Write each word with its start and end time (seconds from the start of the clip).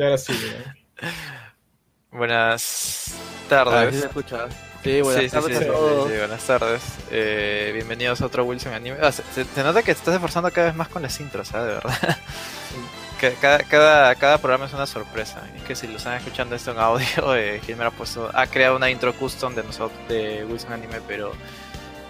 ahora 0.00 0.18
sí. 0.18 0.32
Buenas 2.10 3.14
Ah, 3.14 3.16
sí 3.16 3.48
tardes. 3.48 3.94
escucha. 4.04 4.46
Sí, 4.82 5.00
buenas 5.00 5.22
Sí, 5.22 5.28
sí, 5.28 5.34
tardes 5.34 5.50
sí, 5.50 5.56
a 5.56 5.58
sí, 5.60 5.66
todos. 5.66 6.10
sí, 6.10 6.18
buenas 6.18 6.42
tardes. 6.46 6.82
Eh, 7.10 7.70
bienvenidos 7.74 8.20
a 8.20 8.26
otro 8.26 8.44
Wilson 8.44 8.72
Anime. 8.74 8.96
Ah, 9.00 9.12
se, 9.12 9.22
se- 9.34 9.44
se 9.44 9.62
nota 9.62 9.80
que 9.82 9.86
te 9.94 9.98
estás 9.98 10.14
esforzando 10.14 10.50
cada 10.50 10.68
vez 10.68 10.76
más 10.76 10.88
con 10.88 11.02
las 11.02 11.18
intros, 11.20 11.48
¿sabes? 11.48 11.68
De 11.68 11.74
verdad. 11.74 12.18
Ca- 13.20 13.30
Cada, 13.40 13.58
cada, 13.64 14.14
cada 14.16 14.38
programa 14.38 14.66
es 14.66 14.72
una 14.72 14.86
sorpresa. 14.86 15.42
Es 15.56 15.62
que 15.62 15.76
si 15.76 15.86
lo 15.86 15.96
están 15.98 16.16
escuchando 16.16 16.56
esto 16.56 16.72
en 16.72 16.78
audio, 16.78 17.06
eh, 17.36 17.60
Gilmer 17.64 17.86
ha, 17.86 17.90
puesto, 17.92 18.30
ha 18.34 18.46
creado 18.48 18.76
una 18.76 18.90
intro 18.90 19.14
custom 19.14 19.54
de 19.54 19.62
nosotros, 19.62 19.98
de 20.08 20.44
Wilson 20.44 20.72
Anime, 20.72 21.00
pero 21.06 21.32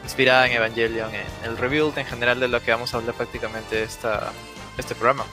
inspirada 0.02 0.46
en 0.46 0.52
Evangelion, 0.54 1.10
en 1.14 1.26
el 1.44 1.56
rebuild 1.58 1.96
en 1.98 2.06
general 2.06 2.40
de 2.40 2.48
lo 2.48 2.60
que 2.62 2.70
vamos 2.72 2.94
a 2.94 2.96
hablar 2.96 3.14
prácticamente 3.14 3.82
esta, 3.82 4.32
este 4.78 4.94
programa. 4.94 5.24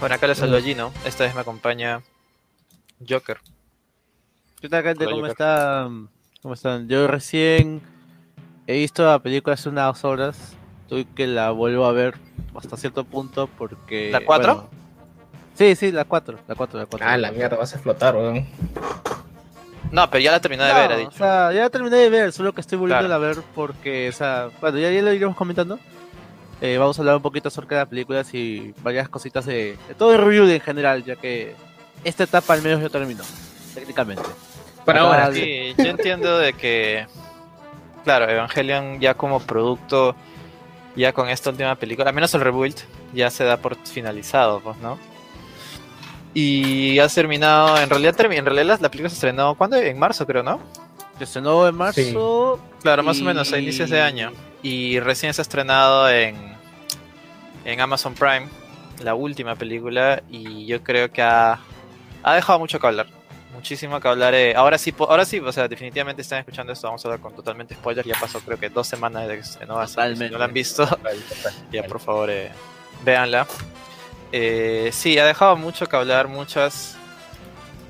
Bueno, 0.00 0.14
acá 0.14 0.26
les 0.26 0.38
saludo 0.38 0.58
a 0.58 0.60
Gino. 0.60 0.92
Esta 1.04 1.24
vez 1.24 1.34
me 1.34 1.40
acompaña 1.40 2.02
Joker. 3.08 3.38
¿Qué 4.60 4.68
tal, 4.68 4.82
gente? 4.82 5.04
Hola, 5.06 5.10
¿Cómo 5.14 5.26
Joker. 5.26 5.30
están? 5.32 6.08
¿Cómo 6.42 6.54
están? 6.54 6.88
Yo 6.88 7.06
recién 7.06 7.80
he 8.66 8.74
visto 8.78 9.04
la 9.04 9.18
película 9.18 9.54
hace 9.54 9.68
unas 9.68 10.04
horas. 10.04 10.54
Tuve 10.88 11.06
que 11.14 11.26
la 11.26 11.50
vuelvo 11.50 11.86
a 11.86 11.92
ver 11.92 12.14
hasta 12.54 12.76
cierto 12.76 13.04
punto 13.04 13.48
porque... 13.58 14.10
¿La 14.12 14.24
cuatro? 14.24 14.54
bueno, 14.54 14.70
sí, 15.54 15.74
sí, 15.74 15.90
la 15.92 16.04
4. 16.04 16.38
La 16.46 16.54
4, 16.54 16.78
la 16.78 16.86
4. 16.86 17.08
Ah, 17.08 17.16
la 17.16 17.32
mierda, 17.32 17.56
vas 17.56 17.72
a 17.72 17.76
explotar, 17.76 18.14
weón. 18.14 18.46
No, 19.90 20.08
pero 20.10 20.22
ya 20.22 20.30
la 20.32 20.40
terminé 20.40 20.64
de 20.64 20.72
ver, 20.74 20.92
ha 20.92 20.96
dicho. 20.96 21.10
O 21.10 21.16
sea, 21.18 21.52
ya 21.52 21.68
terminé 21.70 21.96
de 21.96 22.08
ver, 22.10 22.32
solo 22.32 22.52
que 22.52 22.60
estoy 22.60 22.78
volviendo 22.78 23.06
Claro. 23.06 23.22
a 23.24 23.26
ver 23.26 23.38
porque, 23.54 24.08
o 24.08 24.12
sea, 24.12 24.50
bueno, 24.60 24.78
ya, 24.78 24.90
ya 24.92 25.02
lo 25.02 25.12
iremos 25.12 25.36
comentando. 25.36 25.78
Eh, 26.60 26.78
vamos 26.78 26.98
a 26.98 27.02
hablar 27.02 27.16
un 27.16 27.22
poquito 27.22 27.48
acerca 27.48 27.74
de 27.74 27.80
las 27.82 27.88
películas 27.88 28.32
y 28.32 28.72
varias 28.82 29.08
cositas 29.08 29.44
de, 29.44 29.76
de 29.88 29.94
todo 29.96 30.12
el 30.14 30.18
review 30.22 30.46
en 30.48 30.60
general, 30.60 31.04
ya 31.04 31.16
que 31.16 31.54
esta 32.02 32.24
etapa 32.24 32.54
al 32.54 32.62
menos 32.62 32.80
ya 32.80 32.88
terminó, 32.88 33.22
técnicamente. 33.74 34.22
Para 34.84 35.00
Acá 35.00 35.08
ahora. 35.24 35.32
Sí, 35.34 35.74
yo 35.76 35.84
entiendo 35.84 36.38
de 36.38 36.52
que, 36.54 37.06
claro, 38.04 38.30
Evangelion 38.30 39.00
ya 39.00 39.14
como 39.14 39.40
producto, 39.40 40.14
ya 40.94 41.12
con 41.12 41.28
esta 41.28 41.50
última 41.50 41.74
película, 41.74 42.08
al 42.08 42.14
menos 42.14 42.32
el 42.34 42.40
rebuild, 42.40 42.76
ya 43.12 43.28
se 43.30 43.44
da 43.44 43.58
por 43.58 43.76
finalizado, 43.84 44.60
pues, 44.60 44.78
¿no? 44.78 44.98
Y 46.32 46.98
ha 46.98 47.08
terminado, 47.08 47.78
en 47.80 47.88
realidad, 47.88 48.14
en 48.20 48.44
realidad 48.44 48.64
la, 48.66 48.78
la 48.80 48.90
película 48.90 49.08
se 49.08 49.14
estrenó, 49.14 49.54
¿cuándo? 49.56 49.76
En 49.76 49.98
marzo, 49.98 50.26
creo, 50.26 50.42
¿no? 50.42 50.60
Se 51.18 51.24
estrenó 51.24 51.66
en 51.66 51.74
marzo. 51.74 52.60
Claro, 52.82 53.02
más 53.02 53.18
Y- 53.18 53.22
o 53.22 53.24
menos, 53.24 53.52
a 53.52 53.58
inicios 53.58 53.88
de 53.90 54.00
año. 54.00 54.32
Y 54.68 54.98
recién 54.98 55.32
se 55.32 55.40
ha 55.40 55.44
estrenado 55.44 56.10
en, 56.10 56.34
en 57.64 57.80
Amazon 57.80 58.14
Prime, 58.14 58.48
la 59.00 59.14
última 59.14 59.54
película, 59.54 60.24
y 60.28 60.66
yo 60.66 60.82
creo 60.82 61.08
que 61.08 61.22
ha, 61.22 61.60
ha 62.24 62.34
dejado 62.34 62.58
mucho 62.58 62.80
que 62.80 62.86
hablar. 62.88 63.06
Muchísimo 63.54 64.00
que 64.00 64.08
hablar. 64.08 64.34
eh, 64.34 64.56
ahora 64.56 64.76
sí, 64.76 64.92
ahora 64.98 65.24
sí, 65.24 65.38
o 65.38 65.52
sea, 65.52 65.68
definitivamente 65.68 66.20
están 66.22 66.40
escuchando 66.40 66.72
esto, 66.72 66.88
vamos 66.88 67.04
a 67.04 67.08
hablar 67.08 67.20
con 67.20 67.32
totalmente 67.36 67.76
spoiler. 67.76 68.04
Ya 68.04 68.16
pasó 68.20 68.40
creo 68.40 68.58
que 68.58 68.68
dos 68.68 68.88
semanas 68.88 69.28
desde 69.28 69.36
que 69.36 69.44
se 69.44 69.58
así 69.72 69.90
si 69.90 69.94
Totalmente. 69.94 70.30
no 70.30 70.38
la 70.38 70.44
han 70.46 70.52
visto, 70.52 70.98
ya 71.70 71.84
por 71.84 72.00
favor, 72.00 72.28
eh, 72.28 72.50
véanla. 73.04 73.46
Eh, 74.32 74.90
sí, 74.92 75.16
ha 75.16 75.26
dejado 75.26 75.54
mucho 75.56 75.86
que 75.86 75.94
hablar, 75.94 76.26
muchas 76.26 76.98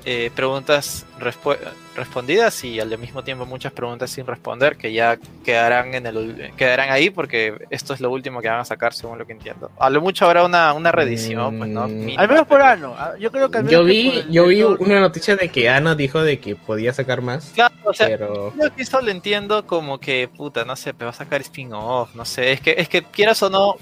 eh, 0.09 0.31
preguntas 0.33 1.05
respu- 1.19 1.57
respondidas 1.93 2.63
y 2.63 2.79
al 2.79 2.97
mismo 2.97 3.25
tiempo 3.25 3.45
muchas 3.45 3.73
preguntas 3.73 4.09
sin 4.09 4.25
responder 4.25 4.77
que 4.77 4.93
ya 4.93 5.19
quedarán 5.43 5.93
en 5.95 6.05
el 6.07 6.53
quedarán 6.55 6.91
ahí 6.91 7.09
porque 7.09 7.53
esto 7.71 7.93
es 7.93 7.99
lo 7.99 8.09
último 8.09 8.39
que 8.41 8.47
van 8.47 8.61
a 8.61 8.63
sacar 8.65 8.93
según 8.93 9.17
lo 9.17 9.27
que 9.27 9.33
entiendo. 9.33 9.69
A 9.77 9.89
lo 9.89 9.99
mucho 9.99 10.25
habrá 10.25 10.45
una, 10.45 10.71
una 10.73 10.93
reedición, 10.93 11.57
pues 11.57 11.69
no. 11.69 11.89
Mm. 11.89 11.91
Mínima, 11.99 12.21
Al 12.21 12.29
menos 12.29 12.47
por 12.47 12.59
pero- 12.59 12.69
ano. 12.69 12.95
ah, 12.97 13.15
Yo 13.19 13.33
creo 13.33 13.51
que 13.51 13.57
al 13.57 13.65
menos 13.65 13.79
Yo 13.81 13.85
que 13.85 13.91
vi, 13.91 14.09
el 14.19 14.31
yo 14.31 14.45
vi 14.47 14.63
una 14.63 15.01
noticia 15.01 15.35
de 15.35 15.49
que 15.49 15.67
Ana 15.67 15.93
dijo 15.93 16.21
de 16.21 16.39
que 16.39 16.55
podía 16.55 16.93
sacar 16.93 17.21
más, 17.21 17.51
Claro, 17.53 17.75
o 17.83 17.93
sea, 17.93 18.07
pero 18.07 18.53
Yo 18.55 18.73
que 18.73 18.83
eso 18.83 19.01
lo 19.01 19.11
entiendo 19.11 19.65
como 19.67 19.99
que, 19.99 20.29
puta, 20.33 20.63
no 20.63 20.77
sé, 20.77 20.93
pero 20.93 21.07
va 21.07 21.11
a 21.11 21.15
sacar 21.15 21.41
spin-off, 21.41 22.15
no 22.15 22.23
sé. 22.23 22.53
Es 22.53 22.61
que, 22.61 22.75
es 22.77 22.87
que 22.87 23.03
quieras 23.03 23.43
o 23.43 23.49
no, 23.49 23.75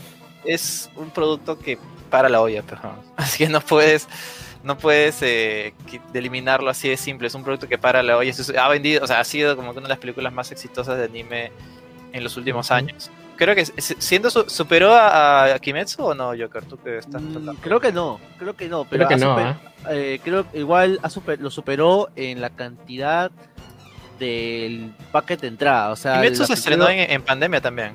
es 0.44 0.90
un 0.96 1.12
producto 1.12 1.60
que 1.60 1.78
para 2.10 2.30
la 2.30 2.42
olla, 2.42 2.64
pero 2.68 2.82
así 3.16 3.46
que 3.46 3.50
no 3.52 3.62
puedes, 3.62 4.08
no 4.66 4.78
puedes 4.78 5.22
eh, 5.22 5.74
eliminarlo 6.14 6.70
así 6.70 6.90
de 6.90 6.98
simple. 6.98 7.28
Es 7.28 7.36
un 7.36 7.44
producto 7.44 7.68
que 7.68 7.78
para 7.78 8.04
la 8.04 8.22
es- 8.24 8.50
ha 8.58 8.68
vendido, 8.68 9.04
o 9.04 9.08
sea, 9.08 9.20
ha 9.20 9.24
sido 9.24 9.56
como 9.56 9.72
que 9.72 9.78
una 9.80 9.88
de 9.88 9.94
las 9.94 10.00
películas 10.00 10.34
más 10.34 10.52
exitosas 10.52 10.98
de 10.98 11.06
anime 11.06 11.52
en 12.12 12.24
los 12.24 12.36
últimos 12.36 12.72
años. 12.72 13.10
Creo 13.38 13.54
que 13.54 13.66
siendo 13.66 14.30
su- 14.30 14.50
superó 14.50 14.94
a, 14.96 15.54
a 15.56 15.60
Kimetsu 15.60 16.04
o 16.04 16.16
no, 16.16 16.32
Joker, 16.38 16.64
tú 16.66 16.78
que 16.82 16.98
estás 16.98 17.22
Mm, 17.22 17.32
tratando. 17.34 17.56
creo 17.62 17.80
que 17.80 17.92
no, 17.92 18.20
creo 18.40 18.56
que 18.56 18.68
no, 18.70 18.86
pero 18.86 19.06
creo 19.06 19.08
que 19.10 19.24
ha 19.24 19.28
no, 19.28 19.36
super- 19.38 19.56
eh, 19.96 20.20
creo 20.24 20.50
que 20.52 20.60
igual 20.60 21.00
ha 21.04 21.10
super- 21.10 21.40
lo 21.42 21.52
superó 21.52 22.10
en 22.16 22.40
la 22.42 22.50
cantidad 22.50 23.30
del 24.20 24.94
paquete 25.12 25.42
de 25.42 25.48
entrada, 25.50 25.92
o 25.92 25.96
sea, 25.96 26.16
Kimetsu 26.22 26.46
se 26.46 26.54
estrenó 26.54 26.88
en, 26.90 27.12
en 27.12 27.22
pandemia 27.22 27.60
también. 27.62 27.92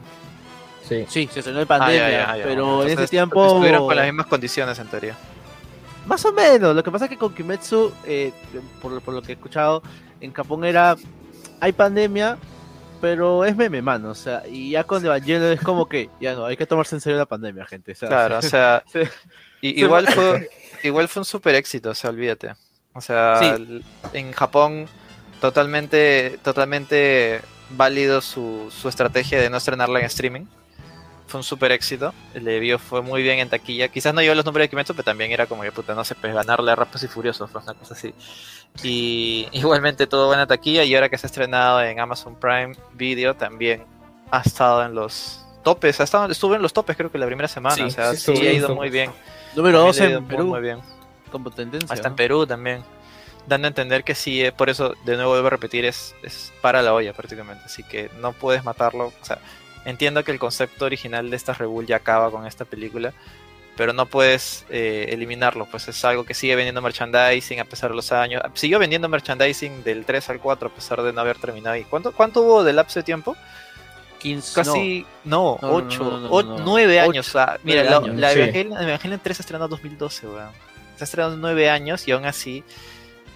Sí. 0.86 1.06
Sí, 1.08 1.28
se 1.32 1.38
estrenó 1.40 1.60
en 1.62 1.66
pandemia, 1.66 2.06
Ah, 2.06 2.10
ya, 2.10 2.26
ya, 2.32 2.36
ya. 2.38 2.44
pero 2.44 2.82
en 2.82 2.90
ese 2.90 3.06
tiempo 3.08 3.46
Estuvieron 3.46 3.86
con 3.86 3.96
las 3.96 4.04
mismas 4.06 4.26
condiciones 4.26 4.78
en 4.78 4.88
teoría. 4.88 5.16
Más 6.06 6.24
o 6.24 6.32
menos, 6.32 6.74
lo 6.74 6.82
que 6.82 6.90
pasa 6.90 7.04
es 7.04 7.10
que 7.10 7.16
con 7.18 7.34
Kimetsu, 7.34 7.92
eh, 8.04 8.32
por, 8.80 9.00
por 9.02 9.14
lo 9.14 9.22
que 9.22 9.32
he 9.32 9.34
escuchado, 9.34 9.82
en 10.20 10.32
Japón 10.32 10.64
era, 10.64 10.96
hay 11.60 11.72
pandemia, 11.72 12.38
pero 13.00 13.44
es 13.44 13.56
meme, 13.56 13.80
mano, 13.80 14.10
o 14.10 14.14
sea, 14.14 14.42
y 14.48 14.70
ya 14.70 14.84
con 14.84 15.04
Evangelion 15.04 15.52
es 15.52 15.60
como 15.60 15.88
que, 15.88 16.10
ya 16.20 16.34
no, 16.34 16.44
hay 16.46 16.56
que 16.56 16.66
tomarse 16.66 16.94
en 16.96 17.00
serio 17.00 17.18
la 17.18 17.26
pandemia, 17.26 17.64
gente. 17.66 17.92
o 17.92 17.94
sea, 17.94 18.08
Claro, 18.08 18.38
o 18.38 18.42
sea, 18.42 18.82
Sí. 18.92 19.00
igual 19.62 20.06
fue 20.08 20.50
igual 20.82 21.08
fue 21.08 21.20
un 21.20 21.24
super 21.26 21.54
éxito, 21.54 21.90
o 21.90 21.94
sea, 21.94 22.10
olvídate. 22.10 22.54
O 22.92 23.00
sea, 23.00 23.38
Sí. 23.38 23.82
en 24.14 24.32
Japón 24.32 24.86
totalmente 25.40 26.38
totalmente 26.42 27.40
válido 27.70 28.20
su, 28.20 28.70
su 28.70 28.88
estrategia 28.88 29.40
de 29.40 29.48
no 29.48 29.56
estrenarla 29.58 30.00
en 30.00 30.06
streaming. 30.06 30.44
Fue 31.30 31.38
un 31.38 31.44
super 31.44 31.70
éxito, 31.70 32.12
le 32.34 32.58
vio 32.58 32.76
fue 32.80 33.02
muy 33.02 33.22
bien 33.22 33.38
en 33.38 33.48
taquilla. 33.48 33.86
Quizás 33.86 34.12
no 34.12 34.20
llevó 34.20 34.34
los 34.34 34.44
números 34.44 34.64
de 34.64 34.68
Kimetsu, 34.70 34.94
pero 34.94 35.04
también 35.04 35.30
era 35.30 35.46
como 35.46 35.62
que 35.62 35.70
puta, 35.70 35.94
no 35.94 36.04
sé, 36.04 36.16
pues 36.16 36.34
ganarle 36.34 36.72
a 36.72 36.74
Rápidos 36.74 37.04
y 37.04 37.06
Furiosos, 37.06 37.48
fue 37.48 37.62
una 37.62 37.74
cosa 37.74 37.94
así. 37.94 38.12
Y 38.82 39.46
igualmente 39.52 40.08
todo 40.08 40.26
buena 40.26 40.48
taquilla 40.48 40.82
y 40.82 40.92
ahora 40.94 41.08
que 41.08 41.16
se 41.16 41.26
ha 41.26 41.28
estrenado 41.28 41.80
en 41.82 42.00
Amazon 42.00 42.34
Prime 42.34 42.72
Video 42.94 43.34
también 43.36 43.84
ha 44.32 44.40
estado 44.40 44.84
en 44.84 44.94
los 44.94 45.44
topes, 45.62 46.00
ha 46.00 46.04
estado, 46.04 46.30
estuvo 46.32 46.56
en 46.56 46.62
los 46.62 46.72
topes 46.72 46.96
creo 46.96 47.12
que 47.12 47.18
la 47.18 47.26
primera 47.26 47.46
semana, 47.48 47.76
Sí, 47.76 47.82
o 47.82 47.90
sea, 47.90 48.12
sí 48.14 48.34
sí, 48.36 48.46
ha 48.46 48.50
en 48.50 48.56
ido 48.56 48.74
muy 48.74 48.90
bien. 48.90 49.12
Número 49.54 49.84
También 49.84 49.86
2 49.86 49.96
le 49.96 50.02
ha 50.02 50.08
ido 50.08 50.18
en 50.18 50.24
muy, 50.24 50.30
Perú, 50.36 50.46
muy 50.48 50.60
bien. 50.60 50.80
como 51.30 51.50
tendencia. 51.52 51.94
Hasta 51.94 52.08
en 52.08 52.12
¿no? 52.12 52.16
Perú 52.16 52.44
también. 52.46 52.82
Dando 53.46 53.66
a 53.66 53.70
entender 53.70 54.04
que 54.04 54.14
sí, 54.14 54.44
eh, 54.44 54.52
por 54.52 54.68
eso, 54.68 54.94
de 55.04 55.14
nuevo 55.16 55.30
vuelvo 55.30 55.46
a 55.46 55.50
repetir, 55.50 55.84
es, 55.84 56.14
es 56.22 56.52
para 56.60 56.82
la 56.82 56.92
olla 56.92 57.12
prácticamente. 57.12 57.64
Así 57.64 57.82
que 57.84 58.10
no 58.20 58.32
puedes 58.32 58.64
matarlo. 58.64 59.06
O 59.20 59.24
sea, 59.24 59.38
entiendo 59.84 60.24
que 60.24 60.32
el 60.32 60.38
concepto 60.38 60.84
original 60.84 61.30
de 61.30 61.36
esta 61.36 61.52
Rebull 61.54 61.86
ya 61.86 61.96
acaba 61.96 62.30
con 62.30 62.46
esta 62.46 62.64
película, 62.64 63.12
pero 63.76 63.92
no 63.92 64.06
puedes 64.06 64.66
eh, 64.68 65.06
eliminarlo. 65.10 65.66
Pues 65.66 65.88
es 65.88 66.04
algo 66.04 66.24
que 66.24 66.34
sigue 66.34 66.54
vendiendo 66.56 66.82
merchandising 66.82 67.60
a 67.60 67.64
pesar 67.64 67.90
de 67.90 67.96
los 67.96 68.12
años. 68.12 68.42
Siguió 68.54 68.78
vendiendo 68.78 69.08
merchandising 69.08 69.82
del 69.84 70.04
3 70.04 70.30
al 70.30 70.40
4 70.40 70.68
a 70.68 70.74
pesar 70.74 71.02
de 71.02 71.12
no 71.12 71.20
haber 71.20 71.38
terminado. 71.38 71.76
¿Y 71.76 71.84
cuánto, 71.84 72.12
cuánto 72.12 72.42
hubo 72.42 72.64
de 72.64 72.72
lapso 72.72 73.00
de 73.00 73.04
tiempo? 73.04 73.36
15, 74.18 74.54
Casi, 74.54 75.06
no, 75.24 75.58
No, 75.62 75.68
no, 75.68 75.74
8, 75.76 75.98
no, 75.98 76.10
no, 76.10 76.28
no, 76.28 76.58
no. 76.58 76.64
9 76.64 77.02
Ocho, 77.02 77.10
años. 77.10 77.58
mira, 77.64 77.84
la. 77.84 77.96
Evangelion, 78.32 78.82
Evangelion 78.82 79.20
3 79.22 79.36
se 79.36 79.42
estrenó 79.42 79.64
en 79.64 79.70
2012, 79.70 80.26
weón. 80.26 80.50
Se 80.96 81.20
en 81.20 81.40
9 81.40 81.70
años 81.70 82.06
y 82.06 82.12
aún 82.12 82.26
así 82.26 82.62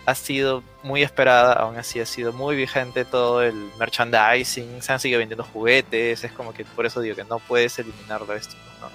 ha 0.07 0.15
sido 0.15 0.63
muy 0.83 1.03
esperada, 1.03 1.55
aún 1.55 1.77
así 1.77 2.01
ha 2.01 2.07
sido 2.07 2.33
muy 2.33 2.57
vigente 2.57 3.05
todo 3.05 3.43
el 3.43 3.55
merchandising, 3.79 4.83
se 4.83 4.93
han 4.93 5.01
seguido 5.01 5.19
vendiendo 5.19 5.45
juguetes, 5.45 6.25
es 6.25 6.33
como 6.33 6.53
que 6.53 6.65
por 6.65 6.85
eso 6.87 7.01
digo 7.01 7.17
que 7.17 7.25
no 7.25 7.39
puedes 7.39 7.79
eliminarlo 7.79 8.35
esto, 8.35 8.55
¿no? 8.81 8.89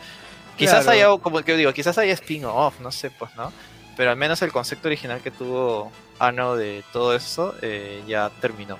Quizás 0.56 0.84
Claro. 0.84 1.14
haya, 1.16 1.22
como 1.24 1.42
que 1.42 1.56
digo, 1.58 1.74
quizás 1.74 1.98
haya 1.98 2.14
spin-off, 2.14 2.80
no 2.80 2.92
sé, 2.92 3.10
pues, 3.12 3.34
¿no? 3.36 3.52
Pero 3.98 4.12
al 4.12 4.18
menos 4.18 4.42
el 4.42 4.52
concepto 4.52 4.88
original 4.88 5.22
que 5.22 5.32
tuvo 5.32 5.92
Ano 6.20 6.56
de 6.58 6.84
todo 6.92 7.16
eso 7.16 7.56
eh, 7.62 8.04
ya 8.08 8.30
terminó. 8.42 8.78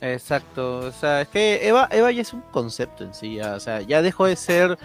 Exacto, 0.00 0.78
o 0.78 0.92
sea, 0.92 1.22
es 1.22 1.28
que 1.28 1.66
Eva, 1.66 1.88
Eva 1.90 2.10
ya 2.12 2.22
es 2.22 2.32
un 2.32 2.42
concepto 2.42 3.02
en 3.02 3.14
sí, 3.14 3.36
ya, 3.36 3.54
o 3.54 3.60
sea, 3.60 3.80
ya 3.80 4.02
dejó 4.02 4.26
de 4.26 4.36
ser 4.36 4.78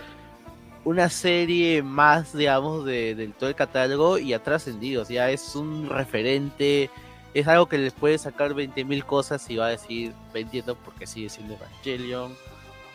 una 0.84 1.10
serie 1.10 1.84
más, 1.84 2.36
digamos, 2.36 2.86
de, 2.86 3.16
del 3.16 3.34
todo 3.34 3.50
el 3.50 3.56
catálogo 3.56 4.18
y 4.18 4.34
ha 4.34 4.44
trascendido, 4.44 5.04
o 5.04 5.06
sea, 5.06 5.30
es 5.30 5.56
un 5.56 5.90
referente, 5.90 6.90
es 7.34 7.48
algo 7.48 7.68
que 7.68 7.78
les 7.78 7.94
puede 7.94 8.18
sacar 8.18 8.54
20.000 8.54 9.06
cosas 9.06 9.50
y 9.50 9.58
va 9.58 9.68
a 9.68 9.70
decir 9.70 10.14
vendiendo 10.34 10.76
porque 10.76 11.08
sigue 11.08 11.30
siendo 11.30 11.54
Evangelion. 11.54 12.36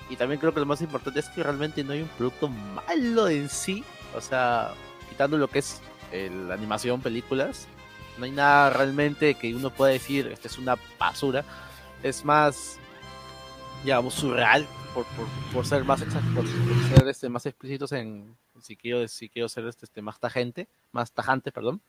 Y 0.09 0.17
también 0.17 0.41
creo 0.41 0.55
que 0.55 0.61
lo 0.61 0.67
más 0.67 0.81
importante 0.83 1.21
es 1.21 1.29
que 1.29 1.43
realmente 1.43 1.83
no 1.83 1.93
hay 1.93 2.03
un 2.03 2.09
producto 2.09 2.49
malo 2.49 3.29
en 3.29 3.49
sí, 3.49 3.85
o 4.15 4.21
sea, 4.21 4.73
quitando 5.09 5.37
lo 5.37 5.49
que 5.49 5.61
es 5.61 5.81
eh, 6.13 6.31
la 6.31 6.55
animación, 6.55 7.01
películas, 7.01 7.67
no 8.19 8.25
hay 8.25 8.31
nada 8.31 8.71
realmente 8.71 9.35
que 9.35 9.55
uno 9.55 9.71
pueda 9.71 9.93
decir, 9.93 10.29
esta 10.29 10.49
es 10.49 10.59
una 10.59 10.77
basura 10.99 11.45
es 12.03 12.25
más 12.25 12.79
digamos, 13.83 14.15
surreal, 14.15 14.67
por, 14.97 15.05
por, 15.09 15.27
por 15.53 15.67
ser 15.67 15.85
más 15.85 16.03
por, 16.35 16.45
por 16.45 16.99
ser 16.99 17.09
este, 17.09 17.29
más 17.29 17.45
explícitos 17.45 17.93
en 17.93 18.35
si 18.63 18.77
quiero, 18.77 19.07
si 19.09 19.29
quiero 19.29 19.47
ser 19.47 19.67
este, 19.67 19.85
este, 19.85 20.01
más 20.01 20.19
tajante, 20.19 20.69
más 20.91 21.13
tajante, 21.13 21.53
perdón. 21.53 21.83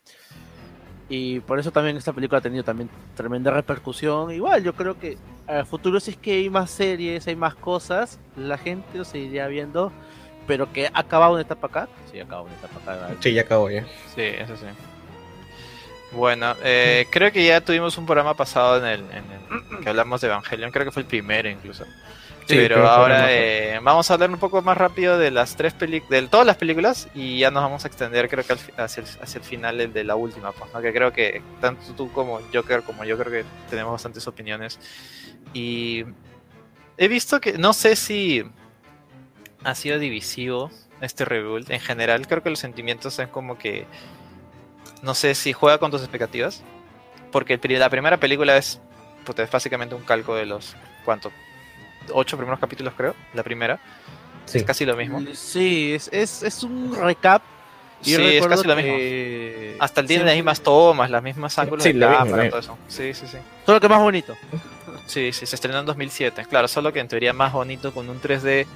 Y 1.07 1.39
por 1.39 1.57
eso 1.57 1.71
también 1.71 1.95
esta 1.95 2.11
película 2.11 2.39
ha 2.39 2.41
tenido 2.41 2.65
también 2.65 2.89
tremenda 3.15 3.49
repercusión. 3.49 4.29
Igual, 4.31 4.61
yo 4.61 4.73
creo 4.73 4.99
que 4.99 5.17
a 5.47 5.63
futuro 5.63 6.01
si 6.01 6.11
es 6.11 6.17
que 6.17 6.33
hay 6.33 6.49
más 6.49 6.69
series, 6.69 7.25
hay 7.27 7.37
más 7.37 7.55
cosas, 7.55 8.19
la 8.35 8.57
gente 8.57 8.97
lo 8.97 9.05
seguiría 9.05 9.47
viendo, 9.47 9.93
pero 10.45 10.73
que 10.73 10.87
ha 10.87 10.99
acabado 10.99 11.33
una 11.33 11.43
etapa 11.43 11.67
acá, 11.67 11.87
sí, 12.11 12.19
ha 12.19 12.23
acabado 12.23 12.47
una 12.47 12.55
etapa 12.55 12.93
acá. 12.93 13.15
Sí, 13.21 13.33
ya 13.33 13.43
acabó 13.43 13.71
ya. 13.71 13.85
Sí, 14.13 14.21
eso 14.21 14.57
sí. 14.57 14.65
Bueno, 16.11 16.55
eh, 16.61 17.07
creo 17.09 17.31
que 17.31 17.45
ya 17.45 17.61
tuvimos 17.61 17.97
un 17.97 18.05
programa 18.05 18.33
pasado 18.33 18.77
en 18.79 18.85
el, 18.85 18.99
en 19.11 19.23
el 19.31 19.79
que 19.81 19.89
hablamos 19.89 20.19
de 20.19 20.27
Evangelion, 20.27 20.71
creo 20.71 20.85
que 20.85 20.91
fue 20.91 21.03
el 21.03 21.07
primero 21.07 21.49
incluso. 21.49 21.85
Sí, 22.47 22.55
Pero 22.55 22.87
ahora 22.87 23.33
eh, 23.33 23.77
vamos 23.83 24.09
a 24.09 24.13
hablar 24.13 24.31
un 24.31 24.39
poco 24.39 24.61
más 24.61 24.77
rápido 24.77 25.17
de 25.17 25.31
las 25.31 25.57
tres 25.57 25.73
películas, 25.73 26.21
de 26.21 26.27
todas 26.29 26.47
las 26.47 26.55
películas 26.55 27.09
y 27.13 27.39
ya 27.39 27.51
nos 27.51 27.61
vamos 27.61 27.83
a 27.83 27.89
extender 27.89 28.29
creo 28.29 28.45
que 28.45 28.53
hacia 28.53 29.03
el, 29.03 29.09
hacia 29.21 29.39
el 29.39 29.43
final 29.43 29.81
el 29.81 29.91
de 29.91 30.05
la 30.05 30.15
última, 30.15 30.53
pues, 30.53 30.73
¿no? 30.73 30.79
que 30.79 30.93
creo 30.93 31.11
que 31.11 31.41
tanto 31.59 31.81
tú 31.97 32.09
como 32.13 32.39
Joker 32.53 32.83
como 32.83 33.03
yo 33.03 33.17
creo 33.17 33.43
que 33.43 33.49
tenemos 33.69 33.91
bastantes 33.91 34.25
opiniones 34.27 34.79
y 35.53 36.05
he 36.97 37.09
visto 37.09 37.41
que 37.41 37.57
no 37.57 37.73
sé 37.73 37.97
si 37.97 38.45
ha 39.65 39.75
sido 39.75 39.99
divisivo 39.99 40.71
este 41.01 41.25
rebuild 41.25 41.69
en 41.69 41.81
general, 41.81 42.27
creo 42.27 42.43
que 42.43 42.49
los 42.49 42.59
sentimientos 42.59 43.15
son 43.15 43.27
como 43.27 43.57
que 43.57 43.85
no 45.01 45.13
sé 45.15 45.35
si 45.35 45.51
juega 45.51 45.79
con 45.79 45.91
tus 45.91 46.01
expectativas, 46.01 46.63
porque 47.31 47.59
la 47.77 47.89
primera 47.89 48.17
película 48.17 48.55
es, 48.55 48.79
puta, 49.25 49.43
es 49.43 49.51
básicamente 49.51 49.95
un 49.95 50.03
calco 50.03 50.33
de 50.33 50.45
los, 50.45 50.75
¿cuánto? 51.03 51.31
Ocho 52.13 52.37
primeros 52.37 52.59
capítulos 52.59 52.93
creo, 52.95 53.15
la 53.33 53.43
primera, 53.43 53.79
Sí. 54.45 54.59
es 54.59 54.63
casi 54.63 54.85
lo 54.85 54.95
mismo. 54.95 55.21
Sí, 55.33 55.93
es, 55.93 56.09
es, 56.13 56.43
es 56.43 56.63
un 56.63 56.95
recap. 56.95 57.41
Y 58.03 58.13
Sí, 58.15 58.21
es 58.37 58.45
casi 58.47 58.67
lo 58.67 58.75
mismo. 58.75 58.93
Hasta 59.79 60.01
el 60.01 60.07
tiene 60.07 60.19
siempre- 60.21 60.25
las 60.25 60.35
mismas 60.35 60.61
tomas, 60.61 61.09
las 61.09 61.23
mismas 61.23 61.57
ángulos 61.57 61.83
Sí, 61.83 61.93
de 61.93 61.99
cámara, 61.99 62.49
todo 62.49 62.59
eso. 62.59 62.77
Sí, 62.87 63.13
sí, 63.13 63.25
sí. 63.27 63.37
Solo 63.65 63.79
que 63.79 63.89
más 63.89 63.99
bonito. 63.99 64.37
Sí, 65.07 65.31
sí, 65.33 65.45
se 65.47 65.55
estrenó 65.55 65.79
en 65.79 65.85
2007. 65.87 66.45
Claro, 66.47 66.67
solo 66.67 66.93
que 66.93 66.99
en 66.99 67.07
teoría 67.07 67.33
más 67.33 67.53
bonito 67.53 67.91
con 67.93 68.07
un 68.09 68.21
3D 68.21 68.67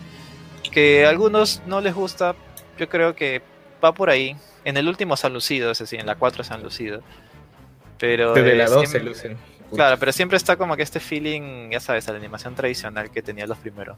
que 0.72 1.06
a 1.06 1.10
algunos 1.10 1.62
no 1.68 1.81
les 1.81 1.94
gusta. 1.94 2.36
Yo 2.80 2.89
creo 2.89 3.16
que 3.16 3.42
va 3.83 3.94
por 3.94 4.10
ahí. 4.10 4.36
En 4.66 4.75
el 4.78 4.88
último 4.88 5.16
se 5.18 5.28
han 5.28 5.33
lucido, 5.33 5.72
es 5.72 5.78
decir, 5.80 6.00
en 6.00 6.06
la 6.07 6.16
4 6.16 6.44
se 6.44 6.54
han 6.54 6.63
lucido. 6.63 7.01
Pero 8.00 8.33
Desde 8.33 8.56
la 8.56 8.66
2 8.68 8.89
se 8.89 9.00
lucen. 9.01 9.38
Claro, 9.73 9.97
pero 10.00 10.12
siempre 10.12 10.38
está 10.38 10.56
como 10.57 10.75
que 10.75 10.83
este 10.83 11.00
feeling, 11.00 11.69
ya 11.71 11.79
sabes, 11.79 12.07
a 12.07 12.12
la 12.12 12.18
animación 12.18 12.56
tradicional 12.56 13.09
que 13.12 13.21
tenía 13.21 13.47
los 13.47 13.57
primeros. 13.57 13.97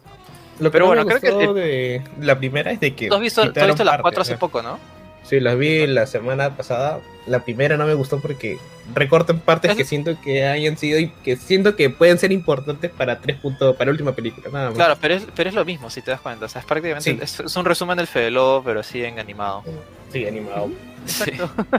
Lo 0.59 0.71
Pero 0.71 0.85
bueno, 0.87 1.05
creo 1.05 1.19
que 1.19 1.59
de 1.59 2.01
la 2.21 2.37
primera 2.37 2.71
es 2.71 2.79
de 2.79 2.93
que. 2.95 3.07
¿Tú 3.07 3.15
has 3.15 3.21
visto, 3.21 3.41
tú 3.41 3.47
has 3.47 3.53
quitaron 3.53 3.69
visto 3.71 3.83
las 3.83 4.01
4 4.01 4.21
hace 4.21 4.37
poco, 4.37 4.61
no? 4.61 4.79
Sí, 5.23 5.39
las 5.39 5.57
vi 5.57 5.87
la 5.87 6.05
semana 6.05 6.55
pasada. 6.55 6.99
La 7.27 7.39
primera 7.39 7.77
no 7.77 7.85
me 7.85 7.93
gustó 7.93 8.19
porque 8.19 8.57
recortan 8.93 9.39
partes 9.39 9.71
Es- 9.71 9.77
que 9.77 9.85
siento 9.85 10.19
que 10.21 10.45
hayan 10.45 10.77
sido 10.77 10.99
y 10.99 11.09
que 11.23 11.37
siento 11.37 11.77
que 11.77 11.89
pueden 11.89 12.19
ser 12.19 12.33
importantes 12.33 12.91
para 12.91 13.19
tres 13.19 13.37
puntos 13.37 13.73
para 13.77 13.85
la 13.85 13.91
última 13.93 14.11
película, 14.11 14.49
nada 14.51 14.65
más. 14.67 14.75
Claro, 14.75 14.97
pero 14.99 15.13
es, 15.15 15.25
pero 15.33 15.47
es 15.49 15.55
lo 15.55 15.63
mismo, 15.63 15.89
si 15.89 16.01
te 16.01 16.11
das 16.11 16.19
cuenta. 16.19 16.45
O 16.45 16.49
sea, 16.49 16.59
es 16.59 16.67
prácticamente 16.67 17.11
Sí. 17.13 17.17
es, 17.21 17.39
es 17.39 17.55
un 17.55 17.63
resumen 17.63 17.95
del 17.97 18.07
Fede 18.07 18.31
Lobo, 18.31 18.61
pero 18.63 18.83
sí 18.83 19.01
en 19.03 19.17
animado. 19.17 19.63
Sí, 20.11 20.27
animado. 20.27 20.69
Sí. 21.05 21.31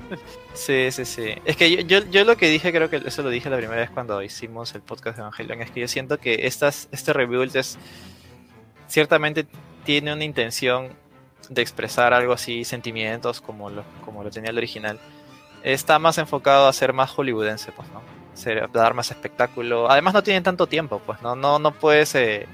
sí, 0.55 0.91
sí, 0.91 1.05
sí. 1.05 1.35
Es 1.44 1.56
que 1.56 1.71
yo, 1.71 1.81
yo, 1.81 2.05
yo 2.11 2.25
lo 2.25 2.37
que 2.37 2.49
dije, 2.49 2.73
creo 2.73 2.91
que 2.91 2.97
eso 3.05 3.23
lo 3.23 3.31
dije 3.31 3.49
la 3.50 3.56
primera 3.56 3.81
vez 3.81 3.91
cuando 3.91 4.23
hicimos 4.23 4.75
el 4.75 4.82
podcast 4.82 5.17
de 5.17 5.23
Evangelion, 5.23 5.62
es 5.62 5.71
que 5.71 5.81
yo 5.81 5.88
siento 5.88 6.19
que 6.19 6.47
estas, 6.47 6.88
este 6.93 7.12
rebuild 7.12 7.55
es 7.56 7.79
ciertamente 8.88 9.47
tiene 9.85 10.12
una 10.12 10.25
intención 10.25 10.91
de 11.49 11.62
expresar 11.62 12.15
algo 12.15 12.32
así, 12.32 12.65
sentimientos 12.65 13.41
como 13.41 13.71
lo, 13.71 13.85
como 14.05 14.23
lo 14.25 14.31
tenía 14.31 14.50
el 14.50 14.59
original. 14.59 14.99
Está 15.62 15.99
más 15.99 16.19
enfocado 16.19 16.69
a 16.69 16.73
ser 16.73 16.93
más 16.93 17.11
hollywoodense, 17.11 17.73
pues, 17.73 17.88
¿no? 17.91 18.03
Ser, 18.35 18.70
dar 18.73 18.94
más 18.94 19.11
espectáculo. 19.11 19.91
Además 19.91 20.15
no 20.15 20.23
tienen 20.23 20.43
tanto 20.43 20.67
tiempo, 20.67 21.00
pues, 21.05 21.20
¿no? 21.23 21.37
No, 21.37 21.59
no 21.59 21.73
puedes, 21.73 22.15
eh, 22.15 22.47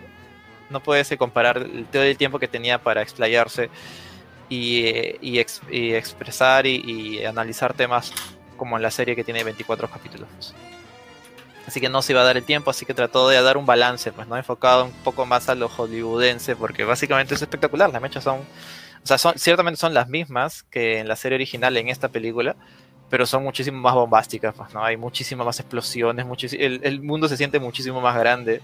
no 0.71 0.81
puedes 0.81 1.11
eh, 1.13 1.17
comparar 1.19 1.59
el- 1.59 1.87
todo 1.87 2.03
el 2.03 2.17
tiempo 2.17 2.39
que 2.39 2.49
tenía 2.49 2.79
para 2.83 3.03
explayarse 3.03 3.71
y, 4.51 4.85
y, 5.23 5.39
ex- 5.41 5.63
y 5.71 5.95
expresar 5.95 6.67
y, 6.67 6.83
y 6.85 7.25
analizar 7.25 7.75
temas 7.75 8.13
como 8.59 8.77
en 8.77 8.83
la 8.83 8.91
serie 8.91 9.17
que 9.17 9.25
tiene 9.25 9.45
24 9.45 9.89
capítulos. 9.91 10.29
Así 11.67 11.81
que 11.81 11.89
no 11.89 12.03
se 12.03 12.13
iba 12.13 12.23
a 12.23 12.25
dar 12.25 12.37
el 12.37 12.45
tiempo, 12.45 12.71
así 12.71 12.85
que 12.87 12.95
trató 12.95 13.29
de 13.29 13.41
dar 13.43 13.57
un 13.57 13.67
balance, 13.67 14.13
pues 14.13 14.27
no 14.27 14.37
enfocado 14.37 14.87
un 14.87 14.93
poco 15.05 15.27
más 15.27 15.49
a 15.49 15.55
lo 15.55 15.69
hollywoodense, 15.69 16.57
porque 16.57 16.85
básicamente 16.85 17.35
es 17.35 17.43
espectacular. 17.43 17.91
Las 17.91 18.03
mechas 18.03 18.25
son, 18.25 18.41
o 18.41 19.07
sea, 19.07 19.19
son, 19.19 19.39
ciertamente 19.39 19.79
son 19.79 19.95
las 19.95 20.09
mismas 20.09 20.65
que 20.65 20.99
en 20.99 21.07
la 21.09 21.17
serie 21.17 21.37
original 21.37 21.77
en 21.77 21.89
esta 21.89 22.09
película, 22.09 22.57
pero 23.09 23.27
son 23.27 23.43
muchísimo 23.45 23.79
más 23.81 23.95
bombásticas, 23.95 24.55
pues 24.57 24.73
no 24.75 24.85
hay 24.85 24.97
muchísimas 24.97 25.47
más 25.47 25.61
explosiones, 25.61 26.27
el, 26.55 26.81
el 26.83 27.03
mundo 27.03 27.29
se 27.29 27.37
siente 27.37 27.61
muchísimo 27.61 28.01
más 28.01 28.17
grande. 28.19 28.63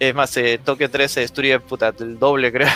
Es 0.00 0.14
más, 0.14 0.34
eh, 0.38 0.58
Tokio 0.64 0.90
3 0.90 1.10
se 1.12 1.20
destruye 1.20 1.60
puta, 1.60 1.92
el 2.00 2.18
doble, 2.18 2.50
creo 2.52 2.68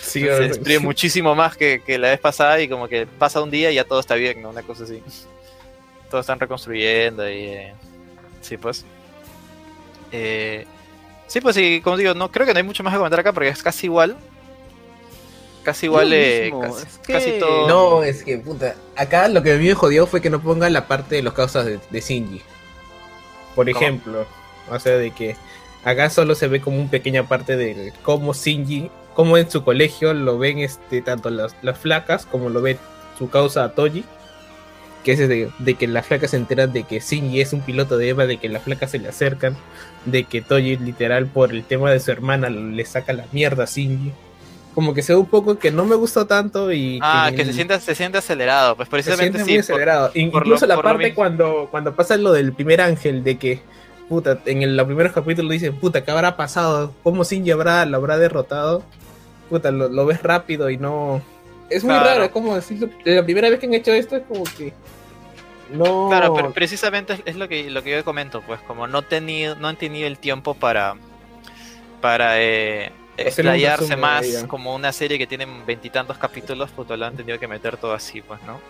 Sí, 0.00 0.20
se 0.20 0.26
destruye 0.48 0.78
muchísimo 0.78 1.34
más 1.34 1.56
que, 1.56 1.82
que 1.84 1.98
la 1.98 2.08
vez 2.10 2.20
pasada 2.20 2.58
y 2.60 2.68
como 2.68 2.86
que 2.88 3.06
pasa 3.06 3.42
un 3.42 3.50
día 3.50 3.70
y 3.70 3.74
ya 3.74 3.84
todo 3.84 3.98
está 4.00 4.14
bien, 4.14 4.40
¿no? 4.40 4.50
Una 4.50 4.62
cosa 4.62 4.84
así. 4.84 5.02
Todos 6.10 6.22
están 6.22 6.38
reconstruyendo 6.40 7.28
y... 7.28 7.32
eh, 7.46 7.74
sí, 8.40 8.56
pues. 8.56 8.84
Eh, 10.12 10.66
sí, 11.26 11.40
pues 11.40 11.56
sí, 11.56 11.80
como 11.82 11.96
digo, 11.96 12.14
no 12.14 12.30
creo 12.30 12.46
que 12.46 12.52
no 12.52 12.58
hay 12.58 12.64
mucho 12.64 12.82
más 12.84 12.92
que 12.92 12.98
comentar 12.98 13.20
acá 13.20 13.32
porque 13.32 13.48
es 13.48 13.62
casi 13.62 13.86
igual. 13.86 14.16
Casi 15.64 15.86
igual, 15.86 16.12
eh, 16.12 16.52
casi, 16.60 16.82
es 16.86 16.98
que- 16.98 17.12
casi 17.12 17.38
todo... 17.38 17.68
No, 17.68 18.02
es 18.04 18.22
que 18.24 18.36
puta. 18.38 18.74
Acá 18.96 19.28
lo 19.28 19.42
que 19.42 19.52
a 19.52 19.56
mí 19.56 19.66
me 19.66 19.74
jodió 19.74 20.06
fue 20.06 20.20
que 20.20 20.28
no 20.30 20.40
pongan 20.42 20.72
la 20.72 20.86
parte 20.86 21.16
de 21.16 21.22
los 21.22 21.32
causas 21.34 21.66
de, 21.66 21.78
de 21.88 22.00
Shinji. 22.00 22.42
Por 23.54 23.66
¿Cómo? 23.72 23.78
ejemplo, 23.80 24.26
o 24.70 24.78
sea, 24.78 24.96
de 24.96 25.10
que 25.12 25.36
acá 25.84 26.10
solo 26.10 26.34
se 26.34 26.48
ve 26.48 26.60
como 26.60 26.80
una 26.80 26.90
pequeña 26.90 27.24
parte 27.28 27.56
de 27.56 27.92
cómo 28.02 28.32
Shinji, 28.34 28.90
cómo 29.14 29.36
en 29.38 29.50
su 29.50 29.64
colegio 29.64 30.14
lo 30.14 30.38
ven 30.38 30.58
este 30.58 31.02
tanto 31.02 31.30
las, 31.30 31.54
las 31.62 31.78
flacas 31.78 32.26
como 32.26 32.48
lo 32.48 32.62
ve 32.62 32.78
su 33.18 33.28
causa 33.30 33.68
Toji. 33.74 34.04
Que 35.04 35.12
es 35.12 35.18
de, 35.18 35.50
de 35.58 35.74
que 35.74 35.88
las 35.88 36.06
flacas 36.06 36.30
se 36.30 36.36
enteran 36.36 36.72
de 36.72 36.84
que 36.84 37.00
Shinji 37.00 37.40
es 37.40 37.52
un 37.52 37.60
piloto 37.62 37.98
de 37.98 38.10
Eva, 38.10 38.26
de 38.26 38.36
que 38.36 38.48
las 38.48 38.62
flacas 38.62 38.92
se 38.92 39.00
le 39.00 39.08
acercan, 39.08 39.56
de 40.04 40.22
que 40.24 40.42
Toji 40.42 40.76
literal 40.76 41.26
por 41.26 41.50
el 41.50 41.64
tema 41.64 41.90
de 41.90 41.98
su 41.98 42.12
hermana 42.12 42.48
le 42.50 42.84
saca 42.84 43.12
la 43.12 43.24
mierda 43.32 43.64
a 43.64 43.66
Shinji. 43.66 44.12
Como 44.76 44.94
que 44.94 45.02
se 45.02 45.12
ve 45.12 45.18
un 45.18 45.26
poco 45.26 45.58
que 45.58 45.72
no 45.72 45.84
me 45.84 45.96
gustó 45.96 46.26
tanto 46.28 46.70
y 46.72 47.00
Ah, 47.02 47.26
que 47.30 47.36
que 47.38 47.44
se 47.46 47.52
siente, 47.52 47.78
se 47.80 47.94
siente 47.96 48.16
acelerado, 48.18 48.76
pues 48.76 48.86
se 48.86 48.90
precisamente 48.90 49.38
siente 49.44 49.44
sí. 49.44 49.50
muy 49.50 49.56
por- 49.56 49.64
acelerado. 49.74 50.10
In- 50.14 50.30
por 50.30 50.42
lo- 50.42 50.46
Incluso 50.54 50.66
la 50.66 50.80
parte 50.80 51.12
cuando, 51.14 51.66
cuando 51.70 51.94
pasa 51.96 52.16
lo 52.16 52.32
del 52.32 52.52
primer 52.52 52.80
ángel, 52.80 53.24
de 53.24 53.36
que, 53.38 53.60
puta, 54.12 54.38
en 54.44 54.60
el, 54.60 54.76
los 54.76 54.84
primeros 54.84 55.10
capítulos 55.10 55.50
dicen, 55.50 55.74
puta, 55.74 56.04
¿qué 56.04 56.10
habrá 56.10 56.36
pasado? 56.36 56.92
¿Cómo 57.02 57.24
Shinji 57.24 57.50
habrá, 57.50 57.86
lo 57.86 57.96
habrá 57.96 58.18
derrotado? 58.18 58.82
Puta, 59.48 59.70
lo, 59.70 59.88
lo 59.88 60.04
ves 60.04 60.22
rápido 60.22 60.68
y 60.68 60.76
no... 60.76 61.22
Es 61.70 61.82
muy 61.82 61.94
Claro. 61.94 62.08
raro, 62.10 62.24
es 62.24 62.30
como 62.30 62.54
decirlo. 62.54 62.90
La 63.04 63.24
primera 63.24 63.48
vez 63.48 63.58
que 63.58 63.64
han 63.64 63.72
hecho 63.72 63.90
esto 63.90 64.16
es 64.16 64.24
como 64.28 64.44
que... 64.44 64.74
No... 65.70 66.08
Claro, 66.10 66.34
pero 66.34 66.52
precisamente 66.52 67.22
es, 67.24 67.36
lo 67.36 67.48
que 67.48 67.70
lo 67.70 67.82
que 67.82 67.92
yo 67.92 68.04
comento, 68.04 68.42
pues 68.42 68.60
como 68.60 68.86
no 68.86 69.00
tenido, 69.00 69.54
no 69.54 69.68
han 69.68 69.76
tenido 69.76 70.06
el 70.06 70.18
tiempo 70.18 70.52
para 70.52 70.96
para 72.02 72.38
eh, 72.38 72.92
explayarse 73.16 73.96
más 73.96 74.44
como 74.46 74.74
una 74.74 74.92
serie 74.92 75.16
que 75.16 75.26
tiene 75.26 75.46
veintitantos 75.66 76.18
capítulos, 76.18 76.68
pues 76.76 76.86
lo 76.90 77.06
han 77.06 77.16
tenido 77.16 77.38
que 77.38 77.48
meter 77.48 77.78
todo 77.78 77.94
así, 77.94 78.20
pues, 78.20 78.42
¿no? 78.42 78.60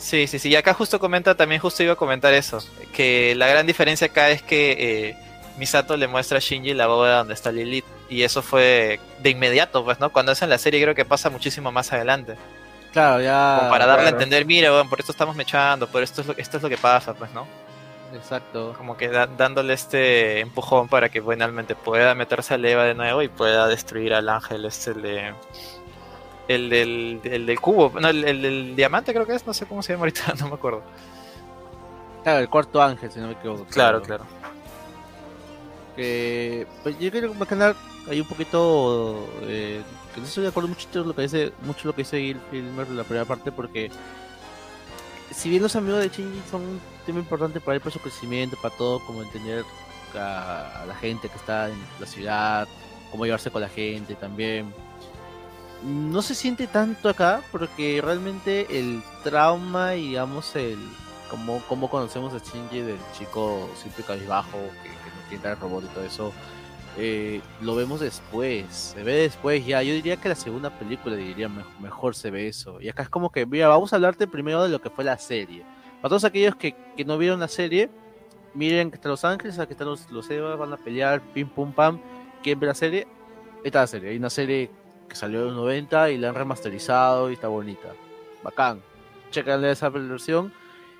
Sí, 0.00 0.26
sí, 0.26 0.38
sí. 0.38 0.48
Y 0.48 0.56
acá 0.56 0.72
justo 0.74 0.98
comenta, 0.98 1.34
también 1.34 1.60
justo 1.60 1.82
iba 1.82 1.92
a 1.92 1.96
comentar 1.96 2.32
eso, 2.32 2.58
que 2.92 3.34
la 3.36 3.46
gran 3.48 3.66
diferencia 3.66 4.06
acá 4.06 4.30
es 4.30 4.42
que 4.42 5.10
eh, 5.10 5.16
Misato 5.58 5.96
le 5.96 6.08
muestra 6.08 6.38
a 6.38 6.40
Shinji 6.40 6.72
la 6.72 6.86
bóveda 6.86 7.18
donde 7.18 7.34
está 7.34 7.52
Lilith 7.52 7.84
y 8.08 8.22
eso 8.22 8.40
fue 8.42 8.98
de 9.18 9.30
inmediato, 9.30 9.84
pues, 9.84 10.00
¿no? 10.00 10.10
Cuando 10.10 10.32
es 10.32 10.40
en 10.40 10.48
la 10.48 10.56
serie 10.58 10.80
creo 10.82 10.94
que 10.94 11.04
pasa 11.04 11.28
muchísimo 11.28 11.70
más 11.70 11.92
adelante. 11.92 12.36
Claro, 12.92 13.20
ya. 13.22 13.56
Como 13.58 13.70
para 13.70 13.84
darle 13.86 14.06
a 14.06 14.10
entender, 14.10 14.44
mira, 14.46 14.72
weón, 14.72 14.88
por 14.88 14.98
esto 15.00 15.12
estamos 15.12 15.36
mechando, 15.36 15.86
por 15.86 16.02
esto 16.02 16.22
es 16.22 16.26
lo, 16.28 16.34
esto 16.38 16.56
es 16.56 16.62
lo 16.62 16.68
que 16.70 16.78
pasa, 16.78 17.12
pues, 17.14 17.30
¿no? 17.32 17.46
Exacto. 18.14 18.74
Como 18.76 18.96
que 18.96 19.08
da- 19.08 19.26
dándole 19.28 19.74
este 19.74 20.40
empujón 20.40 20.88
para 20.88 21.08
que 21.10 21.22
finalmente 21.22 21.74
pueda 21.76 22.14
meterse 22.14 22.54
al 22.54 22.64
Eva 22.64 22.84
de 22.84 22.94
nuevo 22.94 23.22
y 23.22 23.28
pueda 23.28 23.68
destruir 23.68 24.14
al 24.14 24.28
ángel 24.28 24.64
este 24.64 24.94
de 24.94 25.32
el 26.50 26.68
del, 26.68 27.20
el 27.22 27.46
del 27.46 27.60
cubo, 27.60 27.92
no, 28.00 28.08
el, 28.08 28.24
el 28.24 28.42
del 28.42 28.76
diamante 28.76 29.12
creo 29.12 29.24
que 29.24 29.36
es, 29.36 29.46
no 29.46 29.54
sé 29.54 29.66
cómo 29.66 29.82
se 29.82 29.92
llama 29.92 30.02
ahorita, 30.02 30.34
no 30.40 30.48
me 30.48 30.54
acuerdo. 30.54 30.82
Claro, 32.24 32.40
el 32.40 32.48
cuarto 32.48 32.82
ángel, 32.82 33.10
si 33.10 33.20
no 33.20 33.28
me 33.28 33.34
equivoco. 33.34 33.64
Claro, 33.66 34.02
claro. 34.02 34.24
Que, 35.94 36.66
pues 36.82 36.98
yo 36.98 37.10
quiero 37.12 37.32
más 37.34 37.46
que 37.46 37.54
nada, 37.54 37.76
hay 38.08 38.20
un 38.20 38.26
poquito. 38.26 39.28
Eh, 39.42 39.80
que 40.12 40.20
no 40.20 40.26
estoy 40.26 40.42
de 40.42 40.48
acuerdo 40.48 40.68
mucho 40.68 40.88
con 40.92 41.06
lo 41.06 41.14
que 41.14 41.22
dice, 41.22 41.52
mucho 41.62 41.86
lo 41.86 41.94
que 41.94 42.02
dice 42.02 42.18
Gil 42.18 42.40
Filmer 42.50 42.86
en 42.88 42.96
la 42.96 43.04
primera 43.04 43.24
parte, 43.24 43.52
porque. 43.52 43.90
Si 45.30 45.48
bien 45.48 45.62
los 45.62 45.76
amigos 45.76 46.00
de 46.00 46.08
Shinji 46.08 46.42
son 46.50 46.62
un 46.62 46.80
tema 47.06 47.20
importante 47.20 47.60
para 47.60 47.76
él, 47.76 47.80
para 47.80 47.92
su 47.92 48.00
crecimiento, 48.00 48.56
para 48.60 48.74
todo, 48.76 48.98
como 49.06 49.22
entender 49.22 49.64
a, 50.16 50.82
a 50.82 50.86
la 50.86 50.96
gente 50.96 51.28
que 51.28 51.36
está 51.36 51.68
en 51.68 51.78
la 52.00 52.06
ciudad, 52.06 52.66
cómo 53.12 53.24
llevarse 53.24 53.52
con 53.52 53.62
la 53.62 53.68
gente 53.68 54.16
también. 54.16 54.74
No 55.84 56.20
se 56.22 56.34
siente 56.34 56.66
tanto 56.66 57.08
acá 57.08 57.40
porque 57.50 58.00
realmente 58.04 58.78
el 58.78 59.02
trauma 59.24 59.94
y 59.96 60.08
digamos 60.08 60.54
el 60.56 60.78
como, 61.30 61.60
como 61.68 61.88
conocemos 61.88 62.34
a 62.34 62.38
Shinji 62.38 62.80
del 62.80 62.98
chico 63.16 63.68
siempre 63.76 64.02
cabizbajo 64.04 64.58
que, 64.82 64.88
que 64.88 65.10
no 65.14 65.22
entiende 65.22 65.48
el 65.50 65.56
robot 65.56 65.84
y 65.84 65.94
todo 65.94 66.04
eso 66.04 66.32
eh, 66.98 67.40
lo 67.60 67.76
vemos 67.76 68.00
después, 68.00 68.66
se 68.68 69.02
ve 69.04 69.12
después 69.14 69.64
ya. 69.64 69.82
Yo 69.82 69.94
diría 69.94 70.16
que 70.16 70.28
la 70.28 70.34
segunda 70.34 70.70
película 70.76 71.14
diría 71.16 71.48
me- 71.48 71.64
mejor 71.80 72.14
se 72.16 72.30
ve 72.30 72.48
eso. 72.48 72.80
Y 72.80 72.88
acá 72.88 73.04
es 73.04 73.08
como 73.08 73.30
que, 73.30 73.46
mira, 73.46 73.68
vamos 73.68 73.92
a 73.92 73.96
hablarte 73.96 74.26
primero 74.26 74.64
de 74.64 74.68
lo 74.70 74.80
que 74.80 74.90
fue 74.90 75.04
la 75.04 75.16
serie. 75.16 75.64
Para 76.02 76.10
todos 76.10 76.24
aquellos 76.24 76.56
que, 76.56 76.74
que 76.96 77.04
no 77.04 77.16
vieron 77.16 77.38
la 77.40 77.48
serie, 77.48 77.88
miren 78.54 78.90
que 78.90 78.96
está 78.96 79.08
Los 79.08 79.24
Ángeles, 79.24 79.58
aquí 79.60 79.72
están 79.72 79.86
los, 79.86 80.10
los 80.10 80.28
van 80.58 80.72
a 80.72 80.76
pelear, 80.76 81.22
pim 81.32 81.48
pum 81.48 81.72
pam. 81.72 82.00
¿Quieren 82.42 82.58
ver 82.58 82.68
la 82.68 82.74
serie? 82.74 83.06
Esta 83.62 83.78
es 83.78 83.82
la 83.82 83.86
serie. 83.86 84.10
Hay 84.10 84.16
una 84.16 84.30
serie 84.30 84.70
que 85.10 85.16
salió 85.16 85.40
en 85.40 85.46
los 85.48 85.56
90 85.56 86.10
y 86.10 86.16
la 86.18 86.30
han 86.30 86.34
remasterizado 86.34 87.28
y 87.30 87.34
está 87.34 87.48
bonita. 87.48 87.88
Bacán. 88.42 88.80
Chequenle 89.30 89.70
esa 89.70 89.90
versión 89.90 90.52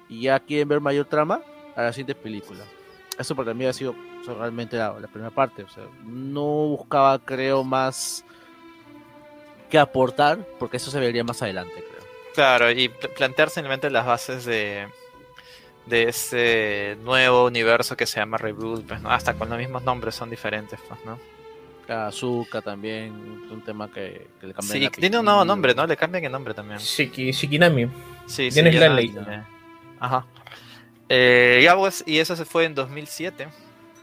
y 0.09 0.23
ya 0.23 0.39
quieren 0.41 0.69
ver 0.69 0.81
mayor 0.81 1.07
trama 1.07 1.41
a 1.75 1.83
la 1.83 1.93
siguiente 1.93 2.15
película. 2.15 2.65
Eso 3.19 3.35
para 3.35 3.55
mí 3.55 3.65
ha 3.65 3.73
sido 3.73 3.95
realmente 4.27 4.77
la, 4.77 4.95
primera 5.11 5.31
parte. 5.31 5.63
O 5.63 5.69
sea, 5.69 5.85
no 6.05 6.43
buscaba, 6.43 7.19
creo, 7.19 7.65
más 7.65 8.25
que 9.71 9.79
aportar, 9.79 10.39
porque 10.59 10.77
eso 10.77 10.91
se 10.91 11.01
vería 11.01 11.25
más 11.25 11.41
adelante, 11.43 11.75
creo. 11.75 12.05
Claro, 12.35 12.71
y 12.71 12.89
pl- 12.89 13.09
plantear 13.15 13.51
simplemente 13.51 13.89
las 13.91 14.05
bases 14.07 14.45
de, 14.45 14.89
de 15.87 16.03
ese 16.09 16.97
nuevo 17.03 17.47
universo 17.47 17.97
que 17.97 18.07
se 18.07 18.19
llama 18.21 18.39
Reboot, 18.39 18.87
pues. 18.87 19.01
Hasta 19.05 19.35
con 19.35 19.49
los 19.49 19.59
mismos 19.59 19.83
nombres 19.85 20.15
son 20.15 20.31
diferentes, 20.31 20.79
pues, 20.89 21.05
¿no? 21.05 21.19
Azuka 21.93 22.63
también, 22.63 23.13
un 23.51 23.63
tema 23.65 23.91
que, 23.91 24.29
que 24.41 24.47
le 24.47 24.55
cambian 24.55 24.79
Sí, 24.81 24.89
tiene 24.91 25.19
un 25.19 25.25
nuevo 25.25 25.45
nombre, 25.45 25.75
¿no? 25.75 25.87
Le 25.87 25.97
cambian 25.97 26.25
el 26.25 26.33
nombre 26.33 26.55
también. 26.55 26.79
Shiki, 26.79 27.33
Shikinami. 27.33 27.87
Sí, 28.27 28.51
sí, 28.51 28.63
Tienes 28.63 28.75
Ajá. 29.99 30.27
Eh, 31.09 31.61
ya, 31.63 31.77
pues, 31.77 32.05
y 32.07 32.19
eso 32.19 32.37
se 32.37 32.45
fue 32.45 32.65
en 32.65 32.75
2007, 32.75 33.49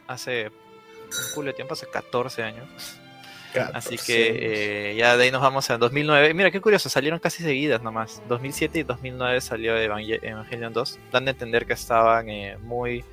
hace 0.08 0.48
un 0.48 1.34
culo 1.34 1.48
de 1.48 1.54
tiempo, 1.54 1.74
hace 1.74 1.88
14 1.88 2.44
años. 2.44 3.00
Así 3.74 3.98
que 3.98 4.92
eh, 4.92 4.96
ya 4.96 5.18
de 5.18 5.24
ahí 5.24 5.32
nos 5.32 5.42
vamos 5.42 5.70
a 5.70 5.78
2009. 5.78 6.34
Mira, 6.34 6.52
qué 6.52 6.62
curioso, 6.62 6.90
salieron 6.90 7.20
casi 7.20 7.44
seguidas 7.44 7.82
nomás. 7.82 8.22
2007 8.28 8.80
y 8.80 8.84
2009 8.84 9.42
salió 9.42 9.76
Evangel- 9.78 10.20
Evangelion 10.22 10.74
2. 10.74 11.00
Dan 11.12 11.26
de 11.26 11.32
entender 11.32 11.66
que 11.66 11.74
estaban 11.74 12.30
eh, 12.30 12.58
muy 12.62 13.04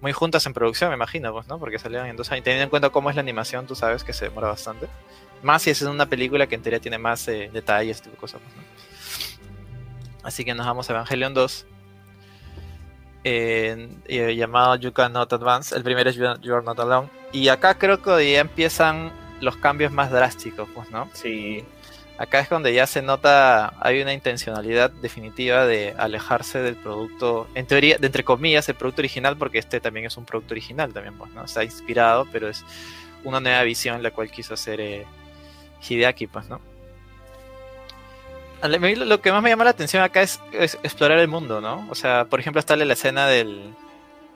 muy 0.00 0.12
juntas 0.12 0.46
en 0.46 0.52
producción, 0.52 0.90
me 0.90 0.96
imagino, 0.96 1.32
pues, 1.32 1.48
¿no? 1.48 1.58
Porque 1.58 1.78
salieron 1.78 2.06
en 2.08 2.16
dos 2.16 2.30
años. 2.30 2.44
Teniendo 2.44 2.64
en 2.64 2.70
cuenta 2.70 2.90
cómo 2.90 3.10
es 3.10 3.16
la 3.16 3.22
animación, 3.22 3.66
tú 3.66 3.74
sabes 3.74 4.04
que 4.04 4.12
se 4.12 4.26
demora 4.26 4.48
bastante. 4.48 4.86
Más 5.42 5.62
si 5.62 5.70
es 5.70 5.82
en 5.82 5.88
una 5.88 6.06
película 6.06 6.46
que 6.46 6.54
en 6.54 6.62
teoría 6.62 6.80
tiene 6.80 6.98
más 6.98 7.26
eh, 7.28 7.50
detalles, 7.52 7.96
este 7.98 8.10
tipo 8.10 8.20
cosas, 8.20 8.40
pues, 8.42 8.56
¿no? 8.56 8.62
Así 10.22 10.44
que 10.44 10.54
nos 10.54 10.66
vamos 10.66 10.88
a 10.90 10.92
Evangelion 10.92 11.34
2. 11.34 11.66
eh, 13.24 14.34
llamado 14.36 14.76
You 14.76 14.92
Cannot 14.92 15.32
Advance. 15.32 15.74
El 15.76 15.82
primero 15.82 16.10
es 16.10 16.16
You 16.16 16.24
You 16.40 16.54
Are 16.54 16.64
Not 16.64 16.78
Alone. 16.80 17.08
Y 17.32 17.48
acá 17.48 17.78
creo 17.78 18.00
que 18.02 18.32
ya 18.32 18.40
empiezan 18.40 19.12
los 19.40 19.56
cambios 19.56 19.92
más 19.92 20.10
drásticos, 20.10 20.68
pues, 20.74 20.90
¿no? 20.90 21.08
Sí. 21.12 21.64
Acá 22.18 22.40
es 22.40 22.48
donde 22.48 22.74
ya 22.74 22.88
se 22.88 23.00
nota, 23.00 23.72
hay 23.78 24.02
una 24.02 24.12
intencionalidad 24.12 24.90
definitiva 24.90 25.66
de 25.66 25.94
alejarse 25.96 26.58
del 26.58 26.74
producto, 26.74 27.46
en 27.54 27.64
teoría, 27.64 27.96
de 27.96 28.06
entre 28.08 28.24
comillas, 28.24 28.68
el 28.68 28.74
producto 28.74 29.02
original, 29.02 29.36
porque 29.36 29.58
este 29.58 29.80
también 29.80 30.06
es 30.06 30.16
un 30.16 30.24
producto 30.24 30.52
original 30.52 30.92
también, 30.92 31.16
pues, 31.16 31.30
¿no? 31.30 31.44
Está 31.44 31.62
inspirado, 31.62 32.26
pero 32.32 32.48
es 32.48 32.64
una 33.22 33.38
nueva 33.38 33.62
visión 33.62 34.02
la 34.02 34.10
cual 34.10 34.32
quiso 34.32 34.54
hacer 34.54 34.80
eh, 34.80 35.06
Hideaki, 35.88 36.26
pues, 36.26 36.48
¿no? 36.48 36.60
Lo 38.64 39.20
que 39.20 39.30
más 39.30 39.40
me 39.40 39.50
llama 39.50 39.62
la 39.62 39.70
atención 39.70 40.02
acá 40.02 40.20
es, 40.20 40.40
es 40.52 40.74
explorar 40.82 41.18
el 41.20 41.28
mundo, 41.28 41.60
¿no? 41.60 41.86
O 41.88 41.94
sea, 41.94 42.24
por 42.24 42.40
ejemplo, 42.40 42.58
está 42.58 42.74
la 42.74 42.92
escena 42.92 43.28
del, 43.28 43.72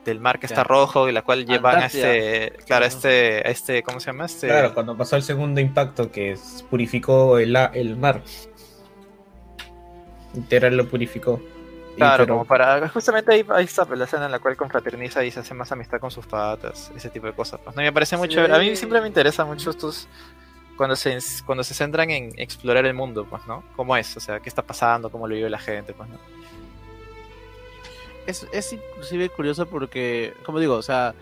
del 0.05 0.19
mar 0.21 0.39
que 0.41 0.47
está 0.47 0.65
rojo 0.65 1.09
y 1.09 1.13
la 1.13 1.23
cual 1.23 1.47
llevan 1.47 1.77
a 1.83 1.87
este, 1.87 2.53
claro, 2.67 2.85
a 2.85 2.89
este, 2.89 3.37
a 3.39 3.51
este, 3.51 3.83
¿cómo 3.83 4.01
se 4.01 4.07
llama? 4.07 4.27
Este, 4.27 4.49
Claro, 4.49 4.75
cuando 4.75 4.97
pasó 4.97 5.15
el 5.17 5.23
segundo 5.23 5.61
impacto 5.61 6.11
que 6.11 6.37
purificó 6.71 7.39
el, 7.39 7.55
el 7.75 7.97
mar. 7.97 8.23
Literal 10.35 10.77
lo 10.77 10.89
purificó. 10.89 11.41
Claro, 11.97 12.25
pero- 12.25 12.35
como 12.35 12.45
para. 12.47 12.89
Justamente 12.89 13.33
ahí, 13.35 13.45
ahí 13.51 13.65
está 13.65 13.85
la 13.95 14.05
escena 14.05 14.27
en 14.27 14.33
la 14.33 14.39
cual 14.39 14.57
confraterniza 14.57 15.23
y 15.25 15.31
se 15.31 15.41
hace 15.41 15.53
más 15.55 15.71
amistad 15.73 16.01
con 16.01 16.11
sus 16.11 16.27
patas, 16.27 16.91
ese 16.97 17.11
tipo 17.11 17.27
de 17.27 17.35
cosas. 17.35 17.61
Pues, 17.63 17.77
¿no? 17.77 17.83
Me 17.83 17.93
parece 17.93 18.17
Sí. 18.17 18.29
chévere. 18.29 18.55
A 18.55 18.59
mí 18.59 18.75
siempre 18.77 19.01
me 19.01 19.09
interesa 19.09 19.45
mucho 19.45 19.71
estos. 19.71 20.09
Cuando 20.77 20.97
se, 20.97 21.19
cuando 21.45 21.63
se 21.63 21.75
centran 21.75 22.09
en 22.11 22.33
explorar 22.39 22.87
el 22.87 22.95
mundo, 22.95 23.27
pues, 23.29 23.47
¿no? 23.47 23.63
¿Cómo 23.77 23.95
es? 23.97 24.17
O 24.17 24.21
sea, 24.21 24.41
¿qué 24.41 24.49
está 24.49 24.63
pasando? 24.63 25.11
¿Cómo 25.11 25.29
lo 25.29 25.35
vive 25.35 25.51
la 25.51 25.59
gente? 25.59 25.93
Pues, 25.93 26.09
¿no? 26.09 26.17
Es, 28.27 28.47
es 28.53 28.73
inclusive 28.73 29.29
curioso 29.31 29.67
porque, 29.67 30.35
como 30.45 30.61
digo, 30.61 30.75
o 30.77 30.83
sea, 30.83 31.15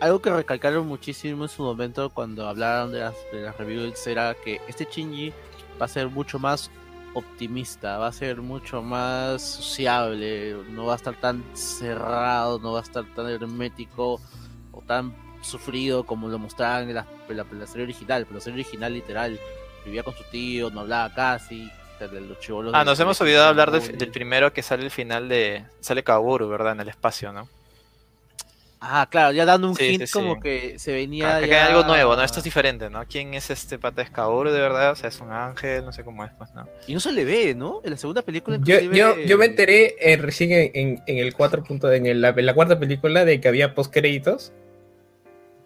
algo 0.00 0.20
que 0.20 0.30
recalcaron 0.30 0.86
muchísimo 0.86 1.44
en 1.44 1.48
su 1.48 1.62
momento 1.62 2.10
cuando 2.10 2.48
hablaron 2.48 2.90
de 2.92 3.00
las, 3.00 3.14
de 3.32 3.42
las 3.42 3.56
reviews 3.56 4.04
era 4.06 4.34
que 4.34 4.60
este 4.66 4.86
Shinji 4.90 5.32
va 5.80 5.84
a 5.86 5.88
ser 5.88 6.08
mucho 6.08 6.38
más 6.38 6.70
optimista, 7.14 7.98
va 7.98 8.08
a 8.08 8.12
ser 8.12 8.40
mucho 8.40 8.82
más 8.82 9.42
sociable, 9.42 10.56
no 10.70 10.86
va 10.86 10.94
a 10.94 10.96
estar 10.96 11.14
tan 11.20 11.44
cerrado, 11.54 12.58
no 12.58 12.72
va 12.72 12.80
a 12.80 12.82
estar 12.82 13.04
tan 13.14 13.28
hermético 13.28 14.20
o 14.72 14.82
tan 14.86 15.14
sufrido 15.42 16.04
como 16.04 16.28
lo 16.28 16.38
mostraban 16.38 16.88
en 16.88 16.94
la, 16.94 17.06
en 17.28 17.36
la- 17.36 17.66
serie 17.66 17.84
original. 17.84 18.26
La 18.32 18.40
serie 18.40 18.60
original 18.60 18.92
literal 18.92 19.38
vivía 19.84 20.02
con 20.02 20.14
su 20.14 20.24
tío, 20.30 20.70
no 20.70 20.80
hablaba 20.80 21.12
casi. 21.14 21.70
De 22.08 22.20
los 22.20 22.38
chibolos 22.40 22.72
Ah, 22.74 22.84
nos 22.84 22.98
hemos 23.00 23.20
olvidado 23.20 23.48
hablar 23.48 23.70
del, 23.70 24.10
primero 24.10 24.52
que 24.52 24.62
sale 24.62 24.84
al 24.84 24.90
final 24.90 25.28
de. 25.28 25.64
Sale 25.80 26.02
Kaburu, 26.02 26.48
¿verdad? 26.48 26.72
En 26.72 26.80
el 26.80 26.88
espacio, 26.88 27.32
¿no? 27.32 27.48
Ah, 28.82 29.06
claro, 29.10 29.32
ya 29.32 29.44
dando 29.44 29.68
un 29.68 29.76
Sí, 29.76 29.84
hint 29.90 30.06
sí, 30.06 30.12
como 30.12 30.36
sí. 30.36 30.40
que 30.40 30.78
se 30.78 30.92
venía 30.94 31.36
Acá 31.36 31.44
hay 31.44 31.52
algo 31.52 31.84
nuevo, 31.84 32.16
¿no? 32.16 32.22
Esto 32.22 32.38
es 32.40 32.44
diferente, 32.44 32.88
¿no? 32.88 33.04
¿Quién 33.06 33.34
es 33.34 33.50
este 33.50 33.78
pata? 33.78 34.00
¿Es 34.00 34.08
Kaburu 34.08 34.50
de 34.50 34.58
verdad? 34.58 34.92
O 34.92 34.96
sea, 34.96 35.10
es 35.10 35.20
un 35.20 35.30
ángel, 35.30 35.84
no 35.84 35.92
sé 35.92 36.02
cómo 36.02 36.24
es, 36.24 36.30
pues, 36.38 36.54
¿no? 36.54 36.66
Y 36.86 36.94
no 36.94 37.00
se 37.00 37.12
le 37.12 37.26
ve, 37.26 37.54
¿no? 37.54 37.82
En 37.84 37.90
la 37.90 37.98
segunda 37.98 38.22
película 38.22 38.56
Yo, 38.62 38.76
inclusive... 38.80 38.96
yo, 38.96 39.18
yo 39.18 39.36
me 39.36 39.44
enteré 39.44 39.96
eh, 40.00 40.16
recién 40.16 40.52
en, 40.52 40.70
en- 40.72 41.02
en 41.06 41.18
el 41.18 41.34
4. 41.34 41.62
punto- 41.62 41.92
en, 41.92 42.06
el- 42.06 42.22
la, 42.22 42.30
en 42.30 42.46
la 42.46 42.54
cuarta 42.54 42.78
película 42.78 43.26
de 43.26 43.38
que 43.38 43.48
había 43.48 43.74
post 43.74 43.92
créditos. 43.92 44.50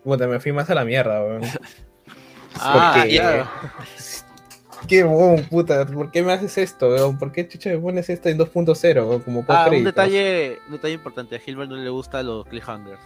Puta, 0.03 0.27
me 0.27 0.41
fui 0.41 0.51
más 0.51 0.69
a 0.71 0.75
la 0.75 0.85
mierda, 0.85 1.23
weón. 1.23 1.43
Ah, 2.59 2.95
porque- 2.97 3.17
claro. 3.17 3.49
Qué 4.89 5.03
bon, 5.03 5.43
puta, 5.45 5.87
¿por 5.87 6.11
qué 6.11 6.23
me 6.23 6.33
haces 6.33 6.59
esto, 6.59 6.89
weón? 6.91 7.19
¿Por 7.19 7.33
qué 7.33 7.49
chucha 7.49 7.71
me 7.71 7.79
pones 7.79 8.09
esto 8.11 8.29
en 8.29 8.39
2.0, 8.39 9.09
weón? 9.09 9.21
Como 9.23 9.45
post 9.45 9.59
Ah, 9.59 9.71
un 9.71 9.85
detalle, 9.85 10.59
un 10.67 10.73
detalle 10.73 10.95
importante. 10.95 11.37
A 11.37 11.41
Hilbert 11.45 11.71
no 11.71 11.77
le 11.77 11.89
gustan 11.89 12.27
los 12.27 12.47
cliffhangers. 12.47 13.01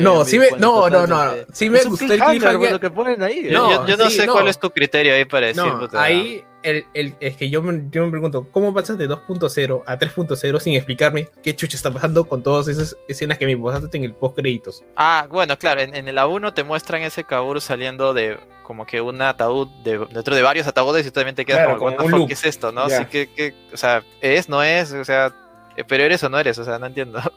No, 0.00 0.24
sí 0.24 0.38
me, 0.38 0.50
no, 0.58 0.88
no, 0.88 1.06
no, 1.08 1.32
sí 1.52 1.68
me 1.68 1.82
gustó 1.82 2.12
el 2.12 2.20
cliffhanger, 2.22 2.72
lo 2.72 2.78
que 2.80 2.90
ponen 2.90 3.20
ahí. 3.22 3.48
Yo, 3.50 3.52
No, 3.52 3.70
yo- 3.70 3.86
yo 3.88 3.96
no 3.96 4.10
sí, 4.10 4.16
sé 4.18 4.26
no. 4.26 4.34
cuál 4.34 4.46
es 4.48 4.58
tu 4.58 4.70
criterio 4.70 5.14
ahí 5.14 5.24
para 5.24 5.48
decir, 5.48 5.62
No, 5.64 5.80
puta, 5.80 6.00
ahí 6.02 6.44
el, 6.62 6.86
el- 6.94 7.14
es 7.20 7.36
que 7.36 7.50
yo 7.50 7.62
me, 7.62 7.84
yo 7.90 8.04
me 8.04 8.10
pregunto, 8.10 8.46
¿cómo 8.50 8.72
pasas 8.74 8.98
de 8.98 9.08
2.0 9.08 9.82
a 9.86 9.98
3.0 9.98 10.60
sin 10.60 10.74
explicarme 10.74 11.28
qué 11.42 11.54
chucha 11.56 11.76
está 11.76 11.90
pasando 11.92 12.24
con 12.24 12.42
todas 12.42 12.68
esas 12.68 12.96
escenas 13.08 13.38
que 13.38 13.46
me 13.46 13.56
pasaste 13.56 13.96
en 13.98 14.04
el 14.04 14.14
post 14.14 14.36
créditos? 14.36 14.84
Ah, 14.96 15.26
bueno, 15.30 15.58
claro, 15.58 15.80
en, 15.80 15.94
en 15.94 16.08
el 16.08 16.16
A1 16.18 16.54
te 16.54 16.64
muestran 16.64 17.02
ese 17.02 17.24
Kaburu 17.24 17.60
saliendo 17.60 18.14
de 18.14 18.38
como 18.62 18.86
que 18.86 19.00
un 19.00 19.20
ataúd 19.20 19.68
de, 19.84 19.98
dentro 20.12 20.34
de 20.36 20.42
varios 20.42 20.66
ataúdes 20.66 21.04
y 21.06 21.10
tú 21.10 21.14
también 21.14 21.34
te 21.34 21.44
quedas 21.44 21.62
Claro, 21.64 21.78
como, 21.78 21.90
what 21.96 22.10
como. 22.10 22.26
¿qué 22.26 22.34
es 22.34 22.44
esto? 22.44 22.72
¿no? 22.72 22.82
Así 22.82 23.04
que, 23.06 23.28
que, 23.34 23.54
o 23.72 23.76
sea, 23.76 24.02
¿es, 24.20 24.48
no 24.48 24.62
es? 24.62 24.92
O 24.92 25.04
sea, 25.04 25.34
eh, 25.76 25.84
pero 25.86 26.04
eres 26.04 26.22
o 26.22 26.28
no 26.28 26.38
eres, 26.38 26.56
o 26.58 26.64
sea, 26.64 26.78
no 26.78 26.86
entiendo. 26.86 27.20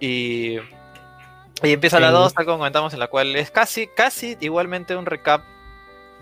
Y, 0.00 0.56
y 1.62 1.72
empieza 1.72 1.98
la 2.00 2.08
Sí. 2.08 2.12
2, 2.14 2.34
tal 2.34 2.44
como 2.44 2.58
comentamos, 2.58 2.92
en 2.92 3.00
la 3.00 3.06
cual 3.08 3.34
es 3.36 3.50
casi, 3.50 3.86
casi 3.86 4.36
igualmente 4.40 4.94
un 4.94 5.06
recap 5.06 5.42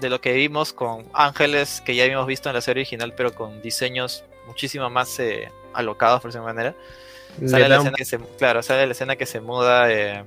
de 0.01 0.11
lo 0.11 0.21
que 0.21 0.33
vimos 0.33 0.73
con 0.73 1.05
Ángeles, 1.13 1.83
que 1.85 1.95
ya 1.95 2.05
habíamos 2.05 2.27
visto 2.27 2.49
en 2.49 2.55
la 2.55 2.61
serie 2.61 2.83
original, 2.83 3.13
pero 3.17 3.35
con 3.35 3.63
diseños 3.63 4.25
muchísimo 4.47 4.91
más 4.91 5.19
eh, 5.21 5.49
alocados, 5.73 6.21
por 6.21 6.31
esa 6.31 6.43
manera. 6.43 6.75
Sale 7.47 7.65
Le 7.65 7.69
la 7.69 7.77
escena 7.77 7.97
que 7.97 8.05
se, 8.05 8.19
claro, 8.39 8.63
sale 8.63 8.87
la 8.87 8.93
escena 8.93 9.17
que 9.17 9.27
se 9.27 9.41
muda 9.41 9.91
eh, 9.91 10.23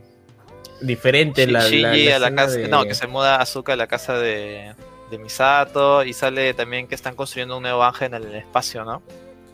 diferente 0.82 1.48
la, 1.48 1.60
la, 1.64 1.70
Shinji 1.70 2.06
la 2.10 2.16
a 2.16 2.20
la 2.20 2.36
casa, 2.36 2.58
de- 2.58 2.68
no, 2.68 2.84
que 2.86 2.96
se 2.96 3.08
muda 3.08 3.38
Azuka 3.38 3.74
a 3.74 3.76
la 3.76 3.88
casa 3.88 4.18
de, 4.18 4.74
de 5.10 5.18
Misato 5.18 6.04
y 6.04 6.14
sale 6.14 6.54
también 6.54 6.88
que 6.88 6.96
están 6.96 7.16
construyendo 7.16 7.58
un 7.58 7.64
nuevo 7.64 7.84
ángel 7.84 8.14
en 8.14 8.24
el 8.24 8.36
espacio, 8.36 8.84
¿no? 8.84 9.02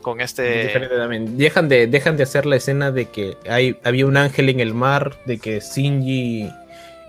Con 0.02 0.20
este 0.20 0.64
Diferente 0.64 0.98
también. 0.98 1.38
Dejan 1.38 1.70
de, 1.70 1.88
dejan 1.88 2.18
de 2.18 2.24
hacer 2.24 2.46
la 2.46 2.58
escena 2.58 2.92
de 2.92 3.06
que 3.06 3.38
hay, 3.50 3.78
había 3.84 4.06
un 4.06 4.18
ángel 4.18 4.50
en 4.50 4.60
el 4.60 4.74
mar, 4.74 5.16
de 5.26 5.38
que 5.38 5.60
Shinji 5.60 6.52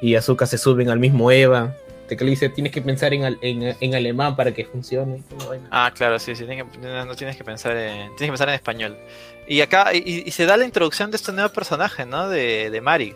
y 0.00 0.14
Azuka 0.14 0.46
se 0.46 0.58
suben 0.58 0.90
al 0.90 0.98
mismo 1.00 1.30
Eva, 1.32 1.74
de 2.08 2.16
que 2.16 2.24
le 2.24 2.30
dice 2.30 2.48
tienes 2.50 2.72
que 2.72 2.82
pensar 2.82 3.14
en, 3.14 3.24
en, 3.40 3.76
en 3.80 3.94
alemán 3.94 4.36
para 4.36 4.52
que 4.52 4.64
funcione. 4.64 5.22
Ah, 5.70 5.90
claro, 5.94 6.18
sí, 6.18 6.34
sí, 6.36 6.44
tienes 6.44 6.64
que- 6.72 6.78
no 6.78 7.14
tienes 7.14 7.36
que 7.36 7.44
pensar 7.44 7.76
en, 7.76 8.14
tienes 8.16 8.18
que 8.20 8.28
pensar 8.28 8.48
en 8.48 8.54
español. 8.56 8.98
Y 9.46 9.60
acá 9.60 9.92
y, 9.94 10.22
y 10.26 10.30
se 10.30 10.46
da 10.46 10.56
la 10.56 10.64
introducción 10.64 11.10
de 11.10 11.16
este 11.16 11.32
nuevo 11.32 11.50
personaje, 11.50 12.04
¿no? 12.06 12.28
De, 12.28 12.70
de 12.70 12.80
Mari. 12.80 13.14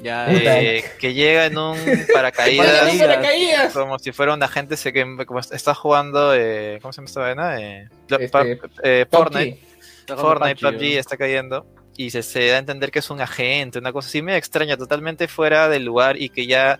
Ya, 0.00 0.26
Puta. 0.30 0.60
eh, 0.62 0.84
que 1.00 1.12
llega 1.12 1.46
en 1.46 1.58
un 1.58 1.76
paracaídas 2.14 2.94
Paracaídas. 2.98 3.72
Como 3.72 3.98
si 3.98 4.12
fuera 4.12 4.32
un 4.32 4.42
agente 4.42 4.76
se 4.76 4.92
que 4.92 5.04
como 5.26 5.40
está 5.40 5.74
jugando 5.74 6.32
eh, 6.34 6.78
¿cómo 6.80 6.92
se 6.92 6.98
llama 6.98 7.06
esta 7.08 7.20
vaina? 7.20 7.60
Eh, 7.60 7.88
Este, 8.08 8.60
eh, 8.84 9.06
Fortnite, 9.10 9.58
Fortnite, 10.06 10.54
PUBG 10.60 10.82
está 10.98 11.16
cayendo 11.16 11.66
y 11.96 12.10
se, 12.10 12.22
se 12.22 12.46
da 12.46 12.56
a 12.56 12.58
entender 12.58 12.92
que 12.92 13.00
es 13.00 13.10
un 13.10 13.20
agente, 13.20 13.80
una 13.80 13.92
cosa 13.92 14.06
así 14.08 14.22
medio 14.22 14.38
extraña, 14.38 14.76
totalmente 14.76 15.26
fuera 15.26 15.68
del 15.68 15.84
lugar 15.84 16.16
y 16.16 16.28
que 16.28 16.46
ya 16.46 16.78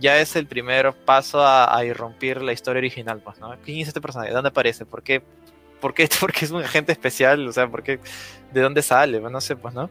ya 0.00 0.18
es 0.20 0.36
el 0.36 0.46
primer 0.48 0.94
paso 1.04 1.42
a, 1.42 1.76
a 1.76 1.84
irrumpir 1.84 2.42
la 2.42 2.52
historia 2.52 2.80
original, 2.80 3.22
pues, 3.22 3.38
¿no? 3.40 3.50
¿Quién 3.62 3.80
es 3.80 3.88
este 3.88 4.00
personaje? 4.00 4.30
¿De 4.30 4.34
dónde 4.36 4.50
aparece? 4.50 4.86
¿Por 4.86 5.02
qué? 5.02 5.22
¿Por 5.80 5.94
qué? 5.94 6.08
Porque 6.20 6.44
es 6.46 6.50
un 6.50 6.62
agente 6.64 6.92
especial, 6.92 7.46
o 7.48 7.52
sea, 7.52 7.68
¿por 7.70 7.82
qué? 7.82 8.00
¿De 8.52 8.60
dónde 8.62 8.82
sale? 8.82 9.20
Pues 9.20 9.32
no 9.32 9.40
sé, 9.40 9.56
pues, 9.56 9.74
¿no? 9.74 9.90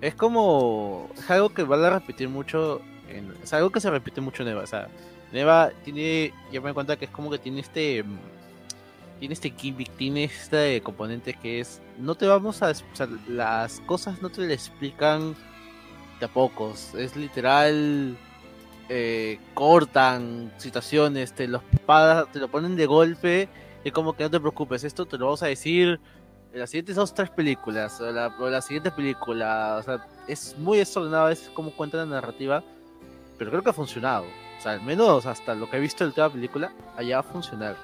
Es 0.00 0.14
como. 0.14 1.10
Es 1.16 1.30
algo 1.30 1.50
que 1.50 1.62
vale 1.64 1.86
a 1.86 1.90
repetir 1.90 2.28
mucho. 2.28 2.82
Es 3.42 3.52
algo 3.52 3.70
que 3.70 3.80
se 3.80 3.90
repite 3.90 4.20
mucho 4.20 4.42
en 4.42 4.50
Eva. 4.50 4.62
O 4.62 4.66
sea, 4.66 4.88
Neva 5.32 5.72
tiene. 5.84 6.32
Ya 6.52 6.60
me 6.60 6.72
cuenta 6.74 6.96
que 6.96 7.06
es 7.06 7.10
como 7.10 7.30
que 7.30 7.38
tiene 7.38 7.60
este. 7.60 8.02
mm, 8.02 8.18
Tiene 9.18 9.34
este 9.34 9.50
gimmick, 9.50 9.90
tiene 9.96 10.24
este 10.24 10.82
componente 10.82 11.34
que 11.34 11.60
es. 11.60 11.82
No 11.98 12.14
te 12.16 12.26
vamos 12.26 12.62
a. 12.62 12.70
O 12.70 12.74
sea, 12.96 13.08
las 13.28 13.80
cosas 13.80 14.22
no 14.22 14.30
te 14.30 14.42
le 14.42 14.54
explican 14.54 15.36
de 16.20 16.26
a 16.26 16.28
pocos. 16.28 16.94
Es 16.94 17.16
literal. 17.16 18.18
Eh, 18.92 19.38
cortan 19.54 20.52
situaciones, 20.56 21.32
te 21.32 21.46
los 21.46 21.62
te 22.32 22.38
lo 22.40 22.48
ponen 22.48 22.74
de 22.74 22.86
golpe. 22.86 23.48
Y 23.84 23.92
como 23.92 24.14
que 24.14 24.24
no 24.24 24.30
te 24.30 24.40
preocupes, 24.40 24.84
esto 24.84 25.06
te 25.06 25.16
lo 25.16 25.26
vamos 25.26 25.42
a 25.42 25.46
decir 25.46 26.00
en 26.52 26.58
las 26.58 26.70
siguientes 26.70 26.96
dos 26.96 27.14
tres 27.14 27.30
películas 27.30 28.00
o 28.00 28.10
la, 28.10 28.34
o 28.38 28.48
la 28.48 28.60
siguiente 28.60 28.90
película 28.90 29.76
o 29.78 29.82
sea 29.82 30.04
es 30.26 30.58
muy 30.58 30.78
desordenado 30.78 31.26
a 31.26 31.28
veces 31.28 31.48
cómo 31.54 31.70
cuenta 31.70 31.98
la 31.98 32.06
narrativa 32.06 32.64
pero 33.38 33.50
creo 33.50 33.62
que 33.62 33.70
ha 33.70 33.72
funcionado 33.72 34.24
o 34.24 34.60
sea 34.60 34.72
al 34.72 34.82
menos 34.82 35.26
hasta 35.26 35.54
lo 35.54 35.70
que 35.70 35.76
he 35.76 35.80
visto 35.80 36.08
de 36.08 36.12
la 36.16 36.28
película 36.28 36.72
allá 36.96 37.20
va 37.20 37.28
a 37.28 37.32
funcionar 37.32 37.76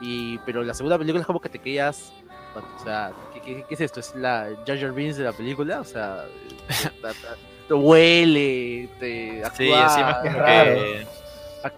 y 0.00 0.38
pero 0.38 0.62
la 0.62 0.72
segunda 0.72 0.96
película 0.98 1.20
es 1.20 1.26
como 1.26 1.40
que 1.40 1.50
te 1.50 1.58
quedas 1.58 2.12
o 2.54 2.82
sea 2.82 3.12
¿qué, 3.34 3.42
qué, 3.42 3.64
qué 3.68 3.74
es 3.74 3.80
esto? 3.82 4.00
¿es 4.00 4.14
la 4.14 4.48
Jar 4.66 4.78
Jar 4.78 4.92
Binks 4.92 5.18
de 5.18 5.24
la 5.24 5.32
película? 5.32 5.80
o 5.80 5.84
sea 5.84 6.24
te 7.68 7.74
huele 7.74 8.88
te 8.98 9.42
Sí, 9.56 9.72
actúa 9.72 9.84
encima 9.84 10.10
es 10.10 10.16
como 10.32 10.44
que 10.44 11.06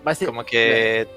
parece- 0.04 0.26
como 0.26 0.44
que 0.44 1.08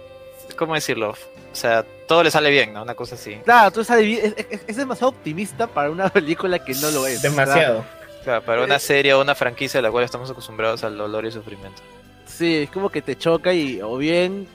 ¿cómo 0.57 0.73
decirlo? 0.75 1.11
O 1.11 1.55
sea, 1.55 1.85
todo 2.07 2.23
le 2.23 2.31
sale 2.31 2.49
bien, 2.49 2.73
¿no? 2.73 2.81
Una 2.81 2.95
cosa 2.95 3.15
así. 3.15 3.35
Claro, 3.43 3.71
tú 3.71 3.83
sabes, 3.83 4.19
es, 4.23 4.33
es- 4.49 4.61
es 4.67 4.75
demasiado 4.75 5.09
optimista 5.09 5.67
para 5.67 5.89
una 5.91 6.09
película 6.13 6.57
que 6.63 6.73
no 6.75 6.89
lo 6.91 7.05
es. 7.07 7.21
Demasiado. 7.21 7.85
Claro, 8.23 8.41
para 8.43 8.61
Eh, 8.61 8.65
una 8.65 8.79
serie 8.79 9.13
o 9.13 9.21
una 9.21 9.35
franquicia 9.35 9.79
a 9.79 9.83
la 9.83 9.91
cual 9.91 10.03
estamos 10.03 10.29
acostumbrados 10.31 10.83
al 10.83 10.97
dolor 10.97 11.25
y 11.25 11.31
sufrimiento. 11.31 11.81
Sí, 12.25 12.63
es 12.63 12.69
como 12.71 12.89
que 12.89 13.01
te 13.01 13.15
choca 13.17 13.53
y 13.53 13.81
o 13.81 13.97
bien 13.97 14.47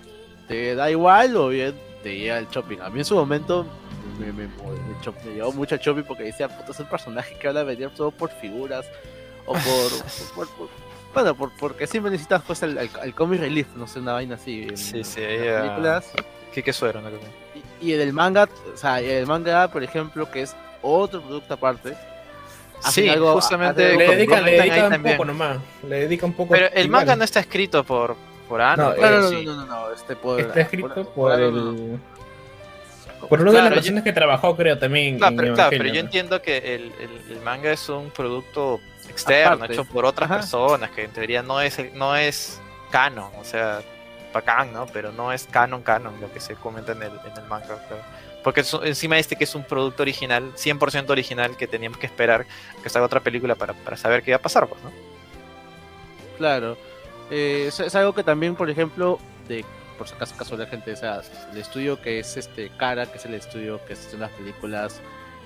te 0.49 0.75
da 0.75 0.91
igual 0.91 1.37
o 1.37 1.49
bien 1.49 1.75
te 2.03 2.17
llega 2.19 2.39
el 2.39 2.49
shopping. 2.49 2.79
A 2.81 2.89
mí 2.91 2.99
en 3.01 3.05
su 3.05 3.15
momento 3.15 3.67
me, 4.19 4.27
me, 4.33 4.45
me, 4.49 4.51
cho- 5.03 5.15
me 5.25 5.35
llevó 5.35 5.53
mucho 5.53 5.75
al 5.77 5.81
shopping 5.81 6.03
porque 6.03 6.25
decía, 6.25 6.49
puta, 6.49 6.73
es 6.73 6.81
un 6.81 6.87
personaje 6.87 7.35
que 7.39 7.47
van 7.47 7.59
a 7.59 7.63
vender 7.63 7.91
todo 7.91 8.11
por 8.11 8.31
figuras 8.31 8.87
o 9.49 9.53
por... 9.55 9.91
por- 10.35 10.49
por- 10.57 10.69
bueno, 11.15 11.35
por, 11.35 11.51
porque 11.59 11.87
siempre 11.87 12.11
necesitas 12.13 12.43
pues 12.47 12.63
el, 12.63 12.77
el, 12.79 12.91
el 13.03 13.15
comic 13.15 13.41
relief, 13.41 13.67
no 13.75 13.87
sé, 13.89 13.99
una 13.99 14.13
vaina 14.13 14.35
así. 14.37 14.67
en- 14.69 14.77
Sí, 14.77 15.03
sí, 15.03 15.21
en 15.23 15.31
ahí, 15.31 15.39
las 15.39 15.57
ah, 15.57 15.63
películas. 15.63 16.13
¿Qué, 16.53 16.63
qué 16.63 16.73
suero, 16.73 17.01
cosa? 17.03 17.17
Y, 17.81 17.89
y 17.91 17.95
en 17.95 18.01
el 18.03 18.13
manga, 18.13 18.49
o 18.73 18.77
sea, 18.77 19.01
en 19.01 19.11
el 19.11 19.27
manga, 19.27 19.69
por 19.69 19.83
ejemplo, 19.83 20.31
que 20.31 20.43
es 20.43 20.55
otro 20.83 21.21
producto 21.23 21.55
aparte. 21.55 21.95
Sí, 22.91 23.09
algo- 23.09 23.33
justamente 23.33 23.97
Le 23.97 24.07
dedican, 24.07 24.45
le 24.45 24.53
dedican 24.53 24.85
un 24.85 24.91
también. 24.93 25.17
poco 25.17 25.25
nomás. 25.25 25.59
Le 25.89 26.01
dedica 26.01 26.27
un 26.27 26.33
poco. 26.35 26.51
Pero 26.55 26.67
el 26.67 26.87
igual. 26.87 26.91
manga 26.91 27.17
no 27.17 27.25
está 27.25 27.41
escrito 27.41 27.83
por, 27.83 28.15
por 28.49 28.61
Ano. 28.61 28.95
No, 28.95 28.97
No, 29.03 29.11
no, 29.11 29.21
no, 29.23 29.29
sí. 29.29 29.45
no, 29.47 29.55
no, 29.57 29.67
no, 29.67 29.93
este 29.93 30.15
por, 30.15 30.41
Está 30.41 30.61
escrito 30.61 30.89
por, 30.95 31.09
por- 31.09 31.41
el. 31.41 31.55
no, 31.55 31.73
no. 31.73 32.19
Por 33.29 33.41
una 33.41 33.51
de 33.51 33.63
las 33.63 33.73
personas 33.73 34.05
que 34.05 34.13
trabajó, 34.13 34.55
creo, 34.57 34.79
también. 34.79 35.19
Claro, 35.19 35.33
en 35.33 35.37
pero, 35.39 35.55
claro, 35.55 35.71
pero 35.71 35.85
yo 35.87 35.95
¿no? 35.95 35.99
entiendo 36.01 36.41
que 36.41 36.59
el, 36.59 36.93
el- 37.01 37.33
el 37.33 37.41
manga 37.43 37.73
es 37.73 37.89
un 37.89 38.11
producto 38.11 38.79
externo, 39.11 39.55
Aparte. 39.57 39.75
hecho 39.75 39.85
por 39.85 40.05
otras 40.05 40.31
Ajá. 40.31 40.41
personas, 40.41 40.91
que 40.91 41.05
en 41.05 41.11
teoría 41.13 41.43
no 41.43 41.61
es, 41.61 41.79
no 41.95 42.17
es 42.17 42.61
canon, 42.91 43.31
o 43.41 43.45
sea, 43.45 43.81
bacán, 44.33 44.73
¿no? 44.73 44.87
Pero 44.87 45.13
no 45.13 45.33
es 45.33 45.45
canon, 45.51 45.83
canon, 45.83 46.21
lo 46.21 46.33
que 46.33 46.41
se 46.41 46.55
comenta 46.55 46.93
en 46.93 47.03
el, 47.03 47.13
en 47.13 47.37
el 47.37 47.45
manga, 47.49 47.67
claro. 47.67 48.03
Porque 48.45 48.61
es- 48.61 48.73
encima 48.85 49.19
este 49.19 49.37
que 49.37 49.45
es 49.45 49.55
un 49.55 49.65
producto 49.65 50.03
original, 50.03 50.53
100% 50.55 51.11
original, 51.11 51.57
que 51.57 51.67
teníamos 51.67 51.99
que 51.99 52.07
esperar 52.07 52.47
que 52.83 52.89
salga 52.89 53.07
otra 53.07 53.21
película 53.21 53.55
para, 53.57 53.75
para 53.75 53.97
saber 53.97 54.23
qué 54.23 54.31
iba 54.31 54.37
a 54.39 54.43
pasar, 54.43 54.67
pues, 54.69 54.81
¿no? 54.83 54.91
Claro. 56.37 56.77
Eh, 57.31 57.67
es, 57.69 57.81
es 57.81 57.95
algo 57.95 58.15
que 58.15 58.23
también, 58.23 58.55
por 58.55 58.71
ejemplo, 58.71 59.19
de 59.49 59.65
por 59.99 60.07
si 60.09 60.15
acaso 60.15 60.37
caso 60.37 60.57
la 60.57 60.67
gente, 60.67 60.93
o 60.93 60.97
sea, 60.97 61.21
el 61.53 61.59
estudio 61.59 62.01
que 62.01 62.21
es 62.21 62.37
este 62.37 62.71
Cara, 62.77 63.07
que 63.07 63.19
es 63.19 63.25
el 63.25 63.35
estudio 63.35 63.85
que 63.85 63.95
hace 63.95 64.17
las 64.17 64.31
películas 64.31 65.01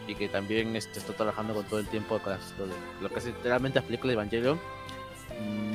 y 0.07 0.15
que 0.15 0.29
también 0.29 0.75
este, 0.77 0.99
está 0.99 1.13
trabajando 1.13 1.55
con 1.55 1.65
todo 1.65 1.81
el 1.81 1.87
tiempo 1.87 2.19
con 2.19 2.33
las- 2.33 2.55
lo, 2.59 2.67
lo 3.01 3.09
que 3.09 3.19
es 3.19 3.25
literalmente 3.27 3.79
las 3.79 3.87
películas 3.87 4.11
de 4.17 4.21
Evangelion. 4.21 4.61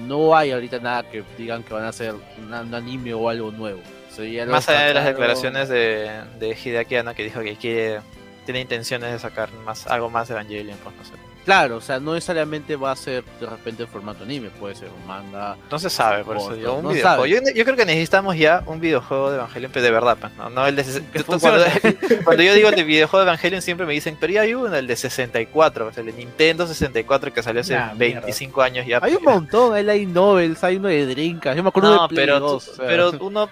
No 0.08 0.36
hay 0.36 0.52
ahorita 0.52 0.80
nada 0.80 1.10
que 1.10 1.24
digan 1.38 1.63
que 1.63 1.74
van 1.74 1.84
a 1.84 1.90
hacer 1.90 2.13
un, 2.13 2.54
un 2.54 2.74
anime 2.74 3.13
o 3.13 3.28
algo 3.30 3.52
nuevo. 3.52 3.82
O 4.10 4.13
sea, 4.13 4.46
Más 4.46 4.68
allá 4.70 4.86
de 4.88 4.94
las 4.94 5.06
declaraciones 5.06 5.70
de, 5.70 6.22
de 6.40 6.50
Hideaki 6.58 6.96
Anno 6.96 7.13
que 7.13 7.24
dijo 7.24 7.42
que 7.42 7.56
quiere, 7.56 8.00
tiene 8.46 8.62
intenciones 8.62 9.12
de 9.12 9.20
sacar 9.20 9.52
más, 9.66 9.86
algo 9.88 10.10
más 10.10 10.28
de 10.28 10.34
Evangelion, 10.36 10.78
pues 10.84 10.96
no 10.96 11.04
sé. 11.04 11.12
Claro, 11.48 11.78
o 11.78 11.82
sea, 11.82 11.98
no 11.98 12.14
necesariamente 12.14 12.76
va 12.76 12.92
a 12.92 12.96
ser 12.98 13.24
de 13.40 13.46
repente 13.48 13.84
en 13.84 13.88
formato 13.88 14.26
anime, 14.26 14.50
puede 14.50 14.76
ser 14.76 14.90
un 14.90 15.08
manga. 15.08 15.56
No 15.72 15.80
se 15.80 15.90
sabe, 15.90 16.26
por 16.26 16.36
eso 16.36 16.54
digo, 16.54 16.74
un 16.74 16.84
no 16.84 16.90
videojuego. 16.90 17.26
Yo, 17.26 17.38
yo 17.56 17.64
creo 17.64 17.78
que 17.78 17.86
necesitamos 17.86 18.36
ya 18.36 18.64
un 18.66 18.82
videojuego 18.82 19.30
de 19.32 19.38
Evangelion, 19.38 19.72
pero 19.72 19.84
de 19.86 19.92
verdad, 19.92 20.18
pues, 20.20 20.34
no, 20.36 20.50
no 20.50 20.68
el 20.68 20.76
de 20.76 20.84
cuando, 21.26 21.64
cuando 22.26 22.44
yo 22.44 22.54
digo 22.54 22.68
el 22.68 22.76
de 22.76 22.84
videojuego 22.84 23.24
de 23.24 23.30
Evangelion 23.32 23.62
siempre 23.62 23.88
me 23.88 23.94
dicen, 23.94 24.18
pero 24.20 24.34
ya 24.34 24.42
hay 24.42 24.54
uno, 24.56 24.76
el 24.76 24.88
de 24.88 24.96
64, 24.98 25.88
o 25.88 25.94
sea, 25.94 26.02
el 26.02 26.08
de 26.08 26.14
Nintendo 26.18 26.68
64 26.68 27.32
que 27.34 27.42
salió 27.42 27.62
hace 27.62 27.76
Nah, 27.76 27.94
mierda. 27.94 28.20
25 28.20 28.62
años 28.62 28.86
ya. 28.86 29.00
Hay 29.02 29.16
un 29.16 29.24
montón, 29.24 29.74
hay 29.74 29.84
light 29.84 30.10
novels, 30.10 30.62
hay 30.66 30.76
uno 30.76 30.90
de 30.90 31.06
Drinkas, 31.06 31.56
yo 31.56 31.64
me 31.64 31.70
acuerdo 31.70 31.96
No, 31.96 32.02
de 32.04 32.08
Play 32.10 32.26
pero, 32.26 32.40
2, 32.42 32.66
tú- 32.66 32.72
o 32.72 32.76
sea. 32.76 32.86
pero 32.88 33.12
uno 33.22 33.50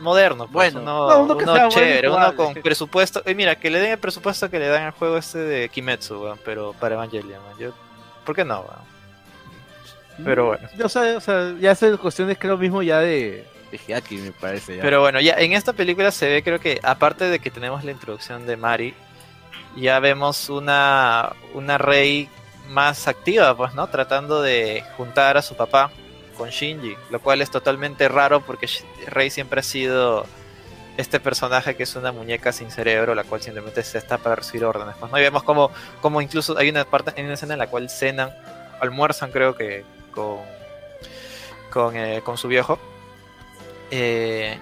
moderno, 0.00 0.48
pues, 0.48 0.72
Bueno, 0.72 0.82
uno, 0.82 1.08
no, 1.08 1.22
uno 1.22 1.36
que 1.36 1.44
uno 1.44 1.54
sea 1.54 1.66
bueno 1.66 1.68
y 1.68 1.74
chévere, 1.74 2.08
uno 2.10 2.36
con 2.36 2.54
presupuesto. 2.54 3.22
eh, 3.24 3.34
mira, 3.34 3.58
que 3.58 3.70
le 3.70 3.78
den 3.80 3.92
el 3.92 3.98
presupuesto 3.98 4.50
que 4.50 4.58
le 4.58 4.68
dan 4.68 4.84
al 4.84 4.90
juego 4.92 5.16
este 5.16 5.38
de 5.38 5.68
Kimetsu, 5.68 6.22
weón, 6.22 6.38
pero 6.44 6.72
para 6.74 6.94
Evangelion, 6.94 7.40
weón, 7.42 7.58
yo, 7.58 7.70
¿por 8.24 8.34
qué 8.34 8.44
no? 8.44 8.60
weón? 8.60 8.96
pero 10.24 10.46
bueno. 10.46 10.68
O 10.82 10.88
sea, 10.88 11.16
o 11.16 11.20
sea, 11.20 11.54
ya 11.60 11.72
es 11.72 11.84
cuestiones 11.98 12.38
creo 12.38 12.56
mismo 12.56 12.82
ya 12.82 13.00
de, 13.00 13.46
me 14.10 14.32
parece. 14.32 14.76
Ya. 14.76 14.82
Pero 14.82 15.00
bueno, 15.00 15.20
ya 15.20 15.34
en 15.34 15.52
esta 15.52 15.72
película 15.72 16.10
se 16.10 16.28
ve, 16.28 16.42
creo 16.42 16.58
que, 16.58 16.80
aparte 16.82 17.26
de 17.26 17.38
que 17.38 17.50
tenemos 17.50 17.84
la 17.84 17.90
introducción 17.90 18.46
de 18.46 18.56
Mari, 18.56 18.94
ya 19.76 20.00
vemos 20.00 20.48
una, 20.48 21.32
una 21.54 21.78
Rey 21.78 22.28
más 22.68 23.08
activa, 23.08 23.56
pues, 23.56 23.74
¿no? 23.74 23.86
Tratando 23.88 24.42
de 24.42 24.82
juntar 24.96 25.36
a 25.36 25.42
su 25.42 25.54
papá 25.54 25.90
con 26.36 26.50
Shinji, 26.50 26.96
lo 27.10 27.20
cual 27.20 27.42
es 27.42 27.50
totalmente 27.50 28.08
raro 28.08 28.40
porque 28.40 28.68
Rey 29.06 29.30
siempre 29.30 29.60
ha 29.60 29.62
sido 29.62 30.26
este 30.96 31.20
personaje 31.20 31.76
que 31.76 31.82
es 31.82 31.94
una 31.96 32.12
muñeca 32.12 32.52
sin 32.52 32.70
cerebro, 32.70 33.14
la 33.14 33.24
cual 33.24 33.42
simplemente 33.42 33.82
se 33.82 33.98
está 33.98 34.18
para 34.18 34.36
recibir 34.36 34.64
órdenes. 34.64 34.94
Pues, 34.98 35.12
¿no? 35.12 35.18
Y 35.18 35.22
vemos 35.22 35.42
como, 35.42 35.70
como 36.00 36.20
incluso 36.20 36.56
hay 36.56 36.70
una 36.70 36.84
parte, 36.84 37.12
hay 37.16 37.24
una 37.24 37.34
escena 37.34 37.54
en 37.54 37.58
la 37.58 37.66
cual 37.66 37.90
cenan, 37.90 38.30
almuerzan 38.80 39.30
creo 39.30 39.54
que 39.54 39.84
con, 40.12 40.38
con, 41.70 41.96
eh, 41.96 42.20
con 42.24 42.38
su 42.38 42.48
viejo. 42.48 42.78
Eh, 43.90 44.58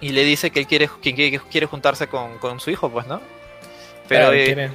y 0.00 0.10
le 0.10 0.24
dice 0.24 0.50
que 0.50 0.60
él 0.60 0.66
quiere, 0.66 0.88
que 1.00 1.40
quiere, 1.50 1.66
juntarse 1.66 2.06
con, 2.08 2.38
con 2.38 2.60
su 2.60 2.70
hijo, 2.70 2.90
pues, 2.90 3.06
¿no? 3.06 3.20
Pero, 4.08 4.30
Claro, 4.30 4.34
eh, 4.34 4.70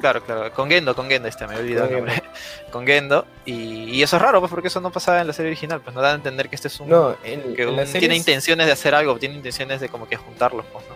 claro, 0.00 0.22
claro, 0.24 0.50
con 0.52 0.68
Gendo, 0.68 0.94
con 0.96 1.08
Gendo, 1.08 1.28
este, 1.28 1.46
me 1.46 1.54
he 1.54 1.58
olvidado 1.58 1.86
el 1.88 1.94
Con 1.94 2.06
nombre. 2.06 2.22
Con 2.72 2.86
Gendo, 2.86 3.26
y, 3.44 3.84
y 3.90 4.02
eso 4.02 4.16
es 4.16 4.22
raro, 4.22 4.40
pues, 4.40 4.50
porque 4.50 4.68
eso 4.68 4.80
no 4.80 4.90
pasaba 4.90 5.20
en 5.20 5.26
la 5.26 5.32
serie 5.32 5.50
original, 5.50 5.80
pues, 5.80 5.94
no 5.94 6.00
dan 6.02 6.12
a 6.12 6.14
entender 6.16 6.48
que 6.48 6.56
este 6.56 6.68
es 6.68 6.80
un... 6.80 6.88
No, 6.88 7.16
en, 7.24 7.54
que 7.54 7.62
en 7.62 7.68
un- 7.68 7.76
la 7.76 7.84
tiene 7.84 8.16
intenciones 8.16 8.66
de 8.66 8.72
hacer 8.72 8.94
algo, 8.94 9.16
tiene 9.18 9.34
intenciones 9.36 9.80
de 9.80 9.88
como 9.88 10.08
que 10.08 10.16
juntarlos, 10.16 10.64
pues, 10.72 10.84
¿no? 10.88 10.94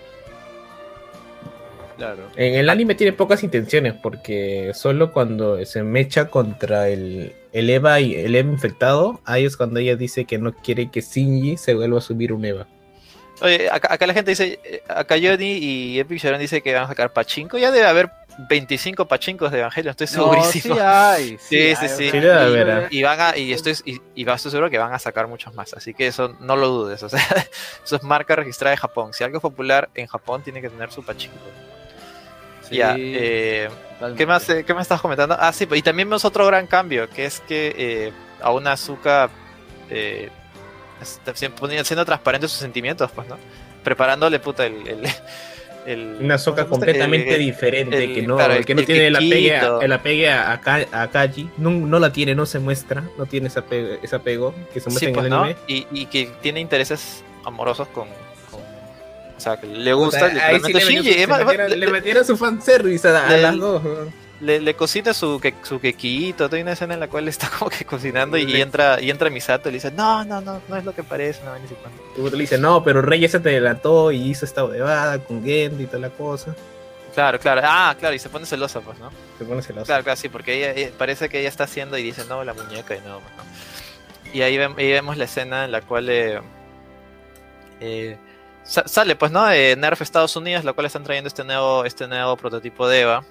Claro. 1.97 2.23
En 2.35 2.55
el 2.55 2.69
anime 2.71 2.97
tiene 2.97 3.13
pocas 3.13 3.45
intenciones 3.45 3.95
porque 3.95 4.73
solo 4.75 5.13
cuando 5.13 5.65
se 5.65 5.85
mecha 5.85 6.29
contra 6.29 6.89
el, 6.89 7.33
el 7.53 7.71
Eva 7.71 8.01
y 8.01 8.17
el 8.17 8.35
Eva 8.35 8.51
infectado, 8.51 9.21
ahí 9.25 9.45
es 9.45 9.57
cuando 9.57 9.79
ella 9.79 9.95
dice 9.95 10.25
que 10.25 10.39
no 10.39 10.53
quiere 10.55 10.91
que 10.91 11.01
Shinji 11.03 11.57
se 11.57 11.75
vuelva 11.75 11.99
a 11.99 12.01
subir 12.01 12.33
un 12.33 12.45
Eva. 12.45 12.67
Oye, 13.43 13.69
acá, 13.71 13.93
acá 13.95 14.07
la 14.09 14.15
gente 14.15 14.33
dice, 14.33 14.59
eh, 14.65 14.83
acá 14.89 15.15
Johnny 15.23 15.53
y 15.59 15.99
Epic 16.01 16.19
Sharon 16.21 16.41
dice 16.41 16.63
que 16.63 16.75
van 16.75 16.85
a 16.85 16.89
sacar 16.89 17.13
pachinko, 17.13 17.59
ya 17.59 17.71
debe 17.71 17.87
haber 17.87 18.11
25 18.39 19.07
pachinkos 19.07 19.51
de 19.53 19.61
Evangelion, 19.61 19.91
estoy 19.91 20.07
No, 20.19 20.33
segurísimo. 20.33 20.75
sí 20.75 20.81
hay. 20.81 21.39
Sí, 21.41 21.75
sí, 21.77 21.89
sí. 21.89 22.05
y- 22.05 22.11
¿eh? 22.15 22.87
Y 22.91 23.03
van 23.03 23.21
a, 23.21 23.37
y 23.37 23.53
estoy, 23.53 23.75
y, 23.85 24.01
y 24.15 24.25
seguro 24.51 24.69
que 24.71 24.79
van 24.79 24.93
a 24.93 24.99
sacar 24.99 25.27
muchos 25.29 25.55
más, 25.55 25.73
así 25.75 25.95
que 25.95 26.07
eso 26.07 26.37
no 26.41 26.57
lo 26.57 26.69
dudes, 26.69 27.03
o 27.03 27.09
sea, 27.09 27.21
eso 27.85 27.97
es 27.97 28.03
marca 28.03 28.35
registrada 28.37 28.73
de 28.73 28.77
Japón. 28.79 29.13
Si 29.13 29.23
algo 29.25 29.39
es 29.39 29.43
popular 29.43 29.89
en 29.95 30.07
Japón 30.07 30.43
tiene 30.43 30.61
que 30.61 30.69
tener 30.69 30.91
su 30.91 31.03
pachinko. 31.05 31.37
sí, 32.69 32.77
Ya, 32.77 32.95
eh. 32.99 33.69
¿qué 34.17 34.27
más, 34.27 34.49
eh, 34.51 34.65
¿qué 34.65 34.75
más 34.75 34.83
estás 34.83 35.01
comentando? 35.01 35.37
Ah, 35.39 35.53
sí, 35.53 35.67
y 35.71 35.83
también 35.83 36.09
vemos 36.09 36.25
otro 36.25 36.47
gran 36.47 36.67
cambio, 36.67 37.09
que 37.11 37.25
es 37.27 37.41
que 37.41 37.75
eh, 37.77 38.13
a 38.43 38.51
una 38.53 38.73
Azuka 38.73 39.31
eh, 39.91 40.31
está 41.01 41.35
siendo- 41.37 41.57
transparente 42.05 42.49
sus 42.49 42.59
sentimientos, 42.59 43.11
pues, 43.13 43.29
¿no? 43.29 43.39
Preparándole, 43.85 44.41
puta, 44.41 44.67
el... 44.67 44.87
el, 44.89 45.09
el- 45.87 46.17
Una 46.21 46.39
soca 46.39 46.67
completamente 46.67 47.35
El- 47.35 47.41
diferente, 47.41 48.05
el- 48.05 48.15
que 48.15 48.23
no, 48.23 48.37
claro, 48.37 48.55
el- 48.55 48.65
que 48.65 48.75
no 48.75 48.83
tiene 48.85 49.07
el 49.09 49.17
apegue, 49.17 49.57
a, 49.57 49.79
el 49.83 49.93
apegue 49.93 50.29
a, 50.31 50.53
a 50.53 50.61
Ka- 50.61 50.87
a 50.93 51.09
Kaji, 51.11 51.51
no, 51.59 51.71
no 51.71 51.99
la 51.99 52.13
tiene, 52.13 52.35
no 52.35 52.47
se 52.47 52.59
muestra, 52.59 53.05
no 53.19 53.27
tiene 53.27 53.49
ese 53.49 53.59
apego, 53.59 53.97
ese 54.03 54.17
apego 54.17 54.55
que 54.73 54.81
se 54.81 54.91
muestra 54.91 55.01
Sí, 55.01 55.07
en 55.07 55.13
pues, 55.15 55.25
el 55.25 55.31
¿no? 55.31 55.43
anime. 55.43 55.59
Y, 55.69 55.87
y 55.93 56.07
que 56.07 56.31
tiene 56.43 56.61
intereses 56.61 57.23
amorosos 57.45 57.89
con... 57.89 58.09
con- 58.51 58.61
o 59.37 59.41
sea, 59.41 59.57
que 59.59 59.67
le 59.67 59.93
O 59.93 59.99
gusta 59.99 60.31
sea, 60.31 60.59
sí 60.61 60.73
le, 60.73 60.81
Shinji. 60.81 61.09
metieron, 61.27 61.71
le- 61.71 61.77
le 61.77 61.87
metieron 61.89 62.25
su 62.25 62.37
fanservice 62.37 63.09
a, 63.09 63.29
a 63.29 63.37
las 63.37 63.57
dos. 63.59 63.83
Le, 64.45 64.61
le 64.61 64.75
cocina 64.75 65.13
su, 65.15 65.41
que, 65.41 65.55
su 65.63 65.81
quequito, 65.81 66.49
hay 66.53 66.63
una 66.63 66.73
escena 66.73 66.95
en 66.95 67.01
la 67.01 67.09
cual 67.09 67.27
está 67.29 67.51
como 67.59 67.71
que 67.71 67.85
cocinando 67.85 68.37
y, 68.37 68.61
entra 68.61 69.01
y 69.01 69.11
entra 69.11 69.31
Misato 69.31 69.69
y 69.69 69.73
le 69.73 69.77
dice, 69.77 69.91
no, 69.91 70.25
no, 70.25 70.41
no, 70.41 70.61
no 70.69 70.77
es 70.77 70.85
lo 70.85 70.95
que 70.95 71.03
parece, 71.03 71.43
no, 71.45 71.59
ni 71.59 71.67
siquiera. 71.69 71.91
Le 72.37 72.39
dice, 72.43 72.59
no, 72.59 72.85
pero 72.85 73.03
Rey 73.03 73.21
ya 73.21 73.29
se 73.29 73.41
te 73.41 73.49
adelantó 73.51 74.13
y 74.13 74.31
hizo 74.31 74.45
esta 74.45 74.65
huevada 74.65 75.19
con 75.19 75.43
Gendy 75.45 75.85
y 75.85 75.87
toda 75.87 75.99
la 75.99 76.11
cosa. 76.11 76.55
Claro, 77.15 77.39
claro, 77.39 77.61
ah, 77.65 77.95
claro, 77.99 78.15
y 78.15 78.19
se 78.19 78.29
pone 78.29 78.45
celosa, 78.45 78.81
pues, 78.81 78.99
¿no? 78.99 79.11
Se 79.39 79.45
pone 79.45 79.63
celoso. 79.63 79.87
Claro, 79.87 80.03
claro, 80.03 80.17
sí, 80.21 80.29
porque 80.29 80.55
ella, 80.57 80.73
ella- 80.73 80.91
parece 80.99 81.29
que 81.29 81.39
ella 81.41 81.49
está 81.49 81.65
haciendo 81.65 81.97
y 81.97 82.03
dice, 82.03 82.25
no, 82.29 82.43
la 82.45 82.55
muñeca 82.55 82.97
y 82.97 83.01
no, 83.01 83.21
pues, 83.21 83.33
no. 83.37 84.33
Y 84.35 84.43
ahí, 84.43 84.57
ahí 84.59 84.91
vemos 84.93 85.17
la 85.17 85.25
escena 85.25 85.65
en 85.65 85.71
la 85.71 85.81
cual 85.81 86.09
eh, 86.11 86.41
eh, 87.81 88.17
sa- 88.65 88.87
sale, 88.89 89.17
pues, 89.17 89.31
¿no? 89.33 89.45
De 89.47 89.77
Nerf 89.77 90.01
Estados 90.03 90.35
Unidos, 90.37 90.65
la 90.65 90.73
cual 90.73 90.87
están 90.87 91.05
trayendo 91.05 91.29
este 91.29 91.45
nuevo, 91.45 91.85
este 91.85 92.07
nuevo 92.09 92.37
prototipo 92.37 92.89
de 92.89 93.03
Eva, 93.03 93.25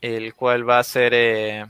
el 0.00 0.34
cual 0.34 0.68
va 0.68 0.78
a 0.78 0.84
ser... 0.84 1.12
eh, 1.14 1.66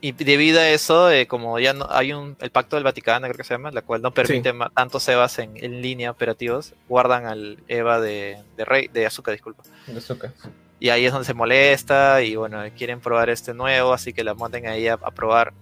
y 0.00 0.10
debido 0.10 0.58
a 0.58 0.68
eso, 0.68 1.10
eh, 1.12 1.28
como 1.28 1.60
ya 1.60 1.72
no 1.74 1.86
hay 1.88 2.12
un 2.12 2.36
el 2.40 2.50
pacto 2.50 2.74
del 2.74 2.82
Vaticano, 2.82 3.26
creo 3.28 3.36
que 3.36 3.44
se 3.44 3.54
llama, 3.54 3.70
la 3.70 3.82
cual 3.82 4.02
no 4.02 4.10
permite 4.10 4.52
ma- 4.52 4.68
tantos 4.74 5.06
Evas 5.08 5.38
en, 5.38 5.52
en 5.56 5.80
línea 5.80 6.10
operativos, 6.10 6.74
guardan 6.88 7.26
al 7.26 7.58
Eva 7.68 8.00
de, 8.00 8.38
de 8.56 8.64
Rey, 8.64 8.88
de 8.92 9.06
Azúcar, 9.06 9.32
disculpa. 9.32 9.62
De 9.86 9.98
azúcar. 9.98 10.32
Y 10.80 10.88
ahí 10.88 11.06
es 11.06 11.12
donde 11.12 11.26
se 11.26 11.34
molesta 11.34 12.20
y 12.20 12.34
bueno, 12.34 12.60
quieren 12.76 12.98
probar 12.98 13.30
este 13.30 13.54
nuevo, 13.54 13.92
así 13.92 14.12
que 14.12 14.24
la 14.24 14.34
manden 14.34 14.66
ahí 14.66 14.88
a, 14.88 14.94
a 14.94 15.10
probar. 15.12 15.52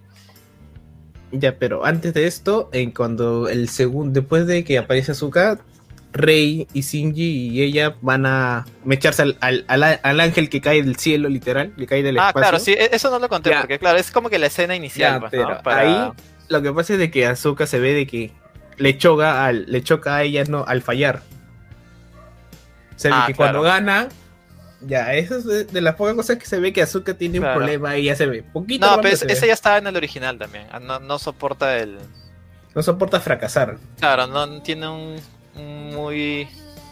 Ya, 1.32 1.58
pero 1.58 1.84
antes 1.84 2.14
de 2.14 2.26
esto, 2.26 2.70
en 2.72 2.92
cuando 2.92 3.46
el 3.46 3.68
segundo, 3.68 4.20
después 4.20 4.46
de 4.46 4.64
que 4.64 4.78
aparece 4.78 5.12
Azuka, 5.12 5.60
Rey 6.12 6.66
y 6.72 6.80
Shinji 6.80 7.48
y 7.50 7.62
ella 7.62 7.94
van 8.00 8.26
a 8.26 8.66
mecharse 8.84 9.22
al, 9.22 9.36
al, 9.40 9.64
al- 9.68 10.00
al 10.02 10.20
ángel 10.20 10.48
que 10.50 10.60
cae 10.60 10.82
del 10.82 10.96
cielo, 10.96 11.28
literal, 11.28 11.72
que 11.78 11.86
cae 11.86 12.02
del 12.02 12.18
Ah, 12.18 12.28
espacio. 12.28 12.40
claro, 12.42 12.58
sí, 12.58 12.72
e- 12.72 12.90
eso 12.92 13.10
no 13.10 13.18
lo 13.20 13.28
conté 13.28 13.50
Ya. 13.50 13.60
porque 13.60 13.78
claro, 13.78 13.98
es 13.98 14.10
como 14.10 14.28
que 14.28 14.38
la 14.38 14.46
escena 14.46 14.74
inicial, 14.74 15.14
Ya, 15.14 15.20
pues, 15.20 15.30
pero 15.30 15.48
¿no? 15.48 15.62
Para- 15.62 15.80
ahí 16.06 16.12
lo 16.48 16.62
que 16.62 16.72
pasa 16.72 16.94
es 16.94 16.98
de 16.98 17.10
que 17.12 17.26
Azuka 17.26 17.66
se 17.66 17.78
ve 17.78 17.94
de 17.94 18.06
que 18.08 18.32
le 18.76 18.98
choca 18.98 19.44
al, 19.46 19.66
le 19.70 19.82
choca 19.84 20.16
a 20.16 20.22
ella 20.24 20.42
no, 20.48 20.64
al 20.66 20.82
fallar. 20.82 21.22
O 22.96 22.98
sea, 22.98 23.10
de 23.12 23.16
Ah, 23.22 23.24
que 23.28 23.34
claro. 23.34 23.60
cuando 23.60 23.62
gana, 23.62 24.08
ya, 24.80 25.14
eso 25.14 25.36
es 25.38 25.44
de, 25.44 25.64
de 25.64 25.80
las 25.80 25.94
pocas 25.94 26.14
cosas 26.14 26.38
que 26.38 26.46
se 26.46 26.58
ve 26.58 26.72
que 26.72 26.82
Azuka 26.82 27.14
tiene 27.14 27.38
un 27.38 27.46
problema 27.54 27.96
y 27.96 28.04
ya 28.04 28.16
se 28.16 28.26
ve. 28.26 28.42
Poquito 28.42 28.84
No, 28.96 29.00
pero 29.00 29.16
se 29.16 29.26
ese 29.30 29.42
ve. 29.42 29.46
ya 29.48 29.52
estaba 29.54 29.78
en 29.78 29.86
el 29.86 29.96
original 29.96 30.38
también. 30.38 30.66
ah, 30.72 30.80
No, 30.80 30.98
no 30.98 31.18
soporta 31.18 31.78
el. 31.78 31.98
no 32.74 32.82
soporta 32.82 33.20
fracasar. 33.20 33.78
Claro, 33.98 34.26
no 34.26 34.60
tiene 34.62 34.88
un 34.88 35.16
muy 35.54 36.48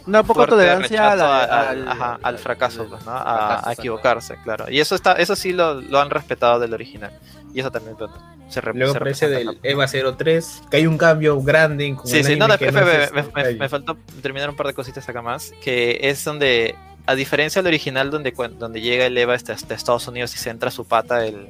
Una 0.06 0.22
poca 0.22 0.38
fuerte 0.38 0.54
tolerancia 0.56 1.12
al, 1.12 1.20
al, 1.20 1.88
ajá, 1.88 2.18
al 2.22 2.38
fracaso, 2.38 2.82
al- 2.82 2.88
pues, 2.88 3.02
A, 3.06 3.72
equivocarse, 3.72 4.36
claro. 4.42 4.66
Y 4.70 4.80
eso 4.80 4.94
está, 4.94 5.12
eso 5.14 5.36
sí 5.36 5.52
lo, 5.52 5.74
lo 5.80 6.00
han 6.00 6.10
respetado 6.10 6.58
del 6.60 6.74
original. 6.74 7.12
Y 7.54 7.60
eso 7.60 7.70
también 7.70 7.96
bueno, 7.96 8.14
se, 8.48 8.60
re- 8.60 8.72
Luego 8.74 8.92
se 8.92 8.98
aparece 8.98 9.26
representa 9.26 9.52
del. 9.62 9.72
EVA 9.72 9.86
03, 10.16 10.62
que 10.70 10.76
hay 10.78 10.86
un 10.86 10.98
cambio 10.98 11.40
grande 11.42 11.86
en 11.86 11.98
Sí, 12.04 12.22
sí, 12.24 12.36
no, 12.36 12.46
no, 12.48 12.56
me, 12.60 12.70
me- 12.72 12.82
me- 12.82 13.22
detalle. 13.22 13.58
me 13.58 13.68
faltó 13.68 13.96
terminar 14.22 14.50
un 14.50 14.56
par 14.56 14.66
de 14.66 14.74
cositas 14.74 15.08
acá 15.08 15.22
más, 15.22 15.52
que 15.62 15.98
es 16.02 16.22
donde, 16.24 16.74
a 17.06 17.14
diferencia 17.14 17.62
del 17.62 17.68
original, 17.68 18.10
donde, 18.10 18.32
donde 18.58 18.80
llega 18.80 19.06
el 19.06 19.16
Eva 19.16 19.34
hasta, 19.34 19.54
hasta 19.54 19.74
Estados 19.74 20.06
Unidos 20.08 20.34
y 20.34 20.38
se 20.38 20.50
entra 20.50 20.70
su 20.70 20.84
pata, 20.86 21.24
el, 21.24 21.48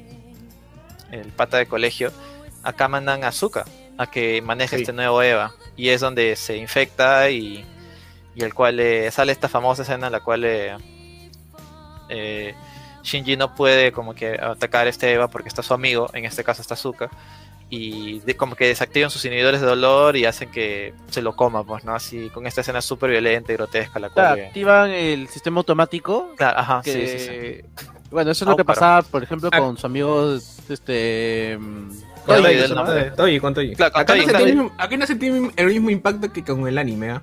el 1.10 1.28
pata 1.32 1.56
de 1.58 1.66
colegio, 1.66 2.12
acá 2.62 2.86
mandan 2.88 3.24
a 3.24 3.28
Azuka 3.28 3.64
a 3.98 4.06
que 4.10 4.40
maneje 4.40 4.76
Sí. 4.76 4.82
este 4.82 4.92
nuevo 4.94 5.20
Eva, 5.22 5.52
y 5.76 5.90
es 5.90 6.00
donde 6.00 6.34
se 6.36 6.56
infecta 6.56 7.28
y, 7.30 7.64
y 8.34 8.42
el 8.44 8.54
cual 8.54 8.80
eh, 8.80 9.10
sale 9.10 9.32
esta 9.32 9.48
famosa 9.48 9.82
escena 9.82 10.06
en 10.06 10.12
la 10.12 10.20
cual 10.20 10.44
eh, 10.44 10.76
eh, 12.08 12.54
Shinji 13.02 13.36
no 13.36 13.54
puede 13.54 13.92
como 13.92 14.14
que 14.14 14.32
atacar 14.40 14.86
a 14.86 14.90
este 14.90 15.12
Eva 15.12 15.28
porque 15.28 15.48
está 15.48 15.62
su 15.62 15.74
amigo, 15.74 16.08
en 16.14 16.24
este 16.24 16.44
caso 16.44 16.62
está 16.62 16.74
Azuka, 16.74 17.10
y 17.70 18.20
de- 18.20 18.36
como 18.36 18.54
que 18.56 18.66
desactivan 18.68 19.10
sus 19.10 19.24
inhibidores 19.24 19.60
de 19.60 19.66
dolor 19.66 20.16
y 20.16 20.24
hacen 20.24 20.50
que 20.50 20.94
se 21.10 21.20
lo 21.22 21.36
coma, 21.36 21.64
pues, 21.64 21.84
¿no? 21.84 21.94
Así, 21.94 22.30
con 22.30 22.46
esta 22.46 22.60
escena 22.62 22.80
súper 22.80 23.10
violenta 23.10 23.52
y 23.52 23.56
grotesca, 23.56 23.98
la 23.98 24.08
cual... 24.10 24.38
Eh, 24.38 24.46
activan 24.46 24.90
el 24.90 25.28
sistema 25.28 25.58
automático. 25.58 26.32
claro, 26.36 26.58
ajá, 26.58 26.80
Que, 26.82 26.92
sí, 26.92 27.18
sí, 27.18 27.26
sí. 27.26 27.84
Bueno, 28.10 28.30
eso 28.30 28.44
es 28.44 28.48
lo 28.48 28.56
que 28.56 28.64
pero- 28.64 28.74
pasaba, 28.74 29.02
por 29.02 29.22
ejemplo, 29.22 29.50
Ah. 29.52 29.58
con 29.58 29.76
su 29.76 29.84
amigo, 29.86 30.34
este... 30.68 31.58
Toy, 32.36 32.42
¿no? 32.56 32.64
el 32.64 32.74
nombre. 32.74 33.10
Toy, 33.12 33.40
con 33.40 33.54
Toy. 33.54 33.74
Claro, 33.74 33.92
con 33.92 34.02
acá, 34.02 34.12
Toy, 34.14 34.18
no 34.20 34.24
sentí 34.26 34.30
claro. 34.38 34.46
el 34.46 34.54
mismo, 34.56 34.72
acá 34.78 34.96
no 34.96 35.06
sentí 35.06 35.26
el 35.56 35.66
mismo 35.66 35.90
impacto 35.90 36.32
que 36.32 36.44
con 36.44 36.66
el 36.68 36.78
anime. 36.78 37.10
¿ah? 37.10 37.22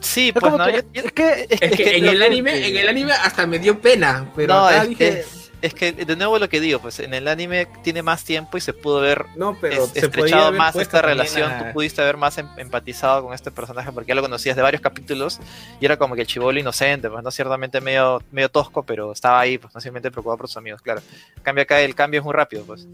Sí, 0.00 0.28
Es 0.28 0.34
pues, 0.40 0.52
¿no? 0.52 0.64
que- 0.66 0.84
es 0.92 1.12
que, 1.12 1.46
Es 1.50 1.70
que 1.72 1.96
en 1.96 2.04
el 2.06 2.18
que- 2.18 2.24
anime, 2.24 2.68
en 2.68 2.76
el 2.76 2.88
anime 2.88 3.12
hasta 3.12 3.46
me 3.46 3.58
dio 3.58 3.80
pena, 3.80 4.30
pero 4.36 4.54
no, 4.54 4.66
acá 4.66 4.82
es 4.84 4.88
dije, 4.90 5.10
que, 5.10 5.24
es 5.60 5.74
que, 5.74 5.90
de 5.92 6.14
nuevo 6.14 6.38
lo 6.38 6.48
que 6.48 6.60
digo, 6.60 6.78
pues, 6.78 7.00
en 7.00 7.12
el 7.14 7.26
anime 7.26 7.66
tiene 7.82 8.00
más 8.02 8.22
tiempo 8.24 8.56
y 8.56 8.60
se 8.60 8.72
pudo 8.72 9.00
ver 9.00 9.24
no, 9.34 9.58
pero 9.60 9.82
es- 9.86 9.90
se 9.90 9.98
estrechado 10.06 10.52
más 10.52 10.76
esta 10.76 11.02
relación, 11.02 11.50
a- 11.50 11.58
tú 11.58 11.64
pudiste 11.72 12.00
haber 12.00 12.16
más 12.16 12.38
em- 12.38 12.46
empatizado 12.58 13.24
con 13.24 13.34
este 13.34 13.50
personaje 13.50 13.90
porque 13.90 14.10
ya 14.10 14.14
lo 14.14 14.22
conocías 14.22 14.54
de 14.54 14.62
varios 14.62 14.80
capítulos 14.80 15.40
y 15.80 15.84
era 15.84 15.96
como 15.96 16.14
que 16.14 16.20
el 16.20 16.28
chivolo 16.28 16.60
inocente, 16.60 17.10
pues 17.10 17.24
no 17.24 17.32
ciertamente 17.32 17.80
medio, 17.80 18.22
medio 18.30 18.48
tosco, 18.50 18.84
pero 18.84 19.10
estaba 19.10 19.40
ahí, 19.40 19.58
pues 19.58 19.74
no 19.74 19.80
simplemente 19.80 20.12
preocupado 20.12 20.38
por 20.38 20.46
sus 20.46 20.58
amigos, 20.58 20.80
claro. 20.80 21.02
En 21.36 21.42
cambio 21.42 21.62
acá 21.64 21.80
el 21.80 21.96
cambio 21.96 22.20
es 22.20 22.24
muy 22.24 22.34
rápido, 22.34 22.62
pues. 22.62 22.86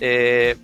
Eh, 0.00 0.56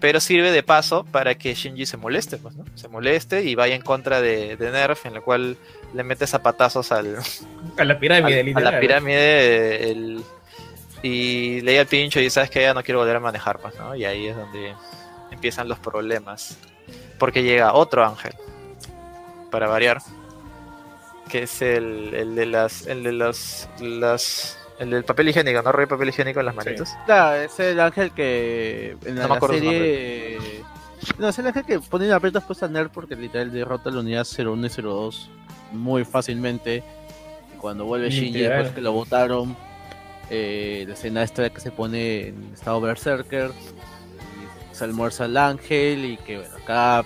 pero 0.00 0.20
sirve 0.20 0.50
de 0.52 0.62
paso 0.62 1.04
para 1.04 1.34
que 1.36 1.54
Shinji 1.54 1.86
se 1.86 1.96
moleste, 1.96 2.36
pues, 2.36 2.54
¿no? 2.56 2.64
Se 2.74 2.88
moleste 2.88 3.42
y 3.42 3.54
vaya 3.54 3.74
en 3.74 3.80
contra 3.82 4.20
de, 4.20 4.56
de 4.56 4.70
Nerf, 4.70 5.06
en 5.06 5.14
la 5.14 5.20
cual 5.22 5.56
le 5.94 6.02
mete 6.04 6.26
zapatazos 6.26 6.92
al, 6.92 7.16
a 7.78 7.84
la 7.84 7.98
pirámide, 7.98 8.34
al- 8.34 8.40
a 8.40 8.42
literal. 8.44 8.74
la 8.74 8.80
pirámide 8.80 9.90
el- 9.90 10.22
y 11.02 11.60
leía 11.62 11.82
el 11.82 11.86
pincho 11.86 12.20
y 12.20 12.28
sabes 12.30 12.50
que 12.50 12.60
ya 12.62 12.74
no 12.74 12.82
quiero 12.82 13.00
volver 13.00 13.16
a 13.16 13.20
manejar 13.20 13.62
más, 13.62 13.74
¿no? 13.76 13.94
Y 13.94 14.04
ahí 14.04 14.26
es 14.26 14.36
donde 14.36 14.74
empiezan 15.30 15.68
los 15.68 15.78
problemas. 15.78 16.58
Porque 17.18 17.42
llega 17.42 17.72
otro 17.74 18.04
ángel, 18.04 18.32
para 19.50 19.68
variar, 19.68 19.98
que 21.30 21.44
es 21.44 21.62
el, 21.62 22.12
el 22.14 22.34
de 22.34 22.46
las, 22.46 22.86
el 22.86 23.02
de 23.02 23.12
las, 23.12 23.68
las, 23.80 24.58
el 24.78 24.90
del 24.90 25.04
papel 25.04 25.28
higiénico, 25.28 25.62
¿no? 25.62 25.72
Rollo 25.72 25.86
de 25.86 25.90
papel 25.90 26.08
higiénico 26.08 26.40
en 26.40 26.46
las 26.46 26.54
manitos. 26.54 26.90
Claro, 27.06 27.36
es 27.36 27.58
el 27.60 27.80
ángel 27.80 28.10
que 28.12 28.96
en 29.04 29.16
la, 29.16 29.22
No 29.22 29.28
me 29.28 29.34
acuerdo 29.36 29.56
su 29.56 29.62
serie... 29.62 30.38
No, 31.18 31.28
es 31.28 31.38
el 31.38 31.46
ángel 31.46 31.64
que 31.64 31.78
pone 31.80 32.06
la 32.06 32.16
aprietas 32.16 32.44
pues 32.44 32.62
a 32.62 32.68
Nerd 32.68 32.90
porque 32.90 33.14
literal 33.14 33.52
derrota 33.52 33.90
la 33.90 34.00
unidad 34.00 34.26
01 34.26 34.66
y 34.66 34.70
02 34.70 35.30
muy 35.72 36.04
fácilmente. 36.04 36.82
Y 37.54 37.58
cuando 37.58 37.84
vuelve 37.84 38.10
Shinji 38.10 38.32
Literal. 38.32 38.58
después 38.58 38.74
que 38.74 38.80
lo 38.80 38.92
botaron, 38.92 39.56
eh, 40.30 40.84
la 40.88 40.94
escena 40.94 41.22
esta 41.22 41.50
que 41.50 41.60
se 41.60 41.70
pone 41.70 42.28
en 42.28 42.50
estado 42.54 42.80
berserker, 42.80 43.50
y 43.50 44.74
se 44.74 44.84
almuerza 44.84 45.26
el 45.26 45.36
ángel 45.36 46.04
y 46.04 46.16
que 46.16 46.38
bueno, 46.38 46.56
acá 46.56 47.04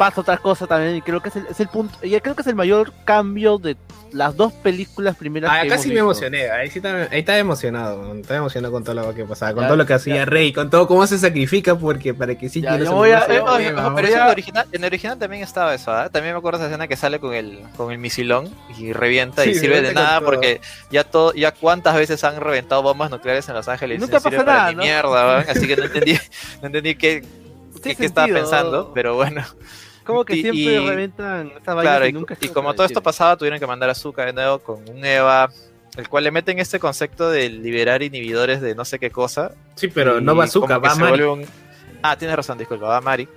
pasa 0.00 0.22
otra 0.22 0.38
cosa 0.38 0.66
también 0.66 0.96
y 0.96 1.02
creo 1.02 1.20
que 1.20 1.28
es 1.28 1.36
el, 1.36 1.46
es 1.46 1.60
el 1.60 1.68
punto, 1.68 1.94
y 2.02 2.18
creo 2.20 2.34
que 2.34 2.40
es 2.40 2.46
el 2.46 2.54
mayor 2.54 2.90
cambio 3.04 3.58
de 3.58 3.76
las 4.12 4.34
dos 4.34 4.50
películas 4.54 5.14
primeras 5.14 5.50
Ah, 5.52 5.60
que 5.60 5.68
hemos 5.68 5.82
sí 5.82 5.92
me 5.92 6.00
emocioné, 6.00 6.50
ahí 6.50 6.70
sí 6.70 6.78
estaba, 6.78 7.00
ahí 7.12 7.18
estaba 7.20 7.36
emocionado, 7.38 8.14
estaba 8.14 8.38
emocionado 8.38 8.72
con 8.72 8.82
todo 8.82 8.94
lo 8.94 9.14
que 9.14 9.24
pasaba, 9.24 9.52
con 9.52 9.62
Ya, 9.62 9.68
todo 9.68 9.76
lo 9.76 9.84
que 9.84 9.92
hacía 9.92 10.14
ya. 10.16 10.24
Rey, 10.24 10.54
con 10.54 10.70
todo 10.70 10.88
cómo 10.88 11.06
se 11.06 11.18
sacrifica 11.18 11.76
porque 11.78 12.14
para 12.14 12.34
que 12.34 12.48
sí 12.48 12.62
Ya, 12.62 12.78
no 12.78 12.94
voy 12.94 13.10
a- 13.10 13.18
eh, 13.28 13.40
oye, 13.40 13.72
Ojo, 13.74 13.94
pero 13.94 14.08
eso 14.08 14.16
en 14.16 14.22
el 14.24 14.28
original, 14.30 14.66
en 14.72 14.80
el 14.82 14.86
original 14.86 15.18
también 15.18 15.42
estaba 15.42 15.74
eso, 15.74 15.92
¿ah? 15.92 16.08
También 16.08 16.34
me 16.34 16.38
acuerdo 16.38 16.58
esa 16.60 16.68
escena 16.68 16.88
que 16.88 16.96
sale 16.96 17.20
con 17.20 17.34
el, 17.34 17.60
con 17.76 17.92
el 17.92 17.98
misilón 17.98 18.48
y 18.78 18.94
revienta 18.94 19.44
y 19.44 19.52
Sí, 19.52 19.60
sirve 19.60 19.82
de 19.82 19.92
nada 19.92 20.18
todo. 20.20 20.30
porque 20.30 20.62
ya 20.90 21.04
todo, 21.04 21.34
ya 21.34 21.52
cuántas 21.52 21.94
veces 21.94 22.24
han 22.24 22.40
reventado 22.40 22.82
bombas 22.82 23.10
nucleares 23.10 23.46
en 23.50 23.54
Los 23.54 23.68
Ángeles 23.68 23.98
y 23.98 24.00
Nunca 24.00 24.16
no 24.16 24.22
pasa 24.24 24.36
para 24.44 24.58
nada, 24.58 24.72
¿no? 24.72 24.82
mierda, 24.82 25.10
¿verdad? 25.26 25.46
así 25.50 25.68
que 25.68 25.76
no 25.76 25.84
entendí, 25.84 26.14
no 26.62 26.66
entendí 26.66 26.94
qué, 26.96 27.22
qué, 27.82 27.94
qué 27.94 28.06
estaba 28.06 28.26
pensando, 28.26 28.90
pero 28.94 29.14
bueno. 29.14 29.44
Como 30.04 30.24
que 30.24 30.34
Y- 30.36 30.40
siempre 30.42 30.60
y- 30.62 30.88
reventan 30.88 31.52
esta 31.56 31.74
vaina 31.74 31.90
Claro, 31.90 32.06
y, 32.06 32.12
nunca 32.12 32.34
y 32.40 32.44
está 32.46 32.54
como 32.54 32.74
todo 32.74 32.86
esto 32.86 33.02
pasaba, 33.02 33.36
tuvieron 33.36 33.58
que 33.60 33.66
mandar 33.66 33.90
a 33.90 33.94
Zuka 33.94 34.24
de 34.24 34.32
nuevo 34.32 34.58
con 34.58 34.88
un 34.88 35.04
Eva, 35.04 35.50
el 35.96 36.08
cual 36.08 36.24
le 36.24 36.30
meten 36.30 36.58
este 36.58 36.78
concepto 36.80 37.30
de 37.30 37.48
liberar 37.48 38.02
inhibidores 38.02 38.60
de 38.60 38.74
no 38.74 38.84
sé 38.84 38.98
qué 38.98 39.10
cosa. 39.10 39.52
Sí, 39.76 39.88
pero 39.88 40.20
no 40.20 40.34
Bazooka, 40.34 40.66
como 40.76 40.80
que 40.82 40.88
va 40.88 40.94
Mari. 40.94 41.22
un- 41.22 41.46
Ah, 42.02 42.16
tienes 42.16 42.34
razón, 42.36 42.56
disculpa, 42.58 42.86
va 42.86 43.00
Mari. 43.00 43.28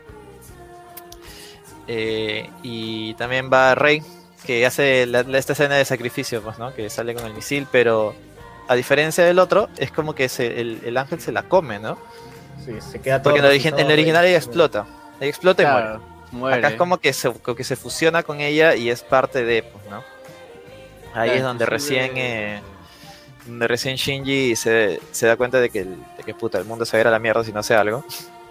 Eh, 1.88 2.50
y 2.64 3.14
también 3.16 3.50
va 3.52 3.76
Rey, 3.76 4.02
que 4.46 4.66
hace 4.66 5.06
la- 5.06 5.24
la- 5.24 5.38
esta 5.38 5.54
escena 5.54 5.76
de 5.76 5.86
sacrificio, 5.86 6.42
pues, 6.42 6.58
¿no? 6.60 6.74
Que 6.74 6.90
sale 6.90 7.14
con 7.14 7.26
el 7.26 7.34
misil, 7.34 7.68
pero 7.72 8.16
a 8.70 8.76
diferencia 8.76 9.24
del 9.26 9.40
otro, 9.40 9.68
es 9.78 9.92
como 9.92 10.16
que 10.16 10.30
se- 10.30 10.62
el, 10.62 10.80
el 10.86 10.98
ángel 10.98 11.20
se 11.20 11.32
la 11.34 11.44
come, 11.44 11.80
¿no? 11.80 11.98
Sí, 12.66 12.72
se 12.80 13.02
queda 13.02 13.22
todo 13.22 13.34
Porque 13.34 13.40
en 13.46 13.54
el, 13.76 13.80
en 13.82 13.92
original 13.92 14.26
ella 14.26 14.38
explota. 14.38 14.86
Ella 15.20 15.28
explota 15.30 15.64
y 15.64 15.66
muere. 15.66 16.13
Muere. 16.34 16.58
Acá 16.58 16.68
es 16.70 16.76
como 16.76 16.98
que 16.98 17.14
se, 17.14 17.32
como 17.32 17.56
que 17.56 17.64
se 17.64 17.76
fusiona 17.76 18.24
con 18.24 18.42
ella 18.42 18.76
y 18.76 18.90
es 18.90 19.02
parte 19.04 19.44
de, 19.46 19.64
pues, 19.64 19.86
¿no? 19.90 19.98
Ahí 21.14 21.30
Claro, 21.30 21.34
es 21.34 21.44
donde 21.44 21.66
recién, 21.66 22.12
eh, 22.18 22.62
donde 23.46 23.68
recién 23.68 23.96
Shinji 23.96 24.56
se, 24.56 25.00
se 25.12 25.28
da 25.28 25.36
cuenta 25.38 25.60
de 25.60 25.70
que, 25.70 25.80
el, 25.82 25.96
de 26.18 26.24
que 26.26 26.34
puta, 26.34 26.58
el 26.58 26.66
mundo 26.66 26.86
se 26.86 26.98
va 26.98 27.00
a 27.00 27.02
ir 27.02 27.08
a 27.08 27.12
la 27.12 27.20
mierda 27.20 27.44
si 27.44 27.52
no 27.54 27.60
hace 27.60 27.76
algo. 27.76 28.04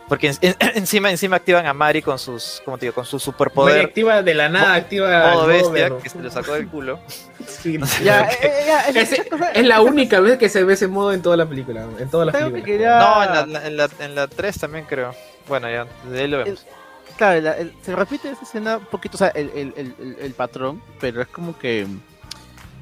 Porque 0.09 0.29
en- 0.29 0.37
en- 0.43 0.57
encima, 0.77 1.11
encima 1.11 1.37
activan 1.37 1.65
a 1.67 1.73
Mari 1.73 2.03
con 2.03 2.19
sus, 2.19 2.61
como 2.65 2.77
te 2.77 2.87
digo, 2.87 2.95
con 2.95 3.05
su 3.07 3.13
Mari 3.17 3.25
superpoder 3.25 3.81
activa 3.87 4.23
de 4.23 4.35
la 4.35 4.49
nada, 4.49 4.69
Mo- 4.71 4.75
activa 4.75 5.33
modo 5.33 5.47
bestia 5.47 5.91
que 6.03 6.09
se 6.09 6.19
lo 6.19 6.31
sacó 6.31 6.53
del 6.55 6.69
culo. 6.69 7.01
Sí, 7.47 7.79
Ya, 8.05 8.23
eh, 8.29 8.39
eh, 8.43 8.65
ya, 8.67 8.81
es, 8.89 8.97
Es, 8.97 9.13
esa 9.13 9.25
cosa- 9.29 9.51
es 9.53 9.65
la 9.67 9.81
única 9.81 10.21
vez 10.21 10.39
que 10.39 10.49
se 10.49 10.63
ve 10.65 10.75
ese 10.75 10.87
modo 10.87 11.13
en 11.13 11.23
toda 11.23 11.37
la 11.37 11.47
película, 11.47 11.87
en 11.99 12.09
todas 12.11 12.27
las 12.27 12.37
que 12.37 12.51
películas. 12.51 13.01
No, 13.01 13.23
en 13.25 13.53
la, 13.53 13.67
en, 13.67 13.77
la, 13.77 13.89
en 14.01 14.15
la 14.15 14.27
3 14.29 14.59
también 14.61 14.85
creo. 14.89 15.15
Bueno, 15.49 15.69
ya, 15.71 15.87
de 16.09 16.21
ahí 16.21 16.29
lo 16.29 16.39
vemos. 16.39 16.65
Claro, 17.17 17.41
la- 17.41 17.57
el- 17.59 17.73
se 17.83 17.95
repite 17.95 18.31
esa 18.31 18.43
escena 18.43 18.79
un 18.79 18.87
poquito, 18.87 19.17
o 19.17 19.19
sea, 19.19 19.29
el, 19.29 19.51
el, 19.55 19.95
el, 20.21 20.33
patrón, 20.33 20.83
pero 21.01 21.21
es 21.23 21.29
como 21.29 21.57
que 21.59 21.87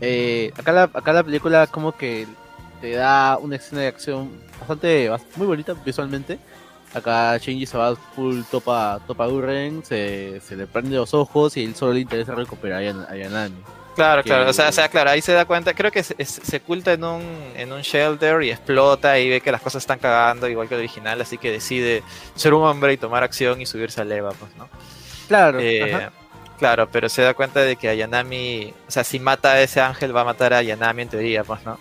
eh, 0.01 0.53
acá, 0.57 0.73
la, 0.73 0.83
acá 0.85 1.13
la 1.13 1.23
película 1.25 1.67
como 1.67 1.93
que 1.93 2.27
te 2.81 2.93
da 2.93 3.37
una 3.39 3.57
escena 3.57 3.83
de 3.83 3.89
acción 3.89 4.31
bastante, 4.59 5.11
bast- 5.11 5.25
muy 5.37 5.47
bonita 5.47 5.75
visualmente. 5.85 6.39
Acá 6.95 7.37
Shinji 7.39 7.67
se 7.67 7.79
va 7.79 7.95
full 7.95 8.41
topa, 8.51 9.01
topa 9.07 9.27
Gurren, 9.27 9.85
se, 9.85 10.41
se 10.41 10.57
le 10.57 10.67
prende 10.67 10.97
los 10.97 11.15
ojos 11.15 11.57
y 11.57 11.65
él 11.65 11.75
solo 11.77 11.93
le 11.93 12.01
interesa 12.01 12.35
recuperar 12.35 12.83
a, 12.83 13.15
Yan- 13.15 13.35
a. 13.35 13.49
Claro, 14.01 14.23
que- 14.23 14.29
claro, 14.29 14.51
o 14.51 14.53
sea, 14.53 14.69
o 14.69 14.73
sea, 14.73 14.89
claro, 14.89 15.11
ahí 15.11 15.21
se 15.23 15.33
da 15.33 15.45
cuenta, 15.45 15.75
creo 15.75 15.91
que 15.91 16.03
se, 16.03 16.15
es- 16.19 16.41
se 16.43 16.57
oculta 16.59 16.93
en 16.93 17.05
un, 17.05 17.53
en 17.57 17.73
un 17.73 17.83
shelter 17.83 18.43
y 18.43 18.51
explota 18.51 19.19
y 19.19 19.29
ve 19.29 19.41
que 19.41 19.53
las 19.53 19.61
cosas 19.61 19.83
están 19.83 19.99
cagando 19.99 20.49
igual 20.49 20.69
que 20.69 20.75
el 20.75 20.81
original, 20.81 21.21
así 21.21 21.39
que 21.39 21.51
decide 21.51 22.03
ser 22.35 22.55
un 22.55 22.65
hombre 22.65 22.93
y 22.93 22.97
tomar 22.97 23.23
acción 23.23 23.61
y 23.61 23.67
subirse 23.67 24.01
a 24.01 24.05
Leva, 24.05 24.31
pues, 24.33 24.55
¿no? 24.57 24.69
Claro, 25.29 25.59
Eh, 25.61 26.09
claro, 26.59 26.89
pero 26.91 27.09
se 27.09 27.23
da 27.23 27.35
cuenta 27.35 27.61
de 27.61 27.77
que 27.77 27.89
a 27.89 27.95
Yanami, 27.95 28.73
o 28.87 28.91
sea, 28.91 29.05
si 29.05 29.19
mata 29.21 29.53
a 29.53 29.61
ese 29.63 29.81
ángel 29.81 30.15
va 30.15 30.23
a 30.23 30.25
matar 30.25 30.53
a 30.55 30.63
Yanami 30.63 31.03
en 31.03 31.09
teoría, 31.09 31.45
pues, 31.45 31.65
¿no? 31.65 31.79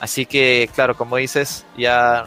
Así 0.00 0.26
que, 0.26 0.68
claro, 0.74 0.96
como 0.96 1.16
dices, 1.16 1.64
ya 1.76 2.26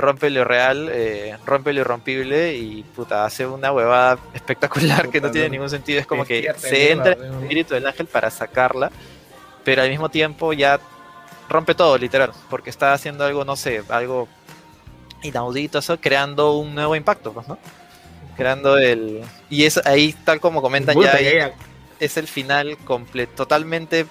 rompe 0.00 0.30
lo 0.30 0.44
real, 0.44 0.88
eh, 0.92 1.36
rompe 1.46 1.72
lo 1.72 1.80
irrompible 1.80 2.54
y 2.54 2.82
puta, 2.82 3.24
hace 3.24 3.46
una 3.46 3.72
huevada 3.72 4.18
espectacular 4.34 5.08
que 5.10 5.20
no 5.20 5.30
tiene 5.30 5.50
ningún 5.50 5.70
sentido. 5.70 6.00
Es 6.00 6.06
como 6.06 6.24
que 6.24 6.42
se 6.58 6.90
entra 6.92 7.12
en 7.12 7.18
el 7.24 7.42
espíritu 7.42 7.74
del 7.74 7.86
ángel 7.86 8.06
para 8.06 8.30
sacarla, 8.30 8.90
pero 9.64 9.82
al 9.82 9.90
mismo 9.90 10.08
tiempo 10.08 10.52
ya 10.52 10.80
rompe 11.48 11.74
todo, 11.74 11.98
literal, 11.98 12.32
porque 12.48 12.70
está 12.70 12.92
haciendo 12.92 13.24
algo, 13.24 13.44
no 13.44 13.56
sé, 13.56 13.82
algo 13.88 14.28
inaudito, 15.22 15.78
eso, 15.78 16.00
creando 16.00 16.52
un 16.56 16.74
nuevo 16.74 16.96
impacto, 16.96 17.32
pues, 17.32 17.46
¿no? 17.48 17.58
Creando 18.36 18.78
el... 18.78 19.22
Y 19.50 19.64
es 19.64 19.76
ahí, 19.86 20.14
tal 20.24 20.40
como 20.40 20.62
comentan 20.62 20.94
Puta, 20.94 21.20
ya, 21.20 21.46
ahí 21.46 21.52
es 21.98 22.16
el 22.16 22.26
final 22.26 22.78
completo, 22.78 23.32
totalmente, 23.34 24.06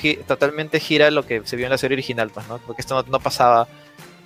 gi- 0.00 0.18
totalmente 0.28 0.78
gira 0.78 1.10
lo 1.10 1.26
que 1.26 1.42
se 1.44 1.56
vio 1.56 1.66
en 1.66 1.72
la 1.72 1.78
serie 1.78 1.96
original, 1.96 2.30
pues, 2.30 2.46
¿no? 2.46 2.58
Porque 2.58 2.82
esto 2.82 2.94
no, 3.02 3.10
no 3.10 3.18
pasaba, 3.18 3.66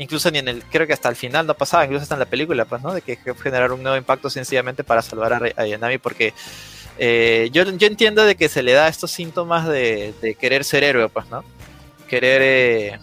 incluso 0.00 0.30
ni 0.30 0.38
en 0.38 0.48
el, 0.48 0.64
creo 0.64 0.86
que 0.86 0.94
hasta 0.94 1.08
el 1.10 1.16
final 1.16 1.46
no 1.46 1.54
pasaba, 1.54 1.84
incluso 1.84 2.02
hasta 2.02 2.14
en 2.14 2.20
la 2.20 2.26
película, 2.26 2.64
pues, 2.64 2.82
¿no? 2.82 2.94
De 2.94 3.02
que 3.02 3.18
generar 3.42 3.70
un 3.70 3.82
nuevo 3.82 3.96
impacto 3.98 4.30
sencillamente 4.30 4.82
para 4.82 5.02
salvar 5.02 5.34
a, 5.34 5.40
a 5.60 5.66
Yanami, 5.66 5.98
porque 5.98 6.32
eh, 6.98 7.50
yo, 7.52 7.64
yo 7.64 7.86
entiendo 7.86 8.24
de 8.24 8.34
que 8.34 8.48
se 8.48 8.62
le 8.62 8.72
da 8.72 8.88
estos 8.88 9.10
síntomas 9.10 9.68
de, 9.68 10.14
de 10.22 10.34
querer 10.34 10.64
ser 10.64 10.84
héroe, 10.84 11.08
pues, 11.10 11.26
¿no? 11.28 11.44
Querer, 12.08 12.40
eh, 12.42 12.98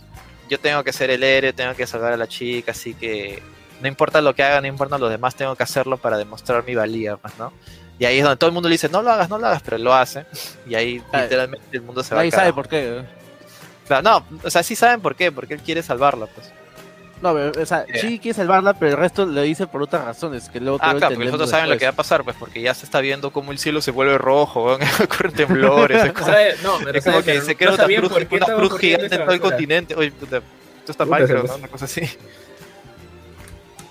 yo 0.50 0.60
tengo 0.60 0.84
que 0.84 0.92
ser 0.92 1.12
el 1.12 1.24
héroe, 1.24 1.54
tengo 1.54 1.76
que 1.76 1.86
salvar 1.86 2.14
a 2.14 2.18
la 2.18 2.28
chica, 2.28 2.72
así 2.72 2.96
que 2.96 3.44
no 3.80 3.88
importa 3.88 4.20
lo 4.20 4.34
que 4.34 4.42
haga, 4.42 4.60
no 4.60 4.68
importa 4.68 4.98
los 4.98 5.12
demás, 5.12 5.36
tengo 5.36 5.56
que 5.56 5.64
hacerlo 5.64 5.98
para 5.98 6.18
demostrar 6.18 6.66
mi 6.66 6.74
valía, 6.74 7.16
pues, 7.18 7.38
¿no? 7.38 7.54
Y 8.00 8.06
ahí 8.06 8.18
es 8.18 8.24
donde 8.24 8.38
todo 8.38 8.48
el 8.48 8.54
mundo 8.56 8.70
le 8.70 8.74
dice, 8.74 8.90
no 8.90 9.04
lo 9.04 9.12
hagas, 9.12 9.30
no 9.30 9.38
lo 9.38 9.46
hagas, 9.48 9.62
pero 9.64 9.78
lo 9.78 9.94
hace. 9.94 10.26
Y 10.68 10.76
ahí 10.76 11.02
Ah, 11.12 11.22
literalmente 11.22 11.66
el 11.72 11.82
mundo 11.84 12.04
se 12.04 12.16
va 12.16 12.22
Nadie 12.22 12.32
al 12.32 12.40
sabe 12.40 12.54
por 12.54 12.68
qué. 12.68 13.00
¿eh? 13.00 13.06
Claro, 13.88 14.02
no, 14.04 14.40
o 14.44 14.50
sea, 14.50 14.64
sí 14.64 14.76
saben 14.76 15.00
por 15.00 15.16
qué, 15.16 15.32
porque 15.32 15.54
él 15.54 15.62
quiere 15.62 15.82
salvarla, 15.82 16.26
pues. 16.26 16.52
No, 17.22 17.34
pero, 17.34 17.64
o 17.64 17.66
sea, 17.66 17.86
Yeah. 17.88 18.02
sí 18.02 18.20
quiere 18.20 18.36
salvarla, 18.36 18.74
pero 18.76 18.92
el 18.92 18.98
resto 18.98 19.26
lo 19.26 19.42
dice 19.42 19.66
por 19.66 19.82
otras 19.82 20.06
razones 20.06 20.50
que 20.50 20.60
luego 20.60 20.78
Ah, 20.82 20.94
claro, 20.96 21.16
porque 21.16 21.26
nosotros 21.26 21.50
saben 21.50 21.70
lo 21.70 21.78
que 21.78 21.86
va 21.86 21.92
a 21.92 21.96
pasar, 21.96 22.24
pues, 22.24 22.36
porque 22.38 22.62
ya 22.62 22.74
se 22.76 22.86
está 22.86 23.00
viendo 23.02 23.32
cómo 23.32 23.52
el 23.52 23.58
cielo 23.58 23.82
se 23.82 23.90
vuelve 23.92 24.18
rojo, 24.20 24.78
ocurren 25.04 25.34
temblores, 25.34 26.04
es 26.06 26.14
como. 26.14 26.28
No, 26.64 26.78
pero 26.84 26.98
es 27.00 27.04
como 27.04 27.18
que 27.24 27.34
que 27.34 27.42
se 27.42 27.56
crea 27.56 27.72
una 27.74 27.86
cruz, 27.86 28.12
una 28.12 28.78
gigante 28.78 29.16
en 29.16 29.22
todo 29.24 29.32
el 29.32 29.40
continente. 29.42 29.96
Oye, 29.96 30.12
puta, 30.12 30.38
esto 30.80 30.92
está 30.92 31.06
mal, 31.06 31.26
creo. 31.26 31.44
Una 31.56 31.68
cosa 31.68 31.86
así. 31.86 32.02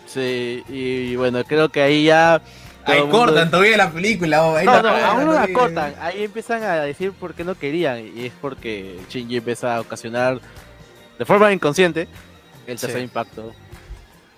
Sí, 0.07 0.62
y 0.69 1.17
bueno, 1.17 1.43
creo 1.45 1.69
que 1.69 1.83
ahí 1.83 2.05
ya. 2.05 2.41
Ahí 2.85 3.01
mundo- 3.01 3.19
cortan 3.19 3.51
todavía 3.51 3.77
la 3.77 3.91
película. 3.91 4.45
oh, 4.45 4.57
ahí 4.57 4.65
No, 4.65 4.75
la 4.75 4.83
no, 4.83 4.89
aún 4.89 5.25
no 5.25 5.33
la 5.33 5.39
todavía. 5.47 5.55
cortan. 5.55 5.95
Ahí 6.01 6.23
empiezan 6.23 6.62
a 6.62 6.77
decir 6.83 7.11
por 7.12 7.35
qué 7.35 7.43
no 7.43 7.57
querían. 7.57 7.99
Y 8.17 8.27
es 8.27 8.33
porque 8.41 9.01
Shinji 9.11 9.39
empieza 9.39 9.75
a 9.77 9.81
ocasionar 9.81 10.41
de 11.19 11.25
forma 11.25 11.53
inconsciente 11.53 12.07
el 12.72 12.79
tercer 12.81 12.98
Sí. 12.98 13.05
impacto. 13.05 13.52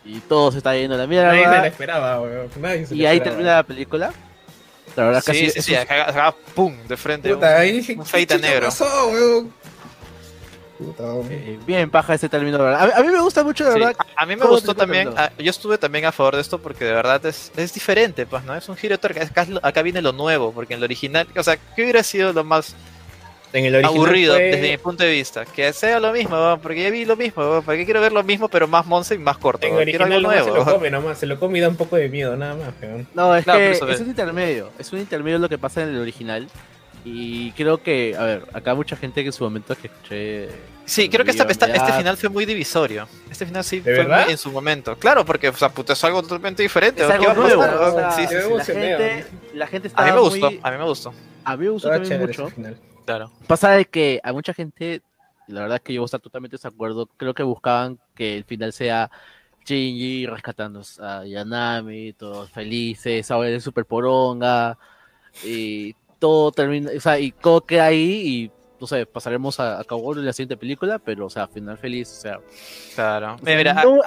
Y 0.04 0.20
todo 0.20 0.50
se 0.52 0.58
está 0.58 0.74
yendo 0.76 0.94
a 0.94 0.98
la 0.98 1.06
mierda. 1.06 1.28
Nadie 1.28 1.44
se 1.44 1.50
la 1.50 1.66
esperaba, 1.66 2.20
weón. 2.20 2.48
Nadie 2.60 2.86
se 2.86 2.94
y 2.94 2.98
la 3.02 3.10
ahí 3.10 3.16
esperaba. 3.18 3.36
termina 3.36 3.56
la 3.56 3.62
película. 3.62 4.12
La 4.96 5.04
verdad 5.04 5.22
que 5.24 5.32
Sí, 5.34 5.38
sí, 5.38 5.50
sí, 5.50 5.58
es 5.58 5.64
sí, 5.66 5.72
un- 5.74 5.78
acá, 5.80 6.34
pum, 6.54 6.74
de 6.88 6.96
frente. 6.96 7.32
Puta, 7.34 7.46
un- 7.48 7.60
ahí 7.60 7.72
dije, 7.72 7.92
un 7.92 7.98
¿qué 8.04 8.04
feita 8.08 8.38
negro. 8.38 8.66
pasó, 8.66 9.08
weón? 9.08 9.52
Puta, 10.78 11.02
weón. 11.02 11.26
eh, 11.30 11.58
bien 11.66 11.90
paja 11.90 12.14
ese 12.14 12.28
término, 12.28 12.56
la 12.56 12.64
verdad. 12.64 12.92
A, 12.94 12.98
a 12.98 13.02
mí 13.02 13.08
me 13.08 13.20
gusta 13.20 13.42
mucho, 13.44 13.64
la 13.64 13.72
Sí, 13.72 13.78
verdad. 13.80 13.96
a, 14.16 14.22
a 14.22 14.26
mí 14.26 14.34
me 14.36 14.42
¿Cómo 14.42 14.54
gustó 14.54 14.74
también, 14.74 15.10
yo 15.38 15.50
estuve 15.50 15.76
también 15.76 16.04
a 16.06 16.12
favor 16.12 16.36
de 16.36 16.40
esto 16.40 16.58
porque 16.58 16.84
de 16.84 16.92
verdad 16.92 17.24
es, 17.26 17.50
es 17.56 17.74
diferente, 17.74 18.26
pues, 18.26 18.44
¿no? 18.44 18.54
Es 18.54 18.68
un 18.68 18.76
giro 18.76 18.94
acá, 18.94 19.46
acá 19.62 19.82
viene 19.82 20.00
lo 20.00 20.12
nuevo, 20.12 20.52
porque 20.52 20.74
en 20.74 20.78
el 20.78 20.84
original, 20.84 21.26
o 21.36 21.42
sea, 21.42 21.56
¿qué 21.74 21.82
hubiera 21.82 22.02
sido 22.04 22.32
lo 22.32 22.44
más 22.44 22.74
En 23.52 23.64
el 23.64 23.74
original 23.76 23.96
aburrido 23.96 24.34
fue- 24.34 24.42
desde 24.44 24.70
mi 24.70 24.76
punto 24.78 25.04
de 25.04 25.10
vista? 25.10 25.44
Que 25.46 25.72
sea 25.72 25.98
lo 26.00 26.12
mismo, 26.12 26.58
porque 26.62 26.82
ya 26.82 26.90
vi 26.90 27.04
lo 27.04 27.16
mismo, 27.16 27.42
weón, 27.42 27.64
porque 27.64 27.84
quiero 27.84 28.00
ver 28.00 28.12
lo 28.12 28.22
mismo 28.22 28.48
pero 28.48 28.68
más 28.68 28.84
monce 28.86 29.14
y 29.14 29.18
más 29.18 29.38
corto, 29.38 29.66
En 29.66 29.74
quiero 29.74 29.82
original 30.04 30.12
algo 30.12 30.22
nomás 30.30 30.44
se 30.44 30.50
nuevo. 30.50 30.64
lo 30.66 30.72
come 30.74 30.90
nomás, 30.90 31.18
se 31.18 31.26
lo 31.26 31.38
come 31.40 31.58
y 31.58 31.60
da 31.62 31.68
un 31.68 31.76
poco 31.76 31.96
de 31.96 32.08
miedo, 32.08 32.36
nada 32.36 32.54
más, 32.56 32.74
weón. 32.82 33.06
No, 33.14 33.34
es 33.34 33.44
Claro, 33.44 33.58
que 33.60 33.76
pero 33.80 33.92
es 33.92 34.00
un 34.00 34.08
intermedio. 34.08 34.70
Es 34.78 34.92
un 34.92 34.98
intermedio 34.98 35.38
lo 35.38 35.48
que 35.48 35.58
pasa 35.58 35.82
en 35.82 35.88
el 35.90 35.98
original. 35.98 36.46
Y 37.04 37.52
creo 37.52 37.82
que, 37.82 38.14
a 38.18 38.24
ver, 38.24 38.42
acá 38.52 38.74
mucha 38.74 38.96
gente 38.96 39.22
que 39.22 39.28
en 39.28 39.32
su 39.32 39.44
momento 39.44 39.74
que 39.76 39.86
escuché. 39.86 40.48
Sí, 40.84 41.08
creo 41.08 41.24
que 41.24 41.30
esta- 41.30 41.44
esta- 41.44 41.66
este 41.66 41.92
final 41.92 42.16
fue 42.16 42.28
muy 42.28 42.44
divisorio. 42.44 43.08
Este 43.30 43.46
final 43.46 43.62
sí 43.64 43.80
¿De 43.80 43.94
fue 43.94 44.04
muy 44.04 44.30
en 44.32 44.36
su 44.36 44.50
momento. 44.50 44.96
Claro, 44.96 45.24
porque 45.24 45.48
o 45.48 45.54
sea, 45.54 45.68
puta, 45.70 45.92
es 45.94 46.04
algo 46.04 46.22
totalmente 46.22 46.62
diferente. 46.62 47.00
Es 47.02 47.06
¿qué 47.06 47.12
algo 47.14 47.26
va 47.26 47.32
a 47.32 47.34
nuevo. 47.34 47.60
pasar, 47.62 47.76
o 47.76 47.80
weón? 47.80 47.94
sea, 47.94 48.10
Sí, 48.12 48.26
sí, 48.26 48.34
me 48.34 48.42
sí. 48.42 48.48
la, 48.48 48.64
gente, 48.64 49.26
la 49.54 49.66
gente 49.68 49.90
A 49.94 50.04
mí 50.04 50.12
me 50.12 50.20
gustó, 50.20 50.50
muy- 50.50 50.60
a 50.62 50.70
mí 50.70 50.76
me 50.76 50.84
gustó. 50.84 51.14
A 51.44 51.56
mí 51.56 51.64
me 51.64 51.70
gustó 51.70 51.88
también 51.90 52.20
mucho. 52.20 52.48
final. 52.50 52.76
Claro. 53.08 53.32
Pasa 53.46 53.70
de 53.70 53.86
que 53.86 54.20
a 54.22 54.34
mucha 54.34 54.52
gente, 54.52 55.00
la 55.46 55.62
verdad 55.62 55.76
es 55.76 55.82
que 55.82 55.94
yo 55.94 56.04
estar 56.04 56.20
totalmente 56.20 56.58
de 56.62 56.68
acuerdo. 56.68 57.06
Creo 57.16 57.32
que 57.32 57.42
buscaban 57.42 57.98
que 58.14 58.36
el 58.36 58.44
final 58.44 58.70
sea 58.74 59.10
Shinji 59.64 60.26
rescatando 60.26 60.82
a 61.00 61.24
Yanami, 61.24 62.12
todos 62.12 62.50
felices, 62.50 63.30
ahora 63.30 63.48
es 63.48 63.64
super 63.64 63.86
poronga. 63.86 64.76
Y 65.42 65.94
todo 66.18 66.52
termina, 66.52 66.90
o 66.94 67.00
sea, 67.00 67.18
y 67.18 67.32
todo 67.32 67.62
queda 67.62 67.86
ahí 67.86 68.26
y 68.26 68.50
no 68.78 68.86
sé, 68.86 69.06
pasaremos 69.06 69.58
a, 69.58 69.80
a 69.80 69.84
Kaworu 69.84 70.20
en 70.20 70.26
la 70.26 70.34
siguiente 70.34 70.58
película, 70.58 70.98
pero 70.98 71.24
o 71.24 71.30
sea, 71.30 71.48
final 71.48 71.78
feliz, 71.78 72.12
o 72.12 72.20
sea. 72.20 72.40
Claro. 72.94 73.36
o 73.40 73.42
sea, 73.42 73.56
Mira, 73.56 73.72
no, 73.72 74.00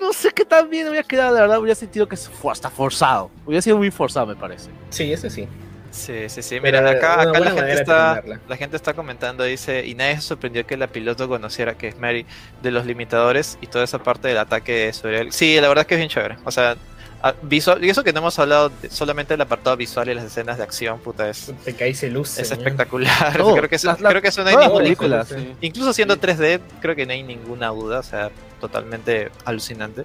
no 0.00 0.12
sé 0.14 0.30
qué 0.30 0.46
tan 0.46 0.70
bien 0.70 0.88
hubiera 0.88 1.06
quedado, 1.06 1.34
la 1.34 1.42
verdad, 1.42 1.58
hubiera 1.58 1.74
sentido 1.74 2.08
que 2.08 2.16
fue 2.16 2.52
hasta 2.52 2.70
forzado. 2.70 3.30
Hubiera 3.44 3.60
sido 3.60 3.76
muy 3.76 3.90
forzado, 3.90 4.24
me 4.28 4.34
parece. 4.34 4.70
Sí, 4.88 5.12
ese 5.12 5.28
sí. 5.28 5.46
Sí, 5.94 6.28
sí, 6.28 6.42
sí. 6.42 6.58
Pero 6.60 6.78
Mira, 6.80 6.90
acá, 6.90 7.14
una 7.20 7.30
acá 7.30 7.40
la 7.40 7.50
gente 7.52 7.72
está, 7.72 8.22
la 8.48 8.56
gente 8.56 8.76
está 8.76 8.94
comentando, 8.94 9.44
dice, 9.44 9.86
y 9.86 9.94
nadie 9.94 10.16
se 10.16 10.22
sorprendió 10.22 10.66
que 10.66 10.76
la 10.76 10.88
piloto 10.88 11.28
conociera 11.28 11.74
que 11.78 11.88
es 11.88 11.98
Mary 11.98 12.26
de 12.62 12.70
los 12.72 12.84
limitadores 12.84 13.58
y 13.60 13.68
toda 13.68 13.84
esa 13.84 14.00
parte 14.02 14.26
del 14.28 14.38
ataque 14.38 14.92
sobre 14.92 15.20
él. 15.20 15.32
Sí, 15.32 15.54
la 15.60 15.68
verdad 15.68 15.82
es 15.82 15.86
que 15.86 15.94
es 15.94 15.98
bien 16.00 16.10
chévere. 16.10 16.36
O 16.44 16.50
sea, 16.50 16.76
a- 17.22 17.34
visual, 17.42 17.82
y 17.84 17.88
eso 17.90 18.02
que 18.02 18.12
no 18.12 18.18
hemos 18.18 18.36
hablado 18.40 18.70
de- 18.82 18.90
solamente 18.90 19.34
del 19.34 19.40
apartado 19.40 19.76
visual 19.76 20.08
y 20.10 20.14
las 20.14 20.24
escenas 20.24 20.58
de 20.58 20.64
acción, 20.64 20.98
puta, 20.98 21.30
es, 21.30 21.52
Te 21.64 21.74
cae 21.74 21.94
se 21.94 22.10
luce. 22.10 22.42
es 22.42 22.50
espectacular. 22.50 23.08
No, 23.38 23.54
creo, 23.54 23.68
que 23.68 23.76
creo 24.10 24.20
que 24.22 24.28
eso 24.28 24.42
no 24.42 24.48
hay 24.50 24.56
sí. 25.24 25.34
sí. 25.38 25.52
Incluso 25.60 25.92
siendo 25.92 26.14
Sí. 26.14 26.20
3D, 26.22 26.60
creo 26.82 26.96
que 26.96 27.06
no 27.06 27.12
hay 27.12 27.22
ninguna 27.22 27.68
duda, 27.68 28.00
o 28.00 28.02
sea, 28.02 28.30
totalmente 28.60 29.30
alucinante. 29.44 30.04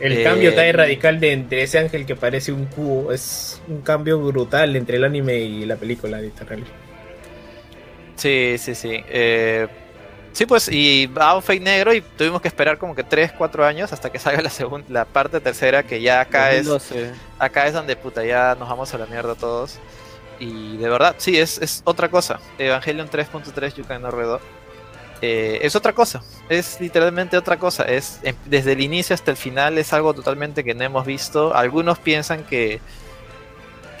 El 0.00 0.18
Eh, 0.18 0.24
cambio 0.24 0.54
tan 0.54 0.72
radical 0.74 1.20
de 1.20 1.32
entre 1.32 1.62
ese 1.62 1.78
ángel 1.78 2.06
que 2.06 2.16
parece 2.16 2.52
un 2.52 2.66
cubo 2.66 3.12
es 3.12 3.62
un 3.68 3.82
cambio 3.82 4.20
brutal 4.20 4.76
entre 4.76 4.96
el 4.98 5.04
anime 5.04 5.38
y 5.40 5.66
la 5.66 5.76
película, 5.78 6.20
literal. 6.20 6.66
Sí, 8.16 8.56
sí, 8.58 8.74
sí. 8.74 9.04
Eh, 9.08 9.68
sí, 10.32 10.46
pues, 10.46 10.68
y 10.68 11.06
va 11.06 11.30
a 11.30 11.36
un 11.36 11.42
fake 11.42 11.62
negro 11.62 11.94
y 11.94 12.02
tuvimos 12.02 12.42
que 12.42 12.48
esperar 12.48 12.78
como 12.78 12.94
que 12.94 13.04
3, 13.04 13.32
4 13.32 13.64
años 13.64 13.92
hasta 13.92 14.10
que 14.10 14.18
salga 14.20 14.42
la 14.42 14.50
segunda, 14.50 14.86
la 14.88 15.04
parte 15.06 15.40
tercera, 15.40 15.84
que 15.84 16.00
ya 16.02 16.20
acá 16.20 16.52
es, 16.52 16.66
2012. 16.66 17.18
acá 17.38 17.66
es 17.66 17.74
donde 17.74 17.96
puta, 17.96 18.24
ya 18.24 18.56
nos 18.58 18.68
vamos 18.68 18.92
a 18.94 18.98
la 18.98 19.06
mierda 19.06 19.34
todos. 19.34 19.82
Y 20.38 20.78
de 20.78 20.88
verdad, 20.88 21.16
sí, 21.18 21.38
es, 21.38 21.58
es 21.58 21.82
otra 21.84 22.10
cosa. 22.10 22.40
Evangelion 22.58 23.08
3.3 23.10 23.74
Yukan 23.74 24.02
no 24.02 24.10
Redo. 24.10 24.40
Eh, 25.22 25.58
es 25.62 25.76
otra 25.76 25.92
cosa. 25.92 26.22
es 26.48 26.80
literalmente 26.80 27.36
otra 27.36 27.58
cosa. 27.58 27.84
Es 27.84 28.20
em- 28.22 28.34
desde 28.46 28.72
el 28.72 28.80
inicio 28.80 29.14
hasta 29.14 29.30
el 29.30 29.36
final 29.36 29.76
es 29.78 29.92
algo 29.92 30.14
totalmente 30.14 30.64
que 30.64 30.74
no 30.74 30.82
hemos 30.84 31.04
visto. 31.06 31.54
Algunos 31.54 31.98
piensan 31.98 32.44
que 32.44 32.80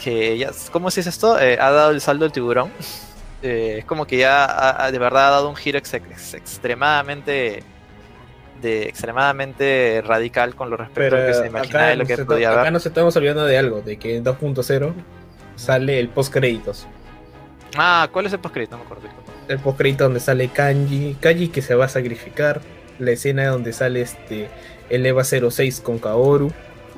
que 0.02 0.38
ya, 0.38 0.50
¿cómo 0.72 0.90
se 0.90 1.00
dice 1.00 1.10
esto? 1.10 1.38
Eh, 1.38 1.58
ha 1.60 1.70
dado 1.70 1.90
el 1.90 2.00
saldo 2.00 2.24
del 2.24 2.32
tiburón. 2.32 2.70
Eh, 3.42 3.76
es 3.78 3.84
como 3.86 4.06
que 4.06 4.18
ya 4.18 4.44
ha- 4.44 4.84
ha- 4.84 4.90
de 4.92 4.98
verdad 4.98 5.28
ha 5.28 5.30
dado 5.30 5.48
un 5.48 5.56
giro 5.56 5.78
ex- 5.78 5.94
ex- 5.94 6.34
extremadamente 6.34 7.62
de 8.60 8.82
extremadamente 8.82 10.02
radical 10.04 10.54
con 10.54 10.68
lo 10.68 10.76
respecto 10.76 11.16
a 11.16 11.20
lo 11.20 11.26
que 11.26 11.32
se 11.32 11.46
imaginaba 11.46 11.86
de 11.86 11.96
lo 11.96 12.04
que 12.04 12.18
podía 12.18 12.50
acá 12.50 12.60
haber. 12.60 12.72
nos 12.74 12.84
estamos 12.84 13.16
olvidando 13.16 13.46
de 13.46 13.56
algo, 13.56 13.80
de 13.80 13.96
que 13.98 14.16
en 14.16 14.24
2.0 14.24 14.92
sale 15.56 15.98
el 16.00 16.10
post 16.10 16.30
créditos. 16.34 16.86
Ah, 17.76 18.08
¿cuál 18.12 18.26
es 18.26 18.32
el 18.32 18.38
postcrédito? 18.40 18.76
No 18.76 18.84
me 18.84 18.84
acuerdo. 18.84 19.08
El 19.48 19.58
post 19.58 19.78
crédito 19.78 20.04
donde 20.04 20.20
sale 20.20 20.48
Kanji, 20.48 21.16
Kanji 21.20 21.48
que 21.48 21.62
se 21.62 21.74
va 21.74 21.86
a 21.86 21.88
sacrificar, 21.88 22.60
la 22.98 23.10
escena 23.12 23.46
donde 23.46 23.72
sale 23.72 24.00
este 24.02 24.48
el 24.88 25.06
EVA 25.06 25.24
06 25.24 25.80
con 25.80 25.98
Kaoru. 25.98 26.52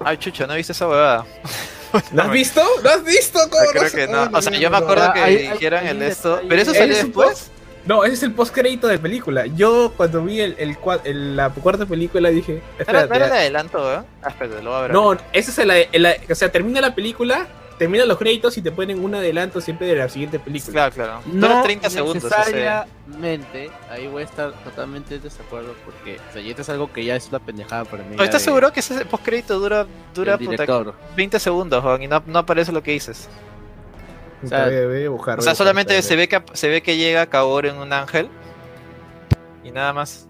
Ay, 0.04 0.16
chucho, 0.16 0.46
no 0.46 0.54
viste 0.54 0.72
esa 0.72 0.88
huevada. 0.88 1.26
¿Lo 2.12 2.22
has 2.22 2.30
visto? 2.30 2.62
¿Lo 2.82 2.90
has 2.90 3.04
visto? 3.04 3.38
¿Cómo 3.50 3.64
Creo 3.70 3.82
no? 3.84 3.90
que 3.90 4.06
no. 4.08 4.38
O 4.38 4.42
sea, 4.42 4.52
yo 4.52 4.70
me 4.70 4.78
no, 4.78 4.84
acuerdo 4.84 5.08
no. 5.08 5.12
que 5.12 5.20
hay 5.20 5.34
el 5.36 6.02
esto. 6.02 6.30
detalle. 6.36 6.48
Pero 6.48 6.62
eso 6.62 6.70
¿Ese 6.70 6.80
salió 6.80 6.96
después. 6.96 7.50
No, 7.84 8.04
ese 8.04 8.14
es 8.14 8.22
el 8.22 8.32
post 8.32 8.54
crédito 8.54 8.86
de 8.86 8.98
película. 8.98 9.44
Yo 9.46 9.92
cuando 9.96 10.22
vi 10.24 10.40
el, 10.40 10.54
el 10.58 10.76
el- 11.04 11.36
la 11.36 11.50
cuarta 11.50 11.84
película 11.84 12.28
dije, 12.30 12.54
¿No 12.54 12.60
era, 12.60 13.00
espérate, 13.02 13.08
no 13.08 13.14
era 13.16 13.26
el 13.26 13.32
adelanto, 13.32 13.92
¿eh? 13.92 13.98
Ah, 14.22 14.28
espérate, 14.28 14.62
lo 14.62 14.70
voy 14.70 14.78
a 14.78 14.82
ver. 14.82 14.92
No, 14.92 15.12
ese 15.32 15.50
es 15.50 15.58
el, 15.58 15.70
el- 15.70 16.16
o 16.30 16.34
sea, 16.34 16.50
termina 16.52 16.80
la 16.80 16.94
película, 16.94 17.46
terminan 17.82 18.06
los 18.08 18.16
créditos 18.18 18.56
y 18.58 18.62
te 18.62 18.70
ponen 18.70 19.02
un 19.04 19.14
adelanto 19.14 19.60
siempre 19.60 19.88
de 19.88 19.96
la 19.96 20.08
siguiente 20.08 20.38
película. 20.38 20.90
Claro, 20.90 20.94
claro. 20.94 21.20
No 21.32 21.48
No 21.48 21.62
30 21.62 21.90
segundos. 21.90 22.22
necesariamente, 22.24 23.70
ahí 23.90 24.06
voy 24.06 24.22
a 24.22 24.24
estar 24.24 24.52
totalmente 24.62 25.16
en 25.16 25.22
desacuerdo 25.22 25.74
porque, 25.84 26.18
o 26.28 26.32
sea, 26.32 26.40
y 26.42 26.50
esto 26.50 26.62
es 26.62 26.68
algo 26.68 26.92
que 26.92 27.04
ya 27.04 27.16
es 27.16 27.28
una 27.28 27.40
pendejada 27.40 27.84
para 27.84 28.04
mí. 28.04 28.10
¿No 28.12 28.18
ya 28.18 28.24
estás 28.24 28.42
de- 28.42 28.44
seguro 28.44 28.72
que 28.72 28.80
ese 28.80 29.04
postcrédito 29.04 29.58
dura, 29.58 29.86
dura 30.14 30.36
del 30.36 30.46
puta, 30.46 30.62
director. 30.62 30.94
20 31.16 31.40
segundos, 31.40 31.82
Juan, 31.82 32.02
y 32.02 32.06
no, 32.06 32.22
no 32.26 32.38
aparece 32.38 32.70
lo 32.70 32.82
que 32.82 32.92
dices? 32.92 33.28
O 34.44 34.46
sea, 34.46 34.66
Voy 34.66 34.76
a- 34.76 34.86
voy 34.86 35.04
a 35.04 35.10
buscar, 35.10 35.38
O 35.38 35.42
sea, 35.42 35.54
solamente 35.54 35.94
buscar, 35.96 36.08
se 36.08 36.16
ve 36.16 36.28
que 36.28 36.42
se 36.52 36.68
ve 36.68 36.82
que 36.82 36.96
llega 36.96 37.26
Kaoru 37.26 37.68
en 37.68 37.76
un 37.78 37.92
ángel. 37.92 38.28
Y 39.64 39.70
nada 39.70 39.92
más. 39.92 40.28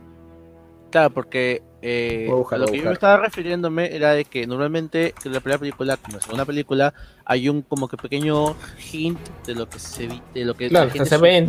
Claro, 0.91 1.11
porque 1.11 1.63
eh, 1.83 2.29
a 2.31 2.35
buscar, 2.35 2.57
a 2.57 2.61
lo 2.61 2.67
voy 2.69 2.79
a 2.79 2.81
que 2.81 2.85
yo 2.85 2.93
estaba 2.93 3.17
refiriéndome 3.19 3.95
era 3.95 4.13
de 4.13 4.25
que 4.25 4.47
normalmente 4.47 5.15
en 5.25 5.33
la 5.33 5.41
primera 5.41 5.59
película, 5.59 5.97
como 5.97 6.15
en 6.15 6.19
la 6.19 6.23
segunda 6.23 6.45
película, 6.45 6.95
hay 7.25 7.49
un 7.49 7.63
como 7.63 7.89
que 7.89 7.97
pequeño 7.97 8.55
hint 8.93 9.19
de 9.47 9.55
lo 9.55 9.69
que 9.69 9.79
se 9.79 10.07
de 10.33 10.45
lo 10.45 10.55
que 10.55 10.69
Claro, 10.69 10.87
la 10.87 10.93
gente 10.93 11.09
se 11.09 11.19
ve 11.19 11.37
en 11.39 11.47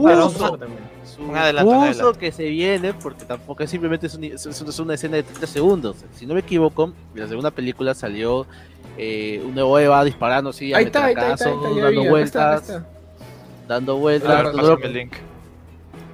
Un 1.19 1.35
adelanto, 1.35 2.13
que 2.13 2.31
se 2.31 2.49
viene, 2.49 2.93
porque 2.93 3.25
tampoco 3.25 3.63
es 3.63 3.69
simplemente 3.69 4.07
es, 4.07 4.15
un- 4.15 4.23
es- 4.23 4.79
una 4.79 4.93
escena 4.95 5.17
de 5.17 5.23
30 5.23 5.45
segundos. 5.47 5.97
Si 6.15 6.25
no 6.25 6.33
me 6.33 6.39
equivoco, 6.39 6.91
en 7.13 7.19
la 7.21 7.27
segunda 7.27 7.51
película 7.51 7.93
salió 7.93 8.47
eh, 8.97 9.41
un 9.45 9.53
nuevo 9.53 9.77
Eva 9.79 10.03
disparando 10.03 10.49
así, 10.51 10.73
a 10.73 10.77
Ahí 10.77 10.85
está, 10.85 11.05
ahí 11.05 11.13
ahí 11.67 11.81
dando 11.81 12.01
vueltas, 12.09 12.61
está, 12.63 12.75
acá 12.77 12.87
dando 13.67 13.97
vueltas, 13.97 14.29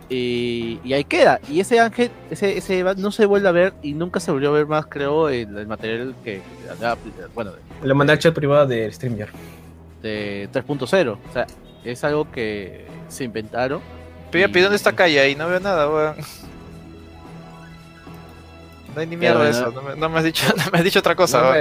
y, 0.09 0.79
y 0.83 0.93
ahí 0.93 1.03
queda. 1.03 1.39
Y 1.47 1.59
ese 1.59 1.79
ángel, 1.79 2.09
ese, 2.31 2.57
ese 2.57 2.83
no 2.97 3.11
se 3.11 3.25
vuelve 3.25 3.47
a 3.47 3.51
ver 3.51 3.73
y 3.83 3.93
nunca 3.93 4.19
se 4.19 4.31
volvió 4.31 4.49
a 4.49 4.53
ver 4.53 4.65
más, 4.65 4.87
creo, 4.87 5.29
en 5.29 5.55
el 5.55 5.67
material 5.67 6.15
que, 6.23 6.41
bueno. 7.35 7.51
Le 7.83 7.93
mandé 7.93 8.13
al 8.13 8.19
chat 8.19 8.33
privado 8.33 8.65
de 8.65 8.91
StreamYard. 8.91 9.29
de 10.01 10.49
3.0. 10.51 11.11
O 11.11 11.33
sea, 11.33 11.45
es 11.83 12.03
algo 12.03 12.29
que 12.31 12.85
se 13.07 13.23
inventaron. 13.23 13.81
¿y 14.33 14.41
dónde 14.41 14.75
está 14.75 14.93
Kaya 14.93 15.21
ahí? 15.21 15.35
No 15.35 15.47
veo 15.47 15.59
nada, 15.59 15.89
weón. 15.89 16.15
No 18.95 19.01
hay 19.01 19.07
ni 19.07 19.17
mierda 19.17 19.43
de 19.43 19.51
eso. 19.51 19.71
No 19.71 19.81
me, 19.81 19.95
no 19.95 20.09
me 20.09 20.17
has 20.17 20.23
dicho, 20.23 20.45
no 20.57 20.63
me 20.71 20.79
has 20.79 20.83
dicho 20.83 20.99
otra 20.99 21.15
cosa, 21.15 21.41
No. 21.41 21.55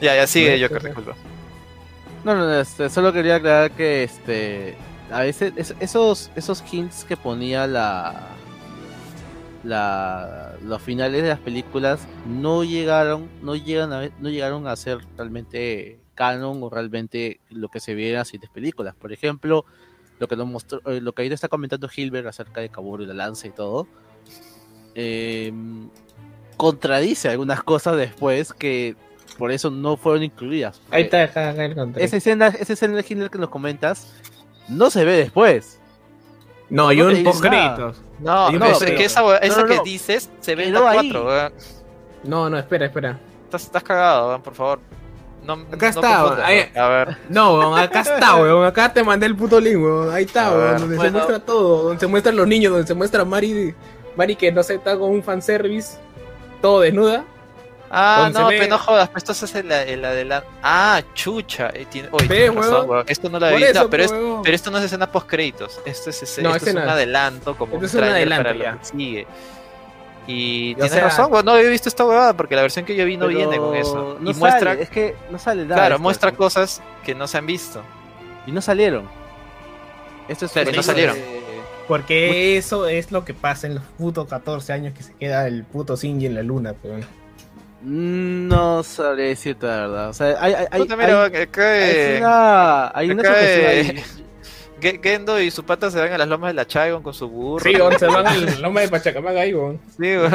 Ya, 0.00 0.14
ya 0.14 0.26
sigue, 0.26 0.60
Joker, 0.60 0.76
espera. 0.76 0.94
disculpa. 0.94 1.16
No, 2.24 2.34
no, 2.34 2.46
no, 2.46 2.60
este, 2.60 2.88
solo 2.90 3.12
quería 3.12 3.36
aclarar 3.36 3.70
que 3.72 4.04
este 4.04 4.76
a 5.10 5.20
veces 5.20 5.52
es- 5.56 5.74
esos 5.80 6.30
esos 6.36 6.62
hints 6.72 7.04
que 7.04 7.16
ponía 7.16 7.66
la 7.66 8.28
la 9.64 10.54
los 10.62 10.80
finales 10.82 11.22
de 11.22 11.28
las 11.28 11.40
películas 11.40 12.00
no 12.26 12.62
llegaron 12.64 13.28
no 13.42 13.56
llegan 13.56 13.92
a 13.92 14.08
no 14.20 14.28
llegaron 14.30 14.66
a 14.66 14.76
ser 14.76 14.98
realmente 15.16 15.98
canon 16.14 16.62
o 16.62 16.70
realmente 16.70 17.40
lo 17.50 17.68
que 17.68 17.80
se 17.80 17.94
veía 17.94 18.08
en 18.10 18.14
las 18.16 18.28
siguientes 18.28 18.50
películas. 18.50 18.94
Por 18.96 19.12
ejemplo, 19.12 19.64
lo 20.18 20.26
que 20.26 20.36
nos 20.36 20.46
mostró 20.48 20.80
eh, 20.86 21.00
lo 21.00 21.12
que 21.12 21.22
ahí 21.22 21.28
está 21.28 21.48
comentando 21.48 21.88
Hilbert 21.94 22.26
acerca 22.26 22.60
de 22.60 22.68
Kaworu 22.70 23.04
y 23.04 23.06
la 23.06 23.14
lanza 23.14 23.46
y 23.46 23.50
todo 23.50 23.86
eh, 24.94 25.52
contradice 26.56 27.28
algunas 27.28 27.62
cosas 27.62 27.96
después 27.96 28.52
que 28.52 28.96
por 29.38 29.52
eso 29.52 29.70
no 29.70 29.96
fueron 29.96 30.24
incluidas. 30.24 30.80
Ahí 30.90 31.04
está, 31.04 31.22
acá, 31.22 31.50
acá 31.50 31.64
encontré. 31.64 32.02
Esa 32.02 32.16
escena, 32.16 32.48
esa 32.48 32.72
escena 32.72 32.96
de 32.96 33.06
Hitler 33.08 33.30
que 33.30 33.38
nos 33.38 33.50
comentas 33.50 34.12
no 34.68 34.90
se 34.90 35.04
ve 35.04 35.16
después. 35.16 35.78
No, 36.70 36.90
en 36.90 36.98
te 37.14 37.24
post 37.24 37.40
créditos. 37.40 38.02
No, 38.18 38.50
no, 38.50 38.66
es 38.66 38.78
que- 38.78 39.04
esa, 39.04 39.22
no, 39.22 39.38
que 39.66 39.76
no. 39.76 39.82
dices 39.82 40.28
se 40.40 40.54
ve 40.54 40.64
en 40.66 40.74
la 40.74 40.90
ahí. 40.90 41.10
4, 41.10 41.26
weón. 41.26 41.52
No, 42.24 42.50
no, 42.50 42.58
espera, 42.58 42.86
espera. 42.86 43.18
Estás, 43.44 43.64
estás 43.64 43.82
cagado, 43.82 44.28
weón, 44.28 44.42
por 44.42 44.54
favor. 44.54 44.80
No, 45.44 45.54
Acá 45.54 45.76
no 45.92 46.00
está, 46.00 46.24
weón. 46.24 46.40
A 46.42 46.88
ver. 46.88 47.16
No, 47.30 47.54
weón, 47.58 47.78
acá 47.78 48.00
está, 48.00 48.36
weón. 48.42 48.66
Acá 48.66 48.92
te 48.92 49.02
mandé 49.02 49.26
el 49.26 49.36
puto 49.36 49.58
link, 49.60 49.76
weón. 49.82 50.12
Ahí 50.12 50.24
está, 50.24 50.50
weón. 50.50 50.78
Donde 50.78 50.98
se 50.98 51.10
muestra 51.10 51.38
todo. 51.38 51.82
Donde 51.84 52.00
se 52.00 52.06
muestran 52.06 52.36
los 52.36 52.46
niños, 52.46 52.72
donde 52.72 52.86
se 52.86 52.94
muestra 52.94 53.24
Mari. 53.24 53.74
Mari 54.16 54.36
que 54.36 54.50
no 54.52 54.62
sé, 54.62 54.74
está 54.74 54.98
con 54.98 55.10
un 55.10 55.22
fanservice. 55.22 55.96
Todo 56.60 56.80
desnuda. 56.80 57.24
Ah, 57.90 58.30
no, 58.32 58.48
pero 58.48 58.66
no 58.68 58.78
jodas, 58.78 59.08
pues 59.08 59.24
esto 59.28 59.44
es 59.46 59.54
el, 59.54 59.70
el 59.72 60.04
adelanto. 60.04 60.46
Ah, 60.62 61.00
chucha. 61.14 61.70
eh, 61.72 61.86
tiene... 61.90 62.08
Ve, 62.28 62.50
razón, 62.50 62.88
weón. 62.90 63.04
Esto 63.08 63.30
no 63.30 63.38
lo 63.40 63.46
había 63.46 63.68
visto, 63.68 63.88
pero, 63.88 64.02
es, 64.04 64.10
weón. 64.12 64.42
pero 64.42 64.54
esto 64.54 64.70
no 64.70 64.78
es 64.78 64.84
escena 64.84 65.10
post 65.10 65.26
créditos. 65.26 65.80
Esto 65.86 66.10
es, 66.10 66.22
ese- 66.22 66.42
No, 66.42 66.50
esto 66.50 66.58
es 66.58 66.62
escena- 66.68 66.82
un 66.84 66.88
adelanto, 66.90 67.56
como 67.56 67.72
esto 67.74 67.78
un 67.78 67.84
es 67.86 67.94
un 67.94 67.98
tráiler 68.00 68.16
adelanto, 68.16 68.42
para 68.44 68.54
lo 68.54 68.64
ya. 68.64 68.78
que 68.78 68.84
sigue. 68.84 69.26
Y 70.26 70.72
O 70.74 70.76
tienes 70.76 70.92
sea- 70.92 71.04
razón, 71.04 71.32
weón, 71.32 71.44
no 71.46 71.52
había 71.52 71.70
visto 71.70 71.88
esta 71.88 72.04
huevada 72.04 72.34
porque 72.36 72.54
la 72.56 72.62
versión 72.62 72.84
que 72.84 72.94
yo 72.94 73.06
vi 73.06 73.16
no 73.16 73.26
Pero 73.26 73.38
viene 73.38 73.56
con 73.56 73.74
eso. 73.74 74.18
No 74.20 74.30
y 74.30 74.34
sale, 74.34 74.38
muestra, 74.38 74.72
es 74.74 74.90
que 74.90 75.16
no 75.30 75.38
sale 75.38 75.62
nada. 75.62 75.76
claro, 75.76 75.94
esto, 75.94 76.02
muestra 76.02 76.28
esto. 76.30 76.38
cosas 76.38 76.82
que 77.04 77.14
no 77.14 77.26
se 77.26 77.38
han 77.38 77.46
visto. 77.46 77.82
Y 78.46 78.52
no 78.52 78.60
salieron. 78.60 79.08
Esto 80.28 80.44
es 80.44 80.52
Claro, 80.52 80.70
y 80.70 80.74
no 80.76 80.82
salieron. 80.82 81.14
de- 81.16 81.38
Porque 81.88 82.58
eso 82.58 82.86
es 82.86 83.10
lo 83.12 83.24
que 83.24 83.32
pasa 83.32 83.66
en 83.66 83.76
los 83.76 83.84
putos 83.96 84.28
14 84.28 84.74
años 84.74 84.92
que 84.94 85.02
se 85.02 85.14
queda 85.14 85.46
el 85.46 85.64
puto 85.64 85.96
Shinji 85.96 86.26
en 86.26 86.34
la 86.34 86.42
luna, 86.42 86.74
weón. 86.84 87.00
No 87.82 88.82
sabré 88.82 89.24
decirte 89.28 89.66
la 89.66 89.76
verdad. 89.76 90.08
O 90.08 90.12
sea, 90.12 90.36
hay, 90.40 90.52
hay, 90.54 90.66
hay, 90.70 90.80
mira, 90.82 91.24
hay- 91.24 91.36
acá, 91.42 91.72
hay 91.72 92.16
una, 92.18 92.88
hay 92.94 93.10
una 93.10 93.22
acá, 93.22 93.34
sujeción 93.34 93.66
ahí. 93.96 94.04
Ge- 94.80 95.00
Gendo 95.02 95.40
y 95.40 95.50
su 95.50 95.64
pata 95.64 95.90
se 95.90 95.98
van 96.00 96.12
a 96.12 96.18
las 96.18 96.28
lomas 96.28 96.50
de 96.50 96.54
la 96.54 96.66
Chaigon 96.66 97.02
con 97.02 97.14
su 97.14 97.28
burro. 97.28 97.64
Sí, 97.64 97.72
se 97.98 98.06
van 98.06 98.26
al 98.26 98.62
nombre 98.62 98.82
de 98.84 98.88
Pachacamaga 98.90 99.40
ahí, 99.42 99.54
weón. 99.54 99.80
Sí, 99.96 100.16
weón. 100.16 100.32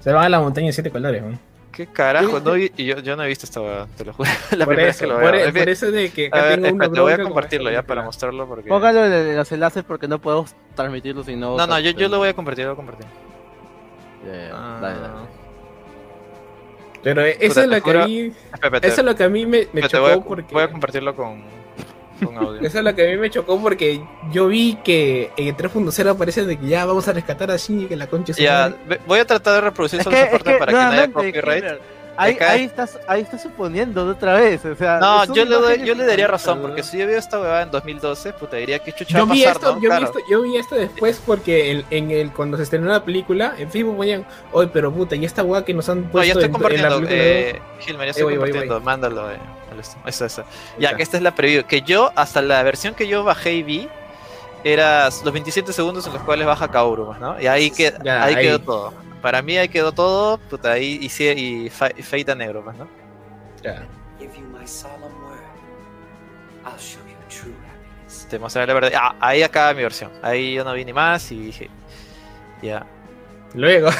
Se 0.00 0.12
van 0.12 0.24
a 0.24 0.28
la 0.28 0.40
montaña 0.40 0.68
de 0.68 0.72
siete 0.72 0.90
colores, 0.90 1.22
weón. 1.22 1.38
¿Qué 1.72 1.88
carajo? 1.88 2.38
No, 2.38 2.52
vi- 2.52 2.70
y 2.76 2.84
yo, 2.84 3.00
yo 3.00 3.16
no 3.16 3.24
he 3.24 3.26
visto 3.28 3.46
esta 3.46 3.60
huevada, 3.60 3.88
te 3.96 4.04
lo 4.04 4.12
juro. 4.12 4.30
La 4.52 4.64
Por 4.64 4.74
primera 4.76 4.86
vez 4.86 4.96
eso, 4.96 5.04
que 5.04 5.06
lo 5.08 5.18
veo. 5.18 5.34
e- 5.34 5.52
por 5.52 5.68
eso 5.68 5.90
de 5.90 6.10
que 6.10 6.26
a 6.26 6.28
acá 6.28 6.42
ver, 6.42 6.62
tengo 6.62 6.74
una 6.76 6.84
espérate, 6.84 7.00
voy 7.00 7.12
a 7.12 7.24
compartirlo 7.24 7.70
ya 7.72 7.82
para 7.82 8.02
mostrarlo 8.02 8.46
porque... 8.46 8.68
Póngalo 8.68 9.04
en, 9.06 9.36
los 9.36 9.50
enlaces 9.50 9.82
porque 9.82 10.06
no 10.06 10.20
podemos 10.20 10.54
transmitirlo 10.76 11.24
si 11.24 11.34
no. 11.34 11.56
No, 11.56 11.66
no, 11.66 11.80
yo, 11.80 11.90
yo 11.90 12.08
lo 12.08 12.18
voy 12.18 12.28
a 12.28 12.34
compartir, 12.34 12.64
lo 12.66 12.70
voy 12.70 12.74
a 12.74 12.76
compartir. 12.76 13.06
Eh, 14.26 14.50
Ah. 14.52 14.78
dale, 14.80 15.00
dale. 15.00 15.14
Pero 17.04 17.22
Puta, 17.22 17.44
eso 17.44 17.60
es 17.60 17.68
lo 17.68 17.82
que 17.82 17.90
a 17.90 18.06
mí, 18.06 18.32
eso 18.82 19.00
es 19.00 19.04
lo 19.04 19.14
que 19.14 19.24
a 19.24 19.28
mí 19.28 19.46
me, 19.46 19.68
me 19.72 19.82
chocó 19.82 20.02
voy, 20.02 20.12
a, 20.12 20.20
porque 20.20 20.54
voy 20.54 20.62
a 20.62 20.70
compartirlo 20.70 21.14
con, 21.14 21.44
con 22.24 22.36
audio. 22.38 22.60
eso 22.62 22.78
es 22.78 22.84
lo 22.84 22.94
que 22.94 23.06
a 23.06 23.10
mí 23.10 23.18
me 23.18 23.28
chocó 23.28 23.60
porque 23.60 24.00
yo 24.32 24.48
vi 24.48 24.78
que 24.82 25.30
en 25.36 25.48
el 25.48 25.56
3.0 25.56 26.08
aparece 26.08 26.46
de 26.46 26.56
que 26.56 26.66
ya 26.66 26.86
vamos 26.86 27.06
a 27.06 27.12
rescatar 27.12 27.50
a 27.50 27.56
Shinji 27.56 27.86
que 27.86 27.96
la 27.96 28.06
concha 28.06 28.32
es 28.32 28.38
su 28.38 28.42
ya, 28.42 28.74
voy 29.06 29.20
a 29.20 29.26
tratar 29.26 29.56
de 29.56 29.60
reproducir 29.60 30.00
Es 30.00 30.04
solo 30.04 30.16
que, 30.16 30.22
esa 30.22 30.30
es 30.30 30.32
parte 30.32 30.52
que, 30.52 30.58
para 30.58 30.72
que 30.72 30.78
no 30.78 30.80
haya 30.80 31.12
copyright. 31.12 31.64
Ahí, 32.16 32.34
Acá- 32.34 32.50
ahí, 32.52 32.64
estás, 32.64 32.98
ahí 33.08 33.22
estás 33.22 33.42
suponiendo 33.42 34.04
de 34.04 34.12
otra 34.12 34.34
vez. 34.34 34.64
O 34.64 34.74
sea, 34.76 34.98
No, 34.98 35.24
yo 35.34 35.44
le, 35.44 35.56
doy, 35.56 35.84
yo 35.84 35.94
le 35.94 36.06
daría 36.06 36.26
razón, 36.28 36.60
¿no? 36.62 36.68
porque 36.68 36.82
si 36.82 36.96
yo 36.98 37.06
veo 37.06 37.18
esta 37.18 37.40
huevada 37.40 37.62
en 37.62 37.70
2012, 37.70 38.32
puta, 38.34 38.56
diría 38.56 38.78
que 38.78 38.92
chucha 38.92 39.18
Yo 39.18 39.26
va 39.26 39.32
a 39.32 39.36
pasar, 39.36 39.52
esto, 39.56 39.74
¿no? 39.74 39.80
yo, 39.80 39.88
Claro. 39.88 40.00
vi 40.00 40.04
esto, 40.06 40.18
yo 40.30 40.42
vi 40.42 40.56
esto 40.56 40.74
después 40.76 41.22
porque 41.26 41.70
en, 41.72 41.84
en 41.90 42.10
el, 42.10 42.32
cuando 42.32 42.56
se 42.56 42.62
estrenó 42.62 42.88
la 42.88 43.04
película, 43.04 43.54
en 43.58 43.70
Facebook 43.70 43.96
ponían, 43.96 44.24
oye, 44.52 44.70
pero 44.72 44.92
puta, 44.92 45.16
y 45.16 45.24
esta 45.24 45.42
weá 45.42 45.64
que 45.64 45.74
nos 45.74 45.88
han 45.88 46.02
No, 46.02 46.10
puesto 46.10 46.26
ya 46.26 46.32
estoy 46.32 46.44
en- 46.44 46.46
en, 46.46 46.52
compartiendo, 46.52 47.00
de- 47.00 47.50
eh, 47.50 47.62
Gilmer, 47.80 48.06
ya 48.06 48.06
Eh, 48.06 48.10
estoy 48.10 48.22
voy, 48.24 48.32
voy, 48.36 48.38
compartiendo, 48.50 48.74
voy. 48.76 48.84
mándalo. 48.84 49.30
Eh, 49.32 49.38
eso, 50.06 50.24
eso. 50.24 50.44
Ya, 50.78 50.94
que 50.96 51.02
esta 51.02 51.16
es 51.16 51.22
la 51.24 51.34
preview. 51.34 51.64
Que 51.64 51.82
yo, 51.82 52.12
hasta 52.14 52.40
la 52.42 52.62
versión 52.62 52.94
que 52.94 53.08
yo 53.08 53.24
bajé 53.24 53.54
y 53.54 53.62
vi, 53.64 53.88
era 54.64 55.04
los 55.04 55.32
27 55.32 55.72
segundos 55.72 56.06
en 56.06 56.14
los 56.14 56.22
cuales 56.22 56.46
baja 56.46 56.68
Kaoru, 56.68 57.06
pues, 57.06 57.20
¿no? 57.20 57.40
Y 57.40 57.46
ahí, 57.46 57.70
que, 57.70 57.94
Ya, 58.02 58.24
ahí, 58.24 58.34
ahí. 58.34 58.44
quedó 58.46 58.58
todo. 58.60 58.94
Para 59.22 59.40
mí 59.42 59.56
ahí 59.56 59.68
quedó 59.68 59.92
todo, 59.92 60.38
puta, 60.38 60.72
ahí 60.72 60.98
y, 61.00 61.08
sí- 61.08 61.28
y, 61.28 61.70
fa- 61.70 61.90
y 61.96 62.02
feita 62.02 62.34
negro, 62.34 62.62
pues, 62.64 62.76
¿no? 62.76 62.88
Ya. 63.62 63.86
Te 68.28 68.38
mostraré 68.38 68.66
la 68.66 68.74
verdad. 68.74 68.92
Ah, 68.96 69.14
ahí 69.20 69.42
acaba 69.42 69.72
mi 69.74 69.82
versión. 69.82 70.10
Ahí 70.22 70.54
yo 70.54 70.64
no 70.64 70.72
vi 70.72 70.84
ni 70.84 70.92
más 70.92 71.30
y 71.32 71.38
dije. 71.38 71.70
Ya. 72.62 72.86
Luego. 73.54 73.90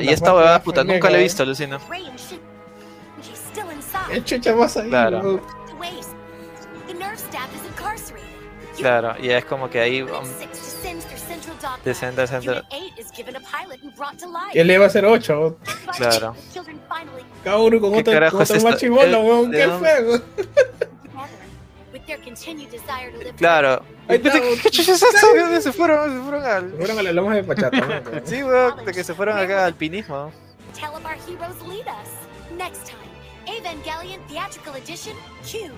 Y 0.00 0.08
esta 0.08 0.34
huevada, 0.34 0.62
puta, 0.64 0.84
nunca 0.84 1.10
la 1.10 1.18
he 1.18 1.22
visto, 1.22 1.44
Lucina. 1.44 1.78
Ray 1.88 2.06
and 2.06 2.18
Shin. 2.18 2.40
She's 3.22 3.38
still 3.50 3.64
¿Qué 3.68 3.74
inside. 4.16 4.24
chucha 4.24 4.54
más 4.56 4.76
ahí? 4.76 4.88
Claro. 4.88 5.40
Claro, 8.82 9.14
y 9.20 9.30
es 9.30 9.44
como 9.44 9.70
que 9.70 9.80
ahí 9.80 10.02
um, 10.02 10.08
through 10.08 11.18
central 11.26 11.56
dock. 11.60 11.82
descende, 11.84 12.22
descende. 12.22 12.50
Unit 12.50 12.64
8 12.70 12.94
is 12.98 13.10
given 13.12 13.36
a 13.36 13.40
pilot 13.40 13.82
and 13.82 13.94
brought 13.96 14.18
to 14.18 14.26
life. 14.26 14.52
¿Qué 14.52 14.64
le 14.64 14.78
va 14.78 14.84
a 14.84 14.88
hacer 14.88 15.04
8? 15.04 15.56
But 15.86 15.96
Claro. 15.96 16.34
Cada 17.44 17.58
uno 17.58 17.80
con 17.80 17.92
¿Qué 17.92 17.98
otro, 18.00 18.12
carajo 18.12 18.36
con 18.38 18.42
es 18.56 18.64
otro 18.64 18.78
chivolo, 18.78 19.18
Eh, 19.18 19.22
weón. 19.24 19.50
¿de 19.50 19.58
¿Qué 19.58 19.68
fue, 19.68 20.20
Claro. 23.36 23.82
Ahí 24.08 24.18
¿Qué, 24.20 24.28
está, 24.28 24.40
qué 24.62 24.70
chucha 24.70 24.92
es 24.92 25.00
dónde 25.38 25.60
se 25.60 25.72
fueron? 25.72 26.10
Se 26.12 26.22
fueron 26.22 26.44
al. 26.44 26.72
Fueron 26.72 26.98
a 26.98 27.02
las 27.02 27.14
lomas 27.14 27.36
de 27.36 27.44
Pachata. 27.44 28.02
Sí, 28.24 28.42
weón, 28.42 28.84
de 28.84 28.92
que 28.92 29.04
se 29.04 29.14
fueron 29.14 29.38
acá 29.38 29.60
al 29.60 29.64
alpinismo. 29.66 30.32
Tell 30.74 30.90
of 30.94 31.04
our 31.04 31.14
heroes 31.26 31.60
lead 31.68 31.86
us. 31.86 32.08
Next 32.56 32.86
time, 32.86 32.98
Evangelion 33.46 34.20
Theatrical 34.28 34.74
Edition 34.76 35.14
Q. 35.44 35.70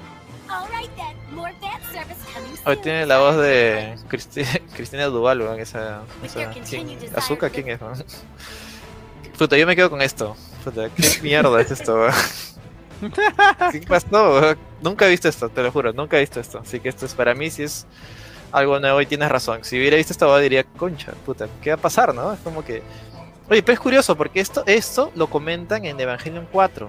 Hoy 2.66 2.76
tiene 2.78 3.06
la 3.06 3.18
voz 3.18 3.36
de 3.36 3.94
Cristi- 4.08 4.44
Cristina 4.74 5.06
Duval, 5.06 5.40
weón, 5.42 5.60
esa. 5.60 6.02
Esa 6.22 6.50
¿quién? 6.50 6.64
to 6.64 6.70
¿Quién 7.50 7.68
es? 7.68 7.80
Puta, 9.38 9.56
yo 9.56 9.66
me 9.66 9.74
quedo 9.76 9.90
con 9.90 10.00
esto. 10.00 10.36
Puta, 10.62 10.88
¿qué 10.90 11.18
mierda 11.22 11.60
es 11.60 11.70
esto? 11.70 12.06
¿Qué 13.72 13.80
pasó? 13.86 14.56
Nunca 14.80 15.06
he 15.06 15.10
visto 15.10 15.28
esto, 15.28 15.48
te 15.48 15.62
lo 15.62 15.70
juro, 15.72 15.92
nunca 15.92 16.16
he 16.16 16.20
visto 16.20 16.40
esto. 16.40 16.58
Así 16.60 16.80
que 16.80 16.88
esto 16.88 17.04
es 17.06 17.14
para 17.14 17.34
mí, 17.34 17.50
si 17.50 17.64
es 17.64 17.86
algo 18.52 18.78
nuevo 18.80 19.00
y 19.00 19.06
tienes 19.06 19.28
razón. 19.28 19.64
Si 19.64 19.76
hubiera 19.78 19.96
visto 19.96 20.12
esta 20.12 20.26
boda 20.26 20.38
diría, 20.40 20.64
concha, 20.64 21.12
puta, 21.26 21.48
¿qué 21.60 21.70
va 21.70 21.74
a 21.76 21.80
pasar, 21.80 22.14
no? 22.14 22.32
Es 22.32 22.40
como 22.40 22.64
que. 22.64 22.82
Oye, 23.50 23.62
pero 23.62 23.74
es 23.74 23.80
curioso 23.80 24.16
porque 24.16 24.40
esto, 24.40 24.62
esto 24.66 25.10
lo 25.16 25.26
comentan 25.28 25.84
en 25.84 26.00
Evangelion 26.00 26.48
4. 26.50 26.88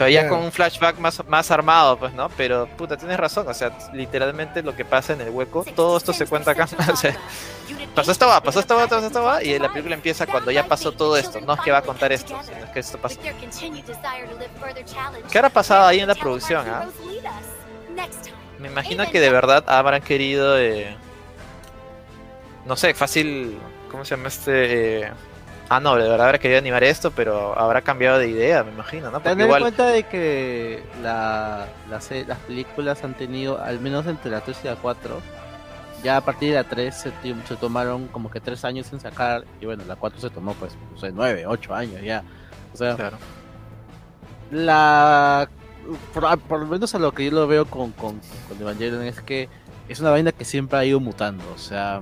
Pero 0.00 0.08
ya 0.08 0.22
Ya. 0.22 0.28
con 0.30 0.38
un 0.38 0.50
flashback 0.50 0.98
más, 0.98 1.22
más 1.28 1.50
armado, 1.50 1.98
pues, 1.98 2.14
¿no? 2.14 2.30
Pero, 2.30 2.66
puta, 2.78 2.96
tienes 2.96 3.20
razón. 3.20 3.46
O 3.46 3.52
sea, 3.52 3.70
literalmente 3.92 4.62
lo 4.62 4.74
que 4.74 4.86
pasa 4.86 5.12
en 5.12 5.20
el 5.20 5.28
hueco, 5.28 5.62
todo 5.76 5.98
esto 5.98 6.14
se 6.14 6.24
cuenta 6.24 6.52
acá. 6.52 6.66
o 6.90 6.96
sea, 6.96 7.14
pasó 7.94 8.10
esta 8.10 8.24
va, 8.24 8.42
pasó 8.42 8.60
esta 8.60 8.74
va, 8.76 8.86
pasó 8.86 9.06
esta 9.06 9.20
va, 9.20 9.42
y 9.44 9.58
la 9.58 9.68
película 9.68 9.94
empieza 9.94 10.26
cuando 10.26 10.50
ya 10.50 10.66
pasó 10.66 10.92
todo 10.92 11.18
esto. 11.18 11.42
No 11.42 11.52
es 11.52 11.60
que 11.60 11.70
va 11.70 11.78
a 11.78 11.82
contar 11.82 12.12
esto, 12.12 12.34
sino 12.42 12.64
es 12.64 12.70
que 12.70 12.80
esto 12.80 12.96
pasó. 12.96 13.20
¿Qué 15.30 15.38
habrá 15.38 15.50
pasado 15.50 15.86
ahí 15.86 16.00
en 16.00 16.08
la 16.08 16.14
producción, 16.14 16.66
ah? 16.66 16.86
Me 18.58 18.68
imagino 18.68 19.10
que 19.10 19.20
de 19.20 19.28
verdad 19.28 19.64
habrán 19.66 20.00
querido, 20.00 20.58
eh, 20.58 20.96
no 22.64 22.74
sé, 22.74 22.94
fácil, 22.94 23.58
¿cómo 23.90 24.06
se 24.06 24.16
llama 24.16 24.28
este? 24.28 25.02
Eh, 25.02 25.12
ah, 25.70 25.80
no, 25.80 25.94
de 25.94 26.08
verdad 26.08 26.26
habrá 26.26 26.38
querido 26.38 26.58
animar 26.58 26.84
esto, 26.84 27.12
pero 27.12 27.58
habrá 27.58 27.80
cambiado 27.80 28.18
de 28.18 28.28
idea, 28.28 28.64
me 28.64 28.72
imagino, 28.72 29.06
¿no? 29.06 29.12
Porque 29.12 29.30
Tener 29.30 29.44
en 29.44 29.48
igual, 29.48 29.62
cuenta 29.62 29.86
de 29.86 30.02
que 30.02 30.82
la, 31.02 31.68
las 31.88 32.08
películas 32.46 33.02
han 33.04 33.14
tenido, 33.14 33.62
al 33.62 33.80
menos 33.80 34.06
entre 34.06 34.30
la 34.30 34.40
3 34.40 34.58
y 34.64 34.66
la 34.66 34.76
4, 34.76 35.20
ya 36.02 36.16
a 36.16 36.20
partir 36.22 36.50
de 36.50 36.56
la 36.56 36.64
3 36.64 36.94
se, 36.94 37.56
tomaron 37.56 38.08
como 38.08 38.30
que 38.30 38.40
3 38.40 38.64
años 38.64 38.92
en 38.92 39.00
sacar, 39.00 39.44
y 39.60 39.66
bueno, 39.66 39.84
la 39.86 39.94
4 39.94 40.20
se 40.20 40.30
tomó 40.30 40.54
pues, 40.54 40.76
no 40.92 40.98
sé, 40.98 41.12
9, 41.12 41.46
8 41.46 41.74
años 41.74 42.02
ya. 42.02 42.24
O 42.74 42.76
sea, 42.76 42.96
claro. 42.96 43.18
la 44.50 45.48
por, 46.12 46.38
por 46.40 46.60
lo 46.60 46.66
menos 46.66 46.94
a 46.94 46.98
lo 46.98 47.12
que 47.12 47.24
yo 47.24 47.30
lo 47.30 47.46
veo 47.46 47.64
con, 47.64 47.92
con, 47.92 48.20
con 48.48 48.60
Evangelion 48.60 49.02
es 49.02 49.20
que 49.20 49.48
es 49.88 50.00
una 50.00 50.10
vaina 50.10 50.32
que 50.32 50.44
siempre 50.44 50.78
ha 50.78 50.84
ido 50.84 51.00
mutando, 51.00 51.44
o 51.54 51.58
sea, 51.58 52.00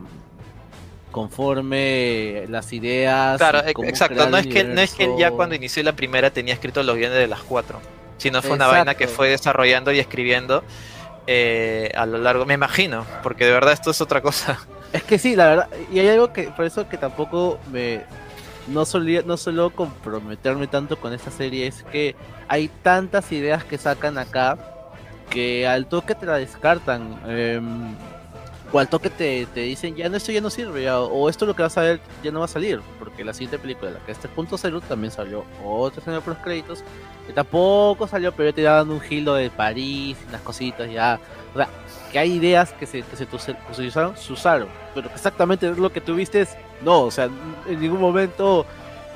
conforme 1.11 2.45
las 2.49 2.73
ideas. 2.73 3.39
Claro, 3.39 3.61
e- 3.61 3.71
exacto. 3.89 4.29
No 4.29 4.37
es 4.39 4.47
que 4.47 4.65
no 4.65 4.81
es 4.81 4.95
que 4.95 5.09
ya 5.19 5.31
cuando 5.31 5.55
inició 5.55 5.83
la 5.83 5.95
primera 5.95 6.31
tenía 6.31 6.55
escrito 6.55 6.83
los 6.83 6.97
guiones 6.97 7.19
de 7.19 7.27
las 7.27 7.41
cuatro, 7.41 7.81
sino 8.19 8.43
fue 8.43 8.53
una 8.53 8.67
vaina 8.67 8.95
que 8.95 9.09
fue 9.09 9.29
desarrollando 9.29 9.93
y 9.93 9.99
escribiendo 9.99 10.63
eh, 11.27 11.93
a 11.95 12.07
lo 12.07 12.19
largo, 12.19 12.47
me 12.47 12.55
imagino, 12.55 13.05
porque 13.23 13.45
de 13.45 13.53
verdad 13.53 13.75
esto 13.75 13.91
es 13.91 14.01
otra 14.01 14.21
cosa. 14.23 14.59
Es 14.91 15.03
que 15.03 15.19
sí, 15.19 15.37
la 15.37 15.49
verdad, 15.49 15.69
y 15.93 15.99
hay 15.99 16.09
algo 16.09 16.33
que 16.33 16.45
por 16.45 16.65
eso 16.65 16.89
que 16.89 16.97
tampoco 16.97 17.59
me 17.71 18.05
no 18.69 18.87
solía 18.87 19.21
no 19.21 19.37
suelo 19.37 19.69
comprometerme 19.69 20.67
tanto 20.67 20.99
con 20.99 21.13
esta 21.13 21.31
serie 21.31 21.67
es 21.67 21.83
que 21.85 22.17
hay 22.49 22.69
tantas 22.83 23.31
ideas 23.33 23.65
que 23.65 23.77
sacan 23.77 24.17
acá 24.17 24.57
que 25.29 25.67
al 25.67 25.87
toque 25.87 26.15
te 26.15 26.25
la 26.25 26.37
descartan 26.39 27.21
em, 27.27 27.95
o 28.73 28.87
toque 28.87 29.11
te, 29.11 29.47
te 29.47 29.61
dicen 29.61 29.97
ya 29.97 30.09
no 30.09 30.17
esto 30.17 30.33
ya 30.33 30.41
no 30.41 30.51
sirve 30.51 30.91
o 30.91 31.29
esto 31.29 31.47
lo 31.47 31.55
que 31.55 31.63
vas 31.63 31.79
a 31.79 31.83
ver 31.83 32.01
ya 32.23 32.31
no 32.31 32.41
va 32.41 32.45
a 32.45 32.49
salir 32.49 32.81
porque 32.99 33.25
la 33.25 33.33
siguiente 33.33 33.59
película 33.59 33.91
la 33.91 33.99
que 34.01 34.13
es 34.13 34.21
3.0 34.21 34.83
también 34.83 35.11
salió 35.11 35.45
otra 35.65 36.01
escena 36.01 36.21
por 36.21 36.35
los 36.35 36.43
créditos 36.43 36.85
que 37.27 37.33
tampoco 37.33 38.07
salió 38.07 38.33
pero 38.33 38.51
ya 38.51 38.55
te 38.55 38.63
daban 38.63 38.91
un 38.91 39.01
gilo 39.01 39.35
de 39.35 39.51
París 39.51 40.17
las 40.31 40.43
cositas 40.43 40.91
ya 40.91 41.19
o 41.55 41.57
sea 41.57 41.69
que 42.11 42.19
hay 42.19 42.33
ideas 42.33 42.73
que 42.73 42.87
se, 42.87 43.03
que 43.03 43.17
se, 43.17 43.27
que 43.27 43.75
se 43.75 43.87
usaron, 43.87 44.17
se 44.17 44.33
usaron, 44.33 44.69
pero 44.95 45.11
exactamente 45.15 45.71
lo 45.71 45.93
que 45.93 46.01
tuviste 46.01 46.43
es, 46.43 46.57
no, 46.83 47.03
o 47.03 47.11
sea, 47.11 47.29
en 47.67 47.81
ningún 47.81 48.01
momento, 48.01 48.67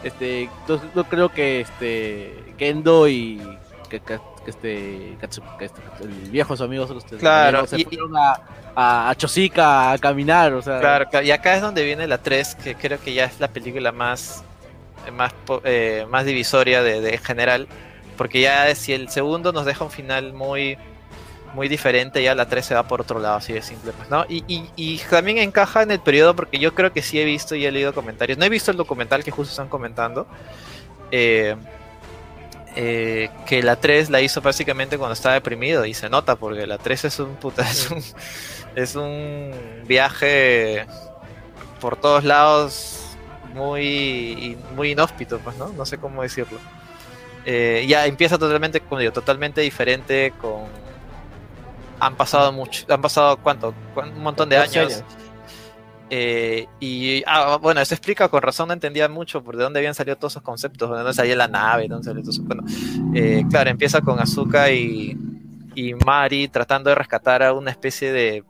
este, 0.03 0.51
no, 0.69 0.81
no 0.95 1.05
creo 1.05 1.29
que 1.31 1.61
este, 1.61 2.55
Kendo 2.59 3.09
y 3.09 3.41
que, 3.89 4.01
que, 4.01 4.21
que 4.45 4.51
este, 4.51 5.17
Katsu- 5.21 5.57
que 5.59 5.67
este, 5.67 5.81
el 6.01 6.09
viejo 6.31 6.57
su 6.57 6.65
amigo 6.65 6.85
este, 6.97 7.17
Claro, 7.17 7.67
se 7.67 7.81
y- 7.81 7.85
fueron 7.85 8.13
a, 8.17 9.09
a, 9.11 9.15
Chosica 9.17 9.93
a 9.93 9.99
caminar, 9.99 10.53
o 10.55 10.63
sea, 10.63 10.81
Claro, 10.81 11.09
claro, 11.09 11.27
y 11.27 11.31
acá 11.31 11.55
es 11.57 11.63
donde 11.63 11.85
viene 11.85 12.07
la 12.07 12.19
3, 12.19 12.55
que 12.57 12.75
creo 12.75 13.01
que 13.01 13.15
ya 13.15 13.25
es 13.25 13.39
la 13.41 13.49
película 13.49 13.93
más 13.93 14.45
más 15.17 15.33
po- 15.33 15.61
eh, 15.65 16.07
más 16.09 16.25
divisoria 16.25 16.83
de, 16.83 17.01
de 17.01 17.15
en 17.15 17.19
general, 17.23 17.67
porque 18.17 18.41
ya 18.41 18.73
si 18.75 18.93
el 18.93 19.09
segundo 19.09 19.53
nos 19.53 19.65
deja 19.65 19.85
un 19.85 19.91
final 19.91 20.33
muy 20.33 20.79
muy 21.55 21.69
diferente, 21.69 22.23
ya 22.23 22.35
la 22.35 22.47
3 22.49 22.65
se 22.65 22.75
va 22.75 22.85
por 22.85 23.03
otro 23.03 23.19
lado, 23.19 23.37
así 23.37 23.53
de 23.53 23.61
simple, 23.61 23.93
pues, 23.93 24.09
¿no? 24.09 24.25
Y, 24.29 24.43
y, 24.47 24.71
y 24.75 24.99
también 25.11 25.37
encaja 25.37 25.83
en 25.83 25.91
el 25.91 26.01
periodo, 26.01 26.35
porque 26.35 26.59
yo 26.59 26.75
creo 26.75 26.93
que 26.95 27.03
sí 27.03 27.21
he 27.21 27.25
visto 27.27 27.55
y 27.55 27.67
he 27.67 27.71
leído 27.71 27.93
comentarios. 27.93 28.39
No 28.39 28.47
he 28.47 28.49
visto 28.49 28.71
el 28.71 28.79
documental 28.79 29.23
que 29.23 29.31
justo 29.31 29.51
están 29.51 29.69
comentando. 29.69 30.27
eh, 31.11 31.57
eh, 32.77 33.29
que 33.47 33.63
la 33.63 33.77
3 33.77 34.11
la 34.11 34.21
hizo 34.21 34.41
básicamente 34.41 34.97
cuando 34.99 35.13
estaba 35.15 35.35
deprimido 35.35 35.85
y 35.85 35.95
se 35.95 36.09
nota 36.09 36.37
porque 36.37 36.67
la 36.67 36.79
3 36.79 37.05
es 37.07 37.19
un 37.19 37.35
puta, 37.37 37.63
es 37.71 37.91
un, 37.91 38.03
es 38.75 38.95
un 38.95 39.53
viaje 39.87 40.87
por 41.81 41.97
todos 41.97 42.25
lados 42.25 42.99
muy 43.55 44.57
muy 44.75 44.93
inhóspito 44.93 45.39
pues 45.41 45.57
no 45.57 45.69
no 45.69 45.85
sé 45.87 45.99
cómo 45.99 46.23
decirlo. 46.23 46.59
Eh, 47.45 47.85
ya 47.89 48.07
empieza 48.07 48.39
totalmente 48.39 48.81
como 48.81 49.01
digo 49.01 49.13
totalmente 49.13 49.61
diferente 49.61 50.33
con 50.41 50.63
han 52.01 52.17
pasado 52.17 52.53
mucho 52.53 52.85
han 52.89 53.03
pasado 53.03 53.37
cuánto 53.37 53.75
¿Cuán- 53.95 54.13
un 54.13 54.23
montón 54.23 54.49
de 54.49 54.57
años. 54.57 55.03
Eh, 56.15 56.67
y 56.79 57.23
ah, 57.27 57.57
bueno 57.57 57.81
eso 57.81 57.95
explica 57.95 58.29
con 58.29 58.43
razón 58.43 58.69
no 58.69 58.75
entendía 58.75 59.09
mucho 59.09 59.43
por 59.43 59.57
de 59.57 59.63
dónde 59.63 59.79
habían 59.79 59.95
salido 59.95 60.17
todos 60.17 60.35
esos 60.35 60.43
conceptos 60.43 60.91
de 60.91 60.97
dónde 60.99 61.15
salía 61.15 61.35
la 61.37 61.49
nave 61.49 61.85
de 61.85 61.89
dónde 61.89 62.05
salió 62.05 62.21
todo 62.21 62.33
eso. 62.33 62.43
bueno 62.43 62.65
eh, 63.15 63.43
claro 63.51 63.71
empieza 63.71 64.03
con 64.03 64.21
Azuka 64.21 64.71
y 64.71 65.17
y 65.75 65.95
Mari 65.95 66.49
tratando 66.49 66.91
de 66.91 66.97
rescatar 66.97 67.43
a 67.43 67.55
una 67.55 67.71
especie 67.71 68.13
de 68.13 68.45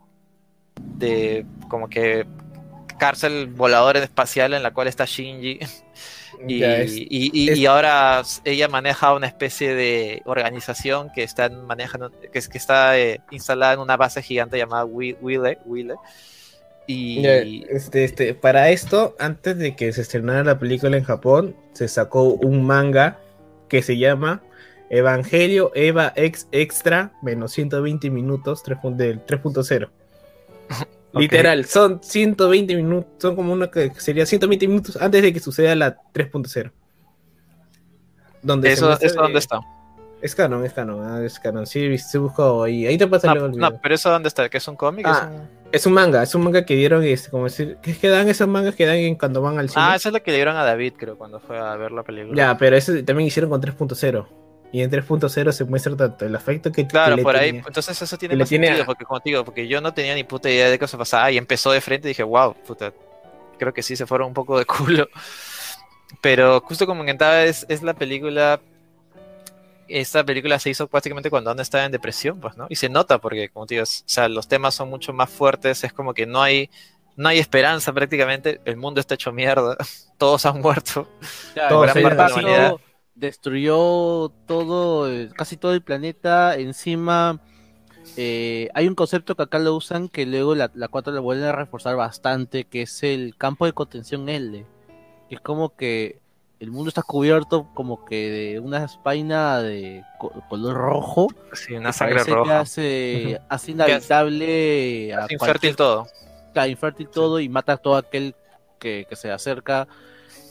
de 0.75 1.45
como 1.69 1.87
que 1.87 2.25
cárcel 2.99 3.47
volador 3.47 3.95
espacial 3.95 4.53
en 4.53 4.61
la 4.61 4.71
cual 4.71 4.89
está 4.89 5.05
Shinji 5.05 5.59
y, 6.47 6.63
es- 6.63 6.97
y- 6.97 7.07
y- 7.09 7.49
es- 7.49 7.57
y 7.59 7.65
ahora 7.65 8.23
ella 8.43 8.67
maneja 8.67 9.13
una 9.13 9.27
especie 9.27 9.73
de 9.73 10.21
organización 10.25 11.11
que 11.15 11.23
está 11.23 11.47
manejando 11.49 12.11
que, 12.11 12.29
que 12.29 12.57
está 12.57 12.99
eh, 12.99 13.21
instalada 13.31 13.73
en 13.75 13.79
una 13.79 13.95
base 13.95 14.21
gigante 14.21 14.57
llamada 14.57 14.83
Wi- 14.83 15.15
Wille, 15.21 15.59
Wille 15.65 15.95
y 16.87 17.63
este, 17.69 18.03
este, 18.03 18.33
para 18.33 18.69
esto, 18.69 19.15
antes 19.19 19.57
de 19.57 19.75
que 19.75 19.91
se 19.93 20.01
estrenara 20.01 20.43
la 20.43 20.59
película 20.59 20.97
en 20.97 21.03
Japón, 21.03 21.55
se 21.73 21.87
sacó 21.87 22.23
un 22.25 22.65
manga 22.65 23.19
que 23.69 23.81
se 23.81 23.97
llama 23.97 24.41
Evangelio 24.89 25.71
Eva 25.75 26.11
X 26.15 26.47
Extra 26.51 27.13
menos 27.21 27.51
120 27.53 28.09
minutos 28.09 28.63
3 28.63 28.77
pun- 28.79 28.95
del 28.97 29.25
3.0. 29.25 29.89
Literal, 31.13 31.65
son 31.65 31.99
120 32.03 32.75
minutos, 32.75 33.11
son 33.19 33.35
como 33.35 33.53
una 33.53 33.69
que 33.71 33.91
sería 33.97 34.25
120 34.25 34.67
minutos 34.67 34.97
antes 34.99 35.21
de 35.21 35.31
que 35.31 35.39
suceda 35.39 35.75
la 35.75 35.97
3.0. 36.13 36.71
Donde 38.41 38.67
se 38.69 38.73
eso, 38.73 38.91
eso 38.91 39.07
de- 39.15 39.21
dónde 39.21 39.39
está 39.39 39.59
Es 40.21 40.35
canon, 40.35 40.65
es 40.65 40.73
canon, 40.73 41.01
ah, 41.05 41.23
es 41.23 41.39
canon. 41.39 41.65
Sí, 41.65 41.97
se 41.97 42.17
buscó 42.17 42.63
ahí. 42.63 42.85
Ahí 42.85 42.97
te 42.97 43.07
pasa 43.07 43.27
no, 43.33 43.45
el 43.45 43.51
no, 43.51 43.67
video. 43.69 43.79
pero 43.81 43.95
eso 43.95 44.09
dónde 44.09 44.27
está 44.27 44.49
que 44.49 44.57
es 44.57 44.67
un 44.67 44.75
cómic 44.75 45.05
Ah, 45.07 45.29
¿Es 45.31 45.39
un- 45.39 45.62
Es 45.73 45.85
un 45.87 45.93
manga, 45.93 46.21
es 46.23 46.33
un 46.35 46.43
manga 46.43 46.65
que 46.65 46.75
dieron, 46.75 47.03
este, 47.03 47.29
como 47.31 47.45
decir, 47.45 47.77
que 47.81 47.91
es 47.91 47.97
que 47.97 48.07
dan 48.07 48.29
esos 48.29 48.47
mangas 48.47 48.75
que 48.75 48.85
dan 48.85 48.95
en 48.97 49.15
cuando 49.15 49.41
van 49.41 49.57
al 49.57 49.69
cine. 49.69 49.83
ah 49.85 49.95
eso 49.95 50.09
es 50.09 50.13
lo 50.13 50.21
que 50.21 50.29
le 50.31 50.37
dieron 50.37 50.55
a 50.55 50.63
David 50.63 50.93
creo 50.97 51.17
cuando 51.17 51.39
fue 51.39 51.57
a 51.59 51.75
ver 51.75 51.91
la 51.91 52.03
película 52.03 52.35
Ya, 52.35 52.57
pero 52.57 52.77
eso 52.77 52.93
también 53.03 53.27
hicieron 53.27 53.49
con 53.49 53.59
3.0. 53.59 54.27
Y 54.71 54.81
en 54.81 54.89
3.0 54.91 55.51
se 55.51 55.65
muestra 55.65 55.95
tanto 55.95 56.25
el 56.25 56.35
afecto 56.35 56.71
que, 56.71 56.85
Claro, 56.87 57.11
que 57.11 57.17
le 57.17 57.23
por 57.23 57.35
ahí, 57.35 57.49
tenía. 57.49 57.63
entonces 57.67 58.01
eso 58.01 58.17
tiene 58.17 58.35
más 58.35 58.49
tiene 58.49 58.67
sentido, 58.67 58.83
a- 58.83 58.85
porque 58.85 59.05
digo, 59.25 59.43
porque 59.45 59.67
yo 59.67 59.81
no 59.81 59.93
tenía 59.93 60.15
ni 60.15 60.23
puta 60.23 60.49
idea 60.49 60.69
de 60.69 60.77
qué 60.79 60.87
se 60.87 60.97
pasaba 60.97 61.29
y 61.31 61.37
empezó 61.37 61.71
de 61.71 61.81
frente 61.81 62.07
y 62.07 62.11
dije, 62.11 62.23
wow, 62.23 62.53
puta, 62.67 62.93
creo 63.59 63.73
que 63.73 63.81
sí 63.83 63.95
se 63.95 64.05
fueron 64.05 64.27
un 64.29 64.33
poco 64.33 64.57
de 64.59 64.65
culo. 65.05 65.07
Pero 66.21 66.61
justo 66.61 66.85
como 66.85 67.01
comentaba, 67.01 67.43
es, 67.43 67.65
es 67.69 67.81
la 67.83 67.93
película. 67.93 68.61
Esta 69.87 70.23
película 70.23 70.59
se 70.59 70.69
hizo 70.69 70.87
prácticamente 70.87 71.29
cuando 71.29 71.51
Ana 71.51 71.61
estaba 71.61 71.85
en 71.85 71.91
depresión, 71.91 72.39
pues, 72.39 72.57
¿no? 72.57 72.67
Y 72.69 72.75
se 72.77 72.89
nota 72.89 73.19
porque, 73.19 73.49
como 73.49 73.65
te 73.65 73.75
digo, 73.75 73.83
o 73.83 73.87
sea, 73.87 74.29
los 74.29 74.47
temas 74.47 74.75
son 74.75 74.89
mucho 74.89 75.13
más 75.13 75.29
fuertes, 75.29 75.83
es 75.83 75.93
como 75.93 76.13
que 76.13 76.25
no 76.25 76.41
hay, 76.41 76.69
no 77.15 77.29
hay 77.29 77.39
esperanza 77.39 77.93
prácticamente, 77.93 78.61
el 78.65 78.77
mundo 78.77 78.99
está 79.01 79.15
hecho 79.15 79.31
mierda, 79.33 79.77
todos 80.17 80.45
han 80.45 80.61
muerto. 80.61 81.11
Claro, 81.53 81.77
Todo 81.77 81.85
el 81.85 81.91
se 81.91 82.01
impacto 82.01 82.17
parte 82.17 82.23
de 82.23 82.29
la 82.29 82.33
humanidad. 82.35 82.77
destruyó 83.15 84.29
todo, 84.45 85.11
eh, 85.11 85.29
casi 85.35 85.57
todo 85.57 85.73
el 85.73 85.83
planeta. 85.83 86.55
Encima, 86.57 87.41
eh, 88.15 88.69
hay 88.75 88.87
un 88.89 88.95
concepto 88.95 89.35
que 89.35 89.43
acá 89.43 89.59
lo 89.59 89.75
usan 89.75 90.09
que 90.09 90.25
luego 90.27 90.55
la, 90.55 90.71
la 90.75 90.89
4 90.89 91.13
lo 91.13 91.23
vuelven 91.23 91.47
a 91.47 91.53
reforzar 91.53 91.97
bastante, 91.97 92.65
que 92.67 92.83
es 92.83 93.03
el 93.03 93.37
campo 93.37 93.65
de 93.67 93.73
contención 93.73 94.29
L. 94.29 94.69
Que 95.29 95.35
es 95.35 95.41
como 95.41 95.75
que 95.75 96.22
el 96.63 96.71
mundo 96.71 96.89
está 96.89 97.01
cubierto 97.03 97.67
como 97.73 98.05
que 98.05 98.29
de 98.29 98.59
una 98.59 98.87
vaina 99.03 99.61
de 99.61 100.03
co- 100.17 100.31
color 100.49 100.75
rojo. 100.75 101.27
Sí, 101.53 101.73
una 101.73 101.91
sangre 101.91 102.15
parece 102.15 102.31
que 102.31 102.35
roja. 102.37 102.59
hace, 102.61 103.39
hace 103.49 103.71
inhabitable 103.71 105.13
a 105.13 105.25
Es 105.25 105.31
infértil 105.33 105.75
todo. 105.75 106.07
Claro, 106.53 106.69
infértil 106.69 107.09
todo 107.09 107.39
y 107.39 107.49
mata 107.49 107.73
a 107.73 107.77
todo 107.77 107.95
aquel 107.97 108.33
que, 108.79 109.05
que 109.09 109.15
se 109.15 109.29
acerca. 109.31 109.87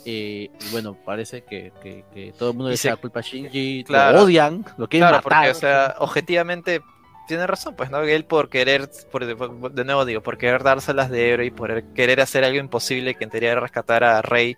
eh, 0.05 0.49
y 0.61 0.69
bueno, 0.71 0.97
parece 1.05 1.43
que, 1.43 1.73
que- 1.83 2.05
que 2.13 2.33
todo 2.37 2.51
el 2.51 2.57
mundo 2.57 2.71
le 2.71 2.75
echa 2.75 2.91
la 2.91 2.97
culpa 2.97 3.21
a 3.21 3.23
Shinji, 3.23 3.85
Claro. 3.85 4.19
lo 4.19 4.25
odian, 4.25 4.65
lo 4.77 4.89
quieren 4.89 5.09
Claro, 5.09 5.23
matar. 5.25 5.45
porque, 5.45 5.51
o 5.51 5.55
sea, 5.61 5.95
objetivamente 6.01 6.81
tiene 7.29 7.47
razón, 7.47 7.75
pues, 7.77 7.89
¿no? 7.91 8.01
Él 8.03 8.25
por 8.25 8.49
querer, 8.51 8.91
por, 9.13 9.25
de 9.73 9.85
nuevo 9.85 10.05
digo, 10.05 10.21
por 10.21 10.37
querer 10.39 10.63
dárselas 10.65 11.09
de 11.09 11.31
héroe 11.31 11.47
y 11.47 11.51
por 11.53 11.83
querer 11.95 12.21
hacer 12.21 12.43
algo 12.45 12.59
imposible 12.59 13.15
que 13.15 13.25
en 13.25 13.31
teoría 13.31 13.55
rescatar 13.55 14.03
a 14.03 14.21
Rey, 14.23 14.57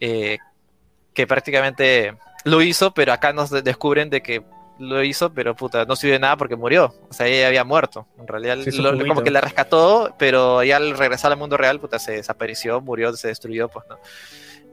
eh, 0.00 0.38
que 1.14 1.26
prácticamente 1.26 2.16
lo 2.44 2.60
hizo, 2.62 2.92
pero 2.92 3.12
acá 3.12 3.32
nos 3.32 3.50
de- 3.50 3.62
descubren 3.62 4.10
de 4.10 4.22
que 4.22 4.42
lo 4.78 5.02
hizo, 5.04 5.32
pero 5.32 5.54
puta, 5.54 5.84
no 5.84 5.94
sirvió 5.94 6.14
de 6.14 6.18
nada 6.18 6.36
porque 6.36 6.56
murió. 6.56 6.92
O 7.08 7.12
sea, 7.12 7.26
ella 7.28 7.46
había 7.46 7.62
muerto. 7.64 8.06
En 8.18 8.26
realidad, 8.26 8.56
hizo 8.58 8.82
lo- 8.82 9.06
como 9.06 9.22
que 9.22 9.30
la 9.30 9.40
rescató, 9.40 10.14
pero 10.18 10.62
ya 10.64 10.76
al 10.78 10.98
regresar 10.98 11.30
al 11.32 11.38
mundo 11.38 11.56
real, 11.56 11.78
puta, 11.80 11.98
se 11.98 12.12
desapareció, 12.12 12.80
murió, 12.80 13.12
se 13.14 13.28
destruyó, 13.28 13.68
pues, 13.68 13.84
¿no? 13.88 13.98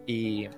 Y, 0.07 0.49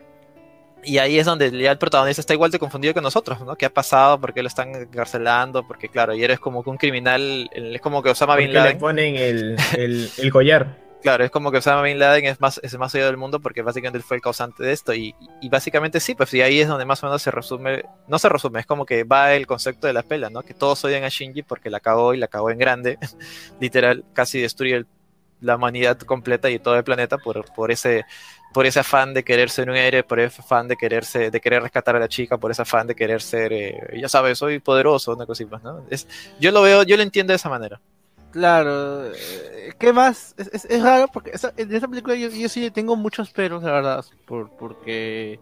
y 0.86 0.98
ahí 0.98 1.20
es 1.20 1.26
donde 1.26 1.52
ya 1.52 1.72
el 1.72 1.78
protagonista 1.78 2.22
está 2.22 2.34
igual 2.34 2.52
de 2.52 2.60
confundido 2.60 2.94
que 2.94 3.02
nosotros, 3.02 3.40
¿no? 3.42 3.56
¿Qué 3.58 3.66
ha 3.66 3.70
pasado? 3.74 4.20
¿Por 4.20 4.34
qué 4.34 4.42
lo 4.42 4.48
están 4.48 4.74
encarcelando? 4.76 5.68
Porque, 5.68 5.90
claro, 5.90 6.14
y 6.14 6.24
eres 6.24 6.40
como 6.40 6.64
que 6.64 6.70
un 6.70 6.78
criminal, 6.78 7.50
es 7.54 7.82
como 7.82 8.02
que 8.02 8.10
Osama 8.12 8.36
Bin 8.38 8.48
le 8.48 8.60
Laden. 8.60 8.78
ponen 8.78 9.16
el, 9.18 9.58
el, 9.78 10.10
el 10.18 10.32
collar. 10.32 10.78
Claro, 11.04 11.26
es 11.26 11.32
como 11.32 11.52
que 11.52 11.58
Osama 11.58 11.82
Bin 11.82 12.00
Laden 12.00 12.24
es 12.26 12.40
más, 12.40 12.62
es 12.64 12.72
el 12.72 12.80
más 12.80 12.94
odiado 12.96 13.10
del 13.12 13.18
mundo 13.18 13.42
porque 13.42 13.62
básicamente 13.62 13.98
él 13.98 14.04
fue 14.06 14.16
el 14.16 14.22
causante 14.24 14.64
de 14.64 14.72
esto. 14.72 14.94
Y, 14.94 15.14
y 15.42 15.50
básicamente 15.50 16.00
sí, 16.00 16.16
pues 16.16 16.34
y 16.34 16.42
ahí 16.42 16.62
es 16.62 16.70
donde 16.70 16.86
más 16.86 17.04
o 17.04 17.08
menos 17.08 17.22
se 17.22 17.30
resume, 17.30 17.84
no 18.08 18.18
se 18.20 18.30
resume, 18.30 18.62
es 18.62 18.66
como 18.66 18.86
que 18.86 19.04
va 19.04 19.34
el 19.34 19.46
concepto 19.46 19.86
de 19.86 19.92
la 19.92 20.04
pela, 20.04 20.30
¿no? 20.30 20.44
Que 20.44 20.54
todos 20.54 20.82
odian 20.86 21.04
a 21.04 21.10
Shinji 21.10 21.44
porque 21.44 21.70
la 21.70 21.82
cagó 21.82 22.14
y 22.14 22.18
la 22.18 22.30
cagó 22.30 22.52
en 22.52 22.58
grande. 22.58 22.98
Literal, 23.60 24.06
casi 24.14 24.40
destruye 24.40 24.76
el- 24.78 24.88
la 25.42 25.58
humanidad 25.58 25.98
completa 26.00 26.50
y 26.50 26.58
todo 26.60 26.78
el 26.78 26.86
planeta 26.86 27.18
por, 27.18 27.44
por 27.54 27.70
ese 27.70 28.06
por 28.54 28.66
ese 28.66 28.80
afán 28.80 29.14
de 29.14 29.24
querer 29.26 29.50
ser 29.50 29.70
un 29.70 29.76
héroe, 29.76 30.04
por 30.04 30.20
ese 30.22 30.42
afán 30.42 30.68
de 30.70 30.78
quererse, 30.78 31.32
de 31.32 31.42
querer 31.42 31.64
rescatar 31.64 31.96
a 31.98 32.00
la 32.00 32.08
chica, 32.08 32.38
por 32.38 32.52
ese 32.52 32.62
afán 32.62 32.88
de 32.88 32.96
querer 32.96 33.22
ser, 33.22 33.52
eh, 33.52 34.00
ya 34.00 34.08
sabes, 34.08 34.38
soy 34.38 34.60
poderoso, 34.60 35.14
una 35.14 35.26
cosa 35.26 35.44
así, 35.44 35.46
pues, 35.50 35.64
¿no? 35.64 35.86
Es, 35.90 36.08
yo 36.40 36.52
lo 36.52 36.62
veo, 36.62 36.84
yo 36.84 36.96
lo 36.96 37.04
entiendo 37.04 37.32
de 37.34 37.38
esa 37.38 37.50
manera. 37.50 37.82
Claro, 38.34 39.14
eh, 39.14 39.74
¿qué 39.78 39.94
más? 39.94 40.34
Es, 40.38 40.82
raro 40.82 41.08
porque 41.14 41.34
en 41.56 41.76
esa 41.76 41.88
película 41.88 42.16
yo, 42.16 42.50
sí 42.50 42.72
tengo 42.72 42.96
muchos 42.96 43.30
peros, 43.30 43.62
la 43.62 43.72
verdad, 43.72 44.04
por, 44.26 44.50
porque, 44.58 45.40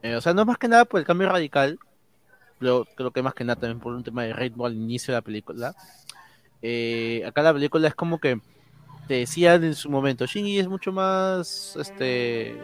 eh, 0.00 0.14
o 0.14 0.20
sea, 0.20 0.32
no 0.32 0.44
más 0.44 0.56
que 0.56 0.68
nada 0.68 0.84
por 0.84 1.00
el 1.00 1.06
cambio 1.06 1.28
radical, 1.28 1.76
pero 2.60 2.86
creo 2.94 3.10
que 3.10 3.20
más 3.20 3.34
que 3.34 3.42
nada 3.42 3.60
también 3.60 3.80
por 3.80 3.94
un 3.94 4.04
tema 4.04 4.22
de 4.22 4.32
ritmo 4.32 4.64
al 4.64 4.74
inicio 4.74 5.12
de 5.12 5.18
la 5.18 5.22
película. 5.22 5.74
Eh, 6.62 7.24
acá 7.26 7.42
la 7.42 7.52
película 7.52 7.88
es 7.88 7.96
como 7.96 8.20
que 8.20 8.40
te 9.08 9.14
decían 9.14 9.64
en 9.64 9.74
su 9.74 9.90
momento, 9.90 10.24
Shinji 10.24 10.60
es 10.60 10.68
mucho 10.68 10.92
más, 10.92 11.74
este, 11.80 12.56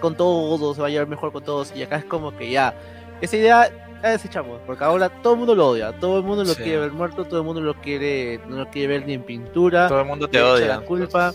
con 0.00 0.16
todos, 0.16 0.76
se 0.76 0.80
va 0.80 0.86
a 0.86 0.90
llevar 0.90 1.08
mejor 1.08 1.32
con 1.32 1.42
todos, 1.42 1.74
y 1.74 1.82
acá 1.82 1.96
es 1.96 2.04
como 2.04 2.36
que 2.36 2.52
ya, 2.52 2.72
esa 3.20 3.36
idea 3.36 3.85
la 4.06 4.12
desechamos, 4.12 4.60
porque 4.66 4.84
ahora 4.84 5.08
todo 5.08 5.34
el 5.34 5.38
mundo 5.40 5.54
lo 5.54 5.68
odia, 5.68 5.92
todo 5.98 6.18
el 6.18 6.24
mundo 6.24 6.44
lo 6.44 6.54
Sí. 6.54 6.62
quiere 6.62 6.78
ver 6.78 6.92
muerto, 6.92 7.24
todo 7.24 7.40
el 7.40 7.46
mundo 7.46 7.60
lo 7.60 7.74
quiere, 7.74 8.40
no 8.48 8.56
lo 8.56 8.70
quiere 8.70 8.88
ver 8.98 9.06
ni 9.06 9.14
en 9.14 9.22
pintura, 9.22 9.88
Todo 9.88 10.00
el 10.00 10.06
mundo 10.06 10.28
te 10.28 10.40
odia. 10.42 10.66
la 10.66 10.80
culpa, 10.80 11.32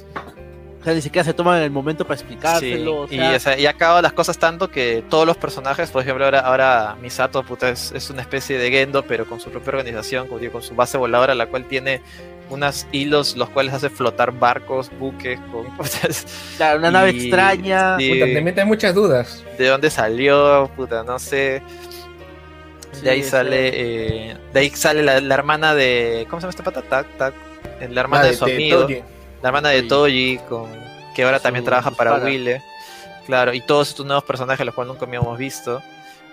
o 0.79 0.83
sea, 0.83 0.93
ni 0.95 1.01
siquiera 1.01 1.23
se 1.23 1.33
toman 1.35 1.61
el 1.61 1.69
momento 1.69 2.05
para 2.05 2.17
Sí, 2.17 2.23
explicárselo, 2.23 3.05
y, 3.11 3.19
o 3.19 3.39
sea, 3.39 3.57
y 3.59 3.65
ha 3.67 3.69
acabado 3.69 4.01
las 4.01 4.13
cosas 4.13 4.37
tanto 4.39 4.69
que 4.69 5.03
todos 5.09 5.27
los 5.27 5.37
personajes, 5.37 5.91
por 5.91 6.01
ejemplo, 6.01 6.25
ahora, 6.25 6.39
ahora 6.39 6.95
Misato 7.01 7.43
puta, 7.43 7.69
es, 7.69 7.91
es 7.91 8.09
una 8.09 8.21
especie 8.21 8.57
de 8.57 8.71
Gendo, 8.71 9.03
pero 9.03 9.25
con 9.27 9.39
su 9.39 9.49
propia 9.51 9.69
organización, 9.71 10.27
con 10.27 10.61
su 10.63 10.73
base 10.75 10.97
voladora, 10.97 11.35
la 11.35 11.45
cual 11.47 11.65
tiene 11.65 12.01
unos 12.49 12.85
hilos 12.91 13.37
los 13.37 13.47
cuales 13.49 13.73
hace 13.73 13.89
flotar 13.89 14.33
barcos, 14.33 14.91
buques, 14.99 15.39
con, 15.53 15.65
claro, 16.57 16.79
una 16.79 16.91
nave 16.91 17.11
y- 17.11 17.17
extraña, 17.21 17.97
sí. 17.97 18.09
Puta, 18.09 18.25
te 18.25 18.41
meten 18.41 18.67
muchas 18.67 18.93
dudas. 18.93 19.43
de 19.57 19.67
dónde 19.67 19.89
salió, 19.89 20.69
puta, 20.75 21.03
no 21.03 21.17
sé. 21.19 21.61
Sí, 22.91 23.01
De 23.01 23.09
ahí 23.09 23.23
sale, 23.23 23.69
eh, 23.73 24.37
de 24.53 24.59
ahí 24.59 24.69
sale 24.71 25.01
la, 25.03 25.21
la 25.21 25.33
hermana 25.33 25.73
de, 25.75 26.25
¿cómo 26.29 26.39
se 26.41 26.45
llama 26.45 26.49
esta 26.51 26.63
pata? 26.63 26.81
Tac, 26.81 27.17
tac. 27.17 27.33
La 27.89 28.01
hermana 28.01 28.25
de 28.25 28.33
su 28.35 28.45
amigo. 28.45 28.87
La 29.41 29.49
hermana 29.49 29.69
de 29.69 29.83
Toji, 29.83 30.39
con, 30.49 30.69
que 31.15 31.23
ahora 31.23 31.37
Su- 31.37 31.43
también 31.43 31.65
trabaja 31.65 31.91
para 31.91 32.11
espada. 32.11 32.25
Wille. 32.29 32.61
Claro, 33.25 33.53
y 33.53 33.61
todos 33.61 33.89
estos 33.89 34.05
nuevos 34.05 34.23
personajes, 34.23 34.65
los 34.65 34.75
cuales 34.75 34.93
nunca 34.93 35.05
habíamos 35.05 35.37
visto. 35.37 35.81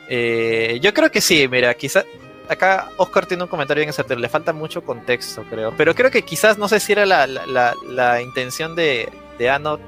Eh, 0.08 0.78
yo 0.82 0.92
creo 0.94 1.10
que 1.10 1.20
sí, 1.20 1.46
mira, 1.48 1.72
quizás. 1.74 2.04
Acá 2.48 2.88
Oscar 2.96 3.26
tiene 3.26 3.42
un 3.42 3.48
comentario 3.50 3.82
bien 3.82 3.90
acertado, 3.90 4.18
le 4.18 4.28
falta 4.30 4.54
mucho 4.54 4.82
contexto, 4.82 5.44
creo. 5.50 5.74
Pero 5.76 5.94
creo 5.94 6.10
que 6.10 6.22
quizás, 6.22 6.56
no 6.56 6.66
sé 6.66 6.80
si 6.80 6.92
era 6.92 7.04
la, 7.04 7.26
la, 7.26 7.44
la- 7.46 7.74
la 7.86 8.22
intención 8.22 8.74
de, 8.74 9.08
de 9.38 9.50
Ano 9.50 9.78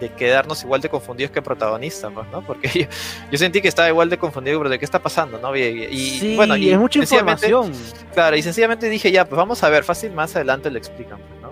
de 0.00 0.08
quedarnos 0.14 0.62
igual 0.64 0.80
de 0.80 0.88
confundidos 0.88 1.30
que 1.30 1.42
protagonista, 1.42 2.10
pues, 2.10 2.26
¿no? 2.32 2.40
Porque 2.42 2.68
yo, 2.68 2.86
yo 3.30 3.38
sentí 3.38 3.60
que 3.60 3.68
estaba 3.68 3.88
igual 3.88 4.08
de 4.10 4.18
confundido, 4.18 4.58
pero 4.58 4.70
de 4.70 4.78
qué 4.78 4.84
está 4.84 4.98
pasando, 4.98 5.38
¿no? 5.38 5.54
Y, 5.56 5.60
y- 5.62 6.18
sí, 6.20 6.36
bueno, 6.36 6.56
y 6.56 6.70
es 6.70 6.78
mucha 6.78 6.98
información. 7.00 7.72
Claro, 8.14 8.36
y 8.36 8.42
sencillamente 8.42 8.88
dije, 8.88 9.12
ya, 9.12 9.24
pues 9.26 9.36
vamos 9.36 9.62
a 9.62 9.68
ver, 9.68 9.84
fácil, 9.84 10.12
más 10.12 10.34
adelante 10.34 10.70
lo 10.70 10.78
explican, 10.78 11.18
pues, 11.18 11.40
¿no? 11.42 11.50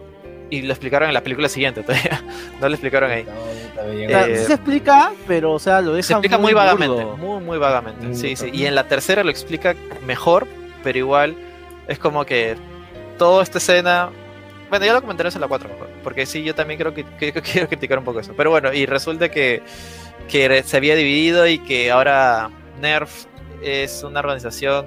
Y 0.50 0.62
lo 0.62 0.72
explicaron 0.72 1.08
en 1.08 1.14
la 1.14 1.22
película 1.22 1.48
siguiente 1.48 1.82
todavía. 1.82 2.22
No 2.60 2.68
lo 2.68 2.74
explicaron 2.74 3.10
ahí. 3.10 3.26
O 3.28 4.08
sea, 4.08 4.26
Eh, 4.26 4.38
sí 4.38 4.44
se 4.46 4.54
explica, 4.54 5.12
pero 5.26 5.52
o 5.52 5.58
sea, 5.58 5.80
lo 5.82 5.92
deja 5.92 6.06
Se 6.08 6.12
explica 6.14 6.38
muy, 6.38 6.52
burdo. 6.54 6.64
vagamente, 6.64 7.04
muy, 7.04 7.42
muy 7.44 7.58
vagamente. 7.58 8.06
Mm, 8.06 8.14
Sí, 8.14 8.34
sí. 8.34 8.50
Y 8.52 8.64
en 8.64 8.74
la 8.74 8.88
tercera 8.88 9.22
lo 9.22 9.30
explica 9.30 9.74
mejor, 10.06 10.48
pero 10.82 10.98
igual 10.98 11.36
es 11.86 11.98
como 11.98 12.24
que 12.24 12.56
toda 13.18 13.42
esta 13.42 13.58
escena. 13.58 14.08
Bueno, 14.70 14.84
ya 14.86 14.92
lo 14.94 15.00
comentaré 15.02 15.28
en 15.32 15.40
la 15.40 15.48
4 15.48 15.68
mejor, 15.68 15.87
porque 16.08 16.24
sí, 16.24 16.42
yo 16.42 16.54
también 16.54 16.80
creo 16.80 16.94
que, 16.94 17.04
quiero 17.42 17.68
criticar 17.68 17.98
un 17.98 18.04
poco 18.06 18.20
eso. 18.20 18.32
Pero 18.34 18.48
bueno, 18.48 18.72
y 18.72 18.86
resulta 18.86 19.30
que, 19.30 19.62
se 20.26 20.74
había 20.74 20.96
dividido 20.96 21.46
y 21.46 21.58
que 21.58 21.90
ahora 21.90 22.48
Nerf 22.80 23.26
es 23.62 24.02
una 24.02 24.20
organización 24.20 24.86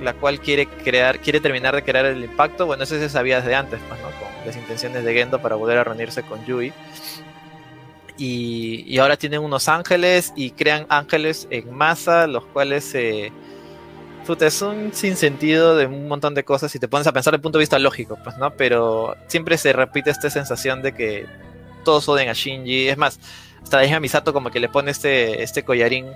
la 0.00 0.14
cual 0.14 0.38
quiere 0.38 0.66
crear, 0.66 1.18
quiere 1.18 1.40
terminar 1.40 1.74
de 1.74 1.82
crear 1.82 2.06
el 2.06 2.22
impacto. 2.22 2.66
Bueno, 2.66 2.84
eso 2.84 2.96
se 2.96 3.08
sabía 3.08 3.40
desde 3.40 3.56
antes, 3.56 3.80
pues, 3.88 4.00
¿no? 4.00 4.06
Con 4.10 4.46
las 4.46 4.56
intenciones 4.56 5.04
de 5.04 5.12
Gendo 5.12 5.42
para 5.42 5.56
volver 5.56 5.78
a 5.78 5.82
reunirse 5.82 6.22
con 6.22 6.44
Yui. 6.46 6.72
Y, 8.16 8.96
ahora 8.98 9.16
tienen 9.16 9.40
unos 9.40 9.68
ángeles 9.68 10.32
y 10.36 10.52
crean 10.52 10.86
ángeles 10.88 11.48
en 11.50 11.74
masa, 11.74 12.28
los 12.28 12.44
cuales 12.44 12.94
eh, 12.94 13.32
puta, 14.26 14.46
es 14.46 14.60
un 14.62 14.92
sinsentido 14.92 15.76
de 15.76 15.86
un 15.86 16.08
montón 16.08 16.34
de 16.34 16.44
cosas 16.44 16.74
y 16.74 16.78
te 16.78 16.88
pones 16.88 17.06
a 17.06 17.12
pensar 17.12 17.32
desde 17.32 17.38
el 17.38 17.42
punto 17.42 17.58
de 17.58 17.62
vista 17.62 17.78
lógico, 17.78 18.18
pues, 18.22 18.36
¿no? 18.38 18.50
Pero 18.54 19.16
siempre 19.26 19.56
se 19.58 19.72
repite 19.72 20.10
esta 20.10 20.30
sensación 20.30 20.82
de 20.82 20.92
que 20.92 21.26
todos 21.84 22.08
odian 22.08 22.28
a 22.28 22.32
Shinji. 22.32 22.88
Es 22.88 22.96
más, 22.96 23.18
hasta 23.62 23.78
la 23.78 23.84
hija 23.84 24.00
Misato 24.00 24.32
como 24.32 24.50
que 24.50 24.60
le 24.60 24.68
pone 24.68 24.90
este, 24.90 25.42
este 25.42 25.62
collarín, 25.64 26.06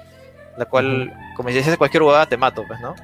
la 0.57 0.65
cual, 0.67 1.13
como 1.37 1.49
si 1.51 1.57
dices 1.57 1.77
cualquier 1.77 2.03
huevada, 2.03 2.27
te 2.27 2.37
mato, 2.37 2.65
pues, 2.67 2.81
¿no? 2.81 2.95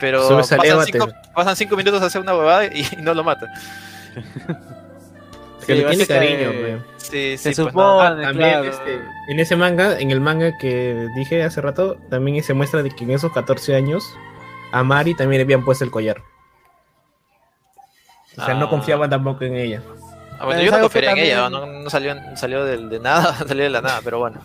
Pero 0.00 0.28
pasan 0.38 0.60
cinco, 0.84 1.06
te- 1.06 1.14
pasan 1.34 1.56
cinco 1.56 1.76
minutos 1.76 2.02
a 2.02 2.06
hacer 2.06 2.20
una 2.20 2.36
huevada 2.36 2.66
y, 2.66 2.86
y 2.98 3.02
no 3.02 3.14
lo 3.14 3.24
mata. 3.24 3.46
que 5.66 5.74
le 5.74 5.84
tiene 5.84 6.06
cariño, 6.06 6.50
pe. 6.52 6.78
Sí, 6.98 7.38
Se 7.38 7.54
sí, 7.54 7.62
pues, 7.62 7.74
no. 7.74 7.98
supone, 8.00 8.22
También 8.22 8.50
claro. 8.50 8.64
este, 8.64 9.00
en 9.28 9.40
ese 9.40 9.56
manga, 9.56 9.98
en 9.98 10.10
el 10.10 10.20
manga 10.20 10.56
que 10.58 11.08
dije 11.16 11.42
hace 11.42 11.60
rato, 11.60 11.96
también 12.10 12.42
se 12.42 12.54
muestra 12.54 12.82
de 12.82 12.90
que 12.90 13.04
en 13.04 13.10
esos 13.12 13.32
14 13.32 13.74
años 13.74 14.04
a 14.78 14.82
Mari 14.82 15.14
también 15.14 15.38
le 15.40 15.44
habían 15.44 15.64
puesto 15.64 15.84
el 15.84 15.90
collar. 15.90 16.18
O 18.38 18.44
sea, 18.44 18.54
no 18.54 18.66
Ah. 18.66 18.70
confiaban 18.70 19.08
tampoco 19.08 19.44
en 19.44 19.56
ella. 19.56 19.82
Ah, 20.38 20.44
bueno, 20.44 20.60
yo 20.62 20.70
no 20.70 20.80
confiaría 20.80 21.12
en 21.12 21.18
ella, 21.18 21.48
no, 21.48 21.64
no 21.64 21.88
salió, 21.90 22.14
salió 22.36 22.64
del- 22.64 22.90
de, 22.90 23.00
nada, 23.00 23.34
salió 23.48 23.64
de 23.64 23.70
la 23.70 23.80
nada, 23.80 24.00
pero 24.04 24.18
bueno. 24.18 24.38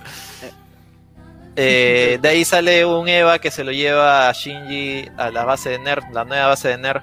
Eh, 1.57 2.17
de 2.21 2.29
ahí 2.29 2.45
sale 2.45 2.86
un 2.86 3.09
Eva 3.09 3.39
que 3.39 3.51
se 3.51 3.65
lo 3.65 3.71
lleva 3.73 4.29
a 4.29 4.32
Shinji 4.32 5.09
a 5.17 5.29
la 5.32 5.43
base 5.43 5.69
de 5.71 5.79
Nerd, 5.79 6.03
la 6.13 6.23
nueva 6.23 6.47
base 6.47 6.69
de 6.69 6.77
Nerd, 6.77 7.01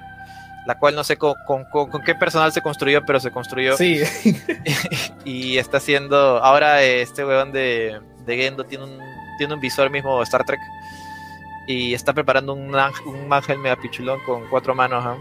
la 0.65 0.79
cual 0.79 0.95
no 0.95 1.03
sé 1.03 1.17
con, 1.17 1.35
con- 1.45 1.65
con- 1.65 1.89
con 1.91 2.01
qué 2.01 2.15
personal 2.15 2.51
se 2.51 2.61
construyó, 2.61 3.05
pero 3.05 3.19
se 3.19 3.29
construyó. 3.29 3.77
Sí, 3.77 4.01
y 5.25 5.59
está 5.59 5.77
haciendo. 5.77 6.43
Ahora 6.43 6.81
eh, 6.81 7.03
este 7.03 7.23
weón 7.23 7.51
de, 7.51 8.01
de 8.25 8.37
Gendo 8.37 8.63
tiene 8.63 8.85
un, 8.85 8.99
tiene 9.37 9.53
un 9.53 9.59
visor 9.59 9.91
mismo 9.91 10.19
Star 10.23 10.43
Trek. 10.43 10.59
Y 11.71 11.93
está 11.93 12.13
preparando 12.13 12.53
un, 12.53 12.71
ángel- 12.73 13.05
un 13.05 13.31
ángel 13.31 13.59
mega 13.59 13.75
pichulón 13.75 14.19
con 14.25 14.47
cuatro 14.49 14.73
manos. 14.73 15.19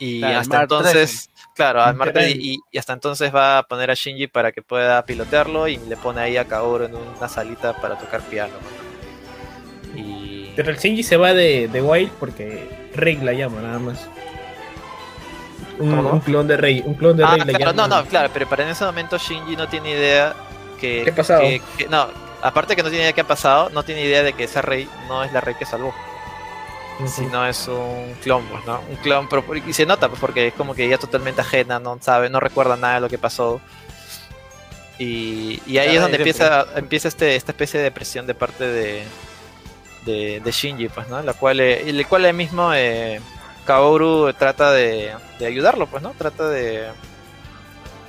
Y 0.00 0.18
Claro, 0.18 0.38
hasta 0.40 0.62
entonces, 0.62 1.30
claro, 1.54 1.80
al 1.80 1.96
tren. 2.12 2.36
y, 2.40 2.58
y 2.72 2.78
hasta 2.78 2.94
entonces 2.94 3.32
va 3.32 3.58
a 3.58 3.62
poner 3.62 3.92
a 3.92 3.94
Shinji 3.94 4.26
para 4.26 4.50
que 4.50 4.62
pueda 4.62 5.04
pilotearlo 5.06 5.68
y 5.68 5.76
le 5.76 5.96
pone 5.96 6.20
ahí 6.22 6.36
a 6.36 6.44
Kaoru 6.44 6.86
en 6.86 6.96
una 6.96 7.28
salita 7.28 7.76
para 7.80 7.96
tocar 7.98 8.20
piano. 8.22 8.54
Y 9.94 10.52
pero 10.56 10.70
el 10.70 10.76
Shinji 10.78 11.04
se 11.04 11.16
va 11.16 11.34
de, 11.34 11.68
de 11.68 11.80
Wild 11.82 12.10
porque 12.18 12.68
Rey 12.96 13.14
la 13.18 13.32
llama, 13.32 13.60
nada 13.60 13.78
más. 13.78 14.08
Un, 15.78 16.18
clon 16.20 16.48
de 16.48 16.56
Rey, 16.56 16.82
un 16.84 16.94
clon 16.94 17.16
de 17.16 17.22
Ah, 17.24 17.36
Rey 17.36 17.54
claro, 17.54 17.72
llama. 17.72 17.86
no, 17.88 18.02
no, 18.02 18.08
claro, 18.08 18.28
pero 18.32 18.48
para 18.48 18.64
en 18.64 18.70
ese 18.70 18.84
momento 18.84 19.18
Shinji 19.18 19.54
no 19.54 19.68
tiene 19.68 19.90
idea 19.92 20.34
que. 20.80 21.04
¿Qué 21.04 21.12
que- 21.14 21.62
que- 21.78 21.88
no, 21.88 22.08
aparte 22.42 22.76
que 22.76 22.82
no 22.82 22.88
tiene 22.88 23.04
idea 23.04 23.12
qué 23.12 23.20
ha 23.22 23.26
pasado, 23.26 23.70
no 23.70 23.82
tiene 23.82 24.02
idea 24.02 24.22
de 24.22 24.32
que 24.32 24.44
esa 24.44 24.62
rey 24.62 24.88
no 25.08 25.22
es 25.24 25.32
la 25.32 25.40
rey 25.40 25.54
que 25.54 25.66
salvó, 25.66 25.94
sino 27.06 27.46
es 27.46 27.66
un 27.68 28.14
clon, 28.22 28.44
pues, 28.46 28.64
¿no? 28.66 28.80
Un 28.88 28.96
clon, 28.96 29.28
pero- 29.28 29.44
y 29.56 29.72
se 29.72 29.86
nota, 29.86 30.08
pues, 30.08 30.20
porque 30.20 30.48
es 30.48 30.54
como 30.54 30.74
que 30.74 30.84
ella 30.84 30.98
totalmente 30.98 31.40
ajena, 31.40 31.78
no 31.78 31.98
sabe, 32.00 32.28
no 32.30 32.40
recuerda 32.40 32.76
nada 32.76 32.94
de 32.94 33.00
lo 33.00 33.08
que 33.08 33.18
pasó. 33.18 33.60
Y, 34.98 35.62
y 35.66 35.78
ahí 35.78 35.96
es 35.96 36.02
donde 36.02 36.18
de 36.18 36.24
empieza, 36.24 36.66
empieza 36.76 37.08
este, 37.08 37.34
esta 37.36 37.52
especie 37.52 37.80
de 37.80 37.90
presión 37.90 38.26
de 38.26 38.34
parte 38.34 38.66
de, 38.66 39.04
de, 40.04 40.40
de 40.40 40.50
Shinji, 40.52 40.88
pues, 40.88 41.08
¿no? 41.08 41.22
La 41.22 41.32
cual, 41.32 41.60
eh, 41.60 41.88
el 41.88 42.06
cual 42.06 42.26
él 42.26 42.34
mismo, 42.34 42.74
eh, 42.74 43.18
Kaoru 43.64 44.32
trata 44.34 44.72
de, 44.72 45.12
de 45.38 45.46
ayudarlo, 45.46 45.86
pues, 45.86 46.02
¿no? 46.02 46.10
Trata 46.18 46.48
de 46.50 46.88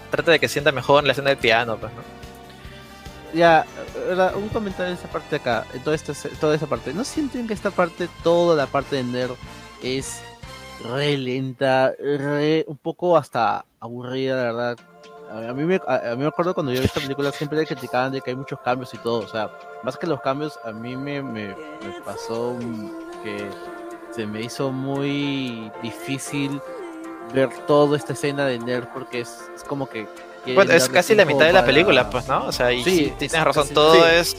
trata 0.09 0.31
de 0.31 0.39
que 0.39 0.49
sienta 0.49 0.73
mejor 0.73 0.99
en 1.03 1.07
la 1.07 1.13
escena 1.13 1.29
del 1.29 1.37
piano, 1.39 1.77
pues, 1.77 1.93
¿no? 1.93 2.01
Ya, 3.33 3.65
un 4.35 4.49
comentario 4.49 4.93
en 4.93 4.97
esa 4.97 5.07
parte 5.07 5.29
de 5.31 5.35
acá, 5.37 5.65
toda 5.83 5.95
esta, 5.95 6.13
toda 6.39 6.55
esa 6.55 6.67
parte. 6.67 6.93
¿No 6.93 7.03
sienten 7.03 7.47
que 7.47 7.53
esta 7.53 7.71
parte, 7.71 8.07
toda 8.23 8.55
la 8.55 8.67
parte 8.67 8.97
de 8.97 9.03
Nerd 9.03 9.35
es 9.81 10.21
re 10.83 11.17
lenta, 11.17 11.93
un 12.67 12.77
poco 12.77 13.17
hasta 13.17 13.65
aburrida, 13.79 14.35
la 14.35 14.43
verdad? 14.43 14.77
A 15.49 15.53
mí, 15.53 15.63
me, 15.63 15.75
a, 15.87 16.15
mí 16.15 16.23
me 16.23 16.27
acuerdo 16.27 16.53
cuando 16.53 16.73
yo 16.73 16.81
vi 16.81 16.85
esta 16.85 16.99
película 16.99 17.31
siempre 17.31 17.57
le 17.57 17.65
criticaban 17.65 18.11
de 18.11 18.19
que 18.19 18.31
hay 18.31 18.35
muchos 18.35 18.59
cambios 18.59 18.93
y 18.93 18.97
todo, 18.97 19.19
o 19.19 19.27
sea, 19.27 19.49
más 19.81 19.95
que 19.95 20.05
los 20.05 20.19
cambios, 20.19 20.59
a 20.65 20.73
mí 20.73 20.97
me, 20.97 21.23
me, 21.23 21.47
me 21.47 22.01
pasó 22.03 22.57
que 23.23 23.47
se 24.11 24.25
me 24.25 24.41
hizo 24.41 24.73
muy 24.73 25.71
difícil 25.81 26.61
ver 27.33 27.49
toda 27.65 27.95
esta 27.95 28.11
escena 28.11 28.45
de 28.45 28.59
Nerd 28.59 28.87
porque 28.93 29.21
es, 29.21 29.49
es 29.55 29.63
como 29.63 29.87
que... 29.87 30.07
Bueno, 30.45 30.73
es 30.73 30.89
casi 30.89 31.13
la 31.15 31.25
mitad 31.25 31.45
de 31.45 31.53
la 31.53 31.59
para- 31.59 31.65
película, 31.67 32.09
pues, 32.09 32.27
¿no? 32.27 32.45
O 32.47 32.51
sea, 32.51 32.71
y 32.71 32.83
Sí, 32.83 32.89
sí, 32.97 33.05
es 33.05 33.17
tienes 33.17 33.43
razón, 33.43 33.63
casi- 33.63 33.73
todo 33.73 33.93
sí. 33.95 34.01
es 34.13 34.35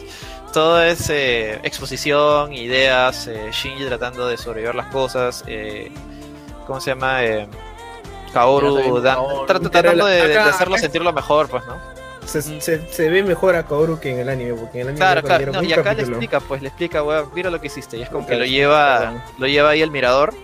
todo 0.52 0.82
es 0.82 1.08
eh, 1.08 1.60
exposición, 1.62 2.52
ideas, 2.52 3.26
eh, 3.26 3.48
Shinji 3.52 3.86
tratando 3.86 4.28
de 4.28 4.36
sobrevivir 4.36 4.74
las 4.74 4.88
cosas, 4.88 5.42
eh, 5.46 5.90
¿cómo 6.66 6.78
se 6.80 6.90
llama? 6.90 7.24
Eh, 7.24 7.46
Kaoru 8.32 9.00
dan- 9.00 9.16
Kaoru. 9.16 9.46
tra- 9.46 9.70
tratando 9.70 10.06
de, 10.06 10.28
de 10.28 10.38
hacerlo 10.38 10.74
acá- 10.74 10.82
sentirlo 10.82 11.12
mejor, 11.12 11.48
pues, 11.48 11.64
¿no? 11.66 11.76
Se, 12.26 12.40
se, 12.60 12.86
se 12.88 13.08
ve 13.08 13.22
mejor 13.22 13.56
a 13.56 13.64
Kaoru 13.64 13.98
que 13.98 14.10
en 14.12 14.18
el 14.20 14.28
anime, 14.28 14.54
porque 14.54 14.78
en 14.78 14.82
el 14.82 14.88
anime 14.88 14.98
Claro, 14.98 15.20
que 15.22 15.26
claro, 15.26 15.52
no, 15.52 15.62
y 15.62 15.72
acá 15.72 15.80
le 15.82 15.84
capítulo. 15.96 16.16
explica, 16.16 16.40
pues, 16.40 16.62
le 16.62 16.68
explica, 16.68 17.02
weón, 17.02 17.30
mira 17.34 17.50
lo 17.50 17.60
que 17.60 17.66
hiciste, 17.68 17.96
y 17.96 18.02
es 18.02 18.08
como 18.10 18.22
que 18.26 18.34
Claro, 18.34 18.40
lo 18.44 18.46
lleva, 18.46 19.24
lo 19.38 19.46
lleva 19.46 19.70
ahí 19.70 19.82
al 19.82 19.90
mirador, 19.90 20.34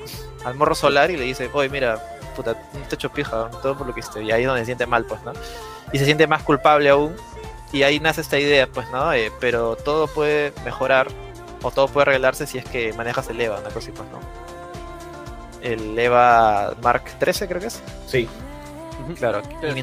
al 0.44 0.54
morro 0.54 0.74
solar, 0.74 1.10
y 1.10 1.16
le 1.16 1.24
dice, 1.24 1.48
oye, 1.52 1.68
mira, 1.68 2.02
puta, 2.38 2.56
no 2.72 2.80
te 2.88 2.94
hecho 2.94 3.10
pija, 3.10 3.50
todo 3.62 3.76
por 3.76 3.86
lo 3.86 3.92
que 3.92 4.00
hiciste, 4.00 4.22
y 4.22 4.30
ahí 4.30 4.42
es 4.42 4.46
donde 4.46 4.62
se 4.62 4.66
siente 4.66 4.86
mal, 4.86 5.04
pues, 5.04 5.20
¿no? 5.24 5.32
Y 5.92 5.98
se 5.98 6.04
siente 6.04 6.26
más 6.28 6.44
culpable 6.44 6.88
aún, 6.88 7.16
y 7.72 7.82
ahí 7.82 7.98
nace 7.98 8.20
esta 8.20 8.38
idea, 8.38 8.68
pues, 8.68 8.88
¿no? 8.90 9.12
Eh, 9.12 9.32
pero 9.40 9.74
todo 9.74 10.06
puede 10.06 10.52
mejorar, 10.64 11.08
o 11.62 11.72
todo 11.72 11.88
puede 11.88 12.02
arreglarse 12.02 12.46
si 12.46 12.58
es 12.58 12.64
que 12.64 12.92
manejas 12.92 13.28
el 13.28 13.40
EVA, 13.40 13.58
una 13.58 13.68
cosa 13.70 13.78
así, 13.78 13.90
pues, 13.90 14.08
¿no? 14.10 14.20
El 15.60 15.98
EVA 15.98 16.74
Mark 16.80 17.02
13 17.18 17.48
creo 17.48 17.60
que 17.60 17.66
es. 17.66 17.82
Sí. 18.06 18.28
Claro, 19.16 19.42
Sí. 19.42 19.80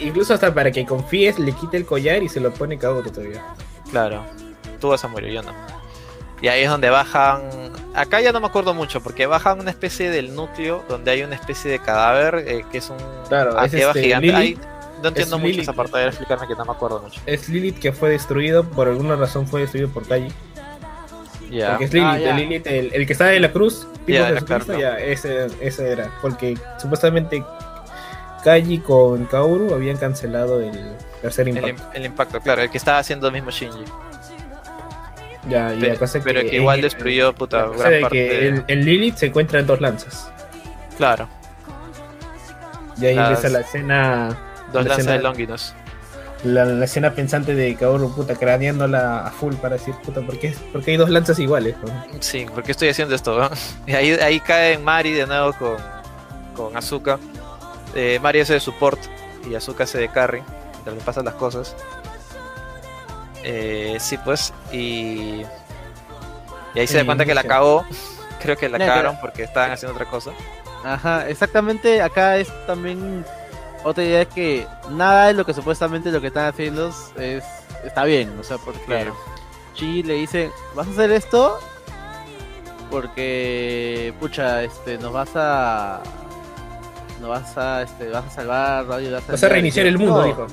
Incluso, 0.00 0.34
hasta 0.34 0.54
para 0.54 0.70
que 0.70 0.86
confíes, 0.86 1.38
le 1.38 1.52
quita 1.52 1.76
el 1.76 1.84
collar 1.84 2.22
y 2.22 2.28
se 2.28 2.40
lo 2.40 2.52
pone 2.52 2.78
Kaoru 2.78 3.10
todavía. 3.10 3.42
Claro, 3.90 4.24
tú 4.80 4.88
vas 4.88 5.04
a 5.04 5.08
morir, 5.08 5.32
yo 5.32 5.42
no. 5.42 5.52
Y 6.44 6.48
ahí 6.48 6.62
es 6.64 6.68
donde 6.68 6.90
bajan. 6.90 7.40
Acá 7.94 8.20
ya 8.20 8.30
no 8.32 8.38
me 8.40 8.46
acuerdo 8.48 8.74
mucho, 8.74 9.00
porque 9.02 9.24
bajan 9.24 9.60
una 9.60 9.70
especie 9.70 10.10
del 10.10 10.34
núcleo 10.34 10.84
donde 10.90 11.10
hay 11.12 11.22
una 11.22 11.36
especie 11.36 11.70
de 11.70 11.78
cadáver 11.78 12.44
eh, 12.46 12.64
que 12.70 12.78
es 12.78 12.90
un 12.90 12.98
Claro, 13.28 13.58
es 13.62 13.72
este, 13.72 14.02
gigante. 14.02 14.26
Lilith. 14.26 14.58
Ahí 14.58 14.58
no 15.02 15.08
entiendo 15.08 15.38
mucho 15.38 15.48
Lilith. 15.48 15.62
esa 15.62 15.72
parte, 15.72 15.96
de 15.98 16.06
explicarme 16.08 16.46
que 16.46 16.54
no 16.54 16.64
me 16.66 16.72
acuerdo 16.72 17.00
mucho. 17.00 17.18
Es 17.24 17.48
Lilith 17.48 17.78
que 17.78 17.92
fue 17.92 18.10
destruido, 18.10 18.62
por 18.64 18.88
alguna 18.88 19.16
razón 19.16 19.46
fue 19.46 19.62
destruido 19.62 19.88
por 19.88 20.06
Kaji. 20.06 20.28
Ya. 21.50 21.70
Porque 21.70 21.84
es 21.84 21.92
Lilith, 21.94 22.26
Ah, 22.28 22.32
Lilith 22.36 22.66
el, 22.66 22.90
el 22.92 23.06
que 23.06 23.12
está 23.14 23.32
en 23.32 23.40
la 23.42 23.50
cruz, 23.52 23.86
tipo 24.04 24.18
Ya, 24.18 24.26
Jesucristo, 24.26 24.78
ya, 24.78 24.98
ese, 24.98 25.46
ese 25.62 25.92
era. 25.92 26.10
Porque 26.20 26.58
supuestamente 26.78 27.42
Kaji 28.44 28.78
con 28.80 29.24
Kaoru 29.26 29.72
habían 29.72 29.96
cancelado 29.96 30.60
el 30.60 30.78
tercer 31.22 31.48
impacto. 31.48 31.68
im- 31.70 31.90
el 31.94 32.04
impacto, 32.04 32.40
claro, 32.40 32.60
el 32.62 32.70
que 32.70 32.76
estaba 32.78 32.98
haciendo 32.98 33.28
el 33.28 33.32
mismo 33.32 33.50
Shinji. 33.50 33.84
Ya, 35.48 35.74
y 35.74 35.80
Pe- 35.80 35.88
la 35.88 35.96
cosa 35.96 36.20
pero 36.22 36.40
que, 36.40 36.48
en- 36.48 36.54
igual 36.54 36.80
destruyó 36.80 37.34
puta 37.34 37.58
la 37.58 37.66
cosa 37.66 37.78
gran 37.80 37.92
de 37.92 38.00
parte. 38.00 38.16
que 38.16 38.48
el, 38.48 38.64
el 38.68 38.84
Lilith 38.84 39.16
se 39.16 39.26
encuentra 39.26 39.60
en 39.60 39.66
dos 39.66 39.80
lanzas. 39.80 40.30
Claro, 40.96 41.28
Y 43.00 43.06
ahí 43.06 43.14
Las- 43.16 43.30
empieza 43.30 43.48
la 43.48 43.60
escena. 43.60 44.38
dos 44.72 44.84
la 44.84 44.88
lanzas 44.90 44.96
de 45.06 45.12
escena- 45.14 45.22
Longinus. 45.22 45.74
La, 46.44 46.64
la 46.66 46.84
escena 46.84 47.10
pensante 47.14 47.54
de 47.54 47.74
Kaoru, 47.74 48.14
puta, 48.14 48.34
craneándola 48.34 49.26
a 49.26 49.30
full 49.30 49.54
para 49.54 49.76
decir, 49.76 49.94
puta, 50.04 50.20
¿por 50.20 50.38
qué, 50.38 50.54
por 50.72 50.84
qué 50.84 50.90
hay 50.90 50.96
dos 50.98 51.08
lanzas 51.08 51.38
iguales? 51.38 51.74
no? 51.82 52.04
Sí, 52.20 52.44
¿por 52.52 52.62
qué 52.62 52.72
estoy 52.72 52.90
haciendo 52.90 53.14
esto? 53.14 53.38
no? 53.38 53.48
Y 53.86 53.94
ahí, 53.94 54.10
ahí 54.12 54.40
cae 54.40 54.76
Mari 54.78 55.12
de 55.12 55.26
nuevo 55.26 55.54
con, 55.54 55.76
con 56.54 56.76
Azuka. 56.76 57.18
Eh, 57.94 58.18
Mari 58.22 58.40
hace 58.40 58.52
de 58.54 58.60
support 58.60 59.00
y 59.50 59.54
Azuka 59.54 59.84
hace 59.84 59.98
de 59.98 60.08
carry, 60.08 60.42
mientras 60.72 60.94
le 60.96 61.00
pasan 61.02 61.24
las 61.24 61.34
cosas. 61.34 61.74
Eh, 63.44 63.96
sí, 64.00 64.18
pues, 64.18 64.52
y. 64.72 65.42
Y 66.74 66.78
ahí 66.80 66.86
se 66.88 66.96
da 66.98 67.04
cuenta 67.06 67.24
que 67.24 67.34
la 67.34 67.44
cagó. 67.44 67.84
Creo 68.42 68.56
que 68.56 68.68
la 68.68 68.78
Ya, 68.78 68.86
cagaron 68.86 69.12
pero- 69.14 69.20
porque 69.20 69.42
estaban 69.44 69.70
haciendo 69.70 69.94
otra 69.94 70.10
cosa. 70.10 70.32
Ajá, 70.84 71.28
exactamente. 71.28 72.02
Acá 72.02 72.36
es 72.36 72.48
también 72.66 73.24
otra 73.84 74.02
idea 74.04 74.22
es 74.22 74.28
que 74.28 74.66
nada 74.90 75.28
de 75.28 75.34
lo 75.34 75.46
que 75.46 75.54
supuestamente 75.54 76.10
lo 76.10 76.20
que 76.20 76.26
están 76.28 76.46
haciendo 76.46 76.92
es 77.16 77.44
está 77.84 78.04
bien, 78.04 78.36
o 78.38 78.42
sea, 78.42 78.58
porque 78.58 78.82
Claro. 78.84 79.14
Chi 79.74 80.02
le 80.02 80.14
dice, 80.14 80.50
"¿Vas 80.74 80.86
a 80.88 80.90
hacer 80.90 81.10
esto?" 81.12 81.58
Porque 82.90 84.12
pucha, 84.20 84.62
este 84.62 84.98
nos 84.98 85.12
vas 85.12 85.30
a 85.34 86.00
nos 87.20 87.30
vas 87.30 87.56
a 87.56 87.82
este 87.82 88.10
vas 88.10 88.26
a 88.26 88.30
salvar, 88.30 88.86
vas 88.86 89.02
a 89.02 89.32
Vas 89.32 89.42
a 89.44 89.48
reiniciar 89.48 89.86
el 89.86 89.98
mundo, 89.98 90.20
No, 90.20 90.26
dijo. 90.26 90.46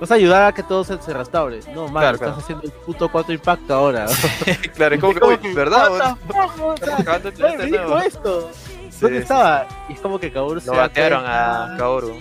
Vas 0.00 0.10
a 0.10 0.14
ayudar 0.14 0.42
a 0.44 0.52
que 0.52 0.62
todo 0.62 0.84
se, 0.84 1.00
se 1.02 1.12
restaure. 1.12 1.60
No, 1.74 1.88
man, 1.88 2.02
Claro, 2.02 2.14
estás 2.14 2.28
claro. 2.28 2.40
haciendo 2.42 2.64
el 2.64 2.72
puto 2.72 3.08
4 3.10 3.32
impacto 3.34 3.74
ahora. 3.74 4.06
claro, 4.76 4.94
es 4.94 5.00
como 5.00 5.14
que, 5.14 5.24
uy, 5.48 5.54
¿verdad? 5.54 5.90
o 5.92 5.96
sea, 5.96 6.16
Estamos 6.28 6.82
acabando 7.00 7.30
de 7.30 7.44
Oye, 7.44 7.56
tener 7.56 7.58
me 7.58 7.64
de 7.64 7.70
dijo 7.84 7.98
esto. 7.98 8.50
Sí, 8.52 8.88
¿Dónde 9.00 9.16
sí. 9.18 9.22
estaba? 9.22 9.66
Y 9.88 9.92
es 9.94 10.00
como 10.00 10.18
que 10.20 10.32
Kaoru 10.32 10.60
se 10.60 10.66
Lo 10.68 10.72
da 10.74 10.78
batearon 10.82 11.20
cuenta. 11.20 11.74
a 11.74 11.76
Kaoru. 11.76 12.14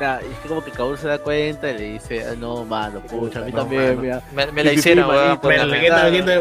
Y 0.00 0.04
es 0.32 0.38
que 0.42 0.48
como 0.48 0.62
que 0.64 0.72
Kaoru 0.72 0.96
se 0.96 1.06
da 1.06 1.18
cuenta 1.18 1.70
y 1.70 1.78
le 1.78 1.84
dice, 1.92 2.26
"Ah, 2.28 2.34
no, 2.36 2.64
mano, 2.64 2.98
pucha, 3.00 3.38
a 3.38 3.42
mí 3.42 3.52
no, 3.52 3.58
también, 3.60 4.00
mira. 4.00 4.20
Me, 4.32 4.50
me 4.50 4.64
la 4.64 4.72
hicieron, 4.72 5.08
weón. 5.08 5.38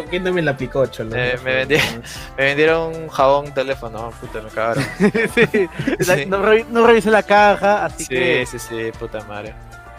¿quién, 0.10 0.24
no 0.24 0.34
me 0.34 0.42
la 0.42 0.58
picó, 0.58 0.86
cholo? 0.88 1.16
Eh, 1.16 1.38
me 1.44 1.66
vendí- 1.66 1.78
Me 2.38 2.46
vendieron 2.46 2.96
un 2.96 3.10
jabón 3.10 3.54
teléfono, 3.54 4.12
puta, 4.20 4.42
me 4.42 4.50
cagaron. 4.50 4.84
Sí, 4.98 5.70
la- 6.00 6.16
Sí. 6.16 6.26
No, 6.26 6.44
revi- 6.44 6.66
no 6.68 6.86
revisé 6.88 7.12
la 7.12 7.22
caja, 7.24 7.86
así 7.86 8.06
Sí, 8.06 8.10
que 8.10 8.46
sí, 8.48 8.58
sí, 8.60 8.92
puta 9.00 9.24
madre. 9.26 9.54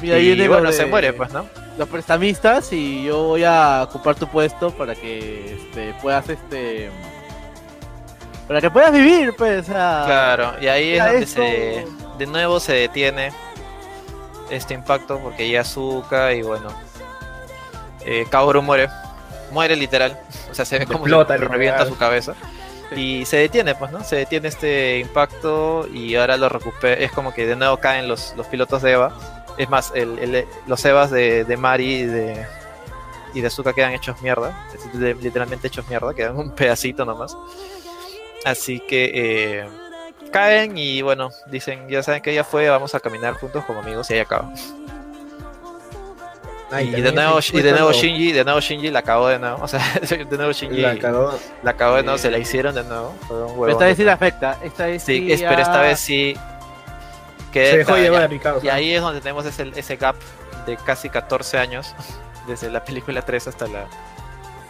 Y 0.04 0.34
viene 0.34 0.48
bueno, 0.48 0.72
se 0.72 0.86
muere, 0.86 1.12
pues, 1.12 1.32
¿no? 1.32 1.46
Los 1.78 1.88
prestamistas 1.88 2.72
y 2.72 3.04
yo 3.04 3.22
voy 3.22 3.44
a 3.44 3.82
ocupar 3.84 4.14
tu 4.14 4.26
puesto 4.28 4.70
para 4.70 4.94
que 4.94 5.54
este, 5.54 5.94
puedas 6.00 6.28
este 6.28 6.90
para 8.46 8.60
que 8.60 8.70
puedas 8.70 8.92
vivir, 8.92 9.34
pues, 9.36 9.66
Claro, 9.66 10.52
y 10.60 10.66
ahí 10.66 10.94
es 10.94 11.02
donde 11.02 11.18
esto. 11.22 11.40
se, 11.40 11.86
de 12.18 12.26
nuevo 12.26 12.60
se 12.60 12.74
detiene 12.74 13.32
este 14.50 14.74
impacto 14.74 15.18
porque 15.18 15.48
ya 15.48 15.62
Azuka 15.62 16.32
y 16.34 16.42
bueno, 16.42 16.68
eh, 18.04 18.26
Kaoru 18.30 18.60
muere, 18.60 18.88
muere 19.50 19.76
literal, 19.76 20.18
o 20.50 20.54
sea, 20.54 20.64
se 20.64 20.78
ve 20.78 20.86
como 20.86 21.00
Explota, 21.00 21.38
se 21.38 21.44
revienta 21.44 21.86
su 21.86 21.96
cabeza 21.96 22.34
y 22.94 23.24
se 23.24 23.38
detiene, 23.38 23.74
pues, 23.74 23.90
¿no? 23.90 24.04
Se 24.04 24.16
detiene 24.16 24.48
este 24.48 24.98
impacto 24.98 25.88
y 25.92 26.14
ahora 26.16 26.36
lo 26.36 26.48
recupera, 26.48 27.02
es 27.02 27.12
como 27.12 27.32
que 27.32 27.46
de 27.46 27.56
nuevo 27.56 27.78
caen 27.78 28.08
los, 28.08 28.34
los 28.36 28.46
pilotos 28.46 28.82
de 28.82 28.92
Eva, 28.92 29.12
es 29.58 29.68
más, 29.70 29.92
el, 29.94 30.18
el- 30.18 30.46
los 30.66 30.84
Evas 30.84 31.10
de, 31.10 31.44
de 31.44 31.56
Mari 31.56 31.94
y 31.94 32.04
de, 32.06 32.46
y 33.34 33.40
de 33.40 33.46
Azuka 33.46 33.72
quedan 33.72 33.92
hechos 33.92 34.20
mierda, 34.22 34.66
literalmente 34.94 35.66
hechos 35.68 35.88
mierda, 35.88 36.12
quedan 36.14 36.36
un 36.36 36.50
pedacito 36.50 37.04
nomás. 37.04 37.36
Así 38.44 38.80
que 38.80 39.10
eh, 39.14 39.68
caen 40.32 40.76
y 40.76 41.00
bueno, 41.02 41.30
dicen, 41.46 41.88
ya 41.88 42.02
saben 42.02 42.20
que 42.22 42.30
ella 42.32 42.44
fue, 42.44 42.68
vamos 42.68 42.94
a 42.94 43.00
caminar 43.00 43.34
juntos 43.34 43.64
como 43.64 43.80
amigos 43.80 44.10
y 44.10 44.14
ahí 44.14 44.20
acaba. 44.20 44.52
Ah, 46.70 46.82
y, 46.82 46.90
de 46.90 47.12
nuevo, 47.12 47.38
y 47.52 47.60
de 47.62 47.70
nuevo 47.70 47.92
Shinji, 47.92 48.32
de 48.32 48.42
nuevo 48.42 48.58
Shinji 48.58 48.90
la 48.90 49.02
cagó 49.02 49.28
de 49.28 49.38
nuevo. 49.38 49.58
O 49.62 49.68
sea, 49.68 49.80
de 50.02 50.24
nuevo 50.36 50.50
Shinji 50.52 50.80
La 50.80 50.94
la, 50.94 51.00
cagó. 51.00 51.38
cagó 51.76 51.96
de 51.96 52.02
nuevo, 52.02 52.18
se 52.18 52.30
la 52.30 52.38
hicieron 52.38 52.74
de 52.74 52.82
nuevo. 52.82 53.14
Fue 53.28 53.42
un 53.44 53.54
Pero 53.60 53.68
esta 53.72 53.84
vez 53.84 53.96
sí 53.96 54.02
nuevo. 54.02 54.14
afecta. 54.16 54.58
Esta 54.62 54.86
vez 54.86 55.02
Sí, 55.04 55.18
sí 55.18 55.32
es- 55.32 55.42
pero 55.42 55.60
esta 55.60 55.74
ya- 55.74 55.80
vez 55.82 56.00
sí. 56.00 56.34
Que 57.54 57.70
Se 57.70 57.76
dejó 57.78 57.96
llevar 57.96 58.40
causa. 58.40 58.66
Y 58.66 58.68
ahí 58.68 58.94
es 58.94 59.00
donde 59.00 59.20
tenemos 59.20 59.46
ese, 59.46 59.70
ese 59.76 59.96
gap 59.96 60.16
de 60.66 60.76
casi 60.76 61.08
14 61.08 61.56
años, 61.58 61.94
desde 62.48 62.68
la 62.68 62.84
película 62.84 63.22
3 63.22 63.48
hasta 63.48 63.68
la 63.68 63.86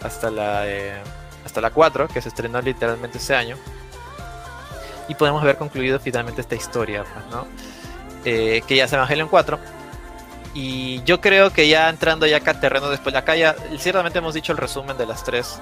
hasta 0.03 0.29
la 0.29 0.67
eh, 0.67 1.01
hasta 1.43 1.61
la 1.61 1.71
4, 1.71 2.07
que 2.07 2.21
se 2.21 2.29
estrenó 2.29 2.61
literalmente 2.61 3.17
ese 3.17 3.35
año. 3.35 3.57
Y 5.07 5.15
podemos 5.15 5.41
haber 5.41 5.57
concluido 5.57 5.99
finalmente 5.99 6.41
esta 6.41 6.55
historia, 6.55 7.03
pues, 7.03 7.25
¿no? 7.31 7.47
Eh, 8.23 8.61
que 8.67 8.75
ya 8.75 8.85
es 8.85 8.93
Evangelion 8.93 9.29
4. 9.29 9.59
Y 10.53 11.03
yo 11.03 11.21
creo 11.21 11.51
que 11.51 11.67
ya 11.67 11.89
entrando 11.89 12.25
ya 12.25 12.37
acá 12.37 12.59
terreno 12.59 12.89
después, 12.89 13.13
acá 13.15 13.35
ya 13.35 13.55
ciertamente 13.77 14.19
hemos 14.19 14.33
dicho 14.33 14.51
el 14.51 14.57
resumen 14.57 14.97
de 14.97 15.05
las 15.05 15.23
tres. 15.23 15.59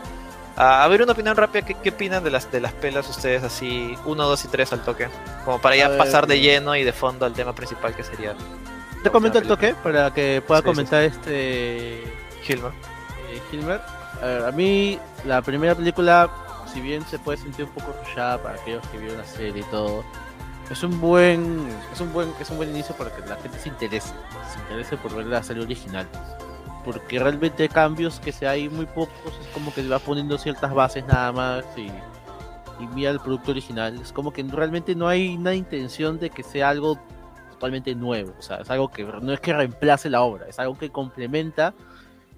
A 0.55 0.87
ver 0.87 1.01
una 1.01 1.13
opinión 1.13 1.35
rápida, 1.35 1.63
¿qué, 1.65 1.73
qué 1.73 1.89
opinan 1.89 2.23
de 2.23 2.29
las 2.29 2.51
de 2.51 2.61
las 2.61 2.73
pelas 2.73 3.09
ustedes 3.09 3.43
así, 3.43 3.95
1, 4.05 4.23
2 4.23 4.45
y 4.45 4.47
3 4.49 4.73
al 4.73 4.83
toque? 4.83 5.09
Como 5.45 5.59
para 5.59 5.73
A 5.73 5.77
ya 5.77 5.87
ver, 5.89 5.97
pasar 5.97 6.27
de 6.27 6.35
eh. 6.35 6.41
lleno 6.41 6.75
y 6.75 6.83
de 6.83 6.93
fondo 6.93 7.25
al 7.25 7.33
tema 7.33 7.53
principal 7.55 7.95
que 7.95 8.03
sería 8.03 8.35
Te 9.03 9.09
comento 9.09 9.39
el 9.39 9.47
toque 9.47 9.73
para 9.81 10.13
que 10.13 10.43
pueda 10.45 10.61
Sí, 10.61 10.63
sí, 10.63 10.69
comentar 10.71 11.03
este 11.03 12.03
Hilmer. 12.47 12.71
eh, 13.29 13.41
Hilmer. 13.51 13.81
A, 14.21 14.25
ver, 14.25 14.45
a 14.45 14.51
mí 14.51 14.99
la 15.25 15.41
primera 15.41 15.73
película, 15.73 16.29
si 16.71 16.81
bien 16.81 17.03
se 17.07 17.17
puede 17.17 17.39
sentir 17.39 17.65
un 17.65 17.71
poco 17.71 17.91
rushada 18.05 18.37
para 18.41 18.55
aquellos 18.61 18.87
que 18.89 18.99
vieron 18.99 19.17
la 19.17 19.25
serie 19.25 19.61
y 19.61 19.71
todo, 19.71 20.03
es 20.69 20.83
un 20.83 21.01
buen, 21.01 21.67
es 21.91 21.99
un 21.99 22.13
buen, 22.13 22.31
es 22.39 22.49
un 22.51 22.57
buen 22.57 22.69
inicio 22.69 22.95
para 22.95 23.09
que 23.13 23.21
la 23.27 23.37
gente 23.37 23.57
se 23.59 23.69
interese, 23.69 24.09
se 24.53 24.59
interese 24.59 24.97
por 24.97 25.15
ver 25.15 25.25
la 25.25 25.41
serie 25.41 25.63
original. 25.63 26.07
Porque 26.83 27.19
realmente 27.19 27.69
cambios 27.69 28.19
que 28.19 28.31
se 28.31 28.47
hay 28.47 28.69
muy 28.69 28.85
pocos, 28.85 29.33
es 29.41 29.47
como 29.53 29.73
que 29.73 29.81
se 29.81 29.87
va 29.87 29.99
poniendo 29.99 30.37
ciertas 30.37 30.73
bases 30.73 31.05
nada 31.05 31.31
más 31.31 31.65
y, 31.77 31.87
y 32.83 32.87
mira 32.93 33.11
el 33.11 33.19
producto 33.19 33.51
original. 33.51 33.99
Es 34.01 34.11
como 34.11 34.33
que 34.33 34.43
realmente 34.43 34.95
no 34.95 35.07
hay 35.07 35.35
una 35.35 35.55
intención 35.55 36.19
de 36.19 36.29
que 36.29 36.43
sea 36.43 36.69
algo 36.69 36.99
totalmente 37.51 37.95
nuevo. 37.95 38.33
O 38.37 38.41
sea, 38.41 38.57
es 38.57 38.69
algo 38.69 38.89
que 38.89 39.03
no 39.03 39.31
es 39.31 39.39
que 39.39 39.53
reemplace 39.53 40.09
la 40.09 40.21
obra, 40.21 40.47
es 40.47 40.59
algo 40.59 40.77
que 40.77 40.89
complementa 40.89 41.73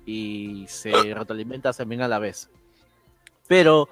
y 0.06 0.66
se 0.68 0.92
retroalimenta 0.92 1.74
también 1.74 2.02
a 2.02 2.08
la 2.08 2.20
vez. 2.20 2.50
Pero 3.48 3.90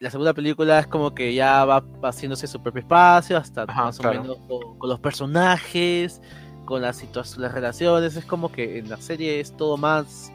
la 0.00 0.10
segunda 0.10 0.34
película 0.34 0.80
es 0.80 0.88
como 0.88 1.14
que 1.14 1.32
ya 1.32 1.64
va 1.64 1.84
haciéndose 2.02 2.48
su 2.48 2.60
propio 2.60 2.80
espacio, 2.80 3.36
hasta 3.36 3.62
Ajá, 3.62 3.84
más 3.84 3.98
claro. 3.98 4.18
o 4.18 4.22
menos 4.22 4.38
con, 4.48 4.78
con 4.78 4.90
los 4.90 4.98
personajes, 4.98 6.20
con 6.64 6.82
las 6.82 7.02
las 7.38 7.52
relaciones. 7.52 8.16
Es 8.16 8.24
como 8.24 8.50
que 8.52 8.78
en 8.78 8.88
la 8.88 8.96
serie 8.98 9.40
es 9.40 9.56
todo 9.56 9.76
más. 9.76 10.30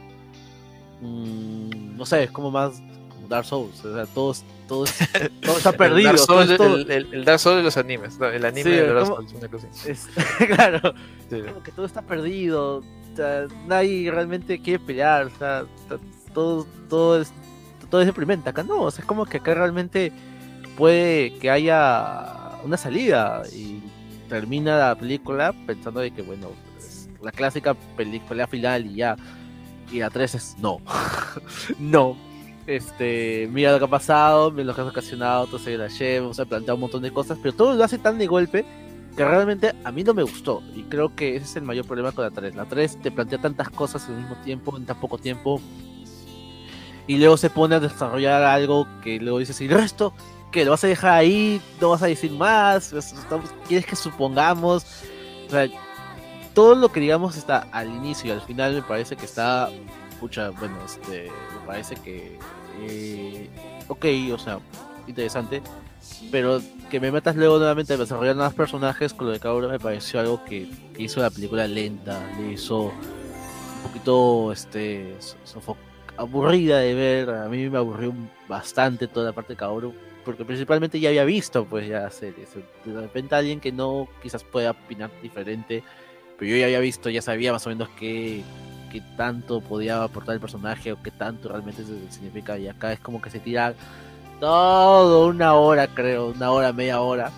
mm, 1.01 1.95
no 1.97 2.05
sé, 2.05 2.23
es 2.23 2.31
como 2.31 2.51
más 2.51 2.81
como 3.09 3.27
Dark 3.27 3.45
Souls. 3.45 3.83
O 3.85 3.93
sea, 3.95 4.05
todo, 4.07 4.33
todo, 4.67 4.85
todo 5.41 5.57
está 5.57 5.71
perdido. 5.71 5.97
El 6.11 6.15
Dark, 6.17 6.19
Souls, 6.19 6.57
todo- 6.57 6.75
el, 6.77 6.91
el- 6.91 7.13
el 7.13 7.25
Dark 7.25 7.39
Souls 7.39 7.57
de 7.57 7.63
los 7.63 7.77
animes. 7.77 8.17
no, 8.19 8.27
El 8.27 8.45
anime 8.45 8.63
Sí, 8.63 8.69
de 8.75 8.93
Dark. 8.93 9.07
Souls, 9.07 9.33
una 9.33 9.47
cosa 9.47 9.67
es- 9.85 10.07
claro. 10.55 10.93
Sí. 11.29 11.41
como 11.41 11.63
que 11.63 11.71
todo 11.71 11.85
está 11.85 12.01
perdido. 12.01 12.77
o 12.77 13.15
sea, 13.15 13.45
nadie 13.67 14.09
realmente 14.11 14.61
quiere 14.61 14.79
pelear. 14.83 15.25
O 15.25 15.37
sea, 15.37 15.65
todo, 16.33 16.65
todo, 16.89 17.21
es, 17.21 17.31
todo 17.89 18.01
es 18.01 18.07
deprimente. 18.07 18.49
Acá 18.49 18.63
no. 18.63 18.81
O 18.83 18.91
sea, 18.91 19.01
es 19.01 19.07
como 19.07 19.25
que 19.25 19.37
acá 19.37 19.53
realmente 19.53 20.11
puede 20.77 21.33
que 21.39 21.49
haya 21.49 22.59
una 22.63 22.77
salida. 22.77 23.43
Y 23.51 23.81
termina 24.27 24.77
la 24.77 24.95
película 24.95 25.53
pensando 25.65 25.99
de 25.99 26.11
que, 26.11 26.21
bueno, 26.21 26.49
la 27.21 27.31
clásica 27.31 27.73
película 27.95 28.47
final 28.47 28.85
y 28.85 28.95
ya. 28.95 29.15
Y 29.91 29.99
la 29.99 30.09
3 30.09 30.35
es 30.35 30.55
no. 30.59 30.79
no. 31.79 32.17
Este, 32.65 33.47
mira 33.51 33.71
lo 33.71 33.79
que 33.79 33.85
ha 33.85 33.89
pasado, 33.89 34.51
mira 34.51 34.65
lo 34.65 34.75
que 34.75 34.81
ha 34.81 34.85
ocasionado, 34.85 35.45
entonces 35.45 35.79
la 35.79 35.87
Shem, 35.87 36.33
se 36.33 36.41
ha 36.41 36.45
planteado 36.45 36.75
un 36.75 36.81
montón 36.81 37.01
de 37.01 37.11
cosas, 37.11 37.37
pero 37.41 37.55
todo 37.55 37.73
lo 37.73 37.83
hace 37.83 37.97
tan 37.97 38.17
de 38.17 38.27
golpe 38.27 38.65
que 39.15 39.25
realmente 39.25 39.73
a 39.83 39.91
mí 39.91 40.03
no 40.03 40.13
me 40.13 40.21
gustó. 40.23 40.61
Y 40.75 40.83
creo 40.83 41.15
que 41.15 41.35
ese 41.35 41.45
es 41.45 41.55
el 41.55 41.63
mayor 41.63 41.85
problema 41.85 42.11
con 42.11 42.25
la 42.25 42.31
3. 42.31 42.55
La 42.55 42.65
3 42.65 43.01
te 43.01 43.11
plantea 43.11 43.39
tantas 43.39 43.69
cosas 43.69 44.07
al 44.09 44.17
mismo 44.17 44.35
tiempo, 44.43 44.77
en 44.77 44.85
tan 44.85 44.99
poco 44.99 45.17
tiempo. 45.17 45.61
Y 47.07 47.17
luego 47.17 47.37
se 47.37 47.49
pone 47.49 47.75
a 47.75 47.79
desarrollar 47.79 48.43
algo 48.43 48.85
que 49.01 49.19
luego 49.19 49.39
dices, 49.39 49.59
¿y 49.61 49.65
el 49.65 49.71
resto? 49.71 50.13
Que 50.51 50.65
¿Lo 50.65 50.71
vas 50.71 50.83
a 50.83 50.87
dejar 50.87 51.11
ahí? 51.11 51.61
¿No 51.79 51.89
vas 51.89 52.03
a 52.03 52.07
decir 52.07 52.31
más? 52.31 52.93
¿Quieres 53.67 53.85
que 53.85 53.95
supongamos? 53.95 54.85
O 55.47 55.49
sea, 55.49 55.67
todo 56.53 56.75
lo 56.75 56.91
que 56.91 56.99
digamos 56.99 57.37
está 57.37 57.67
al 57.71 57.89
inicio 57.89 58.29
y 58.29 58.31
al 58.31 58.41
final 58.41 58.73
me 58.73 58.81
parece 58.81 59.15
que 59.15 59.25
está... 59.25 59.69
Pucha, 60.19 60.49
bueno, 60.49 60.75
este, 60.85 61.29
me 61.53 61.67
parece 61.67 61.95
que... 61.95 62.39
eh, 62.81 63.49
ok, 63.87 64.05
o 64.33 64.39
sea, 64.39 64.59
interesante 65.07 65.61
pero 66.31 66.61
que 66.89 66.99
me 66.99 67.11
metas 67.11 67.35
luego 67.35 67.57
nuevamente 67.57 67.93
a 67.93 67.97
desarrollar 67.97 68.35
nuevos 68.35 68.53
personajes 68.53 69.13
con 69.13 69.27
lo 69.27 69.33
de 69.33 69.39
Kaoru 69.39 69.69
me 69.69 69.79
pareció 69.79 70.19
algo 70.19 70.43
que, 70.45 70.69
hizo 70.97 71.21
la 71.21 71.29
película 71.29 71.67
lenta, 71.67 72.19
le 72.39 72.53
hizo 72.53 72.85
un 72.85 73.83
poquito 73.83 74.51
este 74.51 75.15
aburrida 76.17 76.79
de 76.79 76.93
ver, 76.95 77.29
a 77.29 77.47
mí 77.47 77.69
me 77.69 77.77
aburrió 77.77 78.13
bastante 78.47 79.07
toda 79.07 79.27
la 79.27 79.33
parte 79.33 79.53
de 79.53 79.57
Kaoru, 79.57 79.93
porque 80.27 80.43
principalmente 80.43 80.99
ya 80.99 81.07
había 81.07 81.23
visto 81.23 81.63
pues 81.63 81.87
ya 81.87 82.09
series, 82.11 82.49
de 82.83 83.01
repente 83.01 83.33
alguien 83.33 83.61
que 83.61 83.71
no 83.71 84.09
quizás 84.21 84.43
pueda 84.43 84.71
opinar 84.71 85.09
diferente, 85.23 85.83
pero 86.37 86.51
yo 86.51 86.57
ya 86.57 86.65
había 86.65 86.81
visto, 86.81 87.09
ya 87.09 87.21
sabía 87.21 87.53
más 87.53 87.65
o 87.65 87.69
menos 87.69 87.87
qué, 87.97 88.43
qué 88.91 89.01
tanto 89.15 89.61
podía 89.61 90.03
aportar 90.03 90.35
el 90.35 90.41
personaje 90.41 90.91
o 90.91 91.01
qué 91.01 91.11
tanto 91.11 91.47
realmente 91.47 91.81
significa, 92.09 92.57
y 92.57 92.67
acá 92.67 92.91
es 92.91 92.99
como 92.99 93.21
que 93.21 93.29
se 93.29 93.39
tira 93.39 93.73
todo 94.41 95.27
una 95.27 95.53
hora, 95.53 95.87
creo, 95.87 96.31
una 96.31 96.51
hora, 96.51 96.73
media 96.73 96.99
hora. 96.99 97.31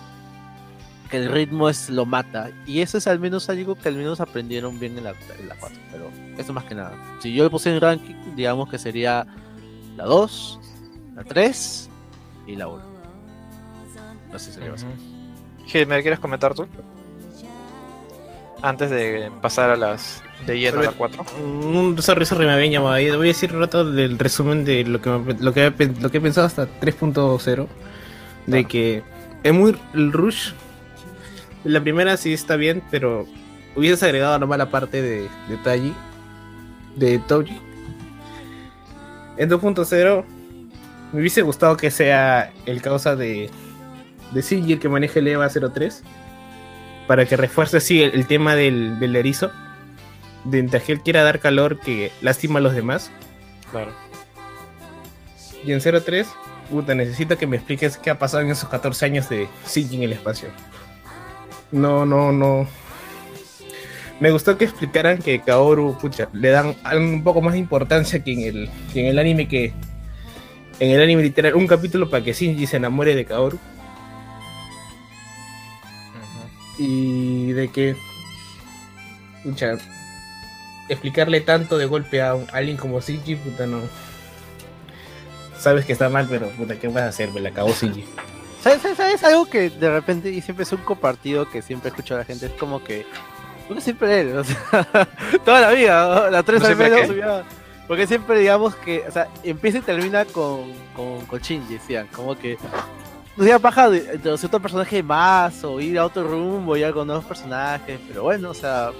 Que 1.08 1.18
el 1.18 1.30
ritmo 1.30 1.68
es 1.68 1.90
lo 1.90 2.06
mata. 2.06 2.50
Y 2.66 2.80
eso 2.80 2.98
es 2.98 3.08
al 3.08 3.18
menos 3.18 3.48
algo 3.50 3.74
que 3.74 3.88
al 3.88 3.96
menos 3.96 4.20
aprendieron 4.20 4.78
bien 4.78 4.96
en 4.96 5.04
la, 5.04 5.14
en 5.40 5.48
la 5.48 5.56
4. 5.56 5.78
Pero 5.90 6.10
eso 6.38 6.52
más 6.52 6.64
que 6.64 6.76
nada. 6.76 6.92
Si 7.20 7.32
yo 7.34 7.42
le 7.42 7.50
puse 7.50 7.74
en 7.74 7.80
ranking, 7.80 8.14
digamos 8.36 8.68
que 8.68 8.78
sería 8.78 9.26
la 9.96 10.04
2, 10.04 10.60
la 11.16 11.24
3 11.24 11.89
y 12.46 12.56
la 12.56 12.68
1. 12.68 12.82
Así 14.34 14.52
sería. 14.52 14.72
Ujú. 14.72 14.86
Hilmer, 15.72 16.02
¿quieres 16.02 16.18
comentar 16.18 16.54
tú? 16.54 16.66
Antes 18.62 18.90
de 18.90 19.30
pasar 19.40 19.70
a 19.70 19.76
las 19.76 20.22
de 20.46 20.58
lleno 20.58 20.80
a 20.80 20.84
la 20.84 20.92
4. 20.92 21.24
Un 21.42 21.96
sorry, 22.02 22.26
sorry, 22.26 22.44
me 22.44 22.52
habían 22.52 22.72
llamado 22.72 22.92
ahí. 22.94 23.08
Voy 23.10 23.28
a 23.28 23.32
decir 23.32 23.54
un 23.54 23.60
rato 23.60 23.90
del 23.90 24.18
resumen 24.18 24.64
de 24.64 24.84
lo 24.84 25.00
que, 25.00 25.10
me- 25.10 25.34
lo 25.34 25.52
que, 25.54 25.70
lo 26.00 26.10
que 26.10 26.18
he 26.18 26.20
pensado 26.20 26.46
hasta 26.46 26.66
3.0. 26.80 27.66
De 28.46 28.64
que 28.64 29.02
es 29.42 29.52
muy 29.54 29.76
el 29.94 30.12
rush. 30.12 30.52
La 31.64 31.80
primera 31.80 32.16
sí 32.16 32.32
está 32.32 32.56
bien, 32.56 32.82
pero 32.90 33.26
hubieses 33.76 34.02
agregado 34.02 34.38
nomás 34.38 34.58
la 34.58 34.70
parte 34.70 35.00
de, 35.02 35.28
de 35.48 35.56
Taji, 35.62 35.94
de 36.96 37.18
Toji. 37.20 37.58
En 39.36 39.48
2.0 39.48 40.24
me 41.12 41.20
hubiese 41.20 41.42
gustado 41.42 41.76
que 41.76 41.90
sea 41.90 42.52
el 42.66 42.82
causa 42.82 43.16
de, 43.16 43.50
de 44.32 44.42
Shinji 44.42 44.74
el 44.74 44.78
que 44.78 44.88
maneje 44.88 45.18
el 45.20 45.28
EVA 45.28 45.48
03. 45.48 46.02
Para 47.06 47.26
que 47.26 47.36
refuerce 47.36 47.78
así 47.78 48.02
el, 48.02 48.14
el 48.14 48.26
tema 48.26 48.54
del, 48.54 49.00
del 49.00 49.16
erizo 49.16 49.50
mientras 50.44 50.82
que 50.82 50.92
él 50.92 51.00
quiera 51.00 51.22
dar 51.22 51.40
calor 51.40 51.80
que 51.80 52.12
lastima 52.20 52.58
a 52.58 52.62
los 52.62 52.74
demás. 52.74 53.10
Claro. 53.70 53.92
Y 55.64 55.72
en 55.72 55.80
03, 55.80 56.26
puta, 56.70 56.94
necesito 56.94 57.36
que 57.36 57.46
me 57.46 57.56
expliques 57.56 57.96
qué 57.98 58.10
ha 58.10 58.18
pasado 58.18 58.42
en 58.42 58.50
esos 58.50 58.68
14 58.68 59.04
años 59.04 59.28
de 59.28 59.48
Shinji 59.68 59.96
en 59.96 60.02
el 60.04 60.12
espacio. 60.12 60.48
No, 61.70 62.06
no, 62.06 62.32
no. 62.32 62.66
Me 64.18 64.30
gustó 64.30 64.58
que 64.58 64.64
explicaran 64.64 65.18
que 65.18 65.40
Kaoru, 65.40 65.96
pucha, 65.98 66.28
le 66.32 66.50
dan 66.50 66.76
un 66.94 67.22
poco 67.24 67.40
más 67.40 67.54
de 67.54 67.58
importancia 67.58 68.22
que 68.22 68.32
en 68.32 68.40
el, 68.40 68.70
que 68.92 69.00
en 69.00 69.06
el 69.06 69.18
anime 69.18 69.48
que... 69.48 69.72
En 70.80 70.90
el 70.90 71.00
anime 71.02 71.22
literal, 71.22 71.54
un 71.54 71.66
capítulo 71.66 72.08
para 72.10 72.24
que 72.24 72.32
Shinji 72.32 72.66
se 72.66 72.78
enamore 72.78 73.14
de 73.14 73.24
Kaoru. 73.26 73.58
Y 76.78 77.52
de 77.52 77.68
que... 77.68 77.96
Pucha, 79.44 79.72
explicarle 80.88 81.40
tanto 81.42 81.78
de 81.78 81.86
golpe 81.86 82.22
a 82.22 82.34
un- 82.34 82.48
a 82.52 82.56
alguien 82.58 82.76
como 82.76 83.00
Shinji, 83.00 83.36
puta, 83.36 83.66
no. 83.66 83.80
Sabes 85.58 85.84
que 85.84 85.92
está 85.92 86.08
mal, 86.08 86.26
pero 86.28 86.48
puta, 86.50 86.76
¿qué 86.78 86.88
vas 86.88 87.02
a 87.04 87.08
hacer? 87.08 87.30
Me 87.32 87.40
la 87.40 87.50
acabó 87.50 87.72
Shinji. 87.72 88.04
¿Sabes, 88.62 88.80
sabes- 88.82 88.96
sabes 88.96 89.24
algo 89.24 89.46
que 89.48 89.70
de 89.70 89.90
repente, 89.90 90.30
y 90.30 90.40
siempre 90.40 90.62
es 90.64 90.72
un 90.72 90.78
compartido 90.82 91.48
que 91.50 91.62
siempre 91.62 91.88
escucho 91.90 92.14
a 92.14 92.18
la 92.18 92.24
gente? 92.24 92.46
Es 92.46 92.52
como 92.52 92.82
que. 92.84 93.06
Porque 93.68 93.82
siempre 93.82 94.20
él, 94.20 94.36
o 94.36 94.44
sea, 94.44 94.86
toda 95.44 95.60
la 95.60 95.70
vida, 95.72 96.06
¿no? 96.06 96.30
la 96.30 96.42
3 96.42 96.60
¿No 96.62 96.66
al 96.68 96.76
menos. 96.76 97.44
Porque 97.90 98.06
siempre 98.06 98.38
digamos 98.38 98.76
que, 98.76 99.02
o 99.08 99.10
sea, 99.10 99.26
empieza 99.42 99.78
y 99.78 99.80
termina 99.80 100.24
con, 100.24 100.72
con, 100.94 101.26
con 101.26 101.40
Shinji, 101.40 101.74
decían, 101.74 102.06
como 102.14 102.38
que. 102.38 102.56
Sería 103.36 103.58
paja 103.58 103.90
de, 103.90 104.16
de 104.16 104.30
otro 104.30 104.60
personaje 104.60 105.02
más, 105.02 105.64
o 105.64 105.80
ir 105.80 105.98
a 105.98 106.04
otro 106.04 106.22
rumbo 106.22 106.76
y 106.76 106.84
algo 106.84 107.04
nuevos 107.04 107.24
personajes, 107.24 107.98
pero 108.06 108.22
bueno, 108.22 108.50
o 108.50 108.54
sea, 108.54 108.92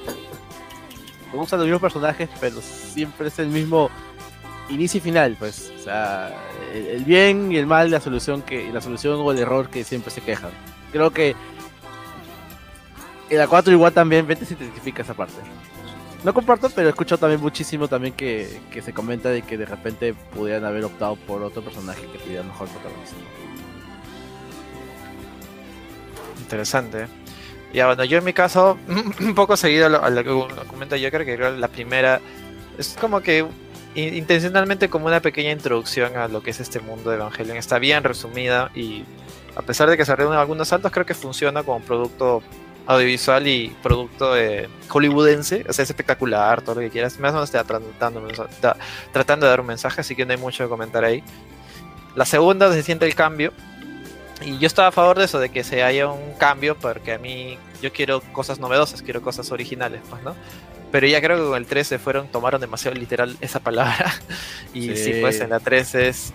me 1.32 1.38
gustan 1.38 1.60
los 1.60 1.66
mismos 1.66 1.80
personajes, 1.80 2.28
pero 2.40 2.60
siempre 2.60 3.28
es 3.28 3.38
el 3.38 3.46
mismo 3.46 3.90
inicio 4.68 4.98
y 4.98 5.02
final, 5.02 5.36
pues, 5.38 5.72
o 5.78 5.84
sea, 5.84 6.34
el, 6.74 7.04
bien 7.04 7.52
y 7.52 7.58
el 7.58 7.66
mal, 7.66 7.92
la 7.92 8.00
solución 8.00 8.42
que, 8.42 8.72
la 8.72 8.80
solución 8.80 9.20
o 9.20 9.30
el 9.30 9.38
error 9.38 9.68
que 9.68 9.84
siempre 9.84 10.10
se 10.10 10.20
quejan. 10.20 10.50
Creo 10.90 11.12
que 11.12 11.36
en 13.28 13.38
la 13.38 13.46
4 13.46 13.72
igual 13.72 13.92
también 13.92 14.26
se 14.44 14.54
identifica 14.54 15.02
esa 15.02 15.14
parte. 15.14 15.40
No 16.24 16.34
comparto, 16.34 16.68
pero 16.74 16.88
he 16.88 16.90
escuchado 16.90 17.18
también 17.18 17.40
muchísimo 17.40 17.88
también 17.88 18.12
que, 18.14 18.60
que 18.70 18.82
se 18.82 18.92
comenta 18.92 19.30
de 19.30 19.40
que 19.42 19.56
de 19.56 19.64
repente 19.64 20.12
pudieran 20.34 20.64
haber 20.66 20.84
optado 20.84 21.16
por 21.16 21.42
otro 21.42 21.62
personaje 21.62 22.02
que 22.12 22.18
tuviera 22.18 22.42
mejor 22.42 22.68
protagonismo. 22.68 23.18
Interesante. 26.40 27.06
Ya 27.72 27.86
bueno, 27.86 28.04
yo 28.04 28.18
en 28.18 28.24
mi 28.24 28.32
caso, 28.32 28.76
un 29.20 29.34
poco 29.34 29.56
seguido 29.56 29.86
a 29.86 30.10
lo, 30.10 30.24
que 30.24 30.66
comenta 30.66 30.96
yo, 30.96 31.10
creo 31.10 31.24
que 31.24 31.38
la 31.58 31.68
primera 31.68 32.20
es 32.76 32.96
como 33.00 33.20
que 33.20 33.46
in- 33.94 34.14
intencionalmente 34.14 34.90
como 34.90 35.06
una 35.06 35.20
pequeña 35.20 35.52
introducción 35.52 36.16
a 36.16 36.28
lo 36.28 36.42
que 36.42 36.50
es 36.50 36.60
este 36.60 36.80
mundo 36.80 37.10
de 37.10 37.16
Evangelion. 37.16 37.56
Está 37.56 37.78
bien 37.78 38.02
resumida 38.04 38.70
y 38.74 39.04
a 39.56 39.62
pesar 39.62 39.88
de 39.88 39.96
que 39.96 40.04
se 40.04 40.14
reúnen 40.14 40.38
algunos 40.38 40.68
saltos, 40.68 40.90
creo 40.92 41.06
que 41.06 41.14
funciona 41.14 41.62
como 41.62 41.80
producto 41.80 42.42
audiovisual 42.94 43.46
y 43.46 43.68
producto 43.82 44.36
eh, 44.36 44.68
hollywoodense. 44.88 45.64
O 45.68 45.72
sea, 45.72 45.82
es 45.84 45.90
espectacular, 45.90 46.62
todo 46.62 46.76
lo 46.76 46.80
que 46.82 46.90
quieras. 46.90 47.18
Más 47.20 47.30
o 47.30 47.34
menos 47.34 47.48
está 47.48 47.64
tratando, 47.64 48.26
está 48.28 48.76
tratando 49.12 49.46
de 49.46 49.50
dar 49.50 49.60
un 49.60 49.66
mensaje, 49.66 50.00
así 50.00 50.16
que 50.16 50.24
no 50.26 50.32
hay 50.32 50.38
mucho 50.38 50.64
que 50.64 50.68
comentar 50.68 51.04
ahí. 51.04 51.22
La 52.16 52.24
segunda 52.24 52.72
se 52.72 52.82
siente 52.82 53.06
el 53.06 53.14
cambio. 53.14 53.52
Y 54.42 54.58
yo 54.58 54.66
estaba 54.66 54.88
a 54.88 54.92
favor 54.92 55.18
de 55.18 55.26
eso, 55.26 55.38
de 55.38 55.50
que 55.50 55.62
se 55.64 55.82
haya 55.82 56.08
un 56.08 56.32
cambio, 56.38 56.74
porque 56.76 57.12
a 57.12 57.18
mí 57.18 57.58
yo 57.82 57.92
quiero 57.92 58.20
cosas 58.32 58.58
novedosas, 58.58 59.02
quiero 59.02 59.20
cosas 59.20 59.52
originales, 59.52 60.00
pues, 60.08 60.22
¿no? 60.22 60.34
Pero 60.90 61.06
ya 61.06 61.20
creo 61.20 61.36
que 61.36 61.44
con 61.50 61.56
el 61.58 61.66
3 61.66 61.86
se 61.86 61.98
fueron, 61.98 62.26
tomaron 62.28 62.60
demasiado 62.60 62.96
literal 62.96 63.36
esa 63.42 63.60
palabra. 63.60 64.12
y 64.74 64.96
sí, 64.96 65.12
Sí. 65.14 65.18
pues 65.20 65.40
en 65.40 65.50
la 65.50 65.60
3 65.60 65.94
es. 65.94 66.32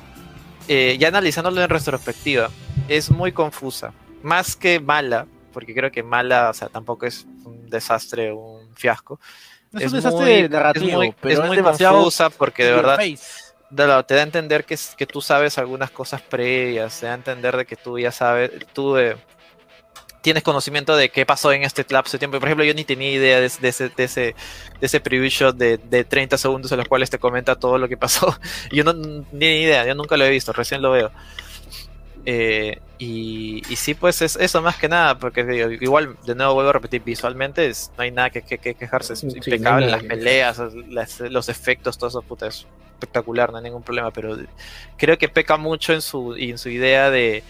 eh, 0.68 0.96
ya 1.00 1.08
analizándolo 1.10 1.62
en 1.62 1.70
retrospectiva, 1.70 2.50
es 2.88 3.10
muy 3.12 3.32
confusa. 3.32 3.92
Más 4.24 4.56
que 4.56 4.80
mala, 4.80 5.26
porque 5.56 5.74
creo 5.74 5.90
que 5.90 6.04
mala, 6.04 6.50
o 6.50 6.54
sea, 6.54 6.68
tampoco 6.68 7.06
es 7.08 7.26
un 7.46 7.70
desastre 7.70 8.32
un 8.32 8.68
fiasco. 8.76 9.20
Es, 9.74 9.84
Es 9.84 9.92
un 9.92 9.96
desastre 9.98 10.42
muy- 10.42 10.50
narrativo, 10.50 10.86
es 10.88 10.94
muy, 10.96 11.16
pero 11.22 11.42
es 11.42 11.48
muy 11.48 11.58
demasiado 11.58 11.96
confusa 11.96 12.30
porque 12.30 12.66
de 12.66 12.72
verdad 12.74 12.98
te 14.06 14.14
da 14.14 14.20
a 14.20 14.24
entender 14.24 14.66
que, 14.66 14.78
que 14.98 15.06
tú 15.08 15.22
sabes 15.22 15.58
algunas 15.58 15.90
cosas 15.92 16.22
previas, 16.22 17.00
te 17.00 17.06
da 17.08 17.14
a 17.14 17.16
entender 17.16 17.58
de 17.58 17.66
que 17.66 17.76
tú 17.78 17.98
ya 17.98 18.12
sabes, 18.12 18.52
tú 18.74 18.98
eh, 18.98 19.16
tienes 20.22 20.44
conocimiento 20.44 20.96
de 20.96 21.10
qué 21.10 21.26
pasó 21.26 21.52
en 21.52 21.64
este 21.64 21.86
lapso 21.90 22.14
de 22.14 22.20
tiempo. 22.20 22.40
Por 22.40 22.48
ejemplo, 22.50 22.66
yo 22.66 22.74
ni 22.74 22.84
tenía 22.84 23.12
idea 23.12 23.40
de, 23.40 23.46
ese- 23.46 23.62
de 23.62 23.70
ese, 23.70 23.90
de 23.90 24.04
ese, 24.04 24.22
de 24.80 24.86
ese 24.86 25.00
preview 25.00 25.30
shot 25.30 25.56
de, 25.56 25.78
de 25.78 26.04
30 26.04 26.38
segundos 26.38 26.72
en 26.72 26.80
los 26.80 26.88
cuales 26.88 27.10
te 27.10 27.20
comenta 27.20 27.56
todo 27.56 27.78
lo 27.78 27.88
que 27.88 27.98
pasó. 27.98 28.36
Yo 28.72 28.84
no 28.84 28.94
ni 28.94 29.46
idea, 29.62 29.86
yo 29.86 29.94
nunca 29.96 30.18
lo 30.18 30.26
he 30.26 30.30
visto, 30.30 30.52
recién 30.54 30.82
lo 30.82 30.92
veo. 30.92 31.12
Eh, 32.26 32.80
y, 32.98 33.62
y 33.70 33.76
sí, 33.76 33.94
pues 33.94 34.22
es 34.22 34.36
eso 34.38 34.62
más 34.62 34.78
que 34.78 34.88
nada, 34.88 35.18
porque 35.20 35.44
digo, 35.44 35.70
igual, 35.70 36.16
de 36.26 36.34
nuevo 36.34 36.54
vuelvo 36.56 36.70
a 36.70 36.74
repetir, 36.74 37.04
visualmente 37.04 37.68
es- 37.68 37.92
no 37.98 38.04
hay 38.04 38.12
nada 38.12 38.30
que, 38.30 38.42
que- 38.42 38.58
que 38.58 38.74
quejarse, 38.74 39.14
es 39.14 39.20
Sí, 39.20 39.28
impecable, 39.36 39.88
las 39.92 40.04
peleas, 40.04 40.62
las- 40.90 41.20
los 41.20 41.50
efectos, 41.50 41.98
todo 41.98 42.10
eso, 42.10 42.22
puta, 42.22 42.48
es 42.48 42.66
espectacular, 42.94 43.52
no 43.52 43.58
hay 43.58 43.64
ningún 43.66 43.84
problema, 43.84 44.12
pero 44.12 44.38
creo 44.98 45.18
que 45.18 45.28
peca 45.28 45.58
mucho 45.58 45.92
en 45.94 46.02
su, 46.02 46.36
en 46.36 46.58
su 46.58 46.70
idea 46.70 47.10
de... 47.12 47.44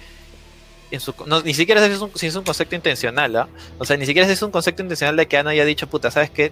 En 0.92 1.00
su, 1.00 1.14
no, 1.26 1.42
ni 1.42 1.54
siquiera 1.54 1.86
si 1.86 1.92
es 1.94 2.02
un, 2.02 2.12
si 2.16 2.28
es 2.28 2.36
un 2.36 2.44
concepto 2.44 2.76
intencional, 2.76 3.36
¿ah? 3.36 3.50
O 3.80 3.86
sea, 3.86 3.98
ni 3.98 4.06
siquiera 4.06 4.28
si 4.28 4.34
es 4.34 4.42
un 4.42 4.52
concepto 4.52 4.82
intencional 4.84 5.16
de 5.16 5.28
que 5.28 5.38
Ana 5.38 5.52
haya 5.52 5.66
dicho, 5.66 5.88
puta, 5.88 6.10
¿sabes 6.12 6.30
qué? 6.32 6.52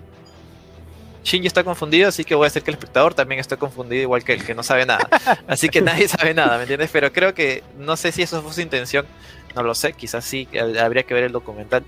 Shinji 1.24 1.48
está 1.48 1.64
confundido, 1.64 2.10
así 2.10 2.26
que 2.26 2.36
voy 2.36 2.46
a 2.46 2.48
hacer 2.48 2.64
que 2.64 2.72
el 2.72 2.76
espectador 2.76 3.14
también 3.14 3.40
esté 3.40 3.56
confundido 3.58 4.02
igual 4.02 4.24
que 4.24 4.34
él, 4.34 4.44
que 4.44 4.54
no 4.54 4.62
sabe 4.62 4.86
nada. 4.86 5.08
Así 5.48 5.70
que 5.70 5.82
nadie 5.82 6.08
sabe 6.08 6.34
nada, 6.34 6.58
¿me 6.58 6.64
entiendes? 6.64 6.90
Pero 6.92 7.14
creo 7.14 7.34
que, 7.34 7.64
no 7.78 7.96
sé 7.96 8.12
si 8.12 8.22
eso 8.22 8.42
fue 8.42 8.54
su 8.54 8.62
intención, 8.62 9.06
no 9.56 9.64
lo 9.64 9.74
sé, 9.74 9.94
quizás 9.94 10.26
sí, 10.26 10.48
habría 10.80 11.04
que 11.04 11.14
ver 11.14 11.24
el 11.24 11.32
documental. 11.32 11.84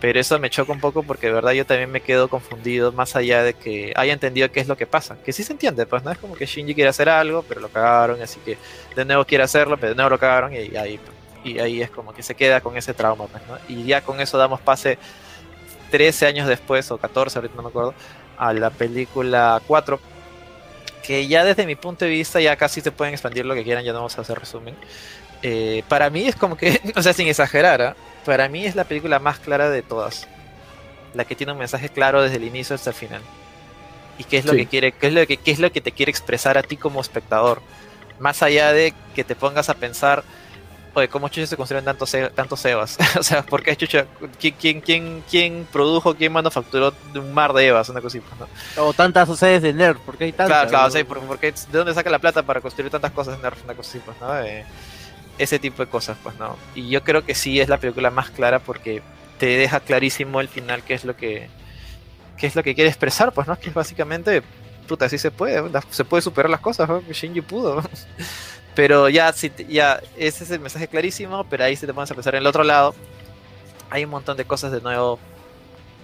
Pero 0.00 0.18
eso 0.18 0.38
me 0.38 0.48
choca 0.48 0.72
un 0.72 0.80
poco 0.80 1.02
porque 1.02 1.26
de 1.26 1.34
verdad 1.34 1.52
yo 1.52 1.66
también 1.66 1.90
me 1.90 2.00
quedo 2.00 2.28
confundido, 2.28 2.90
más 2.90 3.16
allá 3.16 3.42
de 3.42 3.52
que 3.52 3.92
haya 3.96 4.14
entendido 4.14 4.50
qué 4.50 4.60
es 4.60 4.68
lo 4.68 4.76
que 4.76 4.86
pasa. 4.86 5.18
Que 5.22 5.32
sí 5.32 5.42
se 5.42 5.52
entiende, 5.52 5.84
pues 5.84 6.02
no 6.02 6.10
es 6.10 6.16
como 6.16 6.34
que 6.34 6.46
Shinji 6.46 6.74
quiere 6.74 6.88
hacer 6.88 7.08
algo, 7.10 7.42
pero 7.42 7.60
lo 7.60 7.68
cagaron, 7.68 8.22
así 8.22 8.40
que 8.40 8.56
de 8.96 9.04
nuevo 9.04 9.26
quiere 9.26 9.44
hacerlo, 9.44 9.76
pero 9.76 9.90
de 9.90 9.96
nuevo 9.96 10.10
lo 10.10 10.18
cagaron 10.18 10.54
y 10.54 10.76
ahí, 10.76 10.98
y 11.44 11.58
ahí 11.58 11.82
es 11.82 11.90
como 11.90 12.14
que 12.14 12.22
se 12.22 12.34
queda 12.34 12.62
con 12.62 12.76
ese 12.78 12.94
trauma. 12.94 13.26
Pues, 13.26 13.42
¿no? 13.46 13.58
Y 13.68 13.84
ya 13.84 14.00
con 14.00 14.20
eso 14.20 14.38
damos 14.38 14.60
pase 14.60 14.96
13 15.90 16.26
años 16.26 16.48
después, 16.48 16.90
o 16.90 16.96
14, 16.96 17.38
ahorita 17.38 17.54
no 17.56 17.62
me 17.62 17.68
acuerdo, 17.68 17.94
a 18.40 18.52
la 18.54 18.70
película 18.70 19.60
4, 19.66 20.00
que 21.02 21.28
ya 21.28 21.44
desde 21.44 21.66
mi 21.66 21.76
punto 21.76 22.06
de 22.06 22.10
vista 22.10 22.40
ya 22.40 22.56
casi 22.56 22.80
se 22.80 22.90
pueden 22.90 23.12
expandir 23.12 23.44
lo 23.44 23.54
que 23.54 23.62
quieran, 23.64 23.84
ya 23.84 23.92
no 23.92 23.98
vamos 23.98 24.16
a 24.16 24.22
hacer 24.22 24.38
resumen. 24.38 24.74
Eh, 25.42 25.82
para 25.88 26.08
mí 26.10 26.26
es 26.26 26.36
como 26.36 26.56
que, 26.56 26.80
o 26.96 27.02
sea, 27.02 27.12
sin 27.12 27.28
exagerar, 27.28 27.82
¿ah? 27.82 27.96
para 28.24 28.48
mí 28.48 28.64
es 28.64 28.74
la 28.76 28.84
película 28.84 29.18
más 29.18 29.38
clara 29.38 29.68
de 29.68 29.82
todas. 29.82 30.26
La 31.12 31.24
que 31.24 31.34
tiene 31.36 31.52
un 31.52 31.58
mensaje 31.58 31.90
claro 31.90 32.22
desde 32.22 32.36
el 32.36 32.44
inicio 32.44 32.74
hasta 32.76 32.90
el 32.90 32.96
final. 32.96 33.20
Y 34.18 34.24
qué 34.24 34.38
es 34.38 34.44
lo 34.44 34.52
Sí. 34.52 34.58
que 34.58 34.66
quiere, 34.66 34.92
qué 34.92 35.06
es 35.08 35.12
lo 35.12 35.26
que, 35.26 35.36
qué 35.36 35.50
es 35.50 35.58
lo 35.58 35.70
que 35.72 35.80
te 35.80 35.92
quiere 35.92 36.10
expresar 36.10 36.56
a 36.56 36.62
ti 36.62 36.76
como 36.76 37.00
espectador. 37.00 37.60
Más 38.18 38.42
allá 38.42 38.72
de 38.72 38.94
que 39.14 39.24
te 39.24 39.34
pongas 39.34 39.68
a 39.70 39.74
pensar, 39.74 40.22
oye, 40.94 41.08
¿cómo 41.08 41.28
chucha 41.28 41.46
se 41.46 41.56
construyen 41.56 41.84
tantos, 41.84 42.14
tantos 42.34 42.64
Evas? 42.64 42.98
o 43.18 43.22
sea, 43.22 43.42
¿por 43.42 43.62
qué 43.62 43.76
chucha? 43.76 44.06
¿Quién, 44.38 44.54
quién, 44.58 44.80
quién, 44.80 45.24
quién 45.28 45.68
produjo, 45.72 46.14
quién 46.14 46.32
manufacturó 46.32 46.92
un 47.14 47.32
mar 47.32 47.52
de 47.52 47.66
Evas? 47.68 47.88
Una 47.88 48.00
así, 48.00 48.20
pues, 48.20 48.40
¿no? 48.76 48.84
O 48.84 48.92
tantas 48.92 49.28
sedes 49.38 49.62
de 49.62 49.72
nerd, 49.72 49.98
porque 50.04 50.24
hay 50.24 50.32
tantas. 50.32 50.48
Claro, 50.48 50.68
claro, 50.70 50.84
¿no? 50.86 50.90
sí, 50.92 51.04
por- 51.04 51.20
porque 51.20 51.52
¿de 51.52 51.78
dónde 51.78 51.94
saca 51.94 52.10
la 52.10 52.18
plata 52.18 52.42
para 52.42 52.60
construir 52.60 52.90
tantas 52.90 53.12
cosas 53.12 53.36
en 53.36 53.42
Nerf? 53.42 53.62
Una 53.64 53.74
así, 53.78 53.98
pues, 54.04 54.16
¿no? 54.20 54.38
Eh, 54.40 54.64
ese 55.38 55.58
tipo 55.58 55.82
de 55.82 55.88
cosas, 55.90 56.16
pues, 56.22 56.36
¿no? 56.36 56.56
Y 56.74 56.88
yo 56.88 57.02
creo 57.02 57.24
que 57.24 57.34
sí 57.34 57.60
es 57.60 57.68
la 57.68 57.78
película 57.78 58.10
más 58.10 58.30
clara 58.30 58.58
porque 58.58 59.02
te 59.38 59.46
deja 59.46 59.80
clarísimo 59.80 60.40
el 60.40 60.48
final 60.48 60.82
qué 60.82 60.94
es 60.94 61.04
lo 61.04 61.16
que 61.16 61.48
qué 62.36 62.46
es 62.46 62.56
lo 62.56 62.62
que 62.62 62.74
quiere 62.74 62.88
expresar, 62.88 63.32
pues, 63.32 63.46
¿no? 63.46 63.58
Que 63.58 63.68
es 63.68 63.74
básicamente, 63.74 64.42
puta, 64.88 65.08
sí 65.08 65.18
se 65.18 65.30
puede, 65.30 65.62
se 65.90 66.04
puede 66.04 66.22
superar 66.22 66.50
las 66.50 66.60
cosas, 66.60 66.88
¿no? 66.88 67.02
Shinji 67.10 67.42
pudo. 67.42 67.82
Pero 68.80 69.10
ya, 69.10 69.30
te- 69.34 69.66
ya, 69.66 70.00
ese 70.16 70.42
es 70.44 70.50
el 70.50 70.58
mensaje 70.58 70.88
clarísimo, 70.88 71.44
pero 71.50 71.64
ahí 71.64 71.76
si 71.76 71.84
te 71.86 71.92
pones 71.92 72.10
a 72.10 72.14
pensar 72.14 72.34
en 72.34 72.40
el 72.40 72.46
otro 72.46 72.64
lado, 72.64 72.94
hay 73.90 74.04
un 74.04 74.10
montón 74.10 74.38
de 74.38 74.46
cosas 74.46 74.72
de 74.72 74.80
nuevo. 74.80 75.18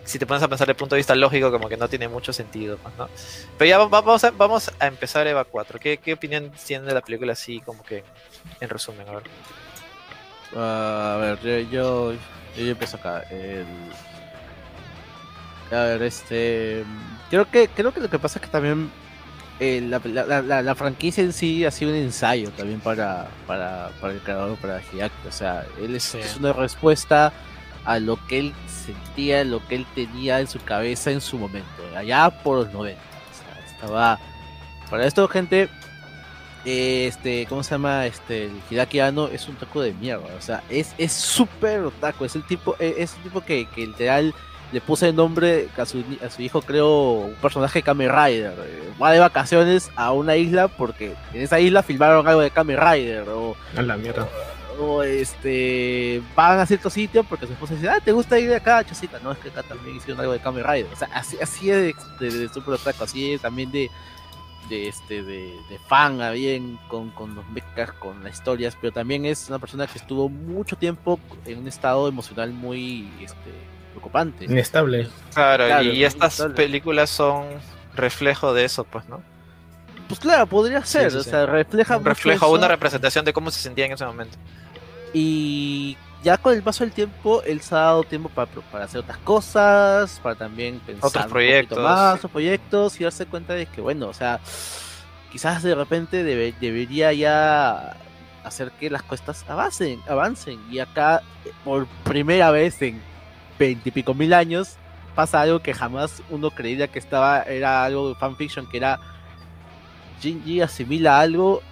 Si 0.04 0.18
te 0.18 0.26
pones 0.26 0.42
a 0.42 0.48
pensar 0.48 0.66
desde 0.66 0.72
el 0.72 0.76
punto 0.76 0.94
de 0.94 0.98
vista 0.98 1.14
lógico, 1.14 1.50
como 1.50 1.70
que 1.70 1.78
no 1.78 1.88
tiene 1.88 2.06
mucho 2.06 2.34
sentido, 2.34 2.76
pues, 2.76 2.94
¿no? 2.98 3.08
Pero 3.56 3.66
ya 3.70 3.78
va- 3.78 3.86
vamos 3.86 4.22
a, 4.24 4.30
vamos 4.30 4.70
a 4.78 4.88
empezar 4.88 5.26
Eva 5.26 5.44
4. 5.44 5.78
¿Qué, 5.78 5.96
qué 5.96 6.12
opinión 6.12 6.52
tiene 6.66 6.84
de 6.84 6.92
la 6.92 7.00
película 7.00 7.32
así, 7.32 7.60
como 7.60 7.82
que 7.82 8.04
en 8.60 8.68
resumen? 8.68 9.08
A 9.08 9.12
ver. 9.12 9.22
Ah, 10.54 11.14
a 11.14 11.16
ver, 11.16 11.40
yo, 11.40 11.70
yo, 11.70 12.12
yo 12.58 12.70
empiezo 12.72 12.98
acá. 12.98 13.24
A 15.70 15.76
ver, 15.82 16.02
este. 16.02 16.84
Creo 17.30 17.50
que, 17.50 17.68
creo 17.68 17.90
que 17.94 18.00
lo 18.00 18.10
que 18.10 18.18
pasa 18.18 18.38
es 18.38 18.44
que 18.44 18.50
también 18.50 18.90
eh, 19.60 19.80
la, 19.88 20.00
la- 20.26 20.42
la- 20.42 20.62
la 20.62 20.74
franquicia 20.74 21.22
en 21.24 21.32
sí 21.32 21.64
ha 21.64 21.70
sido 21.70 21.90
un 21.92 21.96
ensayo 21.96 22.50
también 22.50 22.80
para, 22.80 23.28
para, 23.46 23.90
para 24.00 24.12
el 24.12 24.20
creador, 24.20 24.56
para 24.58 24.80
Hideaki. 24.92 25.28
O 25.28 25.32
sea, 25.32 25.64
él 25.80 25.94
es, 25.96 26.02
Sí. 26.04 26.18
es 26.18 26.36
una 26.36 26.52
respuesta 26.52 27.32
a 27.84 27.98
lo 27.98 28.18
que 28.26 28.38
él 28.40 28.52
sentía, 28.84 29.44
lo 29.44 29.66
que 29.66 29.76
él 29.76 29.86
tenía 29.94 30.40
en 30.40 30.48
su 30.48 30.58
cabeza 30.60 31.10
en 31.10 31.20
su 31.20 31.38
momento, 31.38 31.68
allá 31.96 32.28
por 32.30 32.58
los 32.64 32.72
90. 32.72 33.00
O 33.00 33.34
sea, 33.34 33.64
estaba. 33.66 34.18
Para 34.90 35.06
esto, 35.06 35.26
gente, 35.28 35.68
eh, 36.64 37.06
este, 37.06 37.46
¿cómo 37.46 37.62
se 37.62 37.70
llama? 37.72 38.06
Este, 38.06 38.46
el 38.46 38.52
Hideaki 38.70 39.00
Anno 39.00 39.28
es 39.28 39.48
un 39.48 39.54
taco 39.56 39.80
de 39.82 39.92
mierda, 39.94 40.26
o 40.36 40.40
sea, 40.42 40.62
es 40.68 40.94
es 40.98 41.12
súper 41.12 41.80
otaku, 41.80 42.24
es 42.24 42.34
el 42.36 42.44
tipo, 42.44 42.74
eh, 42.80 42.94
es 42.98 43.14
el 43.14 43.22
tipo 43.22 43.40
que, 43.40 43.66
que 43.74 43.86
literal 43.86 44.34
le 44.76 44.80
puse 44.82 45.08
el 45.08 45.16
nombre 45.16 45.68
a 45.78 45.86
su, 45.86 45.98
ni- 46.06 46.18
a 46.22 46.28
su 46.28 46.42
hijo, 46.42 46.60
creo, 46.60 46.88
un 47.28 47.34
personaje 47.36 47.80
Kamen 47.82 48.10
Rider, 48.10 48.52
eh, 48.58 48.90
va 49.00 49.10
de 49.10 49.20
vacaciones 49.20 49.90
a 49.96 50.12
una 50.12 50.36
isla 50.36 50.68
porque 50.68 51.14
en 51.32 51.40
esa 51.40 51.58
isla 51.60 51.82
filmaron 51.82 52.28
algo 52.28 52.42
de 52.42 52.50
Kamen 52.50 52.76
Rider, 52.78 53.26
o, 53.30 53.56
A 53.74 53.80
la 53.80 53.96
mierda. 53.96 54.28
o 54.78 55.02
este, 55.02 56.20
van 56.34 56.58
a 56.60 56.66
cierto 56.66 56.90
sitio 56.90 57.24
porque 57.24 57.46
su 57.46 57.54
esposa 57.54 57.72
dice, 57.74 57.88
ah, 57.88 58.00
¿te 58.04 58.12
gusta 58.12 58.38
ir 58.38 58.50
de 58.50 58.56
acá, 58.56 58.84
chocita? 58.84 59.18
No, 59.22 59.32
es 59.32 59.38
que 59.38 59.48
acá 59.48 59.62
también 59.62 59.96
hicieron 59.96 60.20
algo 60.20 60.34
de 60.34 60.40
Kamen 60.40 60.62
Rider, 60.62 60.88
o 60.92 60.96
sea, 60.96 61.08
así, 61.14 61.38
así 61.42 61.70
es 61.70 61.76
de, 61.78 61.94
de, 62.30 62.38
de 62.40 62.48
súper 62.50 62.74
otaku, 62.74 63.04
así 63.04 63.32
es 63.32 63.40
también 63.40 63.70
de 63.72 63.90
de 64.68 64.88
este 64.88 65.22
de, 65.22 65.54
de 65.70 65.78
fan 65.88 66.20
a 66.20 66.32
bien 66.32 66.76
con, 66.88 67.10
con 67.12 67.34
los 67.36 67.48
mechas, 67.50 67.92
con 68.00 68.22
las 68.24 68.34
historias, 68.34 68.76
pero 68.80 68.92
también 68.92 69.24
es 69.24 69.48
una 69.48 69.58
persona 69.60 69.86
que 69.86 69.96
estuvo 69.96 70.28
mucho 70.28 70.74
tiempo 70.76 71.18
en 71.46 71.60
un 71.60 71.68
estado 71.68 72.08
emocional 72.08 72.50
muy 72.52 73.08
este, 73.22 73.52
preocupante. 73.96 74.44
Inestable. 74.44 75.08
Claro, 75.34 75.66
Claro, 75.66 75.82
y 75.82 76.04
es 76.04 76.14
estas 76.14 76.40
películas 76.54 77.10
son 77.10 77.46
reflejo 77.94 78.52
de 78.54 78.64
eso, 78.64 78.84
pues, 78.84 79.08
¿no? 79.08 79.22
Pues 80.08 80.20
claro, 80.20 80.46
podría 80.46 80.84
ser, 80.84 81.10
sí, 81.10 81.16
o 81.16 81.22
sí. 81.22 81.30
sea, 81.30 81.46
refleja 81.46 81.96
Un 81.96 82.02
mucho 82.02 82.10
reflejo, 82.10 82.46
eso. 82.46 82.54
una 82.54 82.68
representación 82.68 83.24
de 83.24 83.32
cómo 83.32 83.50
se 83.50 83.60
sentía 83.60 83.86
en 83.86 83.92
ese 83.92 84.04
momento. 84.06 84.36
Y 85.12 85.96
ya 86.22 86.36
con 86.38 86.54
el 86.54 86.62
paso 86.62 86.84
del 86.84 86.92
tiempo, 86.92 87.42
él 87.42 87.60
se 87.60 87.74
ha 87.74 87.78
dado 87.78 88.04
tiempo 88.04 88.28
para, 88.28 88.50
para 88.70 88.84
hacer 88.84 89.00
otras 89.00 89.18
cosas, 89.18 90.20
para 90.22 90.34
también 90.36 90.78
pensar 90.80 91.06
Otros 91.08 91.24
un 91.24 91.30
proyectos. 91.30 91.78
más, 91.78 92.16
otros 92.16 92.32
proyectos 92.32 93.00
y 93.00 93.04
darse 93.04 93.26
cuenta 93.26 93.54
de 93.54 93.66
que, 93.66 93.80
bueno, 93.80 94.08
o 94.08 94.14
sea, 94.14 94.40
quizás 95.32 95.62
de 95.62 95.74
repente 95.74 96.22
debe- 96.24 96.54
debería 96.60 97.12
ya 97.12 97.96
hacer 98.44 98.70
que 98.72 98.90
las 98.90 99.02
cosas 99.02 99.44
avancen, 99.48 100.00
avancen. 100.08 100.60
Y 100.70 100.78
acá, 100.78 101.22
eh, 101.44 101.50
por 101.64 101.86
primera 102.04 102.50
vez 102.52 102.80
en 102.82 103.00
veintipico 103.58 104.14
mil 104.14 104.32
años, 104.34 104.76
pasa 105.14 105.40
algo 105.40 105.60
que 105.60 105.72
jamás 105.74 106.22
uno 106.30 106.50
creía 106.50 106.88
que 106.88 106.98
estaba, 106.98 107.42
era 107.42 107.84
algo 107.84 108.10
de 108.10 108.14
fanfiction, 108.16 108.66
que 108.68 108.76
era 108.78 108.98
Shinji 110.20 110.60
asimila 110.60 111.20
algo 111.20 111.62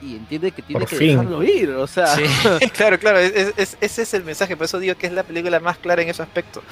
y 0.00 0.16
entiende 0.16 0.52
que 0.52 0.62
tiene 0.62 0.80
Por 0.80 0.88
que 0.88 0.96
fin. 0.96 1.08
dejarlo 1.10 1.42
ir, 1.42 1.70
o 1.70 1.86
sea, 1.86 2.06
Sí, 2.14 2.22
claro, 2.76 2.98
claro, 2.98 3.18
es- 3.18 3.52
es- 3.56 3.76
ese 3.80 4.02
es 4.02 4.14
el 4.14 4.24
mensaje, 4.24 4.56
por 4.56 4.64
eso 4.66 4.78
digo 4.78 4.94
que 4.94 5.06
es 5.06 5.12
la 5.12 5.22
película 5.24 5.58
más 5.60 5.78
clara 5.78 6.02
en 6.02 6.08
ese 6.08 6.22
aspecto. 6.22 6.62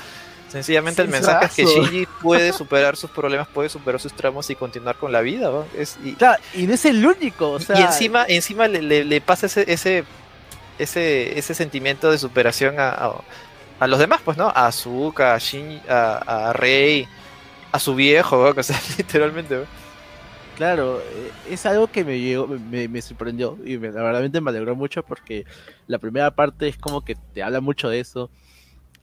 Sencillamente 0.49 1.03
el 1.03 1.09
mensaje 1.09 1.47
es 1.47 1.53
que. 1.55 1.65
Shinji 1.67 2.07
puede 2.23 2.53
superar 2.53 2.97
sus 2.97 3.11
problemas, 3.11 3.49
puede 3.49 3.69
superar 3.69 4.01
sus 4.01 4.13
tramos 4.13 4.49
y 4.49 4.55
continuar 4.55 4.95
con 4.97 5.11
la 5.11 5.21
vida. 5.21 5.51
¿no? 5.51 5.65
Es, 5.77 5.99
y, 6.05 6.13
claro, 6.13 6.41
y 6.55 6.67
no 6.69 6.75
es 6.75 6.85
el 6.85 7.05
único, 7.05 7.51
o 7.51 7.59
sea, 7.61 7.79
y 7.79 7.83
encima, 7.83 8.25
encima 8.29 8.69
le, 8.69 8.81
le- 8.81 9.05
le 9.05 9.21
pasa 9.21 9.47
ese, 9.47 9.65
ese, 9.71 10.05
ese, 10.79 11.37
ese 11.37 11.53
sentimiento 11.55 12.11
de 12.13 12.19
superación 12.19 12.79
a, 12.79 12.91
a, 12.91 13.13
a 13.79 13.87
los 13.87 13.99
demás, 13.99 14.21
pues, 14.25 14.37
¿no? 14.37 14.49
A 14.49 14.67
Azuka, 14.67 15.35
a 15.35 15.39
Shinji, 15.39 15.81
a, 15.89 16.49
a 16.49 16.53
Rei, 16.53 17.07
a 17.73 17.79
su 17.79 17.95
viejo, 17.95 18.37
¿no? 18.37 18.51
o 18.61 18.63
sea, 18.63 18.81
literalmente. 18.99 19.57
¿no? 19.57 19.65
claro, 20.57 21.01
eh, 21.01 21.31
es 21.51 21.67
algo 21.67 21.87
que 21.89 22.03
me 22.03 22.19
llegó, 22.19 22.47
me, 22.47 22.89
me 22.89 23.03
sorprendió 23.03 23.59
y 23.65 23.77
me, 23.77 23.93
la 23.93 24.03
verdad 24.03 24.41
me 24.41 24.51
alegró 24.51 24.75
mucho 24.75 25.03
porque 25.03 25.45
la 25.87 25.99
primera 25.99 26.31
parte 26.31 26.67
es 26.69 26.79
como 26.79 27.05
que 27.05 27.15
te 27.35 27.43
habla 27.43 27.61
mucho 27.61 27.91
de 27.91 28.01
eso 28.01 28.31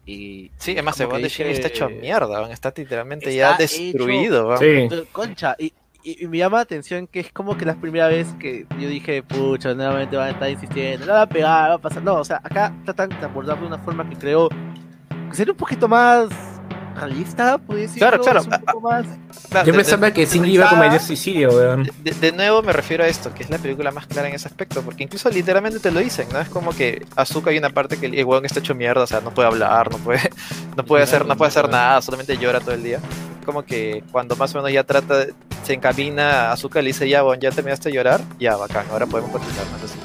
y 0.05 0.49
Sí, 0.57 0.71
además, 0.71 0.99
el 0.99 1.09
de 1.21 1.29
Shinji 1.29 1.51
está 1.53 1.67
hecho 1.67 1.89
mierda, 1.89 2.41
¿no? 2.41 2.47
está 2.47 2.73
literalmente 2.75 3.29
Está 3.29 3.37
ya 3.37 3.63
hecho- 3.63 3.81
destruido. 3.83 4.49
¿no? 4.49 4.57
Sí. 4.57 4.89
Concha, 5.11 5.55
y, 5.59 5.71
y- 6.03 6.23
y 6.23 6.27
me 6.27 6.37
llama 6.37 6.57
la 6.57 6.63
atención 6.63 7.07
que 7.07 7.19
es 7.21 7.31
como 7.31 7.57
que 7.57 7.65
la 7.65 7.75
primera 7.75 8.07
vez 8.07 8.27
que 8.39 8.65
yo 8.79 8.87
dije, 8.89 9.23
pucha, 9.23 9.73
nuevamente 9.73 10.15
van 10.17 10.27
a 10.27 10.31
estar 10.31 10.49
insistiendo, 10.49 11.05
no 11.05 11.13
va 11.13 11.21
a 11.23 11.27
pegar, 11.29 11.69
va 11.71 11.75
a 11.75 11.77
pasar. 11.79 12.03
No, 12.03 12.15
o 12.15 12.25
sea, 12.25 12.41
acá 12.43 12.73
tratan 12.85 13.09
de 13.09 13.25
abordarlo 13.25 13.61
de 13.61 13.67
una 13.75 13.83
forma 13.83 14.07
que 14.09 14.15
creo 14.17 14.49
que 14.49 15.35
sería 15.35 15.51
un 15.53 15.57
poquito 15.57 15.87
más 15.87 16.29
realista, 16.95 17.57
podría 17.57 17.83
decirlo. 17.87 18.07
Claro, 18.07 18.23
claro. 18.23 18.41
un 18.43 18.65
poco 18.65 18.81
más. 18.81 19.05
Claro, 19.49 19.65
Yo 19.65 19.71
de- 19.71 19.77
de- 19.79 19.83
pensaba 19.83 20.11
que 20.11 20.25
Shinji 20.27 20.51
iba 20.51 20.67
a 20.67 20.69
cometer 20.69 20.99
suicidio, 20.99 21.49
weón. 21.49 21.89
De, 22.03 22.11
de 22.11 22.31
nuevo 22.31 22.61
me 22.61 22.71
refiero 22.71 23.03
a 23.03 23.07
esto, 23.07 23.33
que 23.33 23.41
es 23.43 23.49
la 23.49 23.57
película 23.57 23.89
más 23.91 24.05
clara 24.05 24.27
en 24.29 24.35
ese 24.35 24.47
aspecto, 24.47 24.81
porque 24.83 25.03
incluso 25.03 25.27
literalmente 25.31 25.79
te 25.79 25.89
lo 25.89 25.99
dicen, 26.01 26.27
¿no? 26.31 26.39
Es 26.39 26.49
como 26.49 26.71
que 26.71 27.03
Azuka 27.15 27.49
hay 27.49 27.57
una 27.57 27.71
parte 27.71 27.97
que 27.97 28.05
el 28.05 28.25
weón 28.25 28.45
está 28.45 28.59
hecho 28.59 28.75
mierda, 28.75 29.03
o 29.03 29.07
sea, 29.07 29.21
no 29.21 29.31
puede 29.33 29.47
hablar, 29.47 29.91
no 29.91 29.97
puede, 29.97 30.19
no 30.77 30.85
puede 30.85 31.03
hacer, 31.03 31.25
no 31.25 31.35
puede 31.35 31.49
hacer 31.49 31.67
nada, 31.67 31.99
solamente 32.03 32.37
llora 32.37 32.59
todo 32.59 32.75
el 32.75 32.83
día. 32.83 32.99
Como 33.45 33.63
que 33.63 34.03
cuando 34.11 34.35
más 34.35 34.53
o 34.53 34.57
menos 34.57 34.71
ya 34.71 34.83
trata, 34.83 35.25
se 35.63 35.73
encamina, 35.73 36.51
Azuka 36.51 36.81
le 36.81 36.87
dice, 36.87 37.07
ya, 37.07 37.23
weón, 37.23 37.39
ya 37.39 37.51
terminaste 37.51 37.89
de 37.89 37.95
llorar, 37.95 38.21
ya, 38.39 38.55
bacán, 38.55 38.85
ahora 38.91 39.05
podemos 39.05 39.31
continuar, 39.31 39.65
¿no? 39.67 39.73
Entonces, 39.75 39.97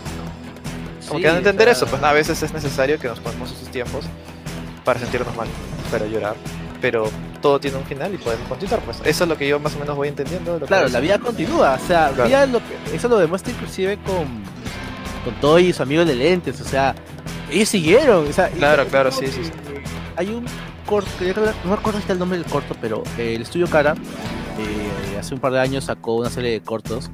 como 1.06 1.18
Sí, 1.18 1.22
que 1.22 1.28
a 1.30 1.36
entender 1.38 1.68
o 1.68 1.70
eso, 1.70 1.86
pues 1.86 2.02
a 2.02 2.12
veces 2.12 2.42
es 2.42 2.52
necesario 2.52 2.98
que 2.98 3.08
nos 3.08 3.18
ponemos 3.20 3.50
esos 3.52 3.68
tiempos 3.68 4.04
para 4.84 5.00
sentirnos 5.00 5.34
mal, 5.36 5.48
para 5.90 6.06
llorar, 6.06 6.34
pero 6.80 7.10
todo 7.40 7.58
tiene 7.60 7.76
un 7.78 7.84
final 7.84 8.12
y 8.14 8.18
podemos 8.18 8.46
continuar, 8.48 8.80
pues 8.80 8.98
eso 9.04 9.24
es 9.24 9.28
lo 9.28 9.36
que 9.38 9.48
yo 9.48 9.58
más 9.58 9.74
o 9.76 9.78
menos 9.78 9.96
voy 9.96 10.08
entendiendo. 10.08 10.54
lo 10.54 10.60
que 10.60 10.66
Claro, 10.66 10.86
es. 10.86 10.92
la 10.92 11.00
vida 11.00 11.18
continúa, 11.18 11.78
o 11.82 11.86
sea, 11.86 12.10
Claro. 12.14 12.28
vida 12.28 12.46
lo 12.46 12.58
que- 12.58 12.96
eso 12.96 13.08
lo 13.08 13.18
demuestra 13.18 13.52
inclusive 13.52 13.96
con, 14.04 14.26
con 15.24 15.34
Toy 15.40 15.66
y 15.68 15.72
su 15.72 15.82
amigo 15.82 16.04
de 16.04 16.14
lentes, 16.14 16.60
o 16.60 16.64
sea, 16.64 16.94
ellos 17.50 17.68
siguieron, 17.68 18.28
o 18.28 18.32
sea, 18.32 18.48
Claro, 18.50 18.86
claro, 18.86 19.10
sí, 19.10 19.26
sí, 19.28 19.40
que 19.40 19.44
sí. 19.44 19.52
Hay 20.16 20.30
un 20.30 20.44
corto, 20.88 21.10
no 21.64 21.70
me 21.70 21.74
acuerdo 21.74 21.98
si 21.98 22.02
está 22.02 22.12
el 22.14 22.18
nombre 22.18 22.38
del 22.38 22.46
corto, 22.50 22.74
pero 22.80 23.02
eh, 23.18 23.34
el 23.34 23.42
estudio 23.42 23.66
Cara 23.68 23.94
eh, 24.58 25.18
hace 25.18 25.34
un 25.34 25.40
par 25.40 25.52
de 25.52 25.60
años 25.60 25.84
sacó 25.84 26.16
una 26.16 26.30
serie 26.30 26.50
de 26.52 26.60
cortos 26.60 27.10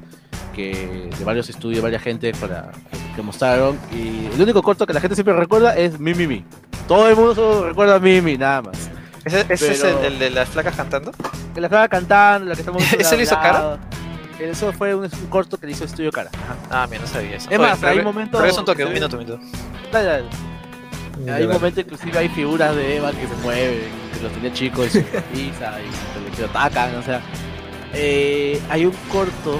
que 0.55 1.09
de 1.17 1.25
varios 1.25 1.49
estudios, 1.49 1.83
varias 1.83 2.01
gente 2.01 2.31
para 2.33 2.71
que 3.15 3.21
mostraron 3.21 3.77
y 3.91 4.27
el 4.33 4.41
único 4.41 4.61
corto 4.63 4.85
que 4.87 4.93
la 4.93 5.01
gente 5.01 5.15
siempre 5.15 5.33
recuerda 5.33 5.75
es 5.75 5.99
Mi 5.99 6.13
Mi 6.13 6.27
Mi. 6.27 6.45
Todo 6.87 7.09
el 7.09 7.15
mundo 7.15 7.35
solo 7.35 7.67
recuerda 7.67 7.99
Mi 7.99 8.21
Mi, 8.21 8.37
nada 8.37 8.61
más. 8.61 8.89
¿Ese, 9.25 9.45
ese 9.49 9.71
es 9.73 9.79
Pero- 9.81 9.99
el, 9.99 10.05
el 10.13 10.19
de 10.19 10.29
las 10.29 10.49
flacas 10.49 10.75
cantando? 10.75 11.11
Que 11.53 11.59
la 11.61 11.67
estaba 11.67 11.87
cantando, 11.87 12.47
la 12.49 12.55
que 12.55 12.61
estamos 12.61 12.83
¿Ese 12.93 13.17
lo 13.17 13.23
hizo 13.23 13.35
hablado. 13.35 13.79
Eso 14.39 14.71
fue 14.73 14.93
un, 14.93 15.03
un 15.05 15.27
corto 15.29 15.57
que 15.57 15.65
le 15.65 15.71
hizo 15.71 15.85
Estudio 15.85 16.11
Cara. 16.11 16.29
Ajá. 16.33 16.83
Ah, 16.83 16.87
mira, 16.89 17.01
no 17.01 17.07
sabía 17.07 17.37
eso. 17.37 17.49
Es 17.49 17.57
Oye, 17.57 17.67
más, 17.69 17.77
pero 17.79 17.91
hay 17.93 18.01
momentos 18.03 18.39
regresa 18.39 18.59
un 18.59 18.65
toque, 18.65 18.77
que 18.79 18.85
un 18.85 18.93
minuto, 18.93 19.17
un 19.17 19.23
minuto. 19.25 19.43
Dale, 19.91 20.05
dale. 20.07 20.25
Hay 21.27 21.43
un 21.45 21.51
momento 21.53 21.79
inclusive 21.81 22.17
hay 22.19 22.29
figuras 22.29 22.75
de 22.75 22.97
Eva 22.97 23.11
que 23.11 23.27
se 23.27 23.35
mueven, 23.35 23.91
que 24.13 24.21
los 24.21 24.31
tiene 24.33 24.51
chicos 24.53 24.87
y 24.95 24.99
se 24.99 25.05
y 25.05 26.31
que 26.35 26.41
lo 26.41 26.47
atacan, 26.47 26.95
o 26.95 27.03
sea. 27.03 27.21
eh, 27.93 28.61
hay 28.69 28.85
un 28.85 28.93
corto 29.09 29.59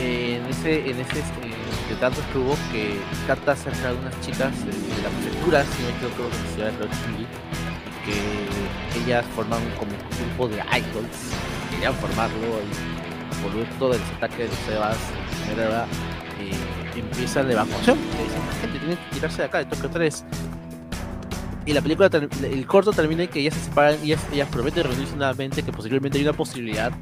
eh, 0.00 0.40
en 0.40 0.46
ese, 0.50 0.90
en 0.90 1.00
ese 1.00 1.18
eh, 1.20 1.84
de 1.88 1.96
tantos 1.96 2.24
que 2.32 2.38
hubo 2.38 2.56
que 2.72 3.00
trata 3.26 3.52
acerca 3.52 3.92
de 3.92 3.98
unas 3.98 4.20
chicas 4.20 4.52
de 4.64 4.72
la 5.02 5.10
prefectura, 5.10 5.64
si 5.64 5.82
no 5.82 5.88
me 5.90 5.94
equivoco, 5.96 6.30
la 6.30 6.52
ciudad 6.54 6.72
de 6.72 6.78
Rochili, 6.78 7.26
que 8.04 9.00
ellas 9.00 9.24
forman 9.34 9.60
como 9.78 9.92
un 9.92 10.26
grupo 10.28 10.48
de 10.48 10.56
idols, 10.78 11.36
querían 11.70 11.94
formarlo 11.94 12.38
y 12.62 13.34
por 13.42 13.50
producto 13.52 13.90
del 13.90 14.02
ataque 14.16 14.44
de 14.44 14.48
los 14.48 14.58
Empiezan 16.96 17.46
la 17.46 17.54
evacuación. 17.54 17.98
Le 17.98 18.24
dicen, 18.24 18.42
gente 18.60 18.78
tiene 18.78 18.96
que 18.96 19.14
tirarse 19.14 19.38
de 19.38 19.44
acá, 19.44 19.58
de 19.58 19.64
Tokio 19.66 19.90
3. 19.90 20.24
Y 21.66 21.72
la 21.72 21.80
película, 21.80 22.10
el 22.42 22.66
corto 22.66 22.92
termina 22.92 23.22
en 23.22 23.28
que 23.30 23.40
ellas 23.40 23.54
se 23.54 23.64
separan 23.64 23.96
y 24.04 24.12
ellas, 24.12 24.48
prometen 24.50 24.84
reunirse 24.84 25.16
nuevamente, 25.16 25.62
que 25.62 25.72
posiblemente 25.72 26.18
hay 26.18 26.24
una 26.24 26.34
posibilidad. 26.34 26.92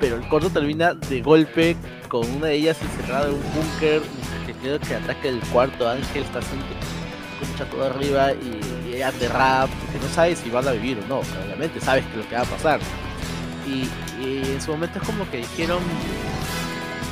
Pero 0.00 0.16
el 0.16 0.28
corto 0.28 0.50
termina 0.50 0.94
de 0.94 1.22
golpe 1.22 1.76
con 2.08 2.28
una 2.28 2.48
de 2.48 2.56
ellas 2.56 2.76
encerrada 2.82 3.28
en 3.28 3.34
un 3.34 3.42
búnker, 3.54 4.02
que 4.46 4.52
creo 4.54 4.80
que 4.80 4.96
ataque 4.96 5.28
el 5.28 5.40
cuarto 5.52 5.88
ángel 5.88 6.24
está 6.24 6.40
así, 6.40 6.56
escucha 7.40 7.64
todo 7.70 7.84
arriba 7.84 8.32
y, 8.32 8.96
y 8.96 9.02
aterrada, 9.02 9.68
porque 9.68 10.04
no 10.04 10.12
sabe 10.12 10.34
si 10.34 10.50
van 10.50 10.66
a 10.66 10.72
vivir 10.72 10.98
o 10.98 11.06
no. 11.06 11.18
Obviamente 11.46 11.80
sabes 11.80 12.04
que 12.06 12.16
lo 12.16 12.28
que 12.28 12.34
va 12.34 12.42
a 12.42 12.46
pasar. 12.46 12.80
Y 13.66 13.88
en 14.20 14.60
su 14.60 14.72
momento 14.72 14.98
es 14.98 15.04
como 15.06 15.28
que 15.30 15.38
dijeron, 15.38 15.78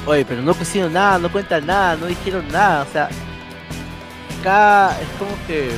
Oye, 0.06 0.24
pero 0.24 0.42
no 0.42 0.52
pusieron 0.52 0.92
nada, 0.92 1.18
no 1.18 1.30
cuentan 1.30 1.66
nada, 1.66 1.96
no 1.96 2.06
dijeron 2.06 2.44
nada, 2.50 2.82
o 2.82 2.92
sea, 2.92 3.08
acá 4.40 4.96
es 5.00 5.08
como 5.16 5.30
que 5.46 5.70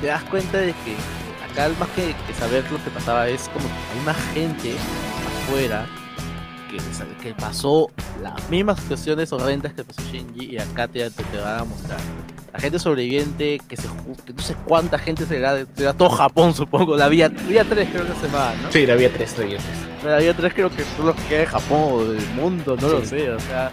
te 0.00 0.06
das 0.06 0.22
cuenta 0.24 0.58
de 0.58 0.72
que 0.72 0.96
acá 1.50 1.68
más 1.78 1.88
que, 1.90 2.14
saber 2.38 2.64
lo 2.70 2.82
que 2.82 2.90
pasaba 2.90 3.28
es 3.28 3.48
como 3.48 3.66
que 3.66 3.98
hay 3.98 4.04
más 4.06 4.16
gente 4.32 4.74
afuera 5.26 5.86
que, 6.70 6.78
que 7.22 7.34
pasó 7.34 7.90
las 8.22 8.48
mismas 8.48 8.78
situaciones 8.78 9.32
horrendas 9.32 9.72
que 9.72 9.82
pasó 9.82 10.00
Shinji 10.02 10.54
y 10.54 10.58
acá 10.58 10.86
te, 10.86 11.10
te, 11.10 11.38
van 11.38 11.60
a 11.60 11.64
mostrar. 11.64 11.98
La 12.52 12.60
gente 12.60 12.78
sobreviviente, 12.78 13.60
que 13.68 13.76
se 13.76 13.88
que 14.26 14.32
no 14.32 14.42
sé 14.42 14.54
cuánta 14.64 14.98
gente 14.98 15.26
será, 15.26 15.64
será 15.76 15.92
todo 15.92 16.10
Japón 16.10 16.54
supongo, 16.54 16.96
la 16.96 17.08
vía, 17.08 17.28
vía 17.28 17.64
3 17.64 17.88
creo 17.90 18.06
que 18.06 18.14
se 18.20 18.32
va, 18.32 18.54
¿no? 18.62 18.70
Sí, 18.70 18.86
la 18.86 18.94
vía 18.94 19.12
3, 19.12 19.38
la 19.38 19.44
vía 19.44 19.58
medalla 20.02 20.34
3 20.34 20.54
creo 20.54 20.70
que 20.70 20.84
solo 20.96 21.14
queda 21.28 21.40
de 21.40 21.46
Japón 21.46 21.88
o 21.92 22.04
del 22.04 22.26
mundo, 22.30 22.76
no 22.80 22.88
lo 22.88 23.04
sé, 23.04 23.30
o 23.30 23.40
sea, 23.40 23.70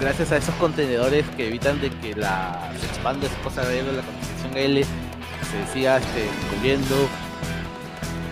gracias 0.00 0.32
a 0.32 0.36
esos 0.36 0.54
contenedores 0.56 1.24
que 1.36 1.48
evitan 1.48 1.80
de 1.80 1.90
que 1.90 2.14
la 2.14 2.70
se 2.78 2.86
expanda 2.86 3.26
esa 3.26 3.36
cosa 3.42 3.62
de 3.62 3.82
la 3.82 4.02
contaminación 4.02 4.56
L 4.56 4.84
se 4.84 5.72
siga 5.72 5.98
este, 5.98 6.26
incluyendo, 6.44 6.94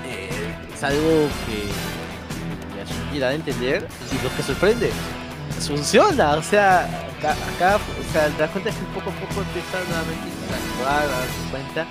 eh, 0.07 0.55
es 0.75 0.83
algo 0.83 1.29
que 1.47 3.19
me 3.19 3.25
a 3.25 3.35
entender 3.35 3.87
y 4.11 4.25
lo 4.25 4.35
que 4.35 4.43
sorprende, 4.43 4.91
funciona, 5.61 6.33
o 6.33 6.43
sea, 6.43 6.85
acá, 7.19 7.77
o 7.77 8.13
sea, 8.13 8.27
te 8.29 8.43
das 8.43 8.51
cuenta 8.51 8.71
que 8.71 8.77
poco 8.95 9.11
a 9.11 9.15
poco 9.15 9.43
empiezan 9.43 9.85
nuevamente 9.89 10.29
a 10.51 10.77
jugar 10.77 11.05
a 11.05 11.23
su 11.27 11.51
cuenta 11.51 11.87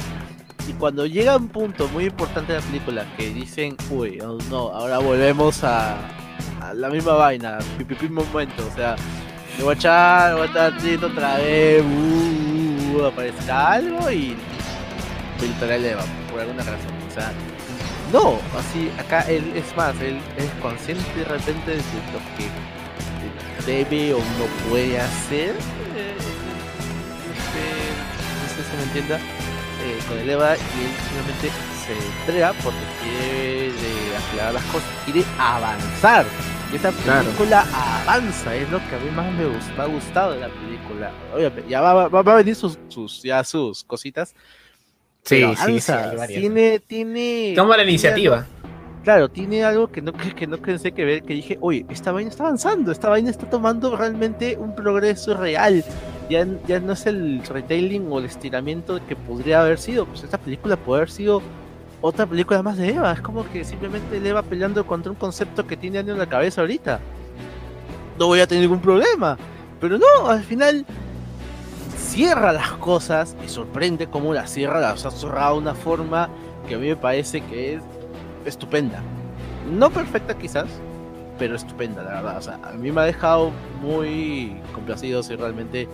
y 0.67 0.73
cuando 0.73 1.05
llega 1.05 1.37
un 1.37 1.47
punto 1.47 1.87
muy 1.89 2.05
importante 2.05 2.53
de 2.53 2.59
la 2.59 2.65
película 2.65 3.05
que 3.17 3.29
dicen, 3.29 3.75
uy, 3.89 4.19
oh, 4.21 4.37
no, 4.49 4.69
ahora 4.69 4.99
volvemos 4.99 5.63
a, 5.63 5.97
la 6.75 6.89
misma 6.89 7.13
vaina, 7.13 7.57
pipipi 7.77 8.07
momento, 8.07 8.65
o 8.71 8.75
sea, 8.75 8.95
me 9.57 9.63
voy 9.63 9.73
a 9.73 9.75
echar, 9.75 10.33
voy 10.33 10.43
a 10.43 10.45
estar 10.45 11.03
otra 11.03 11.37
vez, 11.37 11.83
uh, 11.83 12.97
uh, 12.97 13.05
aparecerá 13.05 13.73
algo 13.73 14.11
y 14.11 14.35
literal 15.41 15.81
le 15.81 15.95
va, 15.95 16.03
por 16.31 16.39
alguna 16.39 16.63
razón, 16.63 16.93
o 17.09 17.13
sea, 17.13 17.33
no, 18.13 18.39
así, 18.57 18.91
acá 18.99 19.21
él 19.21 19.51
es 19.55 19.75
más, 19.75 19.99
él 20.01 20.19
es 20.37 20.49
consciente 20.61 21.03
de 21.15 21.23
repente 21.25 21.71
de 21.71 21.77
lo 21.77 22.19
que 22.37 23.65
debe 23.65 24.13
o 24.13 24.17
no 24.19 24.69
puede 24.69 24.99
hacer, 24.99 25.55
eh, 25.95 26.15
este, 27.33 27.63
no 28.39 28.55
sé 28.55 28.69
si 28.69 28.77
me 28.77 28.83
entienda, 28.83 29.19
eh, 30.11 30.13
con 30.13 30.19
el 30.19 30.29
Eva 30.29 30.55
y 30.55 30.59
él 30.59 30.91
simplemente 31.07 31.49
se 31.85 32.19
entrega 32.19 32.53
porque 32.63 32.79
quiere 33.03 34.17
aclarar 34.17 34.53
las 34.53 34.63
cosas, 34.65 34.89
quiere 35.05 35.23
avanzar, 35.39 36.25
Y 36.71 36.75
esta 36.77 36.91
Claro. 36.91 37.25
película 37.25 37.65
avanza, 37.73 38.55
es 38.55 38.69
lo 38.69 38.77
que 38.79 38.95
a 38.95 38.99
mí 38.99 39.09
más 39.11 39.29
me, 39.33 39.45
gust- 39.45 39.75
me 39.75 39.83
ha 39.83 39.87
gustado 39.87 40.31
de 40.33 40.39
la 40.39 40.47
película. 40.47 41.11
Obviamente, 41.35 41.69
ya 41.69 41.81
va, 41.81 42.07
va- 42.07 42.21
va 42.21 42.31
a 42.33 42.35
venir 42.37 42.55
sus, 42.55 42.79
sus, 42.87 43.21
ya 43.23 43.43
sus 43.43 43.83
cositas. 43.83 44.33
Sí, 45.23 45.43
sí, 45.65 45.79
sí, 45.81 45.91
tiene, 46.27 46.79
tiene. 46.79 47.53
Toma 47.55 47.71
la 47.71 47.75
tiene 47.83 47.91
iniciativa. 47.91 48.45
Claro, 49.03 49.29
tiene 49.29 49.63
algo 49.65 49.87
que 49.91 50.01
no, 50.01 50.13
que, 50.13 50.31
que 50.33 50.47
no 50.47 50.57
pensé 50.57 50.91
que 50.93 51.03
ver, 51.03 51.23
que 51.23 51.33
dije, 51.33 51.57
oye, 51.59 51.85
esta 51.89 52.11
vaina 52.11 52.29
está 52.29 52.43
avanzando, 52.43 52.91
esta 52.91 53.09
vaina 53.09 53.29
está 53.31 53.49
tomando 53.49 53.95
realmente 53.97 54.55
un 54.57 54.73
progreso 54.75 55.35
real. 55.35 55.83
Ya, 56.31 56.47
ya 56.65 56.79
no 56.79 56.93
es 56.93 57.05
el 57.07 57.43
retailing 57.43 58.09
o 58.09 58.19
el 58.19 58.25
estiramiento 58.25 59.05
que 59.05 59.17
podría 59.17 59.59
haber 59.59 59.77
sido, 59.77 60.05
pues 60.05 60.23
esta 60.23 60.37
película 60.37 60.77
puede 60.77 61.01
haber 61.01 61.11
sido 61.11 61.41
otra 61.99 62.25
película 62.25 62.63
más 62.63 62.77
de 62.77 62.89
Eva, 62.89 63.11
es 63.11 63.19
como 63.19 63.45
que 63.51 63.65
simplemente 63.65 64.17
le 64.17 64.31
va 64.31 64.41
peleando 64.41 64.87
contra 64.87 65.11
un 65.11 65.17
concepto 65.17 65.67
que 65.67 65.75
tiene 65.75 65.99
en 65.99 66.17
la 66.17 66.27
cabeza 66.27 66.61
ahorita. 66.61 67.01
No 68.17 68.27
voy 68.27 68.39
a 68.39 68.47
tener 68.47 68.63
ningún 68.63 68.79
problema, 68.79 69.37
pero 69.81 69.97
no, 69.97 70.27
al 70.29 70.41
final 70.43 70.85
cierra 71.97 72.53
las 72.53 72.71
cosas 72.73 73.35
y 73.45 73.49
sorprende 73.49 74.07
cómo 74.07 74.33
las 74.33 74.51
cierra, 74.51 74.79
las 74.79 75.05
ha 75.05 75.11
cerrado 75.11 75.55
de 75.55 75.61
una 75.63 75.75
forma 75.75 76.29
que 76.65 76.75
a 76.75 76.77
mí 76.77 76.87
me 76.87 76.95
parece 76.95 77.41
que 77.41 77.73
es 77.73 77.83
estupenda. 78.45 79.03
No 79.69 79.89
perfecta 79.89 80.37
quizás, 80.37 80.69
pero 81.37 81.57
estupenda, 81.57 82.03
la 82.03 82.13
verdad. 82.13 82.37
O 82.37 82.41
sea, 82.41 82.59
a 82.63 82.71
mí 82.71 82.89
me 82.89 83.01
ha 83.01 83.05
dejado 83.05 83.51
muy 83.81 84.55
complacido 84.73 85.23
si 85.23 85.35
realmente 85.35 85.89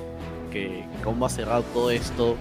que 0.52 0.86
cómo 1.04 1.26
ha 1.26 1.30
cerrado 1.30 1.64
todo 1.74 1.91
esto. 1.91 2.36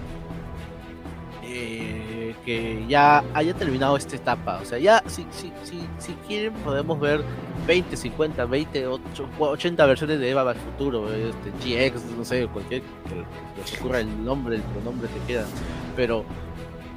eh, 1.43 2.35
que 2.45 2.85
ya 2.87 3.23
haya 3.33 3.53
terminado 3.53 3.97
esta 3.97 4.15
etapa. 4.15 4.59
O 4.61 4.65
sea, 4.65 4.77
ya 4.79 5.03
si, 5.07 5.25
si, 5.31 5.51
si, 5.63 5.87
si 5.97 6.13
quieren 6.27 6.53
podemos 6.55 6.99
ver 6.99 7.21
20, 7.65 7.95
50, 7.95 8.45
20, 8.45 8.87
8, 8.87 9.29
80 9.39 9.85
versiones 9.85 10.19
de 10.19 10.29
Eva 10.29 10.41
al 10.49 10.55
futuro. 10.55 11.11
Este, 11.13 11.51
GX, 11.89 12.03
no 12.17 12.25
sé, 12.25 12.47
cualquier 12.47 12.81
que 12.81 13.25
les 13.59 13.79
ocurra 13.79 13.99
el 13.99 14.23
nombre, 14.23 14.57
el 14.57 14.61
pronombre 14.61 15.09
que 15.09 15.19
quieran. 15.25 15.47
Pero 15.95 16.25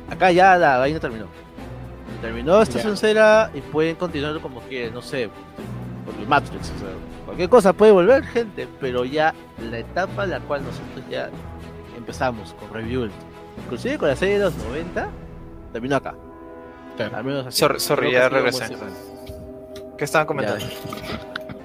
acá 0.08 0.30
ya 0.32 0.56
la 0.56 0.78
vaina 0.78 1.00
terminó. 1.00 1.26
Terminó 2.20 2.61
esta 2.61 2.78
sincera 2.80 3.50
y 3.54 3.61
pueden 3.61 3.96
continuar 3.96 4.38
como 4.40 4.61
quieren, 4.61 4.92
no 4.92 5.00
sé, 5.00 5.30
por 6.04 6.14
el 6.20 6.26
Matrix, 6.28 6.70
o 6.76 6.78
sea, 6.78 6.88
cualquier 7.24 7.48
cosa 7.48 7.72
puede 7.72 7.92
volver, 7.92 8.24
gente, 8.24 8.68
pero 8.78 9.06
ya 9.06 9.34
la 9.62 9.78
etapa 9.78 10.24
en 10.24 10.30
la 10.30 10.40
cual 10.40 10.62
nosotros 10.64 11.04
ya 11.11 11.30
empezamos 11.96 12.54
con 12.54 12.72
Rebuild, 12.72 13.12
inclusive 13.64 13.98
con 13.98 14.08
la 14.08 14.16
serie 14.16 14.38
de 14.38 14.44
los 14.44 14.56
90, 14.56 15.08
terminó 15.72 15.96
acá. 15.96 16.14
Claro. 16.96 17.16
Al 17.16 17.24
menos 17.24 17.46
así. 17.46 17.58
Sorry, 17.58 17.80
sorry, 17.80 18.12
ya 18.12 18.28
regresé. 18.28 18.76
¿Qué 19.96 20.04
estaban 20.04 20.26
comentando? 20.26 20.64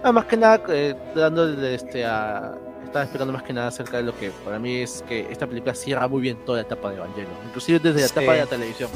Ah, 0.04 0.12
más 0.12 0.26
que 0.26 0.38
nada, 0.38 0.62
eh, 0.70 0.96
dándole 1.16 1.76
este 1.76 2.06
a. 2.06 2.54
Estaba 2.84 3.04
explicando 3.04 3.34
más 3.34 3.44
que 3.44 3.52
nada 3.52 3.68
acerca 3.68 3.98
de 3.98 4.04
lo 4.04 4.18
que 4.18 4.30
para 4.46 4.58
mí 4.60 4.78
es 4.78 5.04
que 5.08 5.30
esta 5.32 5.48
película 5.48 5.74
cierra 5.74 6.08
muy 6.08 6.22
bien 6.22 6.38
toda 6.46 6.60
la 6.60 6.62
etapa 6.64 6.90
de 6.92 6.96
Evangelion, 6.98 7.34
inclusive 7.48 7.80
desde 7.80 8.02
la 8.02 8.08
Sí. 8.08 8.14
etapa 8.18 8.34
de 8.34 8.40
la 8.40 8.46
televisión. 8.46 8.90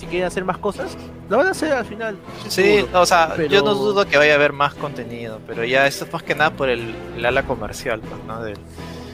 Si 0.00 0.06
quieren 0.06 0.26
hacer 0.26 0.44
más 0.46 0.56
cosas, 0.56 0.96
lo 1.28 1.36
van 1.36 1.48
a 1.48 1.50
hacer 1.50 1.72
al 1.74 1.84
final. 1.84 2.16
Sí, 2.48 2.62
seguro. 2.78 3.00
o 3.02 3.06
sea, 3.06 3.34
Pero- 3.36 3.48
yo 3.50 3.62
no 3.62 3.74
dudo 3.74 4.06
que 4.06 4.16
vaya 4.16 4.32
a 4.32 4.36
haber 4.36 4.54
más 4.54 4.72
contenido, 4.74 5.40
pero 5.46 5.62
ya 5.64 5.86
eso 5.86 6.06
es 6.06 6.12
más 6.12 6.22
que 6.22 6.34
nada 6.34 6.50
por 6.50 6.70
el, 6.70 6.94
el 7.16 7.26
ala 7.26 7.42
comercial, 7.42 8.00
pues, 8.00 8.24
¿no? 8.26 8.42
Del- 8.42 8.56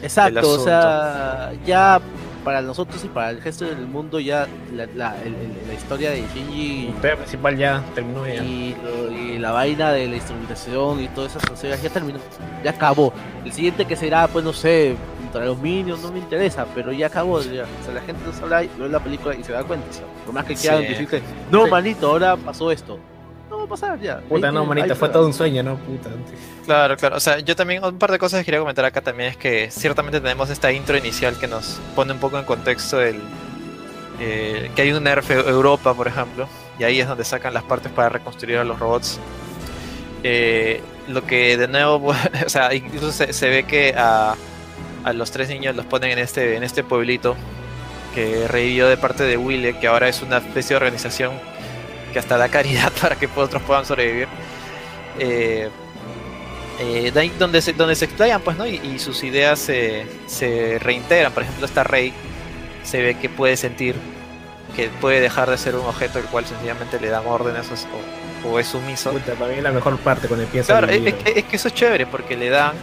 Exacto, 0.03 0.49
o 0.49 0.59
sea, 0.61 1.53
ya 1.66 2.01
para 2.45 2.62
nosotros 2.62 3.03
y 3.05 3.09
para 3.09 3.30
el 3.30 3.43
resto 3.43 3.64
del 3.64 3.89
mundo 3.89 4.20
ya 4.20 4.47
la, 4.72 4.87
la, 4.95 5.16
el- 5.22 5.34
el- 5.34 5.66
la 5.66 5.74
historia 5.74 6.11
de 6.11 6.22
Shinji 6.32 6.95
tema 7.03 7.16
principal 7.16 7.57
ya 7.57 7.82
terminó 7.93 8.24
ya. 8.24 8.34
y, 8.45 8.76
lo- 8.84 9.11
y 9.11 9.39
la 9.41 9.51
vaina 9.51 9.91
de 9.91 10.07
la 10.07 10.14
instrumentación 10.14 11.01
y 11.03 11.09
todas 11.09 11.34
esas 11.34 11.45
cosas 11.51 11.82
ya 11.82 11.91
terminó, 11.91 12.20
ya 12.62 12.70
acabó. 12.70 13.12
El 13.45 13.53
siguiente 13.53 13.84
que 13.84 13.97
será, 13.97 14.28
pues 14.28 14.45
no 14.45 14.53
sé, 14.53 14.95
contra 15.39 15.47
los 15.47 15.59
Minions, 15.61 16.03
no 16.03 16.12
me 16.12 16.18
interesa, 16.18 16.66
pero 16.74 16.93
ya 16.93 17.07
acabó. 17.09 17.41
ya. 17.43 17.64
O 17.80 17.84
sea, 17.84 17.95
la 17.95 18.01
gente 18.03 18.20
no 18.26 18.32
sabrá 18.32 18.64
y 18.64 18.70
ve 18.78 18.89
la 18.89 19.01
película 19.01 19.34
y 19.34 19.43
se 19.45 19.53
da 19.53 19.62
cuenta. 19.64 19.87
o 19.89 19.93
sea, 19.93 20.05
por 20.24 20.34
más 20.34 20.45
que 20.45 20.55
quieran 20.55 20.82
Sí. 20.82 20.89
decirte, 20.89 21.22
no, 21.51 21.64
Sí. 21.64 21.70
manito, 21.70 22.09
ahora 22.09 22.37
pasó 22.37 22.70
esto. 22.70 22.99
No 23.51 23.59
va 23.59 23.64
a 23.64 23.66
pasar 23.68 24.01
ya. 24.01 24.18
Puta, 24.28 24.51
no, 24.51 24.70
ahí 24.72 24.91
fue 24.95 25.09
todo 25.09 25.26
un 25.26 25.32
sueño, 25.32 25.62
¿no? 25.62 25.76
Puta. 25.76 26.11
Claro, 26.64 26.97
claro. 26.97 27.16
O 27.16 27.20
sea, 27.20 27.39
yo 27.39 27.55
también, 27.55 27.84
un 27.84 27.97
par 27.99 28.11
de 28.11 28.18
cosas 28.18 28.41
que 28.41 28.45
quería 28.47 28.59
comentar 28.61 28.84
acá 28.84 29.01
también 29.01 29.30
es 29.30 29.37
que 29.37 29.70
ciertamente 29.70 30.20
tenemos 30.20 30.51
esta 30.51 30.72
intro 30.72 30.97
inicial 30.97 31.39
que 31.39 31.47
nos 31.47 31.78
pone 31.95 32.12
un 32.12 32.18
poco 32.18 32.39
en 32.39 32.45
contexto 32.45 33.01
el 33.01 33.20
eh, 34.18 34.70
que 34.74 34.82
hay 34.82 34.93
un 34.93 35.05
Nerf 35.05 35.30
Eu- 35.30 35.47
Europa, 35.47 35.93
por 35.95 36.09
ejemplo, 36.09 36.49
y 36.78 36.84
ahí 36.84 37.01
es 37.01 37.07
donde 37.07 37.22
sacan 37.24 37.53
las 37.55 37.62
partes 37.64 37.93
para 37.93 38.09
reconstruir 38.09 38.57
a 38.59 38.64
los 38.64 38.78
robots. 38.78 39.20
Eh, 40.22 40.80
lo 41.09 41.22
que 41.24 41.57
de 41.57 41.68
nuevo, 41.68 42.09
o 42.47 42.49
sea, 42.49 42.72
incluso 42.74 43.12
se, 43.12 43.32
se 43.32 43.49
ve 43.49 43.64
que 43.64 43.95
a, 43.97 44.34
a 45.07 45.13
los 45.13 45.31
tres 45.31 45.49
niños 45.49 45.77
los 45.77 45.87
ponen 45.87 46.11
en 46.11 46.19
este, 46.19 46.57
en 46.57 46.65
este 46.65 46.83
pueblito 46.83 47.37
que 48.13 48.49
revivió 48.49 48.89
de 48.89 48.97
parte 48.97 49.23
de 49.23 49.37
Wille, 49.37 49.79
que 49.79 49.87
ahora 49.87 50.09
es 50.09 50.21
una 50.21 50.39
especie 50.39 50.71
de 50.71 50.77
organización 50.77 51.33
que 52.13 52.19
hasta 52.19 52.37
da 52.37 52.49
caridad 52.49 52.93
para 53.01 53.15
que 53.15 53.29
otros 53.37 53.63
puedan 53.63 53.87
sobrevivir. 53.87 54.27
Eh, 55.21 55.71
eh, 56.81 57.11
de 57.15 57.21
ahí 57.21 57.33
donde 57.39 57.63
se, 57.63 57.73
donde 57.73 57.95
se 57.95 58.07
explayan, 58.07 58.43
pues, 58.43 58.57
¿no? 58.57 58.67
Y, 58.67 58.81
y 58.85 58.99
sus 58.99 59.23
ideas 59.23 59.61
se, 59.61 60.07
se 60.27 60.81
reintegran. 60.81 61.33
Por 61.33 61.45
ejemplo, 61.45 61.67
esta 61.67 61.85
Rey 61.85 62.13
se 62.83 63.01
ve 63.01 63.15
que 63.15 63.29
puede 63.29 63.57
sentir 63.57 63.95
que 64.75 64.89
puede 65.01 65.21
dejar 65.21 65.49
de 65.49 65.57
ser 65.57 65.77
un 65.77 65.87
objeto 65.87 66.19
el 66.19 66.25
cual 66.27 66.45
sencillamente 66.45 66.99
le 67.01 67.09
dan 67.09 67.27
órdenes 67.27 67.71
o, 68.45 68.49
o 68.49 68.59
es 68.59 68.67
sumiso. 68.67 69.13
Puta, 69.13 69.35
para 69.35 69.53
mí 69.53 69.59
es 69.59 69.63
la 69.63 69.71
mejor 69.71 69.97
parte 69.99 70.27
cuando 70.27 70.45
empieza 70.45 70.73
Claro, 70.73 70.93
es, 70.93 71.15
es 71.25 71.45
que 71.45 71.57
eso 71.57 71.69
es 71.69 71.75
chévere 71.75 72.07
porque 72.07 72.37
le 72.37 72.51
dan 72.51 72.75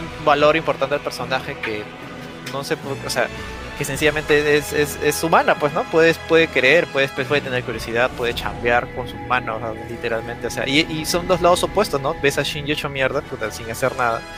un, 0.00 0.24
valor 0.24 0.56
importante 0.56 0.94
al 0.94 1.02
personaje 1.02 1.58
que 1.60 1.84
no 2.52 2.64
sé, 2.64 2.76
por- 2.76 2.98
o 3.04 3.10
sea, 3.10 3.28
que 3.76 3.84
sencillamente 3.84 4.56
es, 4.58 4.72
es, 4.72 4.96
es 5.02 5.22
humana, 5.24 5.58
pues, 5.58 5.72
¿no? 5.72 5.84
Puedes, 5.90 6.18
puede 6.18 6.48
querer, 6.48 6.86
puede, 6.88 7.08
puede 7.08 7.40
tener 7.40 7.64
curiosidad, 7.64 8.10
puede 8.16 8.34
chambear 8.34 8.92
con 8.94 9.08
sus 9.08 9.20
manos, 9.22 9.62
literalmente, 9.88 10.46
o 10.48 10.50
sea, 10.50 10.68
y, 10.68 10.80
y 10.88 11.06
son 11.06 11.26
dos 11.26 11.40
lados 11.40 11.62
opuestos, 11.62 12.00
¿no? 12.00 12.14
Ves 12.20 12.38
a 12.38 12.42
Shinji 12.42 12.72
hecho 12.72 12.88
mierda, 12.90 13.22
puta, 13.22 13.50
sin 13.50 13.70
hacer 13.70 13.96
nada, 13.96 14.28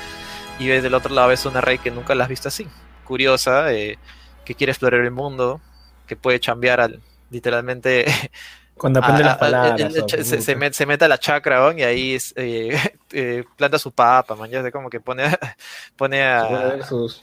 y 0.56 0.68
ves 0.68 0.82
del 0.82 0.94
otro 0.94 1.14
lado 1.14 1.28
ves 1.28 1.44
una 1.46 1.60
Rey 1.60 1.78
que 1.78 1.90
nunca 1.90 2.14
la 2.14 2.24
has 2.24 2.30
visto 2.30 2.48
así, 2.48 2.72
curiosa, 3.02 3.72
eh, 3.72 4.00
que 4.44 4.54
quiere 4.54 4.72
explorar 4.72 5.00
el 5.00 5.10
mundo, 5.10 5.64
que 6.06 6.16
puede 6.16 6.40
chambear 6.40 6.80
al, 6.80 7.04
literalmente 7.30 8.04
Cuando 8.76 9.00
aprende 9.00 9.24
las 9.24 9.36
palabras. 9.36 9.94
se, 10.24 10.40
se, 10.40 10.56
met- 10.56 10.72
se 10.72 10.86
mete 10.86 11.04
a 11.04 11.08
la 11.08 11.18
chakra 11.18 11.58
¿no? 11.60 11.72
y 11.78 11.82
ahí 11.82 12.14
es, 12.14 12.32
eh, 12.36 12.76
eh, 13.14 13.44
planta 13.56 13.78
su 13.78 13.92
papa, 13.92 14.34
man, 14.36 14.50
ya 14.50 14.62
sé 14.62 14.70
como 14.72 14.90
que 14.90 15.00
pone 15.00 15.24
a, 15.24 15.30
pone 15.96 16.16
Se 16.18 16.46
pone 16.46 16.82
a 16.82 16.82
sus- 16.86 17.22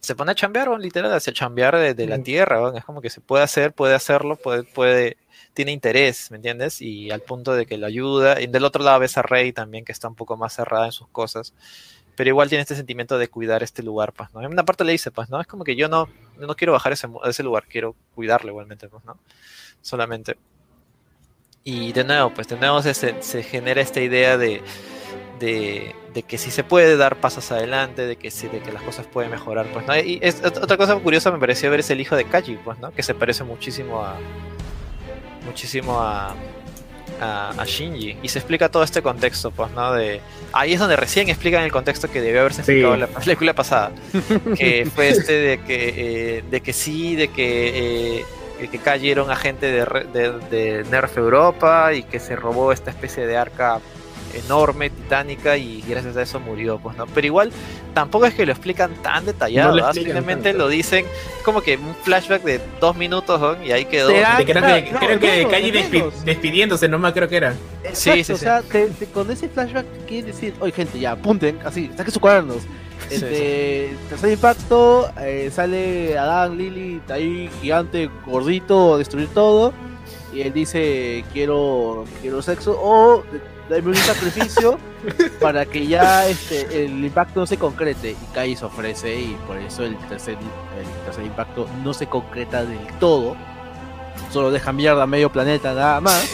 se 0.00 0.14
pone 0.14 0.30
a 0.30 0.34
chambear, 0.36 0.68
literal, 0.78 1.12
hacia 1.12 1.32
chambear 1.32 1.76
de, 1.76 1.92
de 1.94 2.06
la 2.06 2.18
Mm. 2.18 2.22
tierra, 2.22 2.72
es 2.76 2.84
como 2.84 3.00
que 3.00 3.10
se 3.10 3.20
puede 3.20 3.42
hacer, 3.42 3.72
puede 3.72 3.94
hacerlo, 3.94 4.36
puede, 4.36 4.62
puede, 4.62 5.16
tiene 5.52 5.72
interés, 5.72 6.30
¿me 6.30 6.36
entiendes? 6.36 6.80
Y 6.80 7.10
al 7.10 7.22
punto 7.22 7.54
de 7.54 7.66
que 7.66 7.76
lo 7.76 7.86
ayuda. 7.86 8.40
Y 8.40 8.46
del 8.46 8.64
otro 8.64 8.84
lado 8.84 9.00
ves 9.00 9.16
a 9.18 9.22
Rey 9.22 9.52
también, 9.52 9.84
que 9.84 9.90
está 9.90 10.06
un 10.06 10.14
poco 10.14 10.36
más 10.36 10.52
cerrada 10.54 10.86
en 10.86 10.92
sus 10.92 11.08
cosas. 11.08 11.54
Pero 12.14 12.28
igual 12.30 12.48
tiene 12.48 12.62
este 12.62 12.76
sentimiento 12.76 13.18
de 13.18 13.26
cuidar 13.28 13.64
este 13.64 13.82
lugar, 13.82 14.12
pues, 14.12 14.32
¿no? 14.32 14.40
En 14.42 14.46
una 14.52 14.64
parte 14.64 14.84
le 14.84 14.92
dice, 14.92 15.10
pues, 15.10 15.28
¿no? 15.28 15.40
Es 15.40 15.46
como 15.48 15.64
que 15.64 15.74
yo 15.74 15.88
no, 15.88 16.08
no 16.38 16.54
quiero 16.54 16.72
bajar 16.72 16.92
ese, 16.92 17.08
ese 17.24 17.42
lugar, 17.42 17.64
quiero 17.68 17.96
cuidarlo 18.14 18.50
igualmente, 18.50 18.88
pues, 18.88 19.04
¿no? 19.04 19.18
Solamente. 19.82 20.36
Y 21.68 21.92
de 21.92 22.04
nuevo, 22.04 22.30
pues 22.30 22.46
de 22.46 22.56
nuevo 22.56 22.80
se, 22.80 23.42
genera 23.42 23.80
esta 23.80 24.00
idea 24.00 24.38
de, 24.38 24.62
de, 25.40 25.96
de 26.14 26.22
que 26.22 26.38
si 26.38 26.52
se 26.52 26.62
puede 26.62 26.96
dar 26.96 27.16
pasos 27.16 27.50
adelante, 27.50 28.06
de 28.06 28.14
que 28.14 28.30
sí, 28.30 28.46
de 28.46 28.60
que 28.60 28.70
las 28.70 28.82
cosas 28.82 29.04
pueden 29.06 29.32
mejorar, 29.32 29.66
pues, 29.72 29.84
¿no? 29.84 29.96
Y 29.98 30.20
es, 30.22 30.44
ot- 30.44 30.62
otra 30.62 30.76
cosa 30.76 30.94
curiosa 30.94 31.32
me 31.32 31.40
pareció 31.40 31.68
ver 31.72 31.80
es 31.80 31.90
el 31.90 32.00
hijo 32.00 32.14
de 32.14 32.24
Kaji, 32.24 32.58
pues, 32.64 32.78
¿no? 32.78 32.92
Que 32.92 33.02
se 33.02 33.14
parece 33.16 33.42
muchísimo 33.42 34.00
a 34.04 34.16
muchísimo 35.44 36.00
a, 36.00 36.34
a, 37.20 37.50
a 37.58 37.64
Shinji. 37.64 38.18
Y 38.22 38.28
se 38.28 38.38
explica 38.38 38.68
todo 38.68 38.84
este 38.84 39.02
contexto, 39.02 39.50
pues, 39.50 39.70
¿no? 39.72 39.92
De, 39.92 40.20
ahí 40.52 40.72
es 40.74 40.78
donde 40.78 40.94
recién 40.94 41.28
explican 41.28 41.64
el 41.64 41.72
contexto 41.72 42.08
que 42.08 42.20
debió 42.20 42.42
haberse 42.42 42.62
Sí. 42.62 42.70
explicado 42.70 42.94
en 42.94 43.00
la 43.00 43.06
película 43.08 43.54
pasada. 43.54 43.90
que 44.56 44.88
fue 44.94 45.08
este 45.08 45.32
de 45.32 45.58
que, 45.64 45.94
eh, 46.38 46.44
de 46.48 46.60
que 46.60 46.72
sí, 46.72 47.16
de 47.16 47.26
que, 47.26 48.18
eh, 48.20 48.24
que 48.58 48.78
Kaji 48.78 49.10
era 49.10 49.22
un 49.22 49.30
agente 49.30 49.66
de, 49.70 49.84
re- 49.84 50.04
de, 50.12 50.32
de 50.50 50.84
Nerf 50.90 51.16
Europa 51.18 51.92
y 51.94 52.02
que 52.02 52.18
se 52.20 52.36
robó 52.36 52.72
esta 52.72 52.90
especie 52.90 53.26
de 53.26 53.36
arca 53.36 53.80
enorme, 54.34 54.90
titánica, 54.90 55.56
y 55.56 55.82
gracias 55.88 56.16
a 56.16 56.22
eso 56.22 56.38
murió, 56.40 56.78
pues, 56.78 56.94
¿no? 56.96 57.06
Pero 57.06 57.26
igual 57.26 57.52
tampoco 57.94 58.26
es 58.26 58.34
que 58.34 58.44
lo 58.44 58.52
explican 58.52 58.92
tan 59.02 59.24
detallado, 59.24 59.70
No 59.70 59.76
lo 59.76 59.82
explican 59.84 60.12
simplemente 60.12 60.50
tanto. 60.50 60.64
lo 60.64 60.68
dicen 60.68 61.06
como 61.42 61.62
que 61.62 61.76
un 61.78 61.94
flashback 62.02 62.42
de 62.42 62.60
dos 62.78 62.96
minutos 62.96 63.40
¿no? 63.40 63.62
y 63.64 63.72
ahí 63.72 63.86
quedó. 63.86 64.08
Creo 64.08 64.20
claro, 64.20 64.44
que, 64.44 64.54
no, 64.92 64.98
creo 65.00 65.20
que 65.20 65.26
menos, 65.26 65.52
Kaji 65.52 65.70
despi- 65.72 66.12
despidiéndose 66.24 66.86
nomás 66.88 67.14
creo 67.14 67.28
que 67.28 67.36
era. 67.38 67.52
Sí, 67.94 68.10
Exacto, 68.10 68.24
sí, 68.24 68.32
o 68.32 68.36
sí. 68.36 68.44
sea, 68.44 68.62
te- 68.62 68.88
te- 68.90 69.06
con 69.06 69.30
ese 69.30 69.48
flashback 69.48 69.86
quiere 70.06 70.26
decir, 70.26 70.54
oye 70.60 70.72
gente, 70.72 70.98
ya 70.98 71.12
apunten, 71.12 71.58
así, 71.64 71.88
saquen 71.96 72.12
sus 72.12 72.18
cuadernos. 72.20 72.58
Sí, 73.08 73.14
Este, 73.16 73.96
tercer 74.08 74.32
impacto, 74.32 75.10
eh, 75.20 75.50
sale 75.52 76.18
Adán, 76.18 76.56
Lily, 76.58 77.00
ahí 77.08 77.48
gigante, 77.60 78.10
gordito, 78.26 78.94
a 78.94 78.98
destruir 78.98 79.28
todo. 79.28 79.72
y 80.32 80.40
él 80.42 80.52
dice 80.52 81.24
quiero 81.32 82.04
quiero 82.20 82.42
sexo 82.42 82.76
o 82.78 83.22
dame 83.70 83.88
un 83.88 83.94
sacrificio 83.94 84.78
para 85.40 85.64
que 85.64 85.86
ya 85.86 86.26
este 86.28 86.84
el 86.84 87.04
impacto 87.04 87.40
no 87.40 87.46
se 87.46 87.56
concrete. 87.56 88.10
Y 88.10 88.34
Kai 88.34 88.54
se 88.56 88.64
ofrece 88.64 89.14
y 89.20 89.36
por 89.46 89.56
eso 89.56 89.84
el 89.84 89.96
tercer 90.08 90.34
el 90.34 91.04
tercer 91.04 91.24
impacto 91.24 91.66
no 91.84 91.94
se 91.94 92.06
concreta 92.08 92.64
del 92.64 92.78
todo. 92.98 93.36
Solo 94.32 94.50
deja 94.50 94.72
mierda 94.72 95.04
a 95.04 95.06
medio 95.06 95.30
planeta 95.30 95.72
nada 95.74 96.00
más. 96.00 96.30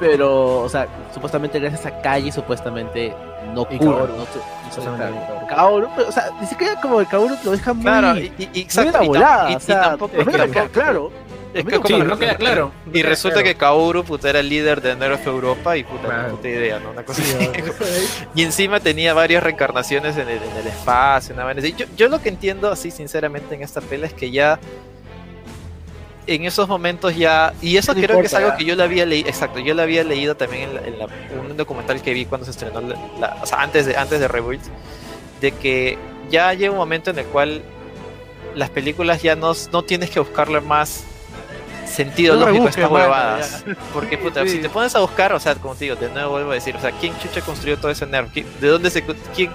Pero 0.00 0.60
o 0.62 0.68
sea 0.68 0.88
supuestamente 1.14 1.58
gracias 1.60 1.86
a 1.86 2.00
Kai 2.02 2.30
supuestamente 2.32 3.14
no 3.54 3.62
ocurre 3.62 3.78
Kaoru. 3.78 4.16
no 4.16 4.24
se- 4.24 4.61
no. 4.80 5.46
Kaoru. 5.48 5.88
Pero, 5.96 6.08
o 6.08 6.12
sea 6.12 6.30
ni 6.40 6.46
siquiera 6.46 6.80
como 6.80 7.00
el 7.00 7.06
Kaoru 7.06 7.36
lo 7.44 7.50
deja 7.50 7.72
muy 7.72 7.82
Claro, 7.84 8.16
y, 8.18 8.32
y- 8.38 8.48
muy 8.52 8.60
exacto, 8.60 9.02
en 9.02 9.12
la 9.12 9.46
y 9.48 9.52
y- 9.52 9.54
o 9.54 9.58
y 9.58 9.60
sea, 9.60 9.80
tampoco 9.82 10.16
es 10.16 10.24
que- 10.26 10.50
quedó 10.50 10.68
claro 10.70 11.12
es 11.54 11.64
que 11.66 11.70
no- 11.78 11.82
Sí, 11.86 11.98
no 11.98 12.18
queda 12.18 12.34
claro. 12.36 12.72
no 12.86 12.90
Y 12.90 12.94
queda 13.02 13.08
resulta 13.10 13.34
claro. 13.42 13.48
que 13.48 13.54
Kaoru 13.56 14.04
puta, 14.04 14.30
era 14.30 14.40
el 14.40 14.48
líder 14.48 14.80
de 14.80 14.96
Nerf 14.96 15.26
Europa 15.26 15.76
y 15.76 15.84
puta, 15.84 16.08
no 16.22 16.28
puta 16.36 16.48
idea, 16.48 16.78
¿no? 16.78 16.90
Una 16.92 17.02
cosa 17.04 17.22
Sí, 17.22 17.34
así. 17.34 17.60
¿no? 17.60 17.72
Y 18.34 18.42
encima 18.42 18.80
tenía 18.80 19.12
varias 19.12 19.42
reencarnaciones 19.42 20.16
en 20.16 20.30
el, 20.30 20.38
en 20.42 20.56
el 20.56 20.66
espacio. 20.68 21.34
Una 21.34 21.50
así. 21.50 21.74
yo, 21.76 21.84
yo 21.94 22.08
lo 22.08 22.22
que 22.22 22.30
entiendo 22.30 22.72
así 22.72 22.90
sinceramente 22.90 23.54
en 23.54 23.62
esta 23.62 23.82
pela 23.82 24.06
es 24.06 24.14
que 24.14 24.30
ya 24.30 24.58
en 26.26 26.44
esos 26.44 26.68
momentos 26.68 27.16
ya 27.16 27.52
y 27.60 27.76
eso 27.76 27.94
No 27.94 28.00
creo 28.00 28.20
que 28.20 28.26
es 28.26 28.34
algo 28.34 28.56
que 28.56 28.64
yo 28.64 28.76
lo 28.76 28.84
había 28.84 29.04
leído 29.06 29.28
exacto 29.28 29.58
yo 29.58 29.74
lo 29.74 29.82
había 29.82 30.04
leído 30.04 30.36
también 30.36 30.70
en, 30.70 30.74
la- 30.74 30.80
en 30.82 30.98
la- 30.98 31.08
un 31.40 31.56
documental 31.56 32.00
que 32.00 32.12
vi 32.14 32.26
cuando 32.26 32.44
se 32.44 32.52
estrenó 32.52 32.80
la- 32.80 33.38
o 33.42 33.46
sea, 33.46 33.60
antes 33.60 33.86
de 33.86 33.96
antes 33.96 34.20
de 34.20 34.28
Rebuild 34.28 34.62
de 35.40 35.52
que 35.52 35.98
ya 36.30 36.54
llega 36.54 36.70
un 36.70 36.78
momento 36.78 37.10
en 37.10 37.18
el 37.18 37.26
cual 37.26 37.62
las 38.54 38.70
películas 38.70 39.20
ya 39.22 39.34
no, 39.34 39.52
no 39.72 39.82
tienes 39.82 40.10
que 40.10 40.20
buscarle 40.20 40.60
más 40.60 41.04
sentido 41.86 42.36
No 42.36 42.46
lógico 42.46 42.68
estas 42.68 42.90
huevadas 42.90 43.64
porque 43.92 44.16
puta, 44.16 44.42
Sí. 44.46 44.50
si 44.52 44.58
te 44.60 44.70
pones 44.70 44.94
a 44.94 45.00
buscar, 45.00 45.32
o 45.32 45.40
sea, 45.40 45.54
como 45.56 45.74
te 45.74 45.84
digo, 45.86 45.96
de 45.96 46.08
nuevo 46.08 46.30
vuelvo 46.32 46.52
a 46.52 46.54
decir, 46.54 46.74
o 46.76 46.80
sea, 46.80 46.90
¿quién 46.92 47.18
chucha 47.18 47.40
construyó 47.42 47.76
todo 47.78 47.90
ese 47.90 48.06
nerf? 48.06 48.30
¿Quién- 48.32 48.46
¿De 48.60 48.68
dónde 48.68 48.90
se 48.90 49.02
quién, 49.34 49.50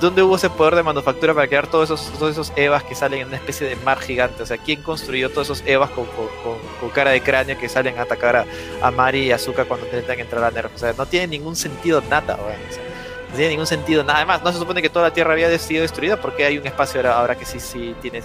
dónde 0.00 0.22
hubo 0.22 0.36
ese 0.36 0.50
poder 0.50 0.74
de 0.74 0.82
manufactura 0.82 1.32
para 1.34 1.46
crear 1.46 1.66
todos 1.66 1.84
esos, 1.90 2.12
todos 2.18 2.32
esos 2.32 2.52
Evas 2.56 2.82
que 2.84 2.94
salen 2.94 3.20
en 3.20 3.28
una 3.28 3.36
especie 3.36 3.66
de 3.66 3.76
mar 3.76 3.98
gigante? 4.00 4.42
O 4.42 4.46
sea, 4.46 4.56
¿quién 4.58 4.82
construyó 4.82 5.30
todos 5.30 5.48
esos 5.50 5.62
Evas 5.66 5.90
con, 5.90 6.06
con, 6.06 6.26
con- 6.42 6.58
con 6.80 6.90
cara 6.90 7.10
de 7.12 7.20
cráneo 7.22 7.58
que 7.58 7.68
salen 7.68 7.98
a 7.98 8.02
atacar 8.02 8.36
a, 8.36 8.44
a 8.82 8.90
Mari 8.90 9.20
y 9.26 9.32
Azuka 9.32 9.64
cuando 9.64 9.86
intentan 9.86 10.18
entrar 10.20 10.44
a 10.44 10.50
nerf? 10.50 10.74
O 10.74 10.78
sea, 10.78 10.92
no 10.96 11.06
tiene 11.06 11.26
ningún 11.28 11.56
sentido 11.56 12.02
nada, 12.10 12.36
weón. 12.36 12.58
O 12.68 12.72
sea, 12.72 12.82
no 13.30 13.36
tiene 13.36 13.50
ningún 13.50 13.66
sentido 13.66 14.02
nada. 14.04 14.18
Además, 14.18 14.42
no 14.44 14.52
se 14.52 14.58
supone 14.58 14.80
que 14.82 14.88
toda 14.90 15.08
la 15.08 15.14
Tierra 15.14 15.32
había 15.32 15.58
sido 15.58 15.82
destruida 15.82 16.20
porque 16.20 16.44
hay 16.44 16.56
un 16.58 16.66
espacio 16.66 17.00
ahora, 17.00 17.18
ahora 17.18 17.34
que 17.36 17.44
sí, 17.44 17.58
sí 17.60 17.94
tiene, 18.00 18.22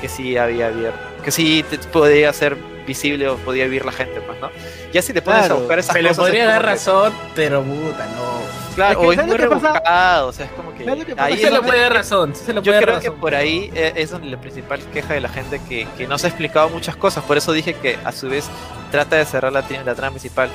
que 0.00 0.08
sí 0.08 0.36
había 0.36 0.66
abierto, 0.68 0.98
que 1.24 1.30
sí 1.30 1.64
te- 1.68 1.78
podía 1.78 2.32
ser 2.32 2.56
visible 2.86 3.28
o 3.28 3.36
podía 3.36 3.64
vivir 3.64 3.84
la 3.84 3.92
gente, 3.92 4.20
pues, 4.22 4.40
¿no? 4.40 4.50
Ya 4.92 5.02
si 5.02 5.12
te 5.12 5.20
pones 5.22 5.40
Claro, 5.40 5.56
a 5.56 5.58
buscar 5.58 5.78
esas 5.78 5.92
Se 5.94 6.02
le 6.02 6.08
cosas, 6.08 6.24
podría 6.24 6.42
es 6.44 6.48
dar 6.48 6.56
como 6.62 6.66
que- 6.66 6.74
razón, 6.74 7.12
pero 7.36 7.62
puta, 7.62 8.06
no. 8.16 8.57
Claro, 8.78 8.92
Es 8.92 8.98
que, 8.98 9.06
o 9.06 9.12
es 9.12 9.16
¿sabes 9.16 9.28
muy 9.30 9.36
rebuscado, 9.38 10.28
o 10.28 10.32
sea, 10.32 10.46
es 10.46 10.52
como 10.52 10.74
que 10.74 11.14
ahí 11.18 11.36
se 11.38 11.50
le 11.50 11.60
puede 11.60 11.80
dar 11.80 11.92
razón. 11.94 12.34
se 12.34 12.54
yo 12.54 12.62
puede 12.62 12.80
creo 12.82 13.00
que 13.00 13.10
por 13.10 13.34
ahí 13.34 13.70
eh, 13.74 13.92
es 13.96 14.10
donde 14.10 14.28
la 14.30 14.40
principal 14.40 14.80
queja 14.92 15.14
de 15.14 15.20
la 15.20 15.28
gente 15.28 15.60
que, 15.68 15.86
que 15.96 16.06
no 16.06 16.16
se 16.18 16.26
ha 16.26 16.30
explicado 16.30 16.68
muchas 16.68 16.96
cosas, 16.96 17.24
por 17.24 17.36
eso 17.36 17.52
dije 17.52 17.74
que 17.74 17.98
a 18.04 18.12
su 18.12 18.28
vez 18.28 18.48
trata 18.90 19.16
de 19.16 19.24
cerrar 19.24 19.52
la, 19.52 19.64
la 19.84 19.94
trama 19.94 20.12
principal 20.12 20.48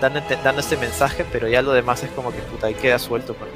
dando, 0.00 0.20
dando 0.44 0.60
este 0.60 0.76
mensaje, 0.76 1.24
pero 1.32 1.48
ya 1.48 1.62
lo 1.62 1.72
demás 1.72 2.02
es 2.02 2.10
como 2.10 2.30
que 2.32 2.38
puta, 2.42 2.66
ahí 2.68 2.74
queda 2.74 2.98
suelto. 2.98 3.34
pues. 3.34 3.50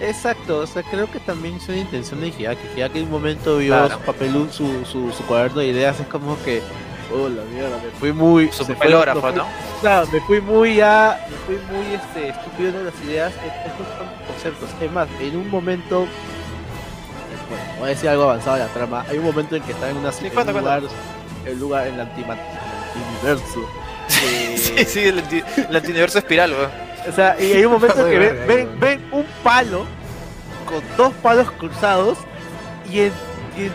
Exacto, 0.00 0.58
o 0.58 0.66
sea, 0.66 0.82
creo 0.82 1.10
que 1.10 1.20
también 1.20 1.56
es 1.56 1.68
una 1.68 1.78
intención 1.78 2.20
de 2.20 2.28
Hideaki. 2.28 2.66
Hideaki 2.76 2.98
en 2.98 3.04
un 3.04 3.10
momento 3.12 3.58
vio 3.58 3.74
Claro. 3.74 3.94
su 3.94 4.00
papelú, 4.00 4.48
su, 4.50 4.84
su, 4.84 5.12
su 5.12 5.22
cuaderno 5.24 5.60
de 5.60 5.68
ideas, 5.68 6.00
es 6.00 6.06
como 6.08 6.36
que, 6.44 6.62
oh 7.12 7.28
la 7.28 7.42
mierda, 7.44 7.76
me 7.82 7.90
fui 7.98 8.12
muy. 8.12 8.50
Su 8.52 8.64
fue- 8.64 8.74
fui- 8.76 8.90
¿no? 8.90 9.46
Claro, 9.80 10.06
me 10.12 10.20
fui 10.22 10.40
muy 10.40 10.76
ya, 10.76 11.26
me 11.30 11.36
fui 11.38 11.58
muy 11.76 11.94
este, 11.94 12.28
estúpido 12.28 12.72
de 12.72 12.84
las 12.84 12.94
ideas. 13.04 13.32
Es- 13.34 13.70
Estos 13.72 13.86
son 13.98 14.06
conceptos. 14.26 14.68
Es 14.80 14.92
más, 14.92 15.08
en 15.20 15.36
un 15.36 15.50
momento, 15.50 16.00
bueno, 17.48 17.64
voy 17.78 17.86
a 17.86 17.88
decir 17.90 18.08
algo 18.08 18.24
avanzado 18.24 18.56
de 18.56 18.62
la 18.64 18.68
trama. 18.68 19.04
Hay 19.08 19.18
un 19.18 19.24
momento 19.24 19.56
en 19.56 19.62
que 19.62 19.72
está 19.72 19.90
en 19.90 19.96
una 19.98 20.12
Sí, 20.12 20.26
en 20.26 20.32
cuenta, 20.32 20.52
un 20.52 20.60
cuenta. 20.62 20.80
lugar, 20.80 20.94
el 21.46 21.58
lugar 21.58 21.86
en 21.88 21.94
el 21.94 22.00
antima- 22.00 22.36
universo. 23.20 23.68
eh, 24.26 24.56
Sí, 24.56 24.84
sí, 24.84 25.00
el, 25.04 25.18
anti- 25.18 25.42
el 25.68 25.76
antiuniverso 25.76 26.18
espiral, 26.18 26.52
weón. 26.52 26.70
O 27.08 27.12
sea, 27.12 27.36
y 27.38 27.52
hay 27.52 27.64
un 27.66 27.72
momento 27.72 27.96
Muy 28.02 28.10
que 28.10 28.18
ven, 28.18 28.46
ven, 28.46 28.80
ven 28.80 29.08
un 29.12 29.26
palo 29.42 29.84
con 30.66 30.82
dos 30.96 31.12
palos 31.22 31.50
cruzados 31.52 32.16
y 32.90 33.00
en, 33.00 33.12
y 33.58 33.64
en 33.64 33.72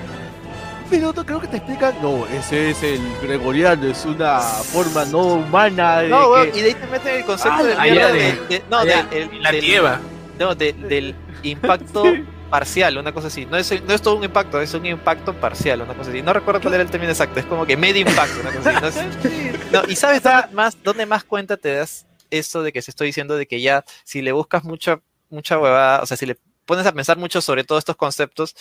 minuto 0.90 1.26
creo 1.26 1.40
que 1.40 1.48
te 1.48 1.58
explican, 1.58 1.96
no, 2.02 2.26
ese 2.28 2.72
es 2.72 2.84
el 2.84 3.00
gregoriano, 3.22 3.88
es 3.88 4.06
una 4.06 4.40
forma 4.40 5.06
no 5.06 5.20
humana 5.36 6.00
de 6.02 6.10
No, 6.10 6.34
que... 6.52 6.58
y 6.58 6.62
de 6.62 6.68
ahí 6.70 6.74
te 6.74 6.88
meten 6.88 7.16
el 7.18 7.26
concepto 7.26 7.58
Ah, 7.60 7.64
de 7.64 7.92
mierda 7.92 8.12
de- 8.14 8.20
de, 8.20 8.32
de- 8.50 8.64
no, 8.70 8.78
allá, 8.80 9.04
del- 9.04 9.30
el- 9.32 9.44
La 9.44 9.52
lleva. 9.52 10.00
no, 10.40 10.56
de- 10.56 10.74
del 10.74 11.16
impacto 11.44 12.04
parcial, 12.50 12.98
una 12.98 13.12
cosa 13.12 13.28
así. 13.28 13.46
No 13.46 13.58
es, 13.58 13.72
no 13.84 13.94
es 13.94 14.02
todo 14.02 14.16
un 14.16 14.24
impacto, 14.24 14.60
es 14.60 14.74
un 14.74 14.86
impacto 14.86 15.34
parcial, 15.34 15.82
una 15.84 15.94
cosa 15.94 16.10
así. 16.10 16.22
No 16.24 16.34
recuerdo 16.34 16.62
cuál 16.62 16.74
era 16.74 16.84
el 16.84 16.90
término 16.90 17.12
exacto, 17.12 17.40
es 17.40 17.46
como 17.46 17.66
que 17.66 17.78
medio 17.78 18.02
impacto, 18.02 18.40
una 18.42 18.52
cosa 18.52 18.88
así. 18.88 19.00
No 19.00 19.30
es- 19.30 19.72
no, 19.72 19.82
y 19.88 19.96
sabes 19.96 20.24
dónde 20.24 20.48
más, 20.54 20.78
dónde 20.84 21.06
más 21.06 21.24
cuenta 21.24 21.58
te 21.58 21.74
das 21.76 22.06
eso 22.32 22.64
de 22.64 22.72
que 22.74 22.82
se 22.82 22.92
estoy 22.92 23.08
diciendo 23.08 23.36
de 23.38 23.48
que 23.48 23.62
ya 23.62 23.84
si 24.04 24.22
le 24.22 24.32
buscas 24.32 24.64
mucha, 24.64 25.00
mucha 25.30 25.60
huevada, 25.60 26.02
o 26.02 26.06
sea, 26.06 26.18
si 26.18 26.26
le 26.26 26.38
pones 26.66 26.86
a 26.86 26.92
pensar 26.92 27.18
mucho 27.18 27.42
sobre 27.42 27.64
todos 27.64 27.82
estos 27.82 27.96
conceptos, 27.96 28.56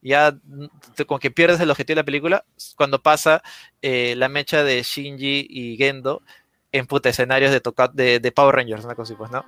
ya 0.00 0.36
como 1.06 1.18
que 1.18 1.30
pierdes 1.30 1.60
el 1.60 1.70
objetivo 1.70 1.96
de 1.96 2.02
la 2.02 2.06
película 2.06 2.44
cuando 2.76 3.02
pasa 3.02 3.42
eh, 3.82 4.14
la 4.16 4.28
mecha 4.28 4.62
de 4.62 4.82
Shinji 4.82 5.46
y 5.48 5.76
Gendo 5.76 6.22
en 6.72 6.86
puta 6.86 7.08
escenarios 7.08 7.50
de, 7.50 7.60
toca 7.60 7.88
de, 7.88 8.20
de 8.20 8.32
Power 8.32 8.54
Rangers, 8.56 8.84
una 8.84 8.94
cosa 8.94 9.12
así, 9.12 9.18
pues, 9.18 9.30
¿no? 9.30 9.44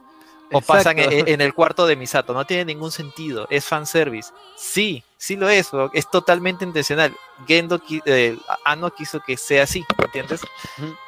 O 0.53 0.61
pasan 0.61 0.99
en, 0.99 1.29
en 1.29 1.41
el 1.41 1.55
cuarto 1.55 1.87
de 1.87 1.95
Misato. 1.95 2.35
No 2.35 2.45
tiene 2.45 2.65
ningún 2.65 2.91
sentido. 2.91 3.47
Es 3.51 3.67
fanservice. 3.67 4.33
Sí, 4.57 5.05
sí 5.21 5.37
lo 5.37 5.51
es. 5.51 5.69
Es 5.93 6.11
totalmente 6.11 6.65
intencional. 6.65 7.15
Gendo, 7.47 7.81
eh, 8.07 8.37
Ano 8.65 8.91
quiso 8.91 9.21
que 9.21 9.37
sea 9.37 9.65
así, 9.65 9.85
¿entiendes? 10.03 10.41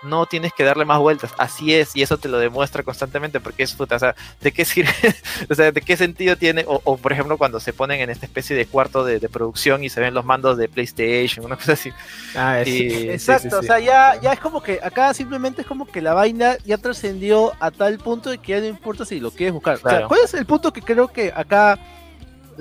No 0.02 0.26
tienes 0.26 0.52
que 0.52 0.64
darle 0.64 0.84
más 0.84 0.98
vueltas. 0.98 1.32
Así 1.38 1.74
es, 1.74 1.96
y 1.96 2.02
eso 2.02 2.18
te 2.18 2.28
lo 2.28 2.38
demuestra 2.38 2.82
constantemente 2.82 3.40
porque 3.40 3.62
es 3.62 3.72
puta. 3.72 3.96
O 3.96 3.98
sea, 3.98 4.14
¿de 4.42 4.52
qué 4.52 4.64
sirve? 4.66 4.92
o 5.50 5.54
sea, 5.54 5.72
¿de 5.72 5.80
qué 5.80 5.96
sentido 5.96 6.36
tiene? 6.36 6.64
O, 6.68 6.80
o, 6.84 6.96
por 6.98 7.12
ejemplo, 7.12 7.38
cuando 7.38 7.58
se 7.58 7.72
ponen 7.72 8.00
en 8.02 8.10
esta 8.10 8.26
especie 8.26 8.54
de 8.54 8.66
cuarto 8.66 9.02
de, 9.02 9.18
de 9.18 9.28
producción 9.30 9.82
y 9.82 9.88
se 9.88 10.00
ven 10.00 10.12
los 10.12 10.24
mandos 10.26 10.58
de 10.58 10.68
PlayStation, 10.68 11.44
una 11.46 11.56
cosa 11.56 11.72
así. 11.72 11.90
Ah, 12.34 12.60
es- 12.60 12.68
Y- 12.68 12.78
sí, 12.90 12.90
sí, 12.90 13.08
Exacto, 13.10 13.48
sí, 13.48 13.56
o 13.56 13.62
sea, 13.62 13.78
ya, 13.80 14.20
ya 14.20 14.32
es 14.34 14.40
como 14.40 14.62
que 14.62 14.78
acá 14.82 15.14
simplemente 15.14 15.62
es 15.62 15.66
como 15.66 15.86
que 15.86 16.02
la 16.02 16.12
vaina 16.12 16.56
ya 16.66 16.76
trascendió 16.76 17.52
a 17.60 17.70
tal 17.70 17.96
punto 17.98 18.28
de 18.28 18.36
que 18.38 18.52
ya 18.52 18.60
no 18.60 18.66
importa 18.66 19.06
si 19.06 19.20
lo 19.20 19.30
quieres 19.30 19.54
buscar. 19.54 19.76
O 19.76 19.78
sea, 19.80 19.90
Claro. 19.90 20.08
¿cuál 20.08 20.20
es 20.22 20.34
el 20.34 20.44
punto 20.44 20.70
que 20.72 20.82
creo 20.82 21.08
que 21.08 21.32
acá 21.34 21.78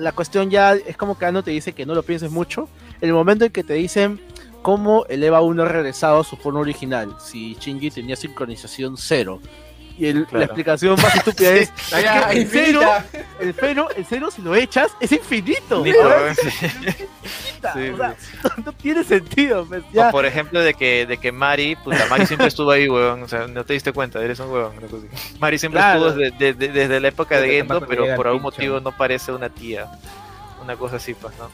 la 0.02 0.12
cuestión 0.12 0.50
ya 0.50 0.74
es 0.74 0.96
como 0.96 1.16
que 1.18 1.24
Ano 1.26 1.42
te 1.42 1.50
dice 1.52 1.72
que 1.72 1.86
no 1.86 1.94
lo 1.94 2.02
pienses 2.02 2.30
mucho? 2.30 2.68
El 3.00 3.12
momento 3.12 3.44
en 3.44 3.52
que 3.52 3.62
te 3.64 3.74
dicen 3.74 4.20
cómo 4.62 5.06
el 5.08 5.22
EVA 5.24 5.40
1 5.40 5.62
ha 5.62 5.68
regresado 5.68 6.20
a 6.20 6.24
su 6.24 6.36
forma 6.36 6.60
original, 6.60 7.16
si 7.24 7.54
Shinji 7.60 7.90
tenía 7.90 8.16
sincronización 8.16 8.96
cero. 8.96 9.40
Y 9.98 10.06
el- 10.06 10.24
Claro. 10.26 10.38
la 10.38 10.44
explicación 10.46 10.96
más 11.00 11.14
estúpida 11.16 11.50
Sí. 11.56 11.58
es 11.62 11.72
Ah, 11.92 12.28
que 12.30 12.38
el 12.40 12.48
cero, 12.48 12.80
el 13.40 13.54
cero, 13.58 13.88
el 13.96 14.06
cero 14.06 14.28
si 14.34 14.40
lo 14.42 14.54
echas 14.54 14.90
es 15.00 15.12
infinito. 15.12 15.84
Listo, 15.84 16.00
Infinita, 17.70 17.72
Sí, 17.74 17.88
o 17.90 17.96
sea, 17.96 18.56
no, 18.64 18.72
tiene 18.72 19.04
sentido. 19.04 19.64
pues, 19.66 19.82
O 19.82 19.92
ya. 19.92 20.10
por 20.10 20.26
ejemplo, 20.26 20.60
de 20.60 20.74
que, 20.74 21.06
de 21.06 21.18
que 21.18 21.32
Mari, 21.32 21.76
puta, 21.76 22.06
Mari 22.10 22.26
siempre 22.26 22.48
estuvo 22.48 22.70
ahí, 22.70 22.88
weón. 22.88 23.22
O 23.22 23.28
sea, 23.28 23.46
no 23.46 23.64
te 23.64 23.72
diste 23.74 23.92
cuenta, 23.92 24.20
eres 24.22 24.38
un 24.40 24.48
cosa 24.88 25.04
así. 25.06 25.38
Mari 25.38 25.58
siempre 25.58 25.80
Claro. 25.80 26.08
estuvo 26.08 26.20
desde, 26.22 26.54
desde- 26.54 26.72
desde 26.72 27.00
la 27.00 27.08
época 27.08 27.40
de 27.40 27.48
Gendo, 27.48 27.86
pero 27.86 28.04
por 28.16 28.26
algún 28.26 28.42
pincho. 28.42 28.56
motivo 28.56 28.80
no 28.80 28.96
parece 28.96 29.32
una 29.32 29.48
tía. 29.48 29.86
Una 30.62 30.76
cosa 30.76 30.96
así, 30.96 31.14
pues, 31.14 31.32
¿no? 31.38 31.48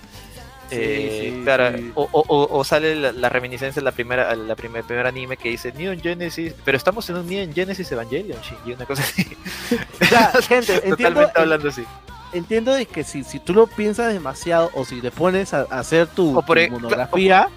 Sí, 0.71 0.77
Eh, 0.79 1.33
sí, 1.35 1.41
claro, 1.45 1.75
sí. 1.79 1.93
O, 1.95 2.03
o- 2.13 2.25
o- 2.29 2.59
o 2.59 2.63
sale 2.65 2.95
la, 2.95 3.11
la 3.13 3.31
reminiscencia 3.31 3.81
de 3.81 3.85
la 3.85 3.93
primera, 3.93 4.37
la 4.37 4.55
primer, 4.55 4.85
primer 4.85 5.07
anime 5.07 5.39
que 5.39 5.49
dice 5.49 5.73
Neon 5.73 5.99
Genesis, 5.99 6.53
pero 6.63 6.77
estamos 6.77 7.09
en 7.09 7.17
un 7.17 7.27
Neon 7.27 7.55
Genesis 7.55 7.91
Evangelion, 7.91 8.39
Shinji, 8.43 8.73
una 8.75 8.85
cosa 8.85 9.03
así. 9.03 9.27
Ya, 10.11 10.31
gente, 10.47 10.75
entiendo, 10.75 10.97
Totalmente 10.97 11.41
hablando 11.41 11.69
así. 11.71 11.85
Entiendo 12.33 12.73
de 12.73 12.87
que 12.87 13.05
si, 13.05 13.25
si 13.25 13.39
tú 13.39 13.55
lo 13.55 13.67
piensas 13.67 14.13
demasiado 14.13 14.71
o 14.75 14.85
si 14.85 15.01
te 15.01 15.11
pones 15.11 15.55
a, 15.55 15.67
a 15.71 15.79
hacer 15.81 16.07
tu, 16.07 16.37
O 16.39 16.43
por 16.43 16.59
tu 16.59 16.71
monografía, 16.73 17.49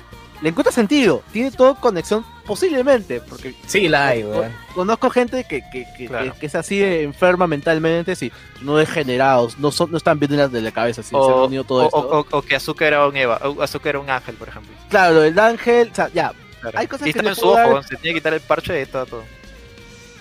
le 0.41 0.49
encuentra 0.49 0.71
sentido. 0.71 1.21
Tiene 1.31 1.51
todo 1.51 1.75
conexión 1.75 2.25
posiblemente, 2.45 3.21
porque 3.21 3.55
Sí, 3.67 3.87
la 3.87 4.07
hay, 4.07 4.23
weón. 4.23 4.51
conozco 4.73 5.09
gente 5.09 5.43
que, 5.45 5.61
que, 5.71 5.85
que, 5.97 6.07
Claro. 6.07 6.33
que- 6.33 6.39
que 6.39 6.45
es 6.47 6.55
así 6.55 6.79
de 6.79 7.03
enferma 7.03 7.47
mentalmente, 7.47 8.15
sí, 8.15 8.31
no 8.61 8.75
degenerados, 8.77 9.57
no 9.59 9.71
son, 9.71 9.91
no 9.91 9.97
están 9.97 10.19
bien 10.19 10.31
de 10.31 10.37
la, 10.37 10.47
de 10.47 10.61
la 10.61 10.71
cabeza, 10.71 11.03
ser 11.03 11.17
O, 11.17 11.45
unido 11.45 11.63
todo 11.63 11.83
o- 11.83 11.85
esto. 11.85 11.97
o- 12.31 12.37
o 12.37 12.41
que 12.41 12.55
Azúcar 12.55 12.87
era 12.89 13.07
un 13.07 13.15
Eva, 13.15 13.39
o 13.43 13.61
Azúcar 13.61 13.89
era 13.91 13.99
un 13.99 14.09
ángel, 14.09 14.35
por 14.35 14.49
ejemplo. 14.49 14.73
Claro, 14.89 15.23
el 15.23 15.37
ángel, 15.39 15.89
o 15.91 15.95
sea, 15.95 16.09
ya, 16.13 16.33
Claro. 16.61 16.77
Hay 16.77 16.85
cosas 16.85 17.07
y 17.07 17.13
que 17.13 17.19
en 17.19 17.33
su 17.35 17.47
ojo, 17.47 17.55
dar- 17.57 17.83
se 17.83 17.95
tiene 17.95 18.13
que 18.13 18.19
quitar 18.19 18.33
el 18.35 18.41
parche 18.41 18.79
y 18.81 18.85
todo, 18.85 19.05
todo. 19.07 19.23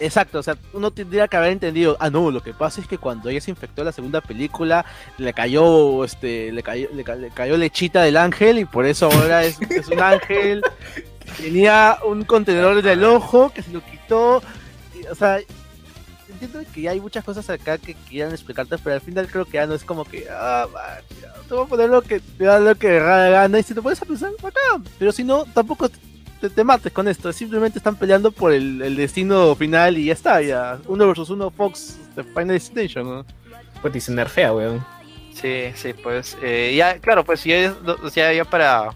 Exacto, 0.00 0.38
o 0.38 0.42
sea, 0.42 0.56
uno 0.72 0.90
tendría 0.90 1.28
que 1.28 1.36
haber 1.36 1.52
entendido, 1.52 1.96
ah 2.00 2.08
no, 2.08 2.30
lo 2.30 2.42
que 2.42 2.54
pasa 2.54 2.80
es 2.80 2.86
que 2.86 2.96
cuando 2.96 3.28
ella 3.28 3.40
se 3.40 3.50
infectó 3.50 3.82
en 3.82 3.86
la 3.86 3.92
segunda 3.92 4.22
película, 4.22 4.84
le 5.18 5.32
cayó, 5.34 6.04
este, 6.04 6.50
le 6.52 6.62
cayó, 6.62 6.88
le, 6.94 7.04
ca- 7.04 7.16
le 7.16 7.28
cayó 7.28 7.56
lechita 7.58 8.02
del 8.02 8.16
ángel 8.16 8.58
y 8.58 8.64
por 8.64 8.86
eso 8.86 9.10
ahora 9.12 9.44
es, 9.44 9.60
es 9.60 9.88
un 9.88 10.00
ángel. 10.00 10.62
tenía 11.36 11.98
un 12.06 12.24
contenedor 12.24 12.78
en 12.78 12.86
el 12.88 13.04
ojo 13.04 13.50
que 13.50 13.62
se 13.62 13.70
lo 13.72 13.82
quitó. 13.84 14.42
y, 14.98 15.06
o 15.06 15.14
sea, 15.14 15.38
entiendo 16.28 16.60
que 16.72 16.80
ya 16.82 16.92
hay 16.92 17.00
muchas 17.00 17.22
cosas 17.22 17.48
acá 17.50 17.76
que 17.76 17.94
quieran 18.08 18.32
explicarte, 18.32 18.78
pero 18.78 18.94
al 18.94 19.00
final 19.02 19.28
creo 19.28 19.44
que 19.44 19.52
ya 19.52 19.66
no 19.66 19.74
es 19.74 19.84
como 19.84 20.04
que, 20.06 20.26
ah, 20.30 20.66
man, 20.72 20.82
te 21.46 21.54
voy 21.54 21.64
a 21.64 21.68
poner 21.68 21.90
lo 21.90 22.00
que 22.00 22.20
te 22.20 22.44
da 22.44 22.58
lo 22.58 22.74
que 22.74 22.98
gana 23.00 23.58
y 23.58 23.62
si 23.62 23.74
te 23.74 23.82
puedes 23.82 24.00
pensar, 24.00 24.30
bacán. 24.40 24.82
Pero 24.98 25.12
si 25.12 25.24
no, 25.24 25.44
tampoco 25.52 25.90
te, 26.40 26.50
te 26.50 26.64
mates 26.64 26.92
con 26.92 27.08
esto. 27.08 27.32
Simplemente 27.32 27.78
están 27.78 27.96
peleando 27.96 28.30
por 28.30 28.52
el, 28.52 28.80
el 28.82 28.96
destino 28.96 29.54
final 29.56 29.98
y 29.98 30.06
ya 30.06 30.12
está, 30.12 30.40
ya. 30.42 30.78
Uno 30.86 31.06
versus 31.06 31.30
uno 31.30 31.50
Fox 31.50 31.98
de 32.16 32.24
Final 32.24 32.48
Destination, 32.48 33.04
¿no? 33.06 33.24
Pues 33.82 33.92
dice 33.94 34.12
nerfea, 34.12 34.52
weón. 34.52 34.84
Sí, 35.34 35.72
sí, 35.74 35.92
pues 35.94 36.36
eh, 36.42 36.74
ya, 36.76 36.98
claro, 36.98 37.24
pues 37.24 37.44
ya, 37.44 37.74
ya, 38.14 38.32
ya 38.32 38.44
para 38.44 38.90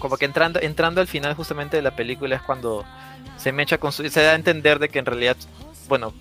como 0.00 0.16
que 0.16 0.24
entrando 0.24 0.60
entrando 0.60 1.00
al 1.00 1.06
final 1.06 1.34
justamente 1.34 1.76
de 1.76 1.82
la 1.82 1.94
película 1.94 2.34
es 2.36 2.42
cuando 2.42 2.84
se 3.38 3.52
mecha 3.52 3.78
con 3.78 3.92
su, 3.92 4.08
se 4.10 4.20
da 4.22 4.32
a 4.32 4.34
entender 4.34 4.78
de 4.78 4.88
que 4.88 4.98
en 4.98 5.06
realidad, 5.06 5.36
bueno, 5.88 6.12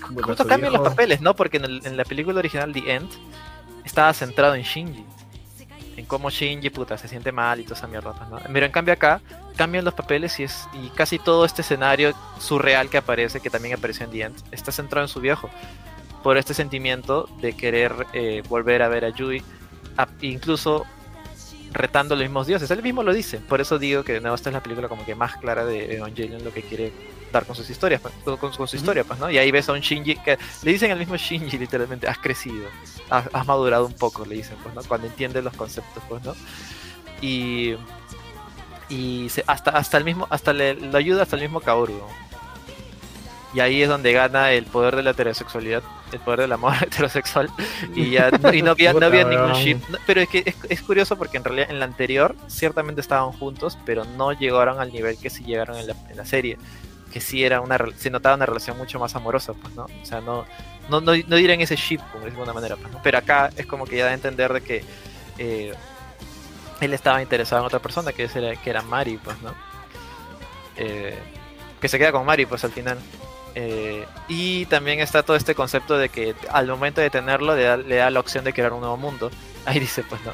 justo 0.00 0.46
cambian 0.46 0.72
los 0.72 0.80
papeles, 0.90 1.20
¿no? 1.20 1.36
Porque 1.36 1.58
en, 1.58 1.64
el- 1.66 1.86
en 1.86 1.96
la 1.96 2.04
película 2.04 2.38
original 2.38 2.72
The 2.72 2.94
End 2.94 3.10
estaba 3.84 4.12
centrado 4.14 4.54
en 4.54 4.62
Shinji, 4.62 5.04
en 5.96 6.06
cómo 6.06 6.30
Shinji 6.30 6.70
puta 6.70 6.96
se 6.98 7.08
siente 7.08 7.32
mal 7.32 7.60
y 7.60 7.64
toda 7.64 7.76
esa 7.76 7.86
mierda, 7.86 8.14
¿no? 8.30 8.38
Pero 8.52 8.66
en 8.66 8.72
cambio 8.72 8.94
acá 8.94 9.20
cambian 9.56 9.84
los 9.84 9.94
papeles 9.94 10.38
y 10.40 10.44
es 10.44 10.66
y 10.72 10.88
casi 10.90 11.18
todo 11.18 11.44
este 11.44 11.62
escenario 11.62 12.14
surreal 12.38 12.88
que 12.88 12.96
aparece, 12.98 13.40
que 13.40 13.50
también 13.50 13.74
apareció 13.74 14.04
en 14.06 14.10
The 14.12 14.22
End, 14.22 14.36
está 14.52 14.72
centrado 14.72 15.04
en 15.04 15.08
su 15.08 15.20
viejo 15.20 15.50
por 16.22 16.38
este 16.38 16.54
sentimiento 16.54 17.28
de 17.40 17.54
querer 17.54 17.92
eh, 18.12 18.42
volver 18.48 18.82
a 18.82 18.88
ver 18.88 19.04
a 19.04 19.10
Yui, 19.10 19.42
a- 19.98 20.08
incluso 20.20 20.86
retando 21.72 22.14
los 22.14 22.22
mismos 22.24 22.46
dioses. 22.46 22.70
Él 22.70 22.82
mismo 22.82 23.02
lo 23.02 23.12
dice, 23.12 23.38
por 23.38 23.60
eso 23.60 23.78
digo 23.78 24.04
que 24.04 24.12
de 24.14 24.20
nuevo 24.20 24.34
esta 24.36 24.50
es 24.50 24.54
la 24.54 24.62
película 24.62 24.88
como 24.88 25.04
que 25.04 25.14
más 25.14 25.36
clara 25.36 25.64
de 25.64 25.96
Evangelion 25.96 26.44
lo 26.44 26.52
que 26.52 26.62
quiere 26.62 26.92
con 27.46 27.56
sus 27.56 27.68
historias, 27.70 28.00
pues, 28.00 28.14
con, 28.24 28.36
con- 28.52 28.68
su 28.68 28.76
historia, 28.76 29.04
pues, 29.04 29.18
¿no? 29.18 29.30
Y 29.30 29.38
ahí 29.38 29.50
ves 29.50 29.68
a 29.68 29.72
un 29.72 29.80
Shinji 29.80 30.16
que 30.16 30.38
le 30.62 30.72
dicen 30.72 30.90
al 30.92 30.98
mismo 30.98 31.16
Shinji 31.16 31.58
literalmente, 31.58 32.06
has 32.08 32.18
crecido, 32.18 32.66
has, 33.10 33.28
has 33.32 33.46
madurado 33.46 33.86
un 33.86 33.94
poco, 33.94 34.24
le 34.24 34.36
dicen, 34.36 34.56
pues, 34.62 34.74
¿no? 34.74 34.82
Cuando 34.84 35.06
entiende 35.06 35.40
los 35.42 35.54
conceptos, 35.54 36.02
pues, 36.08 36.22
¿no? 36.24 36.34
Y 37.20 37.74
y 38.88 39.28
se- 39.30 39.44
hasta 39.46 39.70
hasta 39.70 39.96
el 39.96 40.04
mismo 40.04 40.26
hasta 40.28 40.52
le, 40.52 40.74
lo 40.74 40.98
ayuda 40.98 41.22
hasta 41.22 41.36
el 41.36 41.42
mismo 41.42 41.60
Kaoru. 41.60 41.98
Y 43.54 43.60
ahí 43.60 43.82
es 43.82 43.88
donde 43.88 44.12
gana 44.14 44.52
el 44.52 44.64
poder 44.64 44.96
de 44.96 45.02
la 45.02 45.10
heterosexualidad, 45.10 45.82
el 46.10 46.20
poder 46.20 46.40
del 46.40 46.52
amor 46.52 46.72
heterosexual. 46.82 47.50
Y 47.94 48.10
ya 48.10 48.30
no, 48.30 48.50
y 48.52 48.62
no 48.62 48.70
había, 48.70 48.94
no 48.94 49.04
había 49.04 49.24
ningún 49.24 49.52
ship. 49.52 49.78
No, 49.90 49.98
pero 50.06 50.22
es 50.22 50.28
que 50.30 50.42
es, 50.46 50.54
es 50.70 50.80
curioso 50.82 51.16
porque 51.18 51.36
en 51.36 51.44
realidad 51.44 51.70
en 51.70 51.78
la 51.78 51.84
anterior 51.84 52.34
ciertamente 52.48 53.02
estaban 53.02 53.30
juntos, 53.32 53.76
pero 53.84 54.04
no 54.06 54.32
llegaron 54.32 54.80
al 54.80 54.90
nivel 54.90 55.18
que 55.18 55.28
sí 55.28 55.44
llegaron 55.44 55.76
en 55.76 55.86
la, 55.88 55.94
en 56.08 56.16
la 56.16 56.24
serie. 56.24 56.56
Que 57.12 57.20
sí 57.20 57.44
era 57.44 57.60
una 57.60 57.78
se 57.96 58.10
notaba 58.10 58.36
una 58.36 58.46
relación 58.46 58.78
mucho 58.78 58.98
más 58.98 59.14
amorosa, 59.14 59.52
pues, 59.52 59.74
¿no? 59.74 59.84
O 59.84 60.04
sea, 60.04 60.20
no, 60.20 60.44
no, 60.88 61.00
no, 61.00 61.12
no 61.26 61.36
dirán 61.36 61.60
ese 61.60 61.76
ship, 61.76 62.00
como 62.10 62.24
de 62.24 62.30
alguna 62.30 62.52
manera, 62.52 62.76
pues, 62.76 62.92
¿no? 62.92 63.00
Pero 63.02 63.18
acá 63.18 63.50
es 63.56 63.66
como 63.66 63.84
que 63.84 63.96
ya 63.96 64.04
da 64.06 64.10
a 64.10 64.14
entender 64.14 64.52
de 64.52 64.60
que 64.62 64.84
eh, 65.38 65.74
él 66.80 66.94
estaba 66.94 67.22
interesado 67.22 67.62
en 67.62 67.66
otra 67.66 67.80
persona, 67.80 68.12
que, 68.12 68.24
era, 68.24 68.56
que 68.56 68.70
era 68.70 68.82
Mari, 68.82 69.18
pues, 69.18 69.40
¿no? 69.42 69.54
Eh, 70.76 71.18
que 71.80 71.88
se 71.88 71.98
queda 71.98 72.12
con 72.12 72.24
Mari, 72.24 72.46
pues, 72.46 72.64
al 72.64 72.72
final. 72.72 72.98
Eh, 73.54 74.06
y 74.28 74.66
también 74.66 75.00
está 75.00 75.22
todo 75.22 75.36
este 75.36 75.54
concepto 75.54 75.98
de 75.98 76.08
que 76.08 76.34
al 76.50 76.66
momento 76.68 77.00
de 77.00 77.10
tenerlo 77.10 77.54
le 77.54 77.62
da, 77.64 77.76
le 77.76 77.96
da 77.96 78.10
la 78.10 78.20
opción 78.20 78.44
de 78.44 78.52
crear 78.52 78.72
un 78.72 78.80
nuevo 78.80 78.96
mundo. 78.96 79.30
Ahí 79.66 79.78
dice, 79.78 80.02
pues 80.08 80.20
no, 80.24 80.32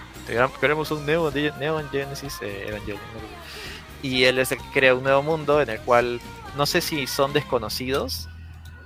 queremos- 0.60 0.90
un 0.90 1.04
Neon, 1.04 1.32
Neon 1.58 1.88
Genesis 1.90 2.38
eh, 2.42 2.66
Evangelion. 2.68 2.98
¿no? 3.14 4.08
Y 4.08 4.24
él 4.24 4.38
es 4.38 4.52
el 4.52 4.58
que 4.58 4.70
crea 4.72 4.94
un 4.94 5.02
nuevo 5.02 5.22
mundo 5.22 5.60
en 5.60 5.70
el 5.70 5.80
cual 5.80 6.20
no 6.56 6.64
sé 6.66 6.80
si 6.80 7.06
son 7.06 7.32
desconocidos, 7.32 8.28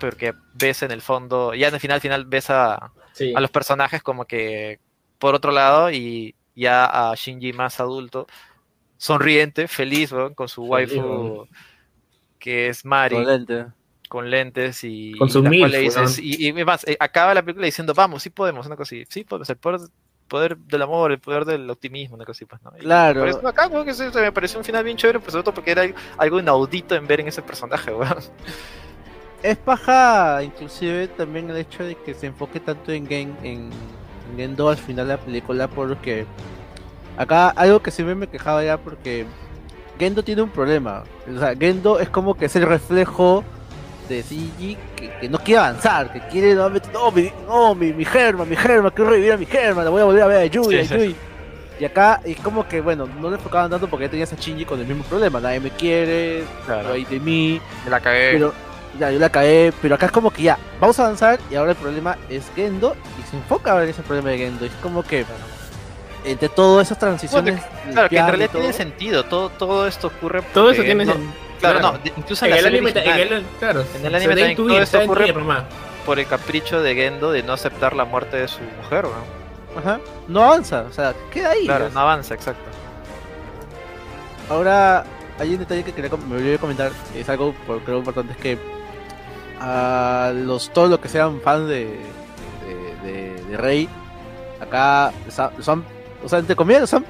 porque 0.01 0.33
ves 0.55 0.83
en 0.83 0.91
el 0.91 1.03
fondo, 1.03 1.55
ya 1.55 1.69
en 1.69 1.75
el 1.75 1.81
final, 1.81 1.97
al 1.97 2.01
final 2.01 2.25
ves 2.25 2.49
a, 2.51 2.91
Sí. 3.13 3.33
a 3.37 3.41
los 3.41 3.51
personajes 3.51 4.03
como 4.03 4.25
que 4.25 4.81
por 5.19 5.35
otro 5.35 5.53
lado 5.53 5.91
y 5.91 6.35
ya 6.57 6.87
a 7.11 7.15
Shinji 7.15 7.53
más 7.53 7.79
adulto, 7.79 8.27
sonriente, 8.97 9.69
feliz, 9.69 10.11
con 10.35 10.49
su 10.49 10.63
Feliz, 10.67 10.95
waifu 10.97 11.47
que 12.39 12.69
es 12.69 12.85
Mari. 12.85 13.17
Con 14.13 14.29
lentes 14.29 14.85
y, 14.85 15.17
Con 15.17 15.31
y 15.31 15.33
la 15.33 15.59
cual 15.59 15.71
le 15.71 15.79
dices, 15.79 16.19
y, 16.19 16.49
y 16.49 16.65
más, 16.67 16.87
eh, 16.87 16.99
acaba 17.01 17.33
la 17.33 17.41
película 17.41 17.65
diciendo, 17.65 17.95
vamos, 17.95 18.23
sí 18.23 18.29
podemos, 18.29 18.67
una 18.67 18.77
cosa 18.77 18.95
así, 18.95 19.07
sí 19.09 19.25
podemos, 19.25 19.49
el 19.49 19.57
poder, 19.57 19.81
poder 20.29 20.59
del 20.59 20.83
amor, 20.83 21.13
el 21.13 21.19
poder 21.19 21.47
del 21.47 21.71
optimismo, 21.71 22.17
una 22.17 22.27
cosa 22.27 22.37
así, 22.37 22.45
pues, 22.45 22.63
¿no? 22.63 22.73
Y 22.77 22.81
Claro. 22.81 23.21
Por 23.21 23.31
eso 23.31 23.49
acá, 23.49 23.69
weón, 23.69 23.87
que 23.87 23.95
se, 23.95 24.13
se 24.13 24.21
me 24.21 24.31
pareció 24.31 24.59
un 24.59 24.67
final 24.67 24.85
bien 24.85 24.99
chévere, 24.99 25.19
pues 25.19 25.33
sobre 25.33 25.45
todo 25.45 25.55
porque 25.55 25.71
era 25.71 25.85
algo 26.19 26.39
inaudito 26.39 26.95
en 26.95 27.07
ver 27.07 27.21
en 27.21 27.29
ese 27.29 27.41
personaje, 27.41 27.91
weón. 27.95 28.19
Es 29.43 29.57
paja, 29.57 30.43
inclusive 30.43 31.09
también 31.09 31.49
el 31.49 31.57
hecho 31.57 31.83
de 31.83 31.95
que 31.95 32.13
se 32.13 32.27
enfoque 32.27 32.61
tanto 32.61 32.93
en 32.93 33.07
Gen, 33.07 33.35
en, 33.43 33.71
en 34.31 34.37
Gendo 34.37 34.69
al 34.69 34.77
final 34.77 35.09
de 35.09 35.15
la 35.15 35.21
película, 35.21 35.69
porque 35.69 36.27
acá 37.17 37.49
algo 37.49 37.81
que 37.81 37.91
siempre 37.91 38.15
me 38.15 38.27
quejaba 38.27 38.63
era 38.63 38.77
porque 38.77 39.25
Gendo 39.99 40.23
tiene 40.23 40.43
un 40.43 40.51
problema. 40.51 41.05
O 41.35 41.39
sea, 41.39 41.57
Gendo 41.57 41.99
es 41.99 42.11
como 42.11 42.35
que 42.35 42.45
es 42.45 42.57
el 42.57 42.67
reflejo 42.67 43.43
de 44.17 44.23
Shinji 44.23 44.77
que, 44.97 45.11
que 45.21 45.29
no 45.29 45.39
quiere 45.39 45.61
avanzar, 45.61 46.13
que 46.13 46.21
quiere 46.29 46.55
nuevamente, 46.55 46.89
no, 46.93 47.11
mi, 47.11 47.31
no, 47.47 47.75
mi, 47.75 47.93
mi 47.93 48.05
Germa, 48.05 48.45
mi 48.45 48.57
Germa, 48.57 48.91
quiero 48.91 49.11
revivir 49.11 49.33
a 49.33 49.37
mi 49.37 49.47
Germa, 49.47 49.83
la 49.85 49.91
voy 49.91 50.01
a 50.03 50.05
volver 50.05 50.23
a 50.23 50.27
ver 50.27 50.39
a 50.39 50.47
Yui, 50.47 50.65
Sí, 50.65 50.79
a 50.79 50.85
sí. 50.87 50.95
Yui. 50.95 51.17
Y 51.81 51.85
acá 51.85 52.21
es 52.25 52.39
como 52.41 52.67
que, 52.69 52.81
bueno, 52.81 53.09
no 53.21 53.29
le 53.31 53.37
enfocaban 53.37 53.71
tanto 53.71 53.89
porque 53.89 54.05
ya 54.07 54.11
tenías 54.11 54.33
a 54.33 54.37
Shinji 54.37 54.65
con 54.65 54.79
el 54.81 54.87
mismo 54.87 55.03
problema, 55.05 55.41
nadie 55.41 55.59
me 55.61 55.71
quiere, 55.71 56.45
no 56.69 56.93
hay 56.93 57.05
de 57.05 57.19
mí, 57.19 57.61
Me 57.85 57.91
la 57.91 57.99
cagué. 58.01 58.31
pero 58.33 58.53
ya 58.99 59.11
yo 59.11 59.19
la 59.19 59.31
cagué, 59.31 59.73
pero 59.81 59.95
acá 59.95 60.07
es 60.07 60.13
como 60.13 60.31
que 60.31 60.43
ya, 60.43 60.59
vamos 60.79 60.99
a 61.01 61.05
avanzar 61.05 61.41
y 61.51 61.55
ahora 61.57 61.71
el 61.73 61.77
problema 61.79 62.17
es 62.29 62.45
Gendo 62.55 62.95
y 63.19 63.29
se 63.29 63.37
enfoca 63.37 63.73
ahora 63.73 63.85
en 63.85 63.91
ese 63.91 64.03
problema 64.03 64.29
de 64.31 64.39
Gendo. 64.39 64.65
Es 64.67 64.73
como 64.83 65.03
que 65.03 65.25
entre 66.25 66.49
todas 66.51 66.87
esas 66.87 66.99
transiciones. 66.99 67.57
del 67.87 67.95
claro, 67.95 68.09
que 68.09 68.17
en 68.19 68.27
realidad 68.29 68.51
todo, 68.51 68.61
tiene 68.61 68.75
sentido, 68.75 69.25
todo, 69.25 69.49
todo 69.49 69.89
esto 69.89 70.07
ocurre 70.09 70.43
Todo 70.55 70.71
eso 70.71 70.83
tiene 70.83 71.05
no- 71.05 71.15
sen- 71.15 71.33
Claro, 71.63 71.79
claro. 71.81 71.97
no, 71.99 72.05
de- 72.05 72.13
incluso 72.17 72.45
en 72.45 72.51
En 72.51 72.55
la 72.57 72.61
el 72.61 72.67
anime, 72.75 72.91
original, 72.91 73.21
en 73.21 73.33
el, 73.33 73.45
claro, 73.59 73.81
En 73.81 73.87
el 73.87 74.11
se 74.13 74.17
anime 74.17 74.35
también 74.37 74.57
todo 74.57 74.79
está 74.83 74.99
esto 75.03 75.13
ocurre- 75.13 75.65
por 76.05 76.19
el 76.19 76.27
capricho 76.27 76.83
de 76.83 76.95
Gendo 76.95 77.31
de 77.33 77.43
no 77.43 77.53
aceptar 77.55 77.95
la 77.97 78.05
muerte 78.05 78.37
de 78.37 78.49
su 78.49 78.61
mujer, 78.83 79.07
weón. 79.07 79.43
Ajá, 79.79 80.01
no 80.29 80.43
avanza, 80.45 80.85
o 80.89 80.93
sea, 80.93 81.15
queda 81.33 81.51
ahí. 81.53 81.65
Claro, 81.65 81.89
no 81.91 82.01
avanza, 82.01 82.35
exacto. 82.35 82.69
Ahora, 84.51 85.05
hay 85.39 85.53
un 85.53 85.59
detalle 85.61 85.83
que 85.85 85.93
quería, 85.93 86.11
com- 86.11 86.21
me 86.29 86.37
olvidé 86.37 86.59
comentar, 86.59 86.91
es 87.15 87.29
algo 87.29 87.55
por- 87.67 87.81
creo 87.83 87.99
importante, 87.99 88.33
es 88.33 88.39
que 88.39 88.59
a 89.61 90.33
los 90.35 90.71
todos 90.73 90.91
los 90.91 90.99
que 90.99 91.09
sean 91.09 91.41
fans 91.41 91.69
de, 91.69 92.01
de, 92.67 93.11
de- 93.13 93.43
de 93.45 93.57
Rey, 93.57 93.89
acá 94.61 95.07
han, 95.09 95.85
o 96.25 96.29
sea, 96.29 96.39
entre 96.41 96.57
comillas, 96.57 96.83
los 96.83 96.95
han 96.95 97.05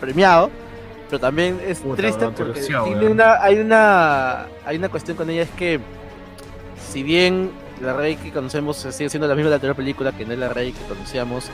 premiado, 0.00 0.50
pero 1.10 1.20
también 1.20 1.60
es 1.66 1.80
Puta, 1.80 1.96
triste 1.96 2.24
porque 2.28 2.60
lució, 2.60 2.84
tiene 2.84 3.00
weón. 3.00 3.12
una, 3.12 3.42
hay 3.42 3.58
una 3.58 4.46
hay 4.64 4.76
una 4.76 4.88
cuestión 4.88 5.16
con 5.16 5.28
ella, 5.28 5.42
es 5.42 5.50
que 5.50 5.80
si 6.90 7.02
bien 7.02 7.50
la 7.82 7.92
Rey 7.94 8.16
que 8.16 8.30
conocemos 8.30 8.76
sigue 8.76 9.08
siendo 9.10 9.26
la 9.26 9.34
misma 9.34 9.46
de 9.46 9.50
la 9.50 9.56
anterior 9.56 9.76
película, 9.76 10.12
que 10.12 10.24
no 10.24 10.32
es 10.32 10.38
la 10.38 10.48
Rey 10.50 10.72
que 10.72 10.82
conocíamos, 10.84 11.50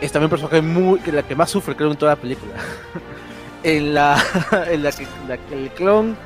es 0.00 0.12
también 0.12 0.24
un 0.26 0.30
personaje 0.30 0.60
muy, 0.62 0.98
que 1.00 1.12
la 1.12 1.22
que 1.22 1.34
más 1.34 1.50
sufre 1.50 1.74
creo 1.76 1.90
en 1.90 1.96
toda 1.96 2.12
la 2.14 2.20
película. 2.20 2.52
en 3.62 3.94
la 3.94 4.22
en 4.70 4.82
la 4.82 4.92
que, 4.92 5.06
la 5.28 5.36
que 5.38 5.54
el 5.54 5.70
clon 5.70 6.16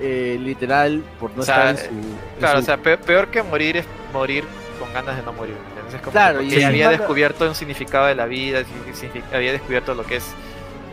eh, 0.00 0.38
literal 0.40 1.02
por 1.18 1.30
no 1.36 1.42
O 1.42 1.44
sea, 1.44 1.70
estar 1.70 1.90
en 1.90 2.02
su, 2.02 2.08
en 2.08 2.14
Claro, 2.38 2.58
su- 2.58 2.62
o 2.62 2.66
sea, 2.66 2.76
pe- 2.78 2.98
peor 2.98 3.28
que 3.28 3.42
morir 3.42 3.76
es 3.78 3.86
morir 4.12 4.44
con 4.78 4.92
ganas 4.94 5.16
de 5.16 5.22
no 5.22 5.32
morir. 5.32 5.54
¿me 5.54 5.68
entiendes? 5.68 5.94
Es 5.94 6.00
como 6.00 6.12
Claro, 6.12 6.38
que 6.40 6.44
y 6.46 6.62
había 6.62 6.86
Manda- 6.86 6.98
descubierto 6.98 7.46
un 7.46 7.54
significado 7.54 8.06
de 8.06 8.14
la 8.14 8.26
vida, 8.26 8.62
había 9.34 9.52
descubierto 9.52 9.94
lo 9.94 10.04
que 10.04 10.16
es 10.16 10.24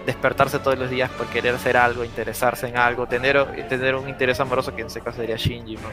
despertarse 0.07 0.57
todos 0.59 0.79
los 0.79 0.89
días 0.89 1.09
por 1.11 1.27
querer 1.27 1.53
hacer 1.53 1.77
algo, 1.77 2.03
interesarse 2.03 2.67
en 2.67 2.77
algo, 2.77 3.05
tener, 3.07 3.67
tener 3.67 3.93
un 3.93 4.09
interés 4.09 4.39
amoroso 4.39 4.73
que 4.75 4.81
en 4.81 4.87
ese 4.87 5.01
caso 5.01 5.17
sería 5.17 5.35
Shinji, 5.35 5.75
¿no? 5.75 5.89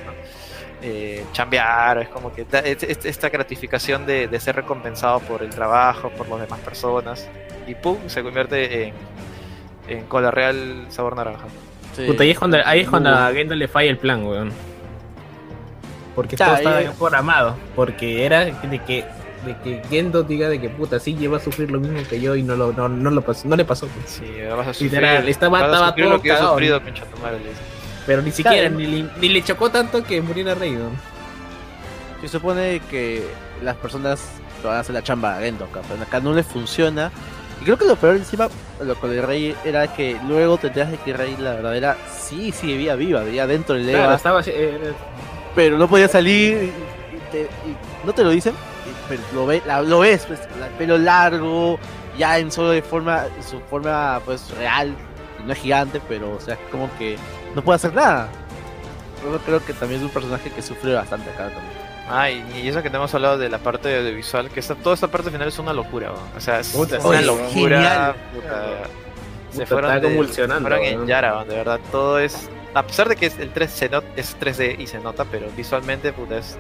Eh, 0.80 1.24
chambear, 1.32 1.98
es 1.98 2.08
como 2.08 2.32
que 2.32 2.44
ta- 2.44 2.60
es- 2.60 2.82
es- 2.84 3.04
esta 3.04 3.28
gratificación 3.28 4.06
de, 4.06 4.28
de 4.28 4.40
ser 4.40 4.54
recompensado 4.56 5.18
por 5.20 5.42
el 5.42 5.50
trabajo, 5.50 6.10
por 6.10 6.28
las 6.28 6.40
demás 6.40 6.60
personas, 6.60 7.28
y 7.66 7.74
pum, 7.74 7.98
se 8.06 8.22
convierte 8.22 8.88
en, 8.88 8.94
en 9.88 10.04
cola 10.06 10.30
real 10.30 10.86
sabor 10.90 11.16
naranja. 11.16 11.46
sí. 11.96 12.04
Puta, 12.06 12.22
ahí 12.22 12.30
es 12.30 12.38
cuando, 12.38 12.58
ahí 12.64 12.80
es 12.80 12.88
cuando 12.88 13.10
a 13.10 13.32
Gendo 13.32 13.54
le 13.54 13.66
falla 13.68 13.90
el 13.90 13.98
plan, 13.98 14.24
weón. 14.24 14.52
Porque 16.14 16.36
todo 16.36 16.54
estaba 16.54 16.78
bien 16.78 16.92
programado. 16.92 17.56
Porque 17.74 18.24
era 18.24 18.44
de 18.44 18.78
que, 18.86 19.04
de 19.44 19.56
que 19.58 19.82
Gendo 19.88 20.22
diga 20.22 20.48
de 20.48 20.60
que 20.60 20.68
puta, 20.68 20.98
sí 20.98 21.14
lleva 21.14 21.36
a 21.36 21.40
sufrir 21.40 21.70
lo 21.70 21.80
mismo 21.80 22.00
que 22.08 22.20
yo 22.20 22.34
y 22.36 22.42
no, 22.42 22.56
lo, 22.56 22.72
no, 22.72 22.88
no, 22.88 23.10
lo 23.10 23.20
pasó, 23.22 23.46
no 23.48 23.56
le 23.56 23.64
pasó. 23.64 23.86
pues. 23.88 24.10
Sí, 24.10 24.24
vas 24.56 24.66
a 24.68 24.72
sufrir, 24.72 24.90
Literal, 24.92 25.28
estaba- 25.28 25.60
vas 25.60 25.62
a 25.62 25.66
estaba 25.72 25.88
sufrir 25.88 26.04
todo 26.06 26.14
lo 26.16 26.22
que 26.22 26.28
cagado, 26.28 26.50
sufrido, 26.50 26.80
dice. 26.80 26.92
Pero 28.06 28.22
ni 28.22 28.30
siquiera, 28.32 28.68
Claro. 28.68 28.74
ni, 28.76 28.86
le- 28.86 29.08
ni 29.20 29.28
le 29.28 29.42
chocó 29.44 29.70
tanto 29.70 30.02
que 30.04 30.20
muriera 30.20 30.54
Rey, 30.54 30.76
weón. 30.76 30.92
Se 32.20 32.28
supone 32.28 32.80
que 32.90 33.22
las 33.62 33.76
personas 33.76 34.20
lo 34.62 34.68
van 34.70 34.78
a 34.78 34.80
hacer 34.80 34.94
la 34.94 35.02
chamba 35.02 35.36
a 35.36 35.40
Gendo 35.40 35.64
acá, 35.66 35.80
pero 35.88 36.02
acá 36.02 36.20
no 36.20 36.32
le 36.32 36.42
funciona 36.42 37.10
Y 37.60 37.64
creo 37.64 37.78
que 37.78 37.84
lo 37.84 37.94
peor 37.96 38.16
encima, 38.16 38.48
lo 38.84 38.94
con 38.96 39.10
el 39.12 39.22
rey, 39.22 39.54
era 39.64 39.86
que 39.94 40.16
luego 40.26 40.58
te 40.58 40.66
enteras 40.66 40.90
de 40.90 40.96
que 40.98 41.12
Rey, 41.12 41.36
la 41.38 41.54
verdadera, 41.54 41.96
sí, 42.12 42.50
sí, 42.50 42.66
vivía 42.66 42.96
viva, 42.96 43.22
vivía 43.22 43.46
dentro 43.46 43.76
del 43.76 43.84
Claro, 43.88 44.04
Eva, 44.06 44.14
estaba. 44.16 44.42
eh, 44.44 44.92
pero 45.54 45.78
no 45.78 45.86
podía 45.88 46.08
salir 46.08 46.72
y, 47.12 47.16
y 47.16 47.20
te- 47.30 47.42
y 47.42 47.76
no 48.06 48.12
te 48.12 48.24
lo 48.24 48.30
dicen, 48.30 48.54
pero 49.08 49.22
lo, 49.32 49.46
ve, 49.46 49.62
la- 49.66 49.82
lo 49.82 50.00
ves, 50.00 50.24
pues, 50.26 50.40
el 50.40 50.70
pelo 50.78 50.98
largo, 50.98 51.78
ya 52.18 52.38
en 52.38 52.50
solo 52.52 52.70
de 52.70 52.82
forma, 52.82 53.24
su 53.48 53.60
forma 53.60 54.20
pues 54.24 54.50
real, 54.56 54.94
no 55.46 55.52
es 55.52 55.58
gigante, 55.58 56.00
pero 56.08 56.32
o 56.34 56.40
sea, 56.40 56.56
como 56.70 56.88
que 56.98 57.16
no 57.54 57.62
puede 57.62 57.76
hacer 57.76 57.94
nada. 57.94 58.28
Yo 59.24 59.38
creo 59.38 59.64
que 59.64 59.72
también 59.72 60.00
es 60.00 60.04
un 60.06 60.12
personaje 60.12 60.50
que 60.50 60.60
sufre 60.62 60.94
bastante 60.94 61.30
acá 61.30 61.44
también. 61.44 61.84
Ah, 62.10 62.30
y, 62.30 62.68
eso 62.68 62.82
que 62.82 62.90
te 62.90 62.96
hemos 62.96 63.14
hablado 63.14 63.38
de 63.38 63.48
la 63.48 63.56
parte 63.58 63.96
audiovisual, 63.98 64.50
que 64.50 64.60
esta, 64.60 64.74
toda 64.74 64.94
esta 64.94 65.08
parte 65.08 65.30
final 65.30 65.48
es 65.48 65.58
una 65.58 65.72
locura, 65.72 66.12
o 66.36 66.40
sea, 66.40 66.60
es 66.60 66.68
Puta, 66.68 66.98
una 67.00 67.22
locura. 67.22 68.14
puta. 68.34 68.64
Se 69.50 69.58
Puta, 69.60 69.66
fueron, 69.66 69.94
de- 69.94 70.08
convulsionando, 70.08 70.68
fueron 70.68 70.84
en. 70.84 71.06
Yara, 71.06 71.44
de 71.44 71.54
verdad, 71.56 71.80
todo 71.90 72.18
es... 72.18 72.50
A 72.74 72.82
pesar 72.82 73.08
de 73.08 73.14
que 73.16 73.26
es, 73.26 73.38
el 73.38 73.50
3 73.52 73.70
se 73.70 73.88
not- 73.88 74.04
es 74.16 74.36
3D 74.38 74.78
y 74.80 74.86
se 74.88 74.98
nota, 74.98 75.24
pero 75.24 75.46
visualmente, 75.56 76.12
puta, 76.12 76.38
es... 76.38 76.58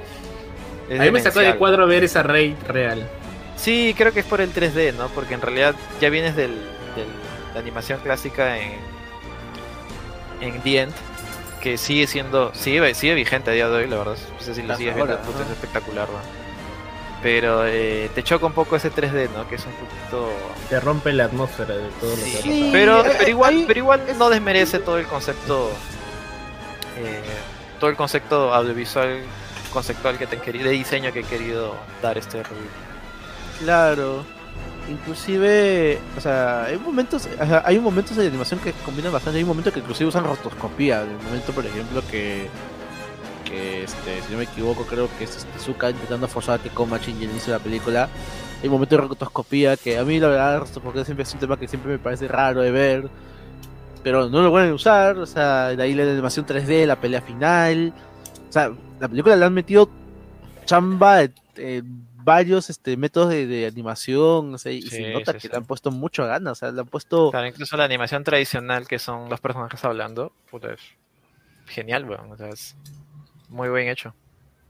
es 0.88 1.00
A 1.00 1.04
mí 1.04 1.10
me 1.10 1.20
sacó 1.20 1.40
de 1.40 1.56
cuadro 1.56 1.86
ver 1.86 2.04
esa 2.04 2.22
Rey 2.22 2.56
real. 2.68 3.08
Sí, 3.56 3.94
creo 3.96 4.12
que 4.12 4.20
es 4.20 4.26
por 4.26 4.40
el 4.40 4.52
3D, 4.52 4.94
¿no? 4.94 5.08
Porque 5.08 5.34
en 5.34 5.40
realidad 5.40 5.74
ya 6.00 6.10
vienes 6.10 6.36
del, 6.36 6.50
del- 6.50 7.06
la 7.54 7.60
animación 7.60 8.00
clásica 8.00 8.58
en, 8.58 8.72
en 10.40 10.60
The 10.60 10.80
End, 10.80 10.92
que 11.62 11.78
sigue 11.78 12.06
siendo, 12.06 12.52
sigue, 12.54 12.94
sigue 12.94 13.14
vigente 13.14 13.50
a 13.50 13.54
día 13.54 13.68
de 13.68 13.76
hoy, 13.76 13.86
la 13.86 13.96
verdad. 13.96 14.16
No 14.36 14.40
sé 14.44 14.54
si 14.54 14.62
lo 14.62 14.76
sigues 14.76 14.94
viendo, 14.94 15.14
es 15.14 15.50
espectacular, 15.50 16.08
¿no? 16.08 16.18
Pero 17.22 17.64
eh, 17.66 18.10
te 18.14 18.22
choca 18.22 18.44
un 18.44 18.52
poco 18.52 18.76
ese 18.76 18.92
3D, 18.92 19.30
¿no? 19.34 19.48
Que 19.48 19.54
es 19.54 19.64
un 19.64 19.72
poquito... 19.72 20.30
Te 20.68 20.78
rompe 20.80 21.10
la 21.12 21.24
atmósfera 21.24 21.74
de 21.74 21.88
todo 22.00 22.10
lo 22.10 22.16
que 22.22 22.30
Sí. 22.30 22.68
ha 22.68 22.72
Pero, 22.72 23.06
eh, 23.06 23.12
pero 23.18 23.30
igual, 23.30 23.64
pero 23.66 23.78
igual 23.78 24.02
no 24.18 24.28
desmerece 24.28 24.78
todo 24.80 24.98
el 24.98 25.06
concepto, 25.06 25.70
eh, 26.98 27.22
todo 27.80 27.88
el 27.88 27.96
concepto 27.96 28.52
audiovisual, 28.52 29.20
conceptual 29.74 30.16
que 30.16 30.26
te 30.26 30.36
de 30.36 30.70
diseño 30.70 31.12
que 31.12 31.20
he 31.20 31.24
querido 31.24 31.74
dar 32.00 32.16
este 32.16 32.42
review. 32.42 32.70
Claro. 33.58 34.24
Inclusive, 34.88 35.98
o 36.16 36.20
sea, 36.20 36.64
hay 36.64 36.78
momentos, 36.78 37.28
hay 37.64 37.78
momentos 37.78 38.16
de 38.16 38.26
animación 38.26 38.60
que 38.60 38.72
combinan 38.84 39.12
bastante, 39.12 39.38
hay 39.38 39.44
momentos 39.44 39.72
que 39.72 39.80
inclusive 39.80 40.08
usan 40.08 40.24
rotoscopía, 40.24 41.02
el 41.02 41.16
momento 41.24 41.52
por 41.52 41.64
ejemplo 41.64 42.02
que 42.10 42.48
que 43.44 43.84
este, 43.84 44.22
si 44.22 44.32
no 44.32 44.38
me 44.38 44.44
equivoco, 44.44 44.84
creo 44.84 45.08
que 45.18 45.24
es 45.24 45.36
este, 45.36 45.58
Zuka 45.58 45.90
intentando 45.90 46.26
forzar 46.26 46.58
a 46.60 46.62
que 46.62 46.70
coma 46.70 46.98
Shinji 46.98 47.24
al 47.24 47.30
inicio 47.30 47.52
de 47.52 47.58
la 47.58 47.64
película. 47.64 48.08
Hay 48.62 48.68
momentos 48.68 48.98
de 48.98 49.06
rotoscopía 49.06 49.76
que 49.76 49.98
a 49.98 50.04
mí 50.04 50.18
la 50.18 50.28
verdad 50.28 50.60
rotoscopía 50.60 51.04
siempre 51.04 51.22
es 51.24 51.34
un 51.34 51.40
tema 51.40 51.58
que 51.58 51.68
siempre 51.68 51.92
me 51.92 51.98
parece 51.98 52.26
raro 52.26 52.62
de 52.62 52.70
ver. 52.70 53.08
Pero 54.02 54.28
no 54.28 54.42
lo 54.42 54.50
pueden 54.50 54.72
usar, 54.72 55.16
o 55.18 55.26
sea, 55.26 55.68
de 55.68 55.82
ahí 55.82 55.94
la 55.94 56.02
animación 56.02 56.44
3D, 56.44 56.86
la 56.86 57.00
pelea 57.00 57.22
final. 57.22 57.92
O 58.54 58.56
sea, 58.56 58.72
la 59.00 59.08
película 59.08 59.34
le 59.34 59.44
han 59.44 59.52
metido 59.52 59.90
chamba 60.64 61.16
de, 61.16 61.32
eh, 61.56 61.82
varios 62.22 62.70
este, 62.70 62.96
métodos 62.96 63.30
de, 63.30 63.48
de 63.48 63.66
animación, 63.66 64.54
o 64.54 64.58
sea, 64.58 64.70
y 64.70 64.82
Sí, 64.82 64.90
se 64.90 65.12
nota 65.12 65.32
sí, 65.32 65.38
que 65.38 65.40
sí. 65.40 65.48
le 65.48 65.56
han 65.56 65.64
puesto 65.64 65.90
mucho 65.90 66.24
ganas, 66.24 66.52
o 66.52 66.54
sea, 66.54 66.70
le 66.70 66.80
han 66.82 66.86
puesto... 66.86 67.32
Claro, 67.32 67.48
incluso 67.48 67.76
la 67.76 67.82
animación 67.84 68.22
tradicional 68.22 68.86
que 68.86 69.00
son 69.00 69.28
los 69.28 69.40
personajes 69.40 69.84
hablando, 69.84 70.32
puta, 70.52 70.72
es 70.72 70.80
genial, 71.66 72.08
weón. 72.08 72.30
O 72.30 72.36
sea, 72.36 72.48
es 72.50 72.76
muy 73.48 73.68
bien 73.70 73.88
hecho. 73.88 74.14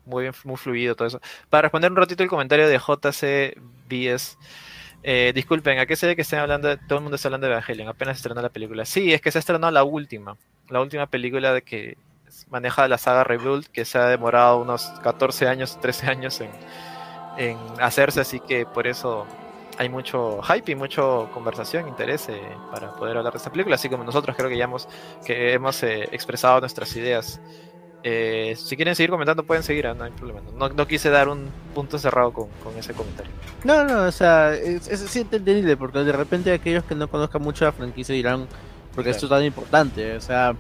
Muy 0.07 0.23
bien, 0.23 0.35
muy 0.45 0.57
fluido 0.57 0.95
todo 0.97 1.07
eso. 1.09 1.21
Para 1.51 1.63
responder 1.63 1.91
un 1.91 1.99
ratito 1.99 2.23
el 2.23 2.29
comentario 2.31 2.67
de 2.69 2.79
JCBS. 2.79 4.39
Eh, 5.03 5.33
disculpen, 5.35 5.79
¿a 5.79 5.85
qué 5.87 5.97
se 5.97 6.07
ve 6.07 6.17
que 6.17 6.23
estén 6.23 6.39
hablando? 6.39 6.69
de- 6.69 6.79
todo 6.79 6.97
el 6.99 7.03
mundo 7.03 7.17
está 7.17 7.29
hablando 7.29 7.47
de 7.47 7.53
Evangelion, 7.53 7.89
apenas 7.89 8.17
estrenó 8.17 8.41
la 8.41 8.49
película. 8.49 8.87
Sí, 8.87 9.13
es 9.13 9.21
que 9.21 9.31
se 9.31 9.39
estrenó 9.39 9.71
la 9.71 9.85
última. 9.85 10.37
La 10.71 10.81
última 10.81 11.07
película 11.07 11.53
de 11.53 11.61
que 11.63 11.99
maneja 12.51 12.89
la 12.89 12.99
saga 12.99 13.25
Rebuild, 13.25 13.67
que 13.67 13.85
se 13.85 13.99
ha 13.99 14.07
demorado 14.07 14.59
unos 14.59 14.93
14 15.03 15.49
años, 15.49 15.79
13 15.81 16.07
años 16.07 16.41
en, 16.41 16.51
en 17.39 17.59
hacerse, 17.81 18.21
así 18.21 18.41
que 18.41 18.67
por 18.67 18.87
eso 18.87 19.27
hay 19.79 19.89
mucho 19.89 20.41
hype 20.43 20.73
y 20.73 20.75
mucho 20.75 21.29
conversación, 21.33 21.89
interés 21.89 22.29
eh, 22.29 22.41
para 22.71 22.95
poder 22.95 23.17
hablar 23.17 23.33
de 23.33 23.39
esta 23.39 23.51
película, 23.51 23.77
así 23.77 23.89
como 23.89 24.05
nosotros 24.05 24.37
creo 24.37 24.49
que 24.49 24.57
ya 24.57 24.65
hemos, 24.65 24.89
que 25.25 25.53
hemos 25.53 25.83
eh, 25.83 26.09
expresado 26.13 26.61
nuestras 26.61 26.95
ideas. 26.97 27.41
Eh, 28.07 28.55
si 28.59 28.77
quieren 28.77 28.95
seguir 28.95 29.11
comentando 29.11 29.45
pueden 29.45 29.63
seguir, 29.63 29.87
ah, 29.87 29.95
no 29.95 30.05
hay 30.05 30.11
problema. 30.11 30.43
No, 30.55 30.69
no 30.69 30.87
quise 30.87 31.09
dar 31.09 31.29
un 31.29 31.49
punto 31.75 31.99
cerrado 31.99 32.33
con, 32.33 32.49
con 32.63 32.77
ese 32.77 32.93
comentario. 32.93 33.33
No, 33.65 33.85
no, 33.85 34.03
o 34.03 34.13
sea, 34.13 34.53
es, 34.55 34.89
es, 34.89 35.01
es 35.01 35.17
entendible, 35.17 35.77
porque 35.77 36.01
de 36.01 36.13
repente 36.13 36.53
aquellos 36.53 36.85
que 36.85 36.95
no 36.95 37.09
conozcan 37.09 37.43
mucho 37.43 37.65
la 37.65 37.73
franquicia 37.73 38.15
dirán, 38.15 38.47
porque 38.95 39.11
esto 39.11 39.27
es 39.27 39.31
tan 39.31 39.43
importante, 39.43 40.17
o 40.17 40.21
sea, 40.21 40.55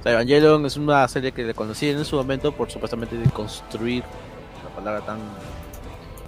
o 0.00 0.02
sea, 0.02 0.12
Evangelion 0.12 0.64
es 0.66 0.76
una 0.76 1.06
serie 1.08 1.30
que 1.32 1.42
le 1.44 1.54
conocí 1.54 1.88
en 1.90 2.04
su 2.04 2.16
momento 2.16 2.52
por 2.52 2.70
supuestamente 2.70 3.16
de 3.16 3.28
construir 3.30 4.02
la 4.64 4.70
palabra 4.74 5.00
tan... 5.02 5.18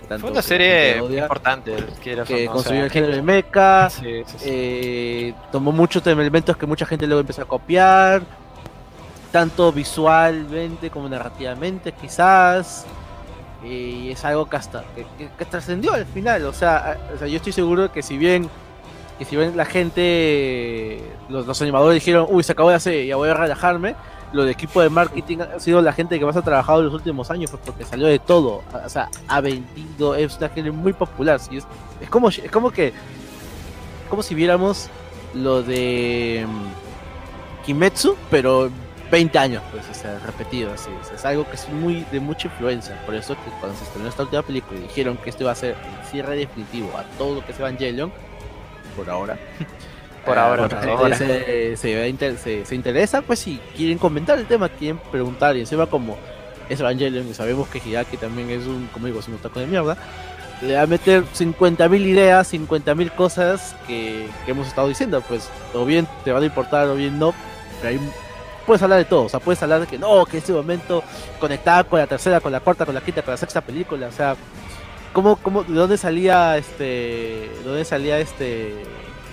tanto 0.08 0.20
Fue 0.20 0.30
una 0.30 0.42
serie 0.42 1.00
odia, 1.00 1.22
importante, 1.22 1.76
que 2.02 2.20
o 2.20 2.52
construyó 2.52 2.62
sea, 2.80 2.84
el 2.84 2.90
género 2.90 3.14
de 3.14 3.22
mecha, 3.22 3.88
sí, 3.90 4.22
sí, 4.26 4.34
sí. 4.38 4.44
eh, 4.46 5.34
tomó 5.50 5.72
muchos 5.72 6.06
elementos 6.06 6.56
que 6.56 6.66
mucha 6.66 6.84
gente 6.86 7.06
luego 7.06 7.20
empezó 7.20 7.42
a 7.42 7.46
copiar, 7.46 8.22
tanto 9.30 9.72
visualmente 9.72 10.90
como 10.90 11.08
narrativamente 11.08 11.92
quizás, 11.92 12.84
y 13.64 14.10
es 14.10 14.22
algo 14.24 14.44
que 14.50 14.56
hasta 14.56 14.84
que, 14.94 15.06
que- 15.16 15.30
que 15.38 15.44
trascendió 15.46 15.94
al 15.94 16.04
final, 16.04 16.44
o 16.44 16.52
sea, 16.52 16.76
a- 16.92 17.14
o 17.14 17.18
sea, 17.18 17.26
yo 17.28 17.36
estoy 17.36 17.52
seguro 17.52 17.90
que 17.90 18.02
si 18.02 18.18
bien 18.18 18.50
que 19.18 19.24
si 19.24 19.36
bien 19.36 19.56
la 19.56 19.64
gente, 19.64 21.00
los, 21.28 21.46
los 21.46 21.62
animadores 21.62 21.94
dijeron, 21.94 22.26
uy, 22.28 22.42
se 22.42 22.52
acabó 22.52 22.70
de 22.70 22.76
hacer, 22.76 23.06
ya 23.06 23.16
voy 23.16 23.28
a 23.28 23.34
relajarme, 23.34 23.94
lo 24.32 24.44
de 24.44 24.52
equipo 24.52 24.80
de 24.80 24.88
marketing 24.88 25.38
ha 25.40 25.60
sido 25.60 25.82
la 25.82 25.92
gente 25.92 26.18
que 26.18 26.24
más 26.24 26.36
ha 26.36 26.42
trabajado 26.42 26.80
en 26.80 26.86
los 26.86 26.94
últimos 26.94 27.30
años, 27.30 27.50
pues, 27.50 27.62
porque 27.64 27.84
salió 27.84 28.06
de 28.06 28.18
todo, 28.18 28.62
o 28.72 28.88
sea, 28.88 29.08
ha 29.28 29.40
vendido, 29.40 30.14
es 30.14 30.36
una 30.38 30.48
gente 30.48 30.70
muy 30.70 30.92
popular, 30.92 31.36
es, 31.36 31.66
es 32.00 32.10
como 32.10 32.28
es 32.28 32.50
como 32.50 32.70
que 32.70 32.92
como 34.08 34.22
si 34.22 34.34
viéramos 34.34 34.88
lo 35.34 35.62
de 35.62 36.46
mm, 36.46 37.64
Kimetsu, 37.64 38.16
pero 38.30 38.70
20 39.10 39.38
años, 39.38 39.62
pues, 39.70 39.84
o 39.90 39.94
sea, 39.94 40.18
repetido 40.20 40.72
así. 40.72 40.90
es 41.14 41.24
algo 41.24 41.48
que 41.48 41.56
es 41.56 41.68
muy 41.68 42.04
de 42.10 42.18
mucha 42.18 42.48
influencia. 42.48 42.98
Por 43.04 43.14
eso 43.14 43.34
que 43.34 43.50
cuando 43.60 43.76
se 43.76 43.84
estrenó 43.84 44.08
esta 44.08 44.22
última 44.22 44.42
película 44.42 44.80
y 44.80 44.82
dijeron 44.84 45.18
que 45.18 45.30
esto 45.30 45.44
iba 45.44 45.52
a 45.52 45.54
ser 45.54 45.76
el 45.76 46.06
cierre 46.06 46.36
definitivo 46.36 46.90
a 46.96 47.04
todo 47.18 47.36
lo 47.36 47.44
que 47.44 47.52
es 47.52 47.58
Evangelion, 47.58 48.10
por 48.96 49.08
ahora. 49.10 49.36
Por 50.24 50.38
ahora, 50.38 50.62
la 50.62 50.68
por 50.68 50.88
ahora. 50.88 51.16
Se, 51.16 51.76
se, 51.76 52.08
inter- 52.08 52.38
se- 52.38 52.64
se 52.64 52.74
interesa, 52.76 53.22
pues 53.22 53.40
si 53.40 53.58
quieren 53.76 53.98
comentar 53.98 54.38
el 54.38 54.46
tema, 54.46 54.68
quieren 54.68 55.00
preguntar, 55.10 55.56
y 55.56 55.60
encima 55.62 55.86
como 55.86 56.16
es 56.68 56.78
Evangelion 56.78 57.26
y 57.26 57.34
sabemos 57.34 57.66
que 57.68 57.78
Hideaki 57.84 58.18
también 58.18 58.48
es 58.50 58.64
un, 58.68 58.88
como 58.92 59.06
digo, 59.06 59.18
es 59.18 59.26
un 59.26 59.36
taco 59.38 59.58
de 59.58 59.66
mierda, 59.66 59.96
le 60.60 60.76
va 60.76 60.82
a 60.82 60.86
meter 60.86 61.24
50.000 61.24 62.00
ideas, 62.06 62.52
50.000 62.54 63.10
cosas 63.16 63.74
que, 63.88 64.28
que 64.44 64.52
hemos 64.52 64.68
estado 64.68 64.86
diciendo, 64.86 65.20
pues 65.26 65.50
o 65.74 65.84
bien 65.84 66.06
te 66.22 66.30
van 66.30 66.44
a 66.44 66.46
importar 66.46 66.86
o 66.86 66.94
bien 66.94 67.18
no, 67.18 67.34
pero 67.80 67.88
ahí 67.88 68.00
puedes 68.64 68.80
hablar 68.80 68.98
de 69.00 69.06
todo, 69.06 69.24
o 69.24 69.28
sea, 69.28 69.40
puedes 69.40 69.60
hablar 69.64 69.80
de 69.80 69.88
que 69.88 69.98
no, 69.98 70.24
que 70.24 70.36
en 70.36 70.38
este 70.38 70.52
momento 70.52 71.02
conectaba 71.40 71.82
con 71.82 71.98
la 71.98 72.06
tercera, 72.06 72.38
con 72.40 72.52
la 72.52 72.60
cuarta, 72.60 72.86
con 72.86 72.94
la 72.94 73.00
quinta, 73.00 73.22
con 73.22 73.32
la 73.32 73.38
sexta 73.38 73.60
película, 73.60 74.06
o 74.06 74.12
sea, 74.12 74.36
¿cómo, 75.12 75.36
cómo, 75.36 75.62
de 75.64 75.74
dónde 75.74 75.96
salía 75.98 76.56
este, 76.58 76.84
de 76.84 77.60
dónde 77.64 77.84
salía 77.84 78.18
este, 78.18 78.44
de 78.44 78.84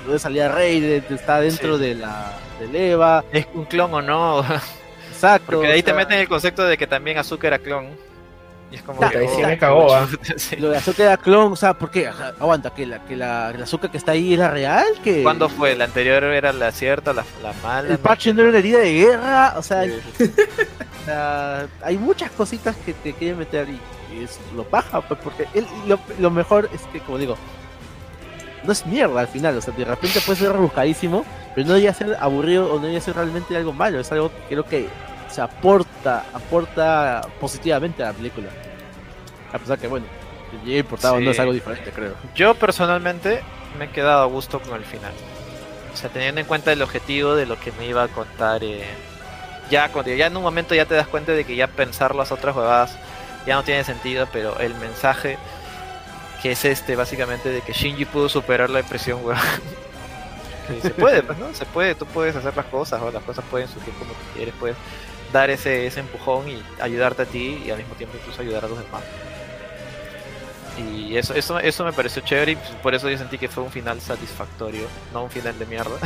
dónde 0.06 0.20
salía 0.20 0.50
Rey, 0.50 0.80
de, 0.80 1.02
de- 1.02 1.16
está 1.16 1.40
dentro 1.42 1.78
Sí. 1.78 1.84
de 1.84 1.96
la, 1.96 2.34
del 2.60 2.76
Eva, 2.76 3.24
¿Es 3.32 3.48
un 3.54 3.66
clon 3.66 3.94
o 3.94 4.02
no? 4.02 4.44
exacto, 5.12 5.46
Porque 5.54 5.68
de 5.68 5.74
ahí 5.74 5.80
o 5.82 5.84
te 5.84 5.94
meten 5.94 6.20
el 6.20 6.28
concepto 6.30 6.64
de 6.64 6.78
que 6.78 6.88
también 6.88 7.18
Azuka 7.18 7.48
era 7.48 7.60
clon. 7.60 7.88
Y 8.72 8.76
es 8.76 8.84
como 8.84 9.00
Claro, 9.00 9.14
que, 9.14 9.20
ahí 9.26 9.28
sí 9.36 9.42
oh, 9.44 9.48
me 9.48 9.58
cagó, 9.58 9.96
ah. 9.96 10.08
sí. 10.38 10.56
Lo 10.58 10.70
de 10.70 10.78
Azuka 10.78 11.04
era 11.04 11.18
clon, 11.18 11.54
o 11.54 11.56
sea, 11.56 11.74
¿por 11.74 11.90
qué? 11.90 12.08
Aguanta, 12.08 12.70
que 12.72 12.86
la, 12.86 13.00
que 13.06 13.16
la, 13.16 13.52
la 13.52 13.64
Azuka 13.64 13.90
que 13.90 13.98
está 13.98 14.12
ahí 14.12 14.34
era 14.36 14.52
real, 14.52 14.86
que 15.04 15.24
¿Cuándo 15.24 15.50
fue? 15.50 15.76
¿La 15.76 15.86
anterior 15.86 16.24
era 16.24 16.54
la 16.54 16.72
cierta, 16.72 17.12
la, 17.14 17.24
la 17.42 17.52
mala? 17.64 17.90
el 17.90 17.98
parche 17.98 18.32
no 18.34 18.42
era 18.42 18.50
una 18.50 18.60
herida 18.60 18.78
de 18.80 18.94
guerra, 18.94 19.54
o 19.58 19.64
sea, 19.64 19.86
Sí, 19.86 20.00
o 21.02 21.06
sea, 21.06 21.68
hay 21.82 21.98
muchas 21.98 22.30
cositas 22.32 22.76
que 22.86 22.94
te 22.94 23.14
quieren 23.14 23.40
meter 23.40 23.68
y 23.70 23.80
es 24.24 24.40
lo 24.56 24.64
paja, 24.64 25.02
pues 25.02 25.20
porque 25.24 25.48
él- 25.54 25.68
lo, 25.88 26.00
lo 26.20 26.32
mejor 26.32 26.70
es 26.74 26.82
que, 26.92 27.00
como 27.00 27.18
digo, 27.18 27.38
no 28.64 28.72
es 28.72 28.86
mierda 28.86 29.22
al 29.22 29.28
final, 29.28 29.58
o 29.58 29.62
sea, 29.62 29.74
de 29.74 29.86
repente 29.86 30.20
puede 30.22 30.40
ser 30.40 30.52
rebuscadísimo, 30.52 31.24
pero 31.56 31.68
no 31.68 31.74
debería 31.74 31.94
ser 31.94 32.18
aburrido 32.20 32.66
o 32.72 32.76
no 32.76 32.82
debería 32.82 33.02
ser 33.02 33.16
realmente 33.16 33.56
algo 33.56 33.72
malo, 33.74 34.00
es 34.00 34.12
algo 34.12 34.30
que 34.30 34.42
creo 34.50 34.66
que 34.66 34.90
se 35.30 35.42
aporta, 35.42 36.26
aporta 36.34 37.22
positivamente 37.40 38.04
a 38.04 38.08
la 38.08 38.14
película. 38.14 38.50
A 39.54 39.58
pesar 39.60 39.78
que, 39.80 39.88
bueno, 39.88 40.06
que 40.66 40.78
importado 40.78 41.20
no 41.20 41.32
es 41.32 41.40
algo 41.40 41.54
diferente, 41.54 41.92
creo. 41.92 42.14
Yo 42.36 42.54
personalmente 42.56 43.42
me 43.78 43.86
he 43.86 43.90
quedado 43.90 44.24
a 44.24 44.26
gusto 44.26 44.60
con 44.60 44.76
el 44.76 44.86
final. 44.86 45.14
O 45.94 45.98
sea, 45.98 46.10
teniendo 46.10 46.42
en 46.42 46.48
cuenta 46.48 46.72
el 46.72 46.82
objetivo 46.82 47.36
de 47.36 47.46
lo 47.46 47.60
que 47.60 47.72
me 47.74 47.88
iba 47.88 48.04
a 48.04 48.08
contar. 48.08 48.64
eh, 48.64 48.84
ya, 49.72 49.90
cuando, 49.90 50.12
ya 50.14 50.28
en 50.28 50.36
un 50.38 50.44
momento 50.44 50.74
ya 50.76 50.86
te 50.86 50.96
das 50.96 51.08
cuenta 51.08 51.32
de 51.32 51.46
que 51.46 51.56
ya 51.56 51.68
pensar 51.68 52.16
las 52.16 52.32
otras 52.32 52.56
huevadas 52.56 52.98
ya 53.46 53.56
no 53.56 53.64
tiene 53.64 53.84
sentido, 53.84 54.28
pero 54.32 54.58
el 54.60 54.74
mensaje 54.76 55.38
que 56.42 56.52
es 56.54 56.64
este, 56.66 56.96
básicamente, 56.96 57.50
de 57.50 57.62
que 57.62 57.74
Shinji 57.74 58.06
pudo 58.06 58.30
superar 58.30 58.70
la 58.70 58.78
depresión, 58.82 59.20
weón. 59.24 59.38
Se 60.82 60.92
puede, 60.92 61.24
pues, 61.24 61.38
¿no? 61.40 61.54
Se 61.54 61.66
puede, 61.66 61.96
tú 61.96 62.06
puedes 62.06 62.36
hacer 62.36 62.56
las 62.56 62.66
cosas, 62.68 63.02
o 63.02 63.12
las 63.12 63.24
cosas 63.24 63.44
pueden 63.50 63.68
surgir 63.68 63.94
como 63.96 64.12
tú 64.12 64.20
quieres, 64.36 64.54
puedes 64.60 64.78
dar 65.34 65.50
ese, 65.50 65.86
ese 65.88 66.00
empujón 66.00 66.48
y 66.48 66.64
ayudarte 66.80 67.24
a 67.24 67.26
ti 67.26 67.62
y 67.66 67.72
al 67.72 67.78
mismo 67.80 67.96
tiempo 67.96 68.16
incluso 68.18 68.42
ayudar 68.42 68.66
a 68.66 68.68
los 68.68 68.78
demás. 68.78 69.02
Y 70.78 71.18
eso, 71.18 71.34
eso, 71.34 71.60
eso 71.60 71.84
me 71.84 71.92
pareció 71.92 72.22
chévere 72.22 72.54
y 72.54 72.56
pues, 72.56 72.70
por 72.82 72.96
eso 72.96 73.10
yo 73.10 73.18
sentí 73.18 73.38
que 73.38 73.50
fue 73.50 73.64
un 73.64 73.72
final 73.72 74.00
satisfactorio, 74.00 74.88
no 75.14 75.24
un 75.24 75.30
final 75.32 75.58
de 75.60 75.66
mierda. 75.66 75.98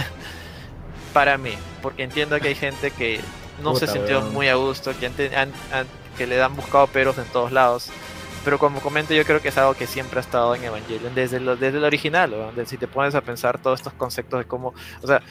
Para 1.13 1.37
mí, 1.37 1.53
porque 1.81 2.03
entiendo 2.03 2.39
que 2.39 2.47
hay 2.47 2.55
gente 2.55 2.89
que 2.89 3.19
no 3.61 3.75
se 3.75 3.85
sintió 3.85 4.19
weón. 4.21 4.33
muy 4.33 4.47
a 4.47 4.55
gusto, 4.55 4.91
que, 4.99 5.05
han- 5.05 5.13
han- 5.35 5.53
han- 5.71 5.87
que 6.17 6.27
le 6.27 6.41
han 6.41 6.55
buscado 6.55 6.87
peros 6.87 7.17
en 7.17 7.25
todos 7.25 7.51
lados. 7.51 7.89
Pero 8.45 8.59
como 8.59 8.81
comento, 8.81 9.13
yo 9.13 9.23
creo 9.23 9.41
que 9.41 9.47
es 9.47 9.57
algo 9.57 9.73
que 9.73 9.87
siempre 9.87 10.19
ha 10.19 10.21
estado 10.21 10.53
en 10.53 10.65
Evangelion 10.65 11.15
desde, 11.15 11.39
lo, 11.39 11.55
desde 11.55 11.77
el 11.77 11.85
original. 11.85 12.35
Si 12.65 12.77
te 12.77 12.89
pones 12.89 13.15
a 13.15 13.21
pensar 13.21 13.57
todos 13.61 13.79
estos 13.79 13.93
conceptos 13.93 14.37
de 14.39 14.45
cómo, 14.45 14.73
o 15.01 15.07
sea, 15.07 15.21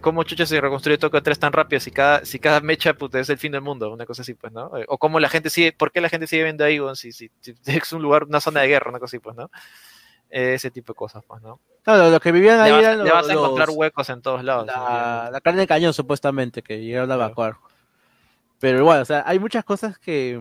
cómo 0.00 0.22
chucha 0.22 0.46
se 0.46 0.58
reconstruye 0.58 0.96
Tokio 0.96 1.22
3 1.22 1.38
tan 1.38 1.52
rápido 1.52 1.80
si 1.80 1.90
cada, 1.90 2.24
si 2.24 2.38
cada 2.38 2.60
mecha 2.62 2.94
puta, 2.94 3.20
es 3.20 3.28
el 3.28 3.36
fin 3.36 3.52
del 3.52 3.60
mundo, 3.60 3.92
una 3.92 4.06
cosa 4.06 4.22
así, 4.22 4.32
pues, 4.32 4.54
¿no? 4.54 4.74
Eh, 4.78 4.86
O 4.88 4.96
cómo 4.96 5.20
la 5.20 5.28
gente 5.28 5.50
sigue, 5.50 5.72
¿por 5.72 5.92
qué 5.92 6.00
la 6.00 6.08
gente 6.08 6.26
sigue 6.26 6.44
viendo 6.44 6.64
ahí, 6.64 6.80
weón? 6.80 6.96
Si, 6.96 7.12
si, 7.12 7.30
si 7.42 7.54
es 7.66 7.92
un 7.92 8.00
lugar, 8.00 8.24
una 8.24 8.40
zona 8.40 8.62
de 8.62 8.68
guerra, 8.68 8.88
una 8.88 9.00
cosa 9.00 9.10
así, 9.16 9.18
pues, 9.18 9.36
¿no? 9.36 9.50
Ese 10.30 10.70
tipo 10.70 10.94
de 10.94 10.96
cosas, 10.96 11.22
pues, 11.28 11.42
¿no? 11.42 11.60
Claro, 11.82 12.08
los 12.10 12.20
que 12.20 12.32
vivían 12.32 12.58
ahí 12.58 12.70
Le 12.70 12.76
vas, 12.76 12.84
eran 12.84 12.98
le 12.98 13.04
los, 13.04 13.12
vas 13.12 13.28
a 13.28 13.32
encontrar 13.34 13.68
los- 13.68 13.76
huecos 13.76 14.08
en 14.08 14.22
todos 14.22 14.42
lados. 14.42 14.66
la, 14.66 15.28
la 15.30 15.40
carne 15.42 15.60
de 15.60 15.66
cañón, 15.66 15.92
supuestamente, 15.92 16.62
que 16.62 16.80
llegaron 16.80 17.12
a 17.12 17.14
evacuar. 17.16 17.56
Pero 18.58 18.78
igual, 18.78 19.02
o 19.02 19.04
sea, 19.04 19.22
hay 19.26 19.38
muchas 19.38 19.64
cosas 19.64 19.98
que, 19.98 20.40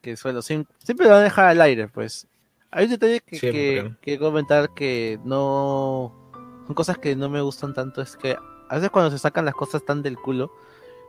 que 0.00 0.16
suelo, 0.16 0.40
siem- 0.40 0.66
siempre 0.82 1.06
lo 1.06 1.12
van 1.12 1.20
a 1.20 1.24
dejar 1.24 1.46
al 1.46 1.60
aire, 1.60 1.88
pues. 1.88 2.26
Hay 2.70 2.84
un 2.84 2.90
detalle 2.92 3.20
que, 3.20 3.38
que, 3.38 3.92
que 4.00 4.18
comentar 4.18 4.72
que 4.74 5.18
no. 5.24 6.14
Son 6.66 6.74
cosas 6.74 6.98
que 6.98 7.16
no 7.16 7.28
me 7.28 7.40
gustan 7.40 7.74
tanto, 7.74 8.00
es 8.00 8.16
que 8.16 8.36
a 8.68 8.74
veces 8.76 8.90
cuando 8.90 9.10
se 9.10 9.18
sacan 9.18 9.44
las 9.44 9.54
cosas 9.54 9.84
tan 9.84 10.02
del 10.02 10.16
culo, 10.16 10.52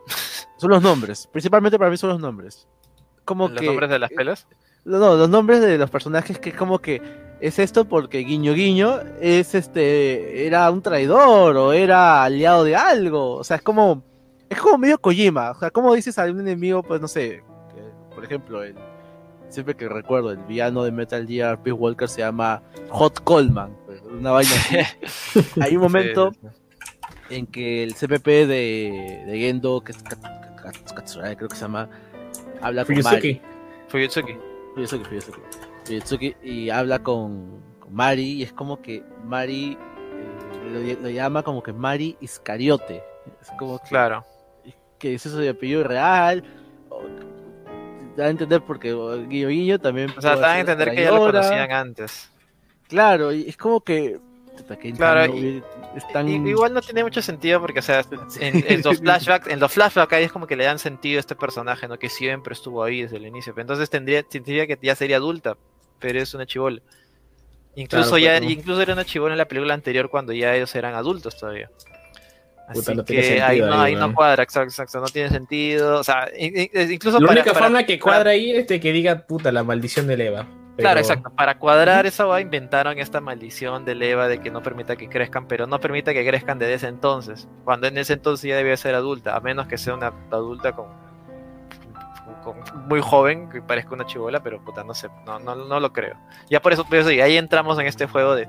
son 0.57 0.71
los 0.71 0.81
nombres. 0.81 1.27
Principalmente 1.31 1.77
para 1.77 1.91
mí 1.91 1.97
son 1.97 2.09
los 2.09 2.19
nombres. 2.19 2.67
Como 3.25 3.47
¿Los 3.47 3.59
que, 3.59 3.67
nombres 3.67 3.89
de 3.91 3.99
las 3.99 4.09
pelas? 4.09 4.47
no, 4.83 4.97
no, 4.97 5.15
los 5.15 5.29
nombres 5.29 5.61
de 5.61 5.77
los 5.77 5.91
personajes 5.91 6.39
que 6.39 6.49
es 6.49 6.55
como 6.55 6.79
que 6.79 6.99
es 7.39 7.59
esto 7.59 7.85
porque 7.85 8.19
guiño 8.19 8.53
guiño 8.53 8.99
es 9.19 9.53
este 9.53 10.47
era 10.47 10.69
un 10.71 10.81
traidor 10.81 11.55
o 11.57 11.71
era 11.73 12.23
aliado 12.23 12.63
de 12.63 12.75
algo, 12.75 13.35
o 13.35 13.43
sea, 13.43 13.57
es 13.57 13.61
como 13.63 14.03
es 14.51 14.59
como 14.61 14.77
medio 14.77 14.99
Kojima, 14.99 15.51
o 15.51 15.55
sea, 15.55 15.71
como 15.71 15.93
dices 15.95 16.17
a 16.19 16.25
un 16.25 16.39
enemigo, 16.39 16.83
pues 16.83 17.01
no 17.01 17.07
sé, 17.07 17.43
que, 17.73 18.13
por 18.15 18.23
ejemplo, 18.23 18.63
el 18.63 18.75
siempre 19.49 19.75
que 19.75 19.89
recuerdo 19.89 20.31
el 20.31 20.37
villano 20.37 20.83
de 20.83 20.91
Metal 20.91 21.27
Gear 21.27 21.57
Peace 21.61 21.73
Walker 21.73 22.07
se 22.07 22.19
llama 22.19 22.61
Hot 22.89 23.21
Coleman, 23.23 23.75
pues, 23.85 24.01
una 24.03 24.31
vaina 24.31 24.51
así. 24.51 24.77
Hay 25.61 25.75
un 25.75 25.81
momento 25.81 26.31
Sí, 27.29 27.35
en 27.35 27.47
que 27.47 27.83
el 27.83 27.93
CPP 27.95 28.25
de, 28.27 29.23
de 29.25 29.39
Gendo, 29.39 29.81
que 29.81 29.93
es 29.93 30.03
Kat- 30.03 30.55
Kat- 30.61 30.93
Katsuragi, 30.93 31.35
creo 31.37 31.49
que 31.49 31.55
se 31.55 31.61
llama, 31.63 31.89
habla 32.61 32.85
con 32.85 32.95
Mari. 33.01 33.03
Fuyusuki. 33.07 33.41
Fuyutsuki. 33.89 34.37
Fuyutsuki, 34.75 35.03
Fuyutsuki. 35.05 35.39
Fuyutsuki, 35.85 36.35
y 36.43 36.69
habla 36.69 36.99
con, 36.99 37.61
con 37.79 37.93
Mari 37.93 38.33
y 38.33 38.43
es 38.43 38.53
como 38.53 38.81
que 38.81 39.03
Mari 39.25 39.77
eh, 39.77 40.95
lo, 40.97 41.01
lo 41.03 41.09
llama 41.09 41.43
como 41.43 41.61
que 41.63 41.73
Mari 41.73 42.15
Iscariote. 42.21 43.01
Es 43.41 43.49
como 43.57 43.79
que, 43.79 43.87
Claro. 43.89 44.25
Que 45.01 45.15
es 45.15 45.25
eso 45.25 45.37
de 45.37 45.49
apellido 45.49 45.83
real. 45.83 46.43
o- 46.89 47.01
Da 48.15 48.25
a 48.25 48.29
entender 48.29 48.61
porque 48.61 48.93
Guillo 49.29 49.47
Guillo 49.49 49.79
también. 49.79 50.11
O 50.17 50.21
sea, 50.21 50.35
dan 50.35 50.57
a 50.57 50.59
entender 50.59 50.91
que 50.91 51.03
ya 51.03 51.11
lo 51.11 51.19
conocían 51.19 51.71
antes. 51.71 52.29
Claro, 52.89 53.31
y 53.31 53.47
es 53.49 53.55
como 53.57 53.81
que. 53.81 54.19
Claro, 54.97 55.33
y- 55.33 55.63
es 55.95 56.07
tan- 56.09 56.27
Igual 56.27 56.73
no 56.73 56.81
tiene 56.81 57.03
mucho 57.03 57.21
sentido 57.21 57.59
porque, 57.61 57.79
o 57.79 57.81
sea, 57.81 58.03
en, 58.39 58.63
en 58.67 58.81
los 58.81 58.99
flashbacks, 58.99 59.47
en 59.47 59.59
los 59.61 59.71
flashbacks 59.71 60.13
ahí 60.13 60.23
es 60.25 60.31
como 60.31 60.45
que 60.45 60.55
le 60.57 60.65
dan 60.65 60.77
sentido 60.77 61.17
a 61.17 61.21
este 61.21 61.35
personaje, 61.35 61.87
¿no? 61.87 61.97
Que 61.97 62.09
siempre 62.09 62.53
estuvo 62.53 62.83
ahí 62.83 63.01
desde 63.03 63.15
el 63.17 63.25
inicio. 63.25 63.53
Pero 63.55 63.63
Entonces 63.63 63.89
tendría, 63.89 64.23
tendría 64.23 64.67
que 64.67 64.77
ya 64.81 64.93
sería 64.95 65.15
adulta, 65.17 65.57
pero 65.99 66.19
es 66.21 66.33
una 66.33 66.45
chivola. 66.45 66.81
Incluso 67.75 68.09
Claro, 68.11 68.17
ya, 68.19 68.39
pero- 68.39 68.51
incluso 68.51 68.81
era 68.81 68.93
una 68.93 69.05
chivola 69.05 69.33
en 69.33 69.37
la 69.37 69.47
película 69.47 69.73
anterior 69.73 70.09
cuando 70.09 70.33
ya 70.33 70.53
ellos 70.53 70.75
eran 70.75 70.93
adultos 70.95 71.37
todavía. 71.39 71.69
Puta, 72.73 72.91
Así 72.91 72.97
no 72.97 73.03
tiene 73.03 73.21
que 73.21 73.27
sentido 73.27 73.47
ahí 73.47 73.61
no, 73.61 73.81
ahí, 74.05 74.13
cuadra, 74.13 74.43
exacto, 74.43 74.69
exacto, 74.69 74.99
no 74.99 75.05
tiene 75.07 75.29
sentido. 75.29 75.99
O 75.99 76.03
sea, 76.03 76.27
in- 76.37 76.69
in- 76.73 76.91
incluso 76.91 77.19
La 77.19 77.27
para- 77.27 77.39
única 77.41 77.53
para- 77.53 77.65
forma 77.65 77.83
que 77.83 77.97
para- 77.97 78.01
cuadra 78.03 78.31
ahí 78.31 78.51
es 78.51 78.67
de 78.67 78.79
que 78.79 78.91
diga, 78.91 79.17
puta, 79.27 79.51
la 79.51 79.63
maldición 79.63 80.07
de 80.07 80.13
Eva. 80.25 80.47
Claro, 80.77 80.99
exacto. 81.01 81.29
Para 81.35 81.59
cuadrar 81.59 82.05
esa 82.07 82.25
va 82.25 82.41
inventaron 82.41 82.97
esta 82.97 83.21
maldición 83.21 83.85
de 83.85 83.91
Eva 84.09 84.27
de 84.27 84.39
que 84.39 84.49
no 84.49 84.63
permita 84.63 84.95
que 84.95 85.09
crezcan, 85.09 85.45
pero 85.47 85.67
no 85.67 85.79
permita 85.79 86.13
que 86.13 86.25
crezcan 86.25 86.57
desde 86.57 86.73
ese 86.75 86.87
entonces. 86.87 87.47
Cuando 87.65 87.87
en 87.87 87.97
ese 87.97 88.13
entonces 88.13 88.49
ya 88.49 88.55
debía 88.55 88.75
ser 88.77 88.95
adulta, 88.95 89.35
a 89.35 89.39
menos 89.41 89.67
que 89.67 89.77
sea 89.77 89.93
una 89.93 90.11
adulta 90.31 90.71
con, 90.71 90.87
con- 92.43 92.87
muy 92.87 93.01
joven, 93.01 93.49
que 93.49 93.61
parezca 93.61 93.93
una 93.93 94.05
chivola, 94.05 94.41
pero 94.41 94.63
puta, 94.63 94.83
no 94.83 94.93
sé, 94.95 95.09
no, 95.25 95.37
no, 95.39 95.53
no 95.55 95.79
lo 95.79 95.93
creo. 95.93 96.15
Ya 96.49 96.61
por 96.61 96.73
eso, 96.73 96.85
por 96.85 96.97
eso, 96.97 97.11
y 97.11 97.21
ahí 97.21 97.37
entramos 97.37 97.77
en 97.79 97.85
este 97.85 98.07
juego 98.07 98.33
de 98.35 98.47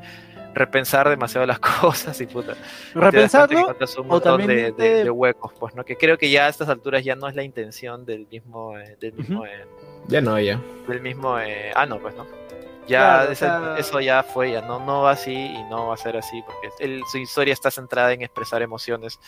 repensar 0.55 1.09
demasiado 1.09 1.47
las 1.47 1.59
cosas 1.81 2.21
y 2.21 2.27
puta. 2.27 2.55
te 2.55 2.99
Repensarlo 3.01 3.59
encuentras 3.61 3.97
un 3.97 4.05
o 4.07 4.09
montón 4.09 4.39
también 4.41 4.75
de, 4.77 4.85
de- 4.85 5.05
de 5.05 5.11
huecos, 5.11 5.53
pues, 5.59 5.75
¿no? 5.75 5.85
Que 5.85 5.97
creo 5.97 6.19
que 6.19 6.31
ya 6.31 6.47
a 6.47 6.49
estas 6.49 6.69
alturas 6.69 7.03
ya 7.05 7.15
no 7.17 7.29
es 7.29 7.35
la 7.35 7.43
intención 7.43 8.05
del 8.05 8.27
mismo, 8.29 8.79
eh, 8.79 8.97
del 9.01 9.13
mismo, 9.15 9.41
Ujú. 9.41 9.47
eh, 9.47 9.67
Ya 10.09 10.21
no, 10.21 10.39
ya. 10.39 10.61
del 10.89 11.01
mismo 11.01 11.39
eh, 11.39 11.73
ah 11.75 11.87
no 11.87 11.99
pues 11.99 12.15
no 12.17 12.27
ya 12.89 12.99
Claro, 12.99 13.29
o 13.29 13.33
esa- 13.33 13.61
sea- 13.61 13.79
eso 13.79 14.01
ya 14.01 14.23
fue 14.25 14.51
ya 14.51 14.61
no 14.63 14.81
no 14.85 15.03
va 15.03 15.13
así 15.13 15.33
y 15.35 15.63
no 15.71 15.87
va 15.87 15.95
a 15.95 15.97
ser 15.97 16.17
así 16.17 16.43
porque 16.45 16.69
él- 16.81 17.03
su 17.11 17.19
historia 17.19 17.53
está 17.55 17.71
centrada 17.71 18.13
en 18.13 18.23
expresar 18.23 18.61
emociones 18.63 19.21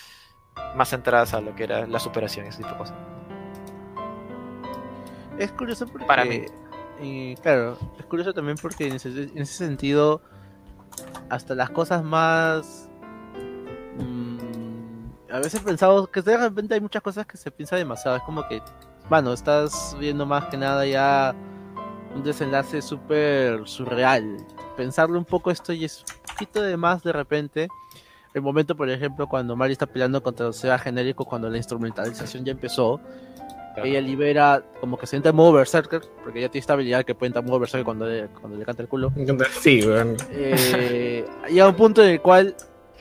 más 0.75 0.89
centradas 0.91 1.33
a 1.35 1.41
lo 1.41 1.55
que 1.55 1.65
era 1.65 1.87
la 1.87 1.99
superación 2.01 2.47
y 2.47 2.49
ese 2.49 2.59
tipo 2.59 2.71
de 2.71 2.77
cosas 2.79 2.97
Es 5.39 5.53
curioso 5.53 5.87
porque. 5.87 6.07
Para 6.07 6.25
mí. 6.25 6.45
y, 7.01 7.35
claro, 7.37 7.77
es 7.99 8.05
curioso 8.07 8.33
también 8.35 8.57
porque 8.61 8.87
en 8.87 8.95
ese, 8.95 9.09
en 9.09 9.39
ese 9.39 9.55
sentido, 9.55 10.21
hasta 11.31 11.55
las 11.55 11.71
cosas 11.71 12.03
más. 12.05 12.89
mm, 13.99 15.31
a 15.33 15.39
veces 15.39 15.61
pensamos 15.61 16.09
que 16.09 16.23
de 16.23 16.37
repente 16.37 16.75
hay 16.75 16.81
muchas 16.81 17.03
cosas 17.03 17.27
que 17.27 17.37
se 17.37 17.51
piensa 17.51 17.77
demasiado. 17.77 18.17
Es 18.17 18.23
como 18.23 18.47
que, 18.49 18.63
bueno, 19.09 19.33
estás 19.33 19.97
viendo 19.99 20.27
más 20.27 20.47
que 20.47 20.57
nada 20.57 20.87
ya 20.87 21.35
un 22.15 22.23
desenlace 22.23 22.81
súper 22.83 23.67
surreal. 23.67 24.37
Pensarlo 24.77 25.19
un 25.19 25.25
poco 25.25 25.51
esto 25.51 25.73
y 25.73 25.85
es 25.85 26.05
un 26.09 26.33
poquito 26.33 26.63
de 26.63 26.77
más 26.77 27.03
de 27.03 27.13
repente. 27.13 27.69
El 28.33 28.43
momento, 28.43 28.77
por 28.77 28.91
ejemplo, 28.91 29.29
cuando 29.29 29.55
Mari 29.55 29.73
está 29.73 29.87
peleando 29.87 30.23
contra 30.23 30.49
el 30.49 30.55
Seba 30.55 30.79
genérico, 30.79 31.25
cuando 31.25 31.49
la 31.49 31.57
instrumentalización 31.57 32.45
ya 32.45 32.53
empezó, 32.53 33.01
ella 33.83 34.01
libera, 34.01 34.63
como 34.81 34.97
que 34.99 35.07
se 35.07 35.17
entra 35.17 35.31
en 35.31 35.37
modo 35.37 35.53
berserker, 35.53 36.03
porque 36.23 36.39
ella 36.39 36.49
tiene 36.49 36.61
esta 36.61 36.75
habilidad 36.75 37.05
que 37.05 37.15
puede 37.15 37.29
entrar 37.29 37.43
en 37.45 37.49
modo 37.51 37.61
berserker 37.61 37.85
cuando 37.85 38.07
le, 38.07 38.27
cuando 38.29 38.57
le 38.59 38.65
canta 38.65 38.83
el 38.83 38.89
culo. 38.89 39.13
Sí, 39.61 39.81
weón. 39.87 40.17
Eh, 40.31 41.25
llega 41.51 41.69
un 41.69 41.75
punto 41.77 42.03
en 42.03 42.11
el 42.11 42.21
cual 42.21 42.55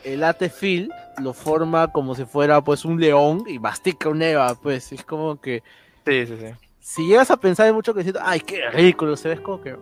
el 0.04 0.24
Atefil 0.24 0.90
lo 1.22 1.34
forma 1.34 1.91
como 1.91 2.16
si 2.16 2.26
fuera 2.26 2.62
pues 2.62 2.86
un 2.86 3.00
león 3.00 3.44
y 3.48 3.60
mastica 3.60 4.10
un 4.10 4.22
Eva, 4.22 4.56
pues 4.62 4.91
es 4.91 5.04
como 5.04 5.40
que 5.40 5.62
sí 6.06 6.26
sí 6.26 6.38
sí 6.40 6.48
si 6.80 7.08
llegas 7.08 7.32
a 7.32 7.38
pensar 7.38 7.68
en 7.68 7.76
mucho 7.76 7.94
que 7.94 8.04
dices, 8.04 8.20
ay, 8.22 8.41
qué 8.41 8.70
ridículo, 8.70 9.16
se 9.16 9.30
ve 9.30 9.36
es 9.36 9.40
como 9.40 9.62
que... 9.62 9.78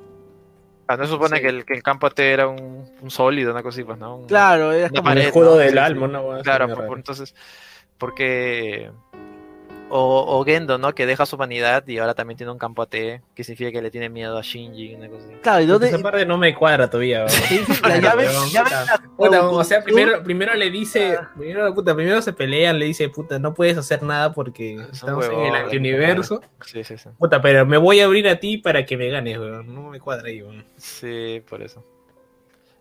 Ah, 0.87 0.97
no 0.97 1.05
se 1.05 1.09
supone 1.11 1.37
Sí. 1.37 1.41
que, 1.41 1.47
el, 1.49 1.65
que 1.65 1.73
el 1.73 1.81
campo 1.81 2.09
T 2.11 2.31
era 2.31 2.47
un, 2.47 2.85
un 3.01 3.09
sólido 3.09 3.51
una 3.51 3.63
cosa 3.63 3.75
así 3.77 3.83
pues 3.83 3.97
no 3.97 4.17
Un- 4.17 4.27
Claro, 4.27 4.71
es 4.73 4.91
Una 4.91 4.99
como... 5.01 5.11
El 5.13 5.31
¿no? 5.33 5.55
del 5.55 5.71
Sí, 5.71 5.77
alma, 5.79 6.19
así 6.35 6.43
claro 6.43 6.67
por- 6.67 6.85
por- 6.85 6.97
entonces 6.99 7.33
porque 7.97 8.91
o, 9.93 10.39
o 10.39 10.45
Gendo 10.45 10.77
no 10.77 10.95
que 10.95 11.05
deja 11.05 11.25
su 11.25 11.35
humanidad 11.35 11.85
y 11.87 11.97
ahora 11.97 12.13
también 12.13 12.37
tiene 12.37 12.51
un 12.51 12.57
campo 12.57 12.81
AT 12.81 12.91
que 12.91 13.43
significa 13.43 13.71
que 13.71 13.81
le 13.81 13.91
tiene 13.91 14.07
miedo 14.09 14.37
a 14.37 14.41
Shinji 14.41 14.95
una 14.95 15.09
cosa 15.09 15.25
así 15.25 15.33
Claro, 15.41 15.61
y 15.61 15.65
donde... 15.65 15.89
Esa 15.89 15.99
parte 15.99 16.25
no 16.25 16.37
me 16.37 16.55
cuadra 16.55 16.89
todavía, 16.89 17.25
la 17.25 17.97
llave- 17.99 18.29
o 19.17 19.63
sea, 19.63 19.83
primero, 19.83 20.23
primero 20.23 20.53
le 20.55 20.69
dice, 20.69 21.17
primero, 21.37 21.73
puta, 21.73 21.93
primero 21.95 22.21
se 22.21 22.33
pelean, 22.33 22.79
le 22.79 22.85
dice, 22.85 23.09
puta, 23.09 23.37
no 23.39 23.53
puedes 23.53 23.77
hacer 23.77 24.01
nada 24.03 24.33
porque 24.33 24.75
un 24.77 24.89
estamos 24.91 25.25
en 25.25 25.39
el 25.41 25.55
antiuniverso. 25.55 26.41
sí 26.65 26.83
sí 26.83 26.97
sí 26.97 27.09
Puta, 27.17 27.41
pero 27.41 27.65
me 27.65 27.77
voy 27.77 27.99
a 27.99 28.05
abrir 28.05 28.27
a 28.27 28.39
ti 28.39 28.57
para 28.57 28.85
que 28.85 28.97
me 28.97 29.09
ganes, 29.09 29.37
weón. 29.37 29.73
No 29.73 29.89
me 29.89 29.99
cuadra 29.99 30.27
ahí, 30.27 30.41
weón. 30.41 30.65
Sí, 30.77 31.41
por 31.49 31.61
eso. 31.61 31.85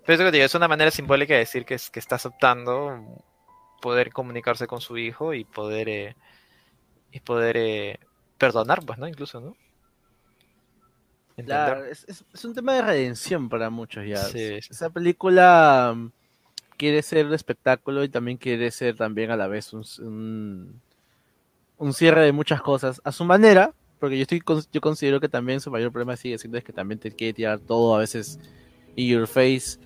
Pero 0.07 0.15
eso 0.15 0.24
que 0.24 0.31
te 0.31 0.37
digo, 0.39 0.47
es 0.47 0.55
una 0.55 0.69
manera 0.69 0.91
simbólica 0.91 1.35
de 1.35 1.41
decir 1.41 1.65
que, 1.65 1.74
es- 1.74 1.91
que 1.91 1.99
está 1.99 2.15
aceptando 2.16 2.99
poder 3.82 4.12
comunicarse 4.12 4.66
con 4.66 4.81
su 4.81 4.97
hijo 4.99 5.35
y 5.35 5.45
poder 5.45 5.89
eh, 5.89 6.16
y 7.12 7.20
poder 7.20 7.57
eh, 7.57 7.99
perdonar, 8.39 8.81
pues, 8.85 8.99
¿no? 8.99 9.09
Incluso, 9.09 9.41
¿no? 9.41 9.55
Claro, 11.37 11.85
es, 11.87 12.05
es- 12.09 12.24
es 12.32 12.45
un 12.45 12.55
tema 12.55 12.74
de 12.74 12.82
redención 12.82 13.49
para 13.49 13.70
muchos 13.70 14.07
ya. 14.07 14.16
Sí, 14.24 14.61
sí. 14.61 14.69
Esa 14.70 14.91
película 14.91 15.95
mm, 15.97 16.09
quiere 16.77 17.03
ser 17.03 17.27
un 17.27 17.35
espectáculo 17.35 18.05
y 18.05 18.09
también 18.09 18.37
quiere 18.37 18.70
ser 18.70 18.97
también 18.97 19.31
a 19.31 19.37
la 19.37 19.49
vez 19.49 19.73
un, 19.73 19.85
un, 20.01 20.82
un 21.78 21.93
cierre 21.95 22.24
de 22.24 22.32
muchas 22.32 22.61
cosas 22.61 23.01
a 23.05 23.12
su 23.12 23.24
manera, 23.24 23.73
porque 23.99 24.16
yo 24.19 24.23
estoy 24.23 24.43
yo 24.70 24.81
considero 24.81 25.19
que 25.20 25.28
también 25.28 25.61
su 25.61 25.70
mayor 25.70 25.93
problema 25.93 26.16
sigue 26.16 26.39
siendo 26.39 26.59
es 26.59 26.65
que 26.65 26.73
también 26.73 26.99
te 26.99 27.11
quiere 27.11 27.32
tirar 27.32 27.59
todo 27.61 27.95
a 27.97 28.01
veces 28.01 28.39
y 28.95 29.09
Your 29.09 29.27
Face. 29.27 29.78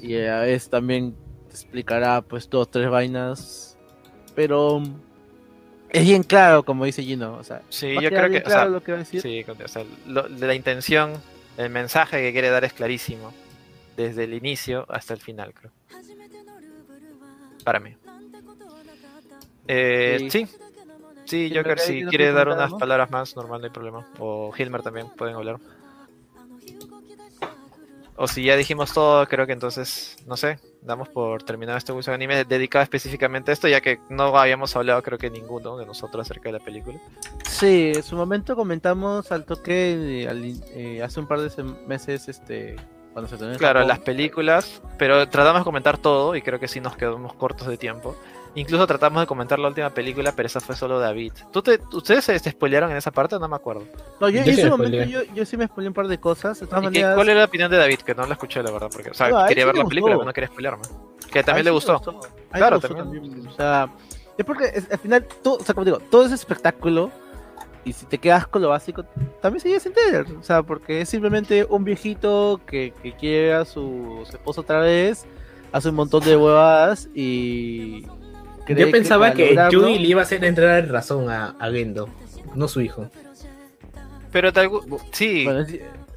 Y 0.00 0.16
a 0.16 0.40
veces 0.40 0.68
también 0.70 1.14
te 1.48 1.54
explicará 1.54 2.22
pues 2.22 2.48
dos, 2.48 2.70
tres 2.70 2.88
vainas. 2.90 3.76
Pero 4.34 4.82
es 6.00 6.04
bien 6.04 6.22
claro, 6.22 6.62
como 6.64 6.84
dice 6.84 7.02
Gino. 7.02 7.34
O 7.38 7.44
sea, 7.44 7.62
Sí, 7.70 7.94
yo 8.00 8.08
creo 8.10 8.28
que, 8.30 8.38
o 8.38 8.40
sea, 8.40 8.42
claro 8.42 8.70
lo 8.70 8.82
que 8.82 8.92
va 8.92 8.96
a 8.98 9.00
decir. 9.00 9.20
Sí, 9.22 9.44
o 9.48 9.68
sea, 9.68 9.84
lo- 10.06 10.28
la 10.28 10.54
intención, 10.54 11.12
el 11.56 11.70
mensaje 11.70 12.20
que 12.20 12.32
quiere 12.32 12.50
dar 12.50 12.64
es 12.64 12.72
clarísimo. 12.72 13.32
Desde 13.96 14.24
el 14.24 14.34
inicio 14.34 14.84
hasta 14.88 15.14
el 15.14 15.20
final, 15.20 15.54
creo. 15.54 15.70
Para 17.64 17.80
mí. 17.80 17.94
Eh, 19.68 20.28
Sí. 20.30 20.46
sí, 21.24 21.48
yo 21.50 21.62
creo 21.62 21.74
¿tienes 21.76 21.86
que 21.86 22.00
si 22.00 22.04
quiere 22.06 22.32
dar 22.32 22.48
unas 22.48 22.72
no? 22.72 22.78
palabras 22.78 23.10
más, 23.10 23.36
normal, 23.36 23.60
no 23.60 23.66
hay 23.66 23.70
problema. 23.72 24.06
O 24.18 24.52
Hilmer 24.56 24.82
también, 24.82 25.06
pueden 25.16 25.36
hablar. 25.36 25.58
O 28.16 28.28
si 28.28 28.44
ya 28.44 28.56
dijimos 28.56 28.92
todo, 28.92 29.26
creo 29.26 29.46
que 29.46 29.52
entonces, 29.52 30.16
no 30.26 30.36
sé, 30.36 30.58
damos 30.84 31.08
por 31.08 31.42
terminado 31.42 31.78
este 31.78 31.92
Wilson 31.92 32.14
Anime 32.14 32.44
dedicado 32.44 32.82
específicamente 32.82 33.50
a 33.50 33.54
esto, 33.54 33.66
ya 33.68 33.80
que 33.80 34.00
no 34.10 34.36
habíamos 34.38 34.76
hablado, 34.76 35.02
creo 35.02 35.18
que 35.18 35.30
ninguno 35.30 35.76
de 35.76 35.86
nosotros 35.86 36.26
acerca 36.26 36.50
de 36.50 36.58
la 36.58 36.64
película. 36.64 36.98
Sí, 37.48 37.92
en 37.94 38.02
su 38.02 38.16
momento 38.16 38.54
comentamos 38.54 39.32
al 39.32 39.44
toque 39.44 40.22
eh, 40.22 40.28
al 40.28 40.44
eh, 40.74 41.02
hace 41.02 41.20
un 41.20 41.26
par 41.26 41.40
de 41.40 41.64
meses, 41.86 42.28
este, 42.28 42.76
cuando 43.12 43.28
se 43.28 43.36
Claro, 43.56 43.80
Japón. 43.80 43.88
las 43.88 43.98
películas, 44.00 44.82
pero 44.98 45.28
tratamos 45.28 45.62
de 45.62 45.64
comentar 45.64 45.98
todo 45.98 46.36
y 46.36 46.42
creo 46.42 46.60
que 46.60 46.68
sí 46.68 46.80
nos 46.80 46.96
quedamos 46.96 47.32
cortos 47.34 47.66
de 47.68 47.78
tiempo. 47.78 48.16
Incluso 48.56 48.86
tratamos 48.86 49.20
de 49.22 49.26
comentar 49.26 49.58
la 49.58 49.66
última 49.68 49.90
película, 49.90 50.32
pero 50.36 50.46
esa 50.46 50.60
fue 50.60 50.76
solo 50.76 51.00
David. 51.00 51.32
¿Tú 51.52 51.60
te, 51.60 51.80
¿Ustedes 51.92 52.24
se, 52.24 52.38
se 52.38 52.50
spoilearon 52.50 52.90
en 52.90 52.96
esa 52.96 53.10
parte? 53.10 53.36
No 53.38 53.48
me 53.48 53.56
acuerdo. 53.56 53.82
No, 54.20 54.28
yo, 54.28 54.34
Yo 54.36 54.38
en 54.38 54.44
sí 54.44 54.50
ese 54.52 54.64
me 54.64 54.70
momento 54.70 55.02
yo, 55.04 55.22
yo 55.34 55.44
sí 55.44 55.56
me 55.56 55.66
spoilé 55.66 55.88
un 55.88 55.94
par 55.94 56.06
de 56.06 56.18
cosas. 56.18 56.60
De 56.60 56.66
todas 56.66 56.82
¿Y 56.84 56.86
qué- 56.86 57.00
maneras, 57.00 57.14
¿Cuál 57.16 57.28
era 57.30 57.38
la 57.40 57.46
opinión 57.46 57.70
de 57.70 57.76
David? 57.78 57.98
Que 57.98 58.14
no 58.14 58.24
la 58.26 58.34
escuché, 58.34 58.62
la 58.62 58.70
verdad, 58.70 58.90
porque 58.92 59.10
o 59.10 59.14
sea, 59.14 59.28
No, 59.28 59.46
quería 59.46 59.66
ver 59.66 59.76
la 59.76 59.84
película, 59.84 60.14
pero 60.14 60.24
no 60.24 60.32
quería 60.32 60.48
spoilearme. 60.48 60.84
Que 61.32 61.42
también 61.42 61.64
le 61.64 61.70
gustó. 61.72 62.00
Claro, 62.52 62.76
gustó 62.78 62.94
también. 62.94 63.46
O 63.48 63.52
sea, 63.52 63.88
es 64.38 64.44
porque 64.44 64.66
es- 64.72 64.90
al 64.90 64.98
final, 64.98 65.26
todo, 65.42 65.56
o 65.56 65.64
sea, 65.64 65.74
como 65.74 65.84
digo, 65.84 65.98
todo 65.98 66.24
es 66.24 66.30
espectáculo. 66.32 67.10
Y 67.86 67.92
si 67.92 68.06
te 68.06 68.16
quedas 68.18 68.46
con 68.46 68.62
lo 68.62 68.68
básico, 68.70 69.04
también 69.42 69.60
se 69.60 69.68
llega 69.68 69.82
a 69.84 69.88
entender. 69.88 70.38
O 70.38 70.42
sea, 70.42 70.62
porque 70.62 71.02
es 71.02 71.08
simplemente 71.08 71.66
un 71.68 71.84
viejito 71.84 72.60
que, 72.66 72.94
que 73.02 73.12
quiere 73.12 73.52
a 73.52 73.64
su, 73.66 74.22
su 74.24 74.30
esposa 74.36 74.62
otra 74.62 74.78
vez, 74.78 75.26
hace 75.70 75.90
un 75.90 75.96
montón 75.96 76.24
de 76.24 76.36
huevadas 76.36 77.08
y. 77.14 78.06
cree 78.64 78.86
Yo 78.86 78.90
pensaba 78.90 79.32
que 79.34 79.50
lograrlo- 79.54 79.70
Yui 79.88 79.98
le 79.98 80.08
iba 80.08 80.20
a 80.20 80.24
hacer 80.24 80.44
entrar 80.44 80.82
en 80.84 80.90
razón 80.90 81.30
a, 81.30 81.54
a 81.58 81.70
Gendo, 81.70 82.08
no 82.54 82.68
su 82.68 82.80
hijo. 82.80 83.10
Pero 84.32 84.50
de 84.52 84.60
algu- 84.68 85.00
sí, 85.12 85.46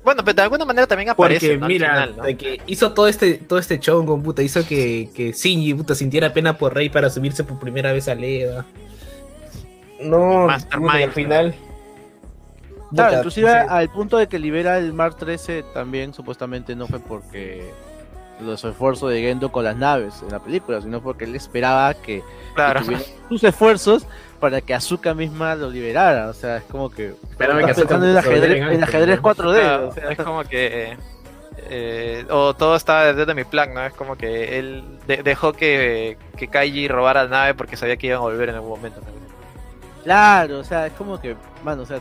bueno, 0.04 0.24
pero 0.24 0.36
de 0.36 0.42
alguna 0.42 0.66
manera 0.66 0.88
también 0.88 1.10
aparece 1.10 1.58
Porque 1.58 1.74
mira, 1.74 1.90
final, 1.92 2.18
¿no? 2.18 2.24
de 2.24 2.38
que 2.38 2.62
hizo 2.66 2.94
todo 2.94 3.08
este, 3.08 3.36
todo 3.36 3.60
este 3.60 3.80
chongo, 3.80 4.22
puta, 4.24 4.42
hizo 4.42 4.66
que, 4.66 5.10
que 5.14 5.34
Shinji 5.34 5.74
puta, 5.74 5.94
sintiera 5.96 6.34
pena 6.34 6.58
por 6.58 6.74
Rey 6.74 6.90
para 6.90 7.10
subirse 7.10 7.44
por 7.44 7.60
primera 7.60 7.92
vez 7.92 8.08
a 8.08 8.16
Leva. 8.16 8.66
No, 10.02 10.48
puta, 10.72 10.94
al 10.94 11.12
final. 11.12 11.56
Claro, 12.94 13.18
inclusive 13.18 13.50
al 13.50 13.90
punto 13.90 14.18
de 14.18 14.28
que 14.28 14.40
libera 14.40 14.78
el 14.78 14.94
Mar 14.94 15.14
13 15.16 15.64
también 15.74 16.14
supuestamente 16.14 16.74
no 16.76 16.88
fue 16.88 17.00
porque 17.00 17.70
los 18.42 18.64
esfuerzos 18.64 19.10
de 19.12 19.22
Gendo 19.22 19.52
con 19.52 19.64
las 19.64 19.76
naves 19.76 20.22
en 20.22 20.32
la 20.32 20.40
película, 20.40 20.82
sino 20.82 21.02
porque 21.02 21.26
él 21.26 21.36
esperaba 21.36 21.94
que, 21.94 22.18
que 22.22 22.24
Claro. 22.56 22.82
tuviera 22.82 23.04
sus 23.30 23.44
esfuerzos 23.44 24.06
para 24.40 24.62
que 24.62 24.74
Azuka 24.74 25.14
misma 25.14 25.56
lo 25.56 25.70
liberara. 25.70 26.30
O 26.30 26.34
sea, 26.34 26.58
es 26.58 26.64
como 26.64 26.90
que 26.90 27.16
Esperaba 27.32 27.60
que 27.60 27.72
en 27.72 28.18
ajedrez, 28.18 28.72
en 28.72 28.84
ajedrez 28.84 29.22
¿no? 29.22 29.24
4D. 29.34 29.60
Claro, 29.60 29.88
o 29.90 29.92
sea, 29.94 30.12
es 30.12 30.18
como 30.18 30.44
que. 30.44 30.92
eh, 30.92 30.98
eh, 31.70 32.26
o 32.30 32.54
todo 32.54 32.76
estaba 32.76 33.12
desde 33.14 33.34
mi 33.34 33.44
plan, 33.44 33.74
¿no? 33.74 33.84
Es 33.86 33.94
como 33.94 34.16
que 34.16 34.60
él 34.60 34.84
de- 35.08 35.24
dejó 35.24 35.54
que, 35.54 36.18
que 36.38 36.48
Kaiji 36.48 36.88
robara 36.88 37.24
la 37.24 37.30
nave 37.30 37.54
porque 37.56 37.76
sabía 37.76 37.98
que 37.98 38.08
iban 38.08 38.20
a 38.20 38.22
volver 38.22 38.50
en 38.50 38.56
algún 38.56 38.70
momento. 38.70 39.02
¿no? 39.02 39.08
Claro, 40.04 40.60
o 40.60 40.64
sea, 40.64 40.88
es 40.88 40.94
como 40.94 41.20
que, 41.20 41.36
mano, 41.64 41.82
o 41.82 41.86
sea, 41.86 42.00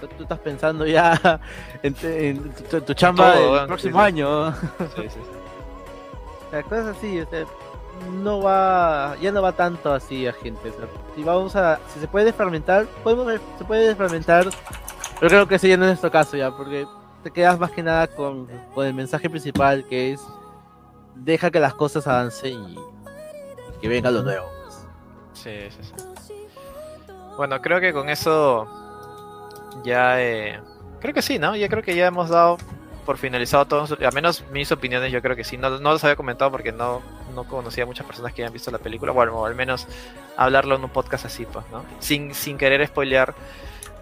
tú, 0.00 0.08
tú 0.16 0.22
estás 0.24 0.38
pensando 0.40 0.86
ya 0.86 1.38
en, 1.82 1.94
te- 1.94 2.30
en 2.30 2.50
tu, 2.54 2.80
tu 2.80 2.94
chamba 2.94 3.32
Todo, 3.32 3.40
del 3.42 3.50
bueno, 3.50 3.66
próximo 3.68 3.98
sí, 3.98 4.02
sí. 4.02 4.06
año. 4.06 4.52
Sí, 4.52 4.56
sí, 4.96 5.08
sí. 5.12 5.20
O 5.20 5.43
sea, 6.54 6.62
cosas 6.62 6.96
así, 6.96 7.22
no 8.22 8.40
va, 8.40 9.16
ya 9.20 9.30
no 9.32 9.42
va 9.42 9.52
tanto 9.52 9.92
así 9.92 10.26
a 10.26 10.32
gente. 10.32 10.70
o 10.70 11.14
si 11.14 11.22
vamos 11.22 11.56
a, 11.56 11.78
si 11.92 12.00
se 12.00 12.08
puede 12.08 12.26
desfragmentar, 12.26 12.86
podemos, 13.02 13.40
se 13.58 13.64
puede 13.64 13.88
desfragmentar, 13.88 14.46
pero 15.20 15.28
creo 15.28 15.48
que 15.48 15.56
ese 15.56 15.68
ya 15.68 15.76
no 15.76 15.84
es 15.84 15.90
nuestro 15.90 16.10
caso 16.10 16.36
ya, 16.36 16.50
porque 16.50 16.86
te 17.22 17.30
quedas 17.30 17.58
más 17.58 17.70
que 17.70 17.82
nada 17.82 18.06
con, 18.06 18.48
con 18.74 18.86
el 18.86 18.94
mensaje 18.94 19.30
principal 19.30 19.84
que 19.86 20.12
es 20.12 20.20
deja 21.14 21.50
que 21.50 21.60
las 21.60 21.74
cosas 21.74 22.06
avancen 22.06 22.64
y, 22.70 22.72
y 22.74 23.80
que 23.80 23.88
venga 23.88 24.10
lo 24.10 24.22
nuevo. 24.22 24.46
pues. 24.64 24.86
Sí, 25.32 25.70
sí, 25.70 25.92
sí. 26.26 26.34
Bueno, 27.36 27.60
creo 27.60 27.80
que 27.80 27.92
con 27.92 28.08
eso 28.08 28.66
ya... 29.84 30.20
eh, 30.20 30.60
creo 31.00 31.14
que 31.14 31.22
sí, 31.22 31.38
¿no? 31.38 31.56
Ya 31.56 31.68
creo 31.68 31.82
que 31.82 31.94
ya 31.96 32.06
hemos 32.06 32.28
dado 32.30 32.58
por 33.04 33.18
finalizado 33.18 33.66
todos, 33.66 33.92
al 33.92 34.12
menos 34.12 34.44
mis 34.50 34.70
opiniones 34.72 35.12
yo 35.12 35.20
creo 35.22 35.36
que 35.36 35.44
sí. 35.44 35.56
No, 35.56 35.70
no 35.78 35.92
los 35.92 36.02
había 36.04 36.16
comentado 36.16 36.50
porque 36.50 36.72
no, 36.72 37.02
no 37.34 37.44
conocía 37.44 37.84
a 37.84 37.86
muchas 37.86 38.06
personas 38.06 38.32
que 38.32 38.42
hayan 38.42 38.52
visto 38.52 38.70
la 38.70 38.78
película. 38.78 39.12
Bueno, 39.12 39.34
o 39.38 39.46
al 39.46 39.54
menos 39.54 39.86
hablarlo 40.36 40.76
en 40.76 40.84
un 40.84 40.90
podcast 40.90 41.26
así, 41.26 41.46
pues, 41.46 41.64
¿no? 41.70 41.84
Sin, 42.00 42.34
sin 42.34 42.58
querer 42.58 42.86
spoilear. 42.86 43.34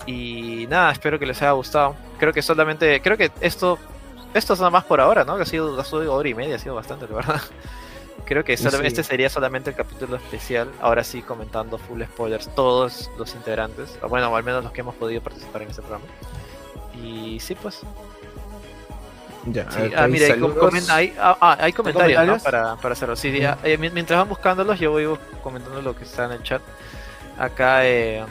Y 0.06 0.66
nada, 0.68 0.90
espero 0.92 1.18
que 1.18 1.26
les 1.26 1.40
haya 1.42 1.52
gustado. 1.52 1.94
Creo 2.18 2.32
que 2.32 2.42
solamente... 2.42 3.00
Creo 3.02 3.16
que 3.16 3.30
esto... 3.40 3.78
Esto 4.34 4.54
es 4.54 4.60
nada 4.60 4.70
más 4.70 4.84
por 4.84 4.98
ahora, 5.00 5.24
¿no? 5.24 5.36
Que 5.36 5.42
ha 5.42 5.46
sido, 5.46 5.78
ha 5.78 5.84
sido 5.84 6.14
hora 6.14 6.28
y 6.28 6.34
media, 6.34 6.56
ha 6.56 6.58
sido 6.58 6.74
bastante, 6.74 7.06
la 7.06 7.16
verdad. 7.16 7.40
Creo 8.24 8.44
que 8.44 8.56
Sí. 8.56 8.66
este 8.84 9.02
sería 9.02 9.28
solamente 9.28 9.70
el 9.70 9.76
capítulo 9.76 10.16
especial. 10.16 10.70
Ahora 10.80 11.04
sí, 11.04 11.20
comentando 11.22 11.76
full 11.76 12.02
spoilers 12.02 12.48
todos 12.54 13.10
los 13.18 13.34
integrantes. 13.34 13.98
O 14.00 14.08
bueno, 14.08 14.30
o 14.30 14.36
al 14.36 14.42
menos 14.42 14.64
los 14.64 14.72
que 14.72 14.80
hemos 14.80 14.94
podido 14.94 15.20
participar 15.20 15.62
en 15.62 15.68
este 15.70 15.82
programa. 15.82 16.06
Y 17.02 17.40
sí, 17.40 17.54
pues. 17.54 17.80
Ya, 19.46 19.68
Sí, 19.70 19.78
ah, 19.96 20.06
mira, 20.08 20.26
hay, 20.90 21.14
ah, 21.18 21.36
ah, 21.40 21.56
hay 21.58 21.72
comentarios, 21.72 22.42
para, 22.44 22.76
para 22.76 22.92
hacerlo. 22.92 23.16
Sí, 23.16 23.36
ya, 23.40 23.58
eh, 23.64 23.76
mi- 23.76 23.90
mientras 23.90 24.18
van 24.18 24.28
buscándolos, 24.28 24.78
yo 24.78 24.92
voy 24.92 25.08
comentando 25.42 25.82
lo 25.82 25.96
que 25.96 26.04
está 26.04 26.26
en 26.26 26.32
el 26.32 26.42
chat. 26.42 26.62
Acá 27.38 27.84
eh, 27.84 28.22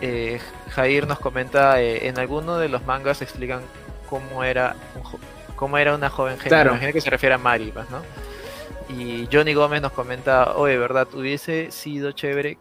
eh, 0.00 0.40
Jair 0.70 1.06
nos 1.06 1.18
comenta, 1.20 1.80
eh, 1.80 2.08
en 2.08 2.18
alguno 2.18 2.58
de 2.58 2.68
los 2.68 2.84
mangas 2.84 3.22
explican 3.22 3.60
cómo 4.08 4.42
era 4.44 4.74
cómo 5.56 5.78
era 5.78 5.94
una 5.94 6.10
joven 6.10 6.36
genio. 6.38 6.48
Claro. 6.48 6.70
Imagino 6.72 6.92
que 6.92 7.00
se 7.00 7.10
refiere 7.10 7.34
a 7.36 7.38
Mari, 7.38 7.70
pues, 7.72 7.86
¿no? 7.90 8.02
Y 8.88 9.28
Johnny 9.32 9.54
Gómez 9.54 9.80
nos 9.80 9.92
comenta, 9.92 10.56
oye, 10.56 10.76
¿verdad? 10.76 11.06
Hubiese 11.14 11.70
sido 11.70 12.12
chévere 12.12 12.58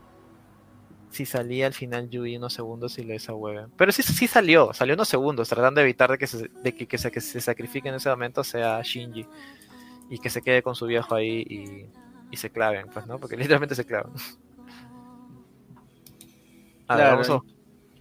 si 1.14 1.26
salía 1.26 1.68
al 1.68 1.74
final 1.74 2.10
Yui 2.10 2.36
unos 2.38 2.54
segundos 2.54 2.98
y 2.98 3.04
lo 3.04 3.14
desahueven. 3.14 3.68
Pero 3.78 3.92
sí, 3.94 4.04
sí 4.04 4.28
salió, 4.28 4.74
salió 4.74 4.96
unos 4.96 5.08
segundos, 5.08 5.48
tratando 5.48 5.80
de 5.80 5.86
evitar 5.86 6.12
de 6.12 6.18
que 6.18 6.28
se, 6.28 6.50
de 6.50 6.76
que, 6.76 6.88
que 6.88 6.98
se, 6.98 7.12
que 7.12 7.22
se 7.22 7.40
sacrifique 7.40 7.90
en 7.90 7.96
ese 7.96 8.10
momento 8.10 8.44
sea 8.44 8.82
Shinji. 8.84 9.26
Y 10.10 10.20
que 10.20 10.30
se 10.30 10.42
quede 10.42 10.62
con 10.62 10.76
su 10.76 10.86
viejo 10.86 11.16
ahí 11.16 11.42
y, 11.50 11.86
y 12.32 12.38
se 12.38 12.50
claven, 12.50 12.88
pues, 12.94 13.08
¿no? 13.08 13.20
Porque 13.20 13.38
literalmente 13.38 13.76
se 13.76 13.86
clavan. 13.86 14.12
A 16.88 16.96
ver, 16.98 17.06
Claro, 17.06 17.12
vamos 17.12 17.30
a- 17.30 17.42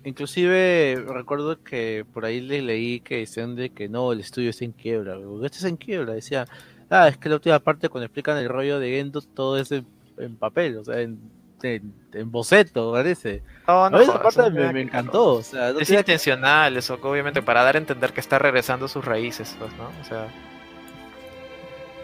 Inclusive 0.04 1.04
recuerdo 1.06 1.62
que 1.62 2.04
por 2.12 2.24
ahí 2.24 2.40
le 2.40 2.60
leí 2.60 2.98
que 3.00 3.18
decían 3.18 3.54
de 3.54 3.70
que 3.70 3.88
no, 3.88 4.10
el 4.12 4.18
estudio 4.20 4.50
está 4.50 4.64
en 4.64 4.72
quiebra. 4.72 5.14
¿Por 5.16 5.40
qué 5.40 5.46
está 5.46 5.68
en 5.68 5.76
quiebra? 5.76 6.12
Decía, 6.14 6.46
ah, 6.90 7.06
es 7.06 7.16
que 7.18 7.28
la 7.28 7.36
última 7.36 7.60
parte 7.60 7.88
cuando 7.88 8.06
explican 8.06 8.36
el 8.38 8.48
rollo 8.48 8.80
de 8.80 8.90
Gendo 8.90 9.20
todo 9.22 9.58
es 9.58 9.70
en, 9.70 9.86
en 10.18 10.34
papel, 10.36 10.78
o 10.78 10.84
sea, 10.84 11.00
en, 11.02 11.20
en, 11.62 11.94
en 12.12 12.30
boceto, 12.30 12.92
parece. 12.92 13.42
No, 13.66 13.84
A 13.84 13.90
no 13.90 13.98
mí 13.98 14.04
esa 14.04 14.22
parte 14.22 14.50
me, 14.50 14.72
que- 14.72 14.80
encantó, 14.80 15.34
o 15.34 15.42
sea, 15.42 15.72
no 15.72 15.80
Es 15.80 15.90
intencional 15.90 16.76
eso, 16.76 16.98
obviamente, 17.02 17.42
para 17.42 17.62
dar 17.64 17.76
a 17.76 17.78
entender 17.78 18.12
que 18.12 18.20
está 18.20 18.38
regresando 18.38 18.86
a 18.86 18.88
sus 18.88 19.04
raíces, 19.04 19.56
pues, 19.58 19.72
¿no? 19.74 19.90
O 20.00 20.04
sea, 20.04 20.26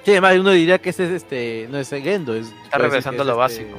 Sí, 0.04 0.12
además 0.12 0.36
uno 0.38 0.52
diría 0.52 0.78
que 0.78 0.90
ese 0.90 1.04
es 1.04 1.10
este, 1.10 1.68
no 1.70 1.76
es 1.78 1.90
Gendo, 1.90 2.34
es 2.34 2.46
ser 2.70 2.80
regresando 2.80 3.24
que 3.24 3.30
a 3.30 3.34
lo 3.34 3.44
es, 3.46 3.52
este, 3.52 3.64
básico. 3.64 3.78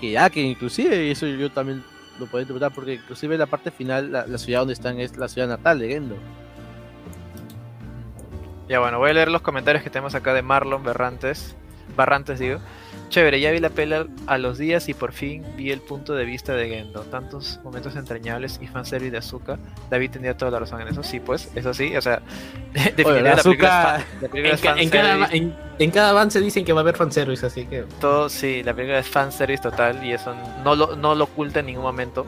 Hideaki, 0.00 0.40
inclusive, 0.40 1.06
y 1.06 1.10
eso 1.10 1.26
yo 1.26 1.50
también 1.50 1.82
lo 2.18 2.26
puedo 2.26 2.40
interpretar 2.42 2.72
porque 2.72 2.94
inclusive 2.94 3.36
la 3.36 3.46
parte 3.46 3.70
final, 3.70 4.10
la, 4.12 4.26
la 4.26 4.38
ciudad 4.38 4.60
donde 4.60 4.74
están 4.74 5.00
es 5.00 5.16
la 5.18 5.28
ciudad 5.28 5.48
natal 5.48 5.80
de 5.80 5.88
Gendo. 5.88 6.16
Ya 8.68 8.80
bueno, 8.80 8.98
voy 8.98 9.10
a 9.10 9.14
leer 9.14 9.30
los 9.30 9.42
comentarios 9.42 9.84
que 9.84 9.90
tenemos 9.90 10.14
acá 10.14 10.32
de 10.32 10.40
Marlon 10.42 10.82
Berrantes. 10.82 11.54
Barrantes, 11.94 12.38
digo. 12.38 12.58
Chévere, 13.10 13.38
ya 13.40 13.50
vi 13.52 13.58
la 13.60 13.70
pela 13.70 14.06
a 14.26 14.38
los 14.38 14.58
días 14.58 14.88
y 14.88 14.94
por 14.94 15.12
fin 15.12 15.44
vi 15.56 15.70
el 15.70 15.80
punto 15.80 16.14
de 16.14 16.24
vista 16.24 16.54
de 16.54 16.68
Gendo. 16.68 17.02
Tantos 17.02 17.60
momentos 17.62 17.94
entrañables 17.96 18.58
y 18.62 18.66
fanservice 18.66 19.10
de 19.12 19.18
Azúcar. 19.18 19.58
David 19.90 20.10
tenía 20.12 20.36
toda 20.36 20.50
la 20.50 20.58
razón 20.60 20.80
en 20.80 20.88
eso, 20.88 21.02
sí, 21.02 21.20
pues, 21.20 21.50
eso 21.54 21.74
sí, 21.74 21.94
o 21.96 22.00
sea, 22.02 22.22
definitivamente 22.72 23.22
la 23.22 23.34
es 23.34 23.42
fan- 23.42 24.04
la 24.22 24.28
película 24.28 24.48
En, 24.48 24.54
es 24.54 24.60
ca- 24.60 24.76
en 24.80 24.88
cada, 24.90 25.26
en, 25.32 25.56
en 25.78 25.90
cada 25.90 26.10
avance 26.10 26.40
dicen 26.40 26.64
que 26.64 26.72
va 26.72 26.80
a 26.80 26.82
haber 26.82 26.96
fanservice, 26.96 27.44
así 27.46 27.66
que. 27.66 27.84
todo, 28.00 28.28
sí, 28.28 28.62
la 28.64 28.74
película 28.74 28.98
es 28.98 29.08
fanservice 29.08 29.62
total 29.62 30.04
y 30.04 30.12
eso 30.12 30.34
no 30.64 30.74
lo, 30.74 30.96
no 30.96 31.14
lo 31.14 31.24
oculta 31.24 31.60
en 31.60 31.66
ningún 31.66 31.82
momento. 31.84 32.26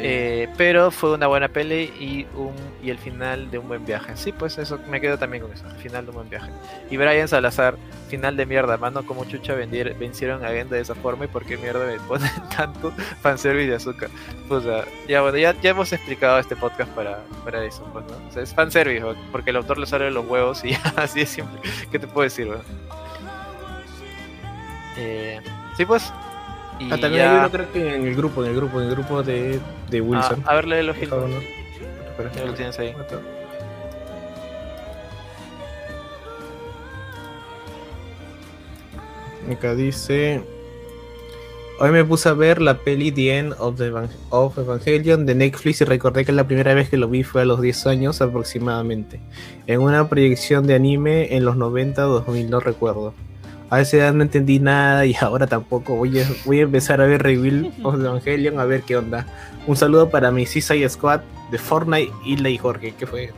Eh, 0.00 0.48
pero 0.56 0.90
fue 0.90 1.14
una 1.14 1.26
buena 1.26 1.48
peli 1.48 1.92
y 1.98 2.26
un 2.36 2.54
y 2.82 2.90
el 2.90 2.98
final 2.98 3.50
de 3.50 3.58
un 3.58 3.68
buen 3.68 3.84
viaje. 3.84 4.16
Sí, 4.16 4.32
pues 4.32 4.58
eso 4.58 4.78
me 4.88 5.00
quedo 5.00 5.18
también 5.18 5.42
con 5.42 5.52
eso, 5.52 5.66
el 5.66 5.76
final 5.76 6.04
de 6.04 6.10
un 6.10 6.16
buen 6.16 6.30
viaje. 6.30 6.50
Y 6.90 6.96
Brian 6.96 7.26
Salazar, 7.26 7.76
final 8.08 8.36
de 8.36 8.46
mierda, 8.46 8.76
mano, 8.76 9.04
como 9.04 9.24
chucha 9.24 9.54
vendir, 9.54 9.94
vencieron 9.98 10.44
a 10.44 10.50
Genda 10.50 10.76
de 10.76 10.82
esa 10.82 10.94
forma 10.94 11.24
y 11.24 11.28
por 11.28 11.44
qué 11.44 11.56
mierda 11.56 11.84
me 11.86 11.98
ponen 12.00 12.30
tanto 12.56 12.92
fanservice 13.20 13.68
de 13.68 13.76
azúcar. 13.76 14.10
Pues 14.48 14.64
ya 15.08 15.22
bueno, 15.22 15.36
ya, 15.38 15.60
ya 15.60 15.70
hemos 15.70 15.92
explicado 15.92 16.38
este 16.38 16.54
podcast 16.54 16.90
para, 16.92 17.18
para 17.44 17.64
eso, 17.64 17.82
pues, 17.92 18.04
¿no? 18.06 18.28
O 18.28 18.32
sea, 18.32 18.42
es 18.42 18.54
fanservice, 18.54 19.04
porque 19.32 19.50
el 19.50 19.56
autor 19.56 19.78
le 19.78 19.86
sale 19.86 20.10
los 20.10 20.26
huevos 20.26 20.64
y 20.64 20.76
así 20.96 21.22
es 21.22 21.30
simple. 21.30 21.60
¿Qué 21.90 21.98
te 21.98 22.06
puedo 22.06 22.24
decir, 22.24 22.46
weón? 22.48 22.62
Eh, 24.96 25.40
sí, 25.76 25.84
pues. 25.84 26.12
Y 26.78 26.84
Ah, 26.92 26.98
también 26.98 27.14
ya- 27.24 27.32
hay 27.32 27.38
uno 27.40 27.50
creo 27.50 27.72
que 27.72 27.94
en 27.94 28.06
el 28.06 28.14
grupo, 28.16 28.44
en 28.44 28.50
el 28.50 28.56
grupo, 28.56 28.80
en 28.80 28.86
el 28.88 28.94
grupo 28.94 29.22
de, 29.22 29.60
de 29.90 30.00
Wilson. 30.00 30.42
Ah, 30.46 30.52
a 30.52 30.54
ver, 30.56 30.66
uno. 30.66 31.36
Espera, 31.38 32.32
Ya 32.36 32.44
lo 32.44 32.54
tienes 32.54 32.78
ahí. 32.78 32.94
Acá 39.50 39.74
dice. 39.74 40.42
Hoy 41.80 41.92
me 41.92 42.04
puse 42.04 42.28
a 42.28 42.32
ver 42.32 42.60
la 42.60 42.78
peli 42.78 43.12
The 43.12 43.38
End 43.38 43.54
of, 43.58 43.76
the 43.78 43.92
of 44.30 44.58
Evangelion 44.58 45.26
de 45.26 45.36
Netflix 45.36 45.80
y 45.80 45.84
recordé 45.84 46.24
que 46.24 46.32
la 46.32 46.44
primera 46.44 46.74
vez 46.74 46.88
que 46.90 46.96
lo 46.96 47.08
vi 47.08 47.22
fue 47.22 47.42
a 47.42 47.44
los 47.44 47.60
10 47.60 47.86
años 47.86 48.20
aproximadamente. 48.20 49.20
En 49.68 49.80
una 49.80 50.08
proyección 50.08 50.66
de 50.66 50.74
anime 50.74 51.36
en 51.36 51.44
los 51.44 51.56
90 51.56 52.02
2000, 52.02 52.50
no 52.50 52.58
recuerdo. 52.58 53.14
A 53.70 53.80
esa 53.80 53.98
edad 53.98 54.12
no 54.14 54.22
entendí 54.22 54.58
nada 54.60 55.04
y 55.06 55.14
ahora 55.20 55.46
tampoco. 55.46 55.94
Voy 55.96 56.20
a, 56.20 56.26
voy 56.44 56.60
a 56.60 56.62
empezar 56.62 57.00
a 57.00 57.06
ver 57.06 57.22
Reveal 57.22 57.72
of 57.82 57.94
Evangelion 57.96 58.58
a 58.60 58.64
ver 58.64 58.82
qué 58.82 58.96
onda. 58.96 59.26
Un 59.66 59.76
saludo 59.76 60.08
para 60.10 60.30
mi 60.30 60.46
Seaside 60.46 60.88
Squad 60.88 61.20
de 61.50 61.58
Fortnite, 61.58 62.12
Isla 62.24 62.48
y 62.48 62.58
Jorge, 62.58 62.92
que 62.94 63.06
fue. 63.06 63.32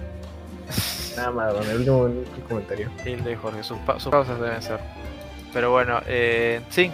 Nada 1.16 1.30
más, 1.32 1.52
bueno, 1.54 1.70
el 1.70 1.76
último, 1.78 2.08
comentario. 2.48 2.88
Hilde 3.04 3.32
y 3.32 3.34
Jorge, 3.34 3.62
sus, 3.64 3.78
pa- 3.78 3.98
sus 3.98 4.10
pausas 4.12 4.40
deben 4.40 4.62
ser. 4.62 4.78
Pero 5.52 5.72
bueno, 5.72 6.00
eh, 6.06 6.60
sí, 6.70 6.92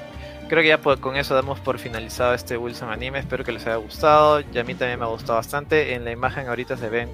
creo 0.49 0.63
que 0.63 0.69
ya 0.69 0.79
con 0.79 1.17
eso 1.17 1.35
damos 1.35 1.61
por 1.61 1.79
finalizado 1.79 2.33
este 2.33 2.57
Wilson 2.57 2.91
anime. 2.91 3.19
Espero 3.19 3.45
que 3.45 3.53
les 3.53 3.67
haya 3.67 3.77
gustado. 3.77 4.41
Y 4.41 4.59
a 4.59 4.65
mí 4.65 4.75
también 4.75 4.99
me 4.99 5.05
ha 5.05 5.09
gustado 5.09 5.35
bastante. 5.35 5.93
En 5.95 6.05
la 6.07 6.11
imagen 6.13 6.49
ahorita 6.49 6.79
se 6.79 6.89
ven 6.89 7.11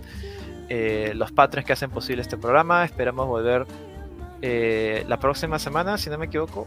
eh, 0.68 1.12
los 1.16 1.32
patrones 1.32 1.66
que 1.66 1.72
hacen 1.72 1.90
posible 1.90 2.22
este 2.22 2.36
programa. 2.36 2.84
Esperamos 2.84 3.26
volver 3.26 3.66
eh, 4.42 5.04
la 5.08 5.18
próxima 5.18 5.58
semana, 5.58 5.96
si 5.98 6.10
no 6.10 6.18
me 6.18 6.26
equivoco. 6.26 6.66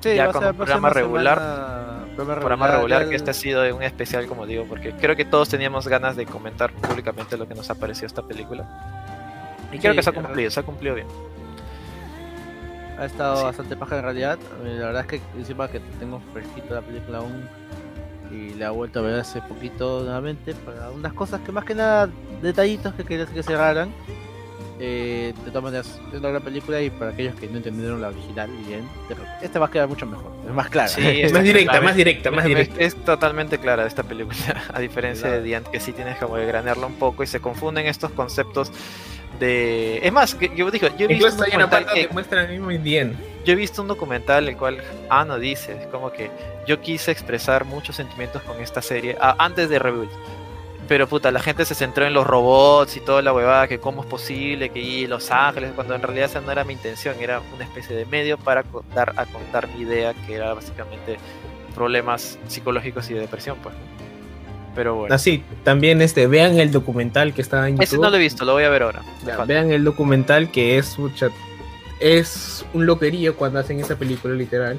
Sí, 0.00 0.14
Ya 0.16 0.30
con 0.30 0.44
un 0.44 0.54
programa 0.54 0.90
regular. 0.90 1.38
semana, 1.38 2.04
programa 2.14 2.34
Programa 2.40 2.66
regular 2.68 3.08
que 3.08 3.16
este 3.16 3.30
ha 3.30 3.34
sido 3.34 3.74
un 3.74 3.82
especial, 3.82 4.26
como 4.26 4.46
digo, 4.46 4.66
porque 4.68 4.92
creo 4.92 5.16
que 5.16 5.24
todos 5.24 5.48
teníamos 5.48 5.88
ganas 5.88 6.14
de 6.14 6.26
comentar 6.26 6.72
públicamente 6.72 7.36
lo 7.38 7.48
que 7.48 7.54
nos 7.54 7.70
ha 7.70 7.74
parecido 7.74 8.06
esta 8.06 8.22
película. 8.22 8.68
Y 9.72 9.78
creo 9.78 9.94
que 9.94 10.02
se 10.02 10.10
ha 10.10 10.12
cumplido, 10.12 10.50
se 10.50 10.60
ha 10.60 10.62
cumplido 10.62 10.94
bien. 10.94 11.06
Ha 12.98 13.06
estado 13.06 13.36
Sí. 13.38 13.42
bastante 13.44 13.76
paja 13.76 13.96
en 13.96 14.02
realidad. 14.04 14.38
Eh, 14.64 14.76
La 14.78 14.86
verdad 14.86 15.00
es 15.02 15.06
que 15.08 15.20
encima 15.38 15.66
que 15.68 15.80
tengo 15.98 16.20
fresquito 16.32 16.74
la 16.74 16.82
película 16.82 17.18
aún 17.18 17.48
y 18.30 18.54
la 18.54 18.66
he 18.66 18.70
vuelto 18.70 19.00
a 19.00 19.02
ver 19.02 19.18
hace 19.20 19.40
poquito 19.42 20.02
nuevamente 20.04 20.54
para 20.54 20.90
unas 20.90 21.12
cosas 21.12 21.40
que 21.40 21.50
más 21.50 21.64
que 21.64 21.74
nada 21.74 22.08
detallitos 22.42 22.94
que 22.94 23.04
quería 23.04 23.26
que 23.26 23.42
cerraran. 23.42 23.92
Eh, 24.80 25.32
de 25.44 25.50
todas 25.52 25.62
maneras, 25.62 26.00
es 26.12 26.18
una 26.18 26.30
gran 26.30 26.42
película 26.42 26.82
y 26.82 26.90
para 26.90 27.12
aquellos 27.12 27.36
que 27.36 27.46
no 27.46 27.58
entendieron 27.58 28.02
la 28.02 28.08
original 28.08 28.50
bien, 28.66 28.88
esta 29.40 29.60
va 29.60 29.66
a 29.66 29.70
quedar 29.70 29.86
mucho 29.88 30.04
mejor, 30.04 30.32
es 30.48 30.52
más 30.52 30.68
clara. 30.68 30.88
Sí, 30.88 31.00
Es 31.22 31.32
más 31.32 31.44
directa, 31.44 31.70
claro, 31.72 31.84
más 31.86 31.94
directa, 31.96 32.30
más 32.32 32.40
Es- 32.44 32.48
directa. 32.48 32.80
Es, 32.80 32.96
totalmente 33.04 33.58
clara 33.58 33.86
esta 33.86 34.02
película, 34.02 34.36
a 34.74 34.80
diferencia 34.80 35.28
Claro. 35.28 35.36
de 35.36 35.42
Diant, 35.44 35.68
que 35.68 35.78
sí 35.78 35.92
tienes 35.92 36.18
como 36.18 36.34
que 36.34 36.44
granearla 36.46 36.86
un 36.86 36.94
poco 36.94 37.22
y 37.22 37.26
se 37.28 37.38
confunden 37.40 37.86
estos 37.86 38.10
conceptos 38.10 38.72
de... 39.38 39.98
Es 40.02 40.12
más, 40.12 40.34
que 40.34 40.50
yo 40.56 40.70
digo, 40.70 40.88
yo 40.96 41.04
he 41.04 41.08
visto, 41.08 41.26
Incluso 41.28 41.36
un 41.38 41.44
hay 41.44 41.56
una 41.56 41.70
parte 41.70 41.94
que- 41.94 42.08
muestra 42.12 42.42
el 42.42 42.50
mismo 42.50 42.68
bien. 42.82 43.16
yo 43.44 43.52
he 43.52 43.56
visto 43.56 43.80
un 43.82 43.88
documental 43.88 44.48
el 44.48 44.56
cual 44.56 44.82
Ano 45.08 45.38
dice, 45.38 45.76
es 45.82 45.86
como 45.86 46.10
que 46.12 46.30
yo 46.66 46.80
quise 46.80 47.10
expresar 47.12 47.64
muchos 47.64 47.94
sentimientos 47.96 48.42
con 48.42 48.60
esta 48.60 48.82
serie 48.82 49.16
ah, 49.20 49.36
antes 49.38 49.68
de 49.68 49.78
Rebuild. 49.78 50.10
Pero 50.86 51.06
puta, 51.08 51.30
la 51.30 51.40
gente 51.40 51.64
se 51.64 51.74
centró 51.74 52.04
en 52.06 52.12
los 52.12 52.26
robots 52.26 52.96
y 52.96 53.00
toda 53.00 53.22
la 53.22 53.32
huevada, 53.32 53.66
que 53.68 53.78
cómo 53.80 54.02
es 54.02 54.06
posible, 54.06 54.68
que 54.68 54.80
y 54.80 55.06
Los 55.06 55.30
Ángeles, 55.30 55.72
cuando 55.74 55.94
en 55.94 56.02
realidad 56.02 56.26
esa 56.26 56.40
no 56.42 56.52
era 56.52 56.62
mi 56.64 56.74
intención, 56.74 57.16
era 57.20 57.40
una 57.54 57.64
especie 57.64 57.96
de 57.96 58.04
medio 58.04 58.36
para 58.36 58.64
dar 58.94 59.14
a 59.16 59.24
contar 59.24 59.66
mi 59.68 59.82
idea, 59.82 60.12
que 60.26 60.34
era 60.34 60.52
básicamente 60.52 61.16
problemas 61.74 62.38
psicológicos 62.48 63.08
y 63.10 63.14
de 63.14 63.20
depresión, 63.20 63.56
pues. 63.62 63.74
Pero 64.74 64.94
bueno. 64.96 65.14
Así, 65.14 65.42
también 65.62 66.02
este, 66.02 66.26
vean 66.26 66.58
el 66.58 66.70
documental 66.70 67.32
que 67.32 67.40
está 67.42 67.66
en 67.68 67.76
YouTube. 67.76 67.84
Ese 67.84 67.98
no 67.98 68.10
lo 68.10 68.16
he 68.16 68.20
visto, 68.20 68.44
lo 68.44 68.52
voy 68.52 68.64
a 68.64 68.68
ver 68.68 68.82
ahora. 68.82 69.02
Ya, 69.24 69.42
vean 69.44 69.70
el 69.70 69.84
documental 69.84 70.50
que 70.50 70.76
es 70.78 70.98
mucha- 70.98 71.30
es 72.00 72.66
un 72.74 72.84
loquerío 72.84 73.36
cuando 73.36 73.60
hacen 73.60 73.80
esa 73.80 73.96
película 73.96 74.34
literal. 74.34 74.76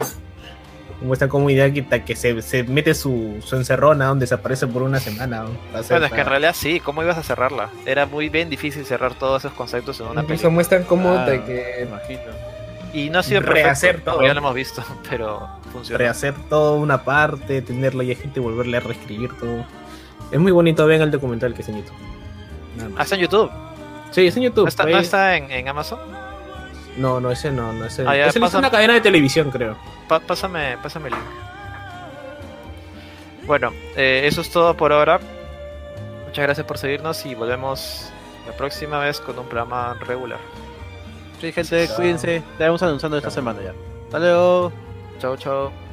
Muestran 1.01 1.29
como 1.29 1.49
idea 1.49 1.71
que, 1.71 1.83
que 2.03 2.15
se, 2.15 2.41
se 2.41 2.63
mete 2.63 2.93
su, 2.95 3.35
su 3.45 3.55
encerrona 3.57 4.05
donde 4.05 4.23
desaparece 4.23 4.65
por 4.65 4.81
una 4.81 4.99
semana. 4.99 5.43
¿no? 5.43 5.49
Para 5.67 5.79
hacer- 5.79 5.89
Bueno, 5.95 6.05
es 6.07 6.11
que 6.13 6.21
en 6.21 6.27
realidad 6.27 6.55
sí, 6.55 6.79
¿cómo 6.79 7.03
ibas 7.03 7.17
a 7.17 7.23
cerrarla? 7.23 7.69
Era 7.85 8.05
muy 8.05 8.29
bien 8.29 8.49
difícil 8.49 8.85
cerrar 8.85 9.13
todos 9.15 9.43
esos 9.43 9.53
conceptos 9.57 9.99
en 9.99 10.05
una 10.07 10.21
Incluso 10.21 10.27
película. 10.27 10.49
muestran 10.51 10.83
cómo 10.83 11.13
de 11.25 11.37
me 11.39 11.43
que 11.45 11.87
imagino. 11.87 12.21
Y 12.93 13.09
no 13.09 13.19
ha 13.19 13.23
sido 13.23 13.41
perfecto, 13.41 13.63
rehacer 13.65 14.01
todo. 14.01 14.21
ya 14.25 14.33
lo 14.33 14.39
hemos 14.39 14.55
visto, 14.55 14.81
pero 15.09 15.47
funciona. 15.73 15.97
rehacer 15.97 16.33
toda 16.49 16.71
una 16.79 17.03
parte, 17.03 17.61
tenerla 17.61 18.03
y 18.05 18.13
a 18.13 18.15
gente 18.15 18.39
y 18.39 18.43
volverle 18.43 18.77
a 18.77 18.79
reescribir 18.79 19.37
todo. 19.37 19.65
Es 20.31 20.39
muy 20.39 20.53
bonito, 20.53 20.85
vean 20.87 21.01
el 21.01 21.11
documental 21.11 21.53
que 21.53 21.61
es 21.61 21.67
en 21.69 21.77
YouTube. 21.77 21.95
Ah, 22.97 23.03
está 23.03 23.15
en 23.15 23.21
YouTube. 23.21 23.51
Sí, 24.11 24.25
es 24.27 24.37
en 24.37 24.43
YouTube. 24.43 24.63
¿No 24.63 24.69
está, 24.69 24.83
ahí- 24.85 24.93
no 24.93 24.99
está 24.99 25.35
en, 25.35 25.51
en 25.51 25.67
Amazon? 25.67 25.99
no, 26.97 27.19
no, 27.19 27.29
ese 27.31 27.51
no, 27.51 27.73
no, 27.73 27.83
ese, 27.85 28.03
Ah, 28.07 28.15
ya, 28.15 28.27
ese 28.27 28.39
es 28.39 28.53
una 28.53 28.71
cadena 28.71 28.93
de 28.93 29.01
televisión, 29.01 29.51
creo. 29.51 29.75
Pa- 30.07 30.19
pásame, 30.19 30.77
pásame 30.81 31.07
el 31.09 31.13
link. 31.15 31.23
Bueno, 33.45 33.71
eh, 33.95 34.23
eso 34.25 34.41
es 34.41 34.49
todo 34.51 34.75
por 34.75 34.91
ahora. 34.91 35.19
Muchas 36.25 36.43
gracias 36.43 36.65
por 36.65 36.77
seguirnos 36.77 37.25
y 37.25 37.35
volvemos 37.35 38.11
la 38.47 38.53
próxima 38.53 38.99
vez 38.99 39.19
con 39.19 39.37
un 39.39 39.45
programa 39.45 39.93
regular. 40.01 40.39
Sí, 41.39 41.51
gente, 41.51 41.87
Chao. 41.87 41.95
cuídense. 41.97 42.37
Estaremos 42.37 42.81
anunciando 42.83 43.17
esta 43.17 43.29
semana 43.31 43.61
ya. 43.61 43.73
Hasta 44.05 44.19
luego. 44.19 44.71
Chao, 45.19 45.37
chao. 45.37 45.84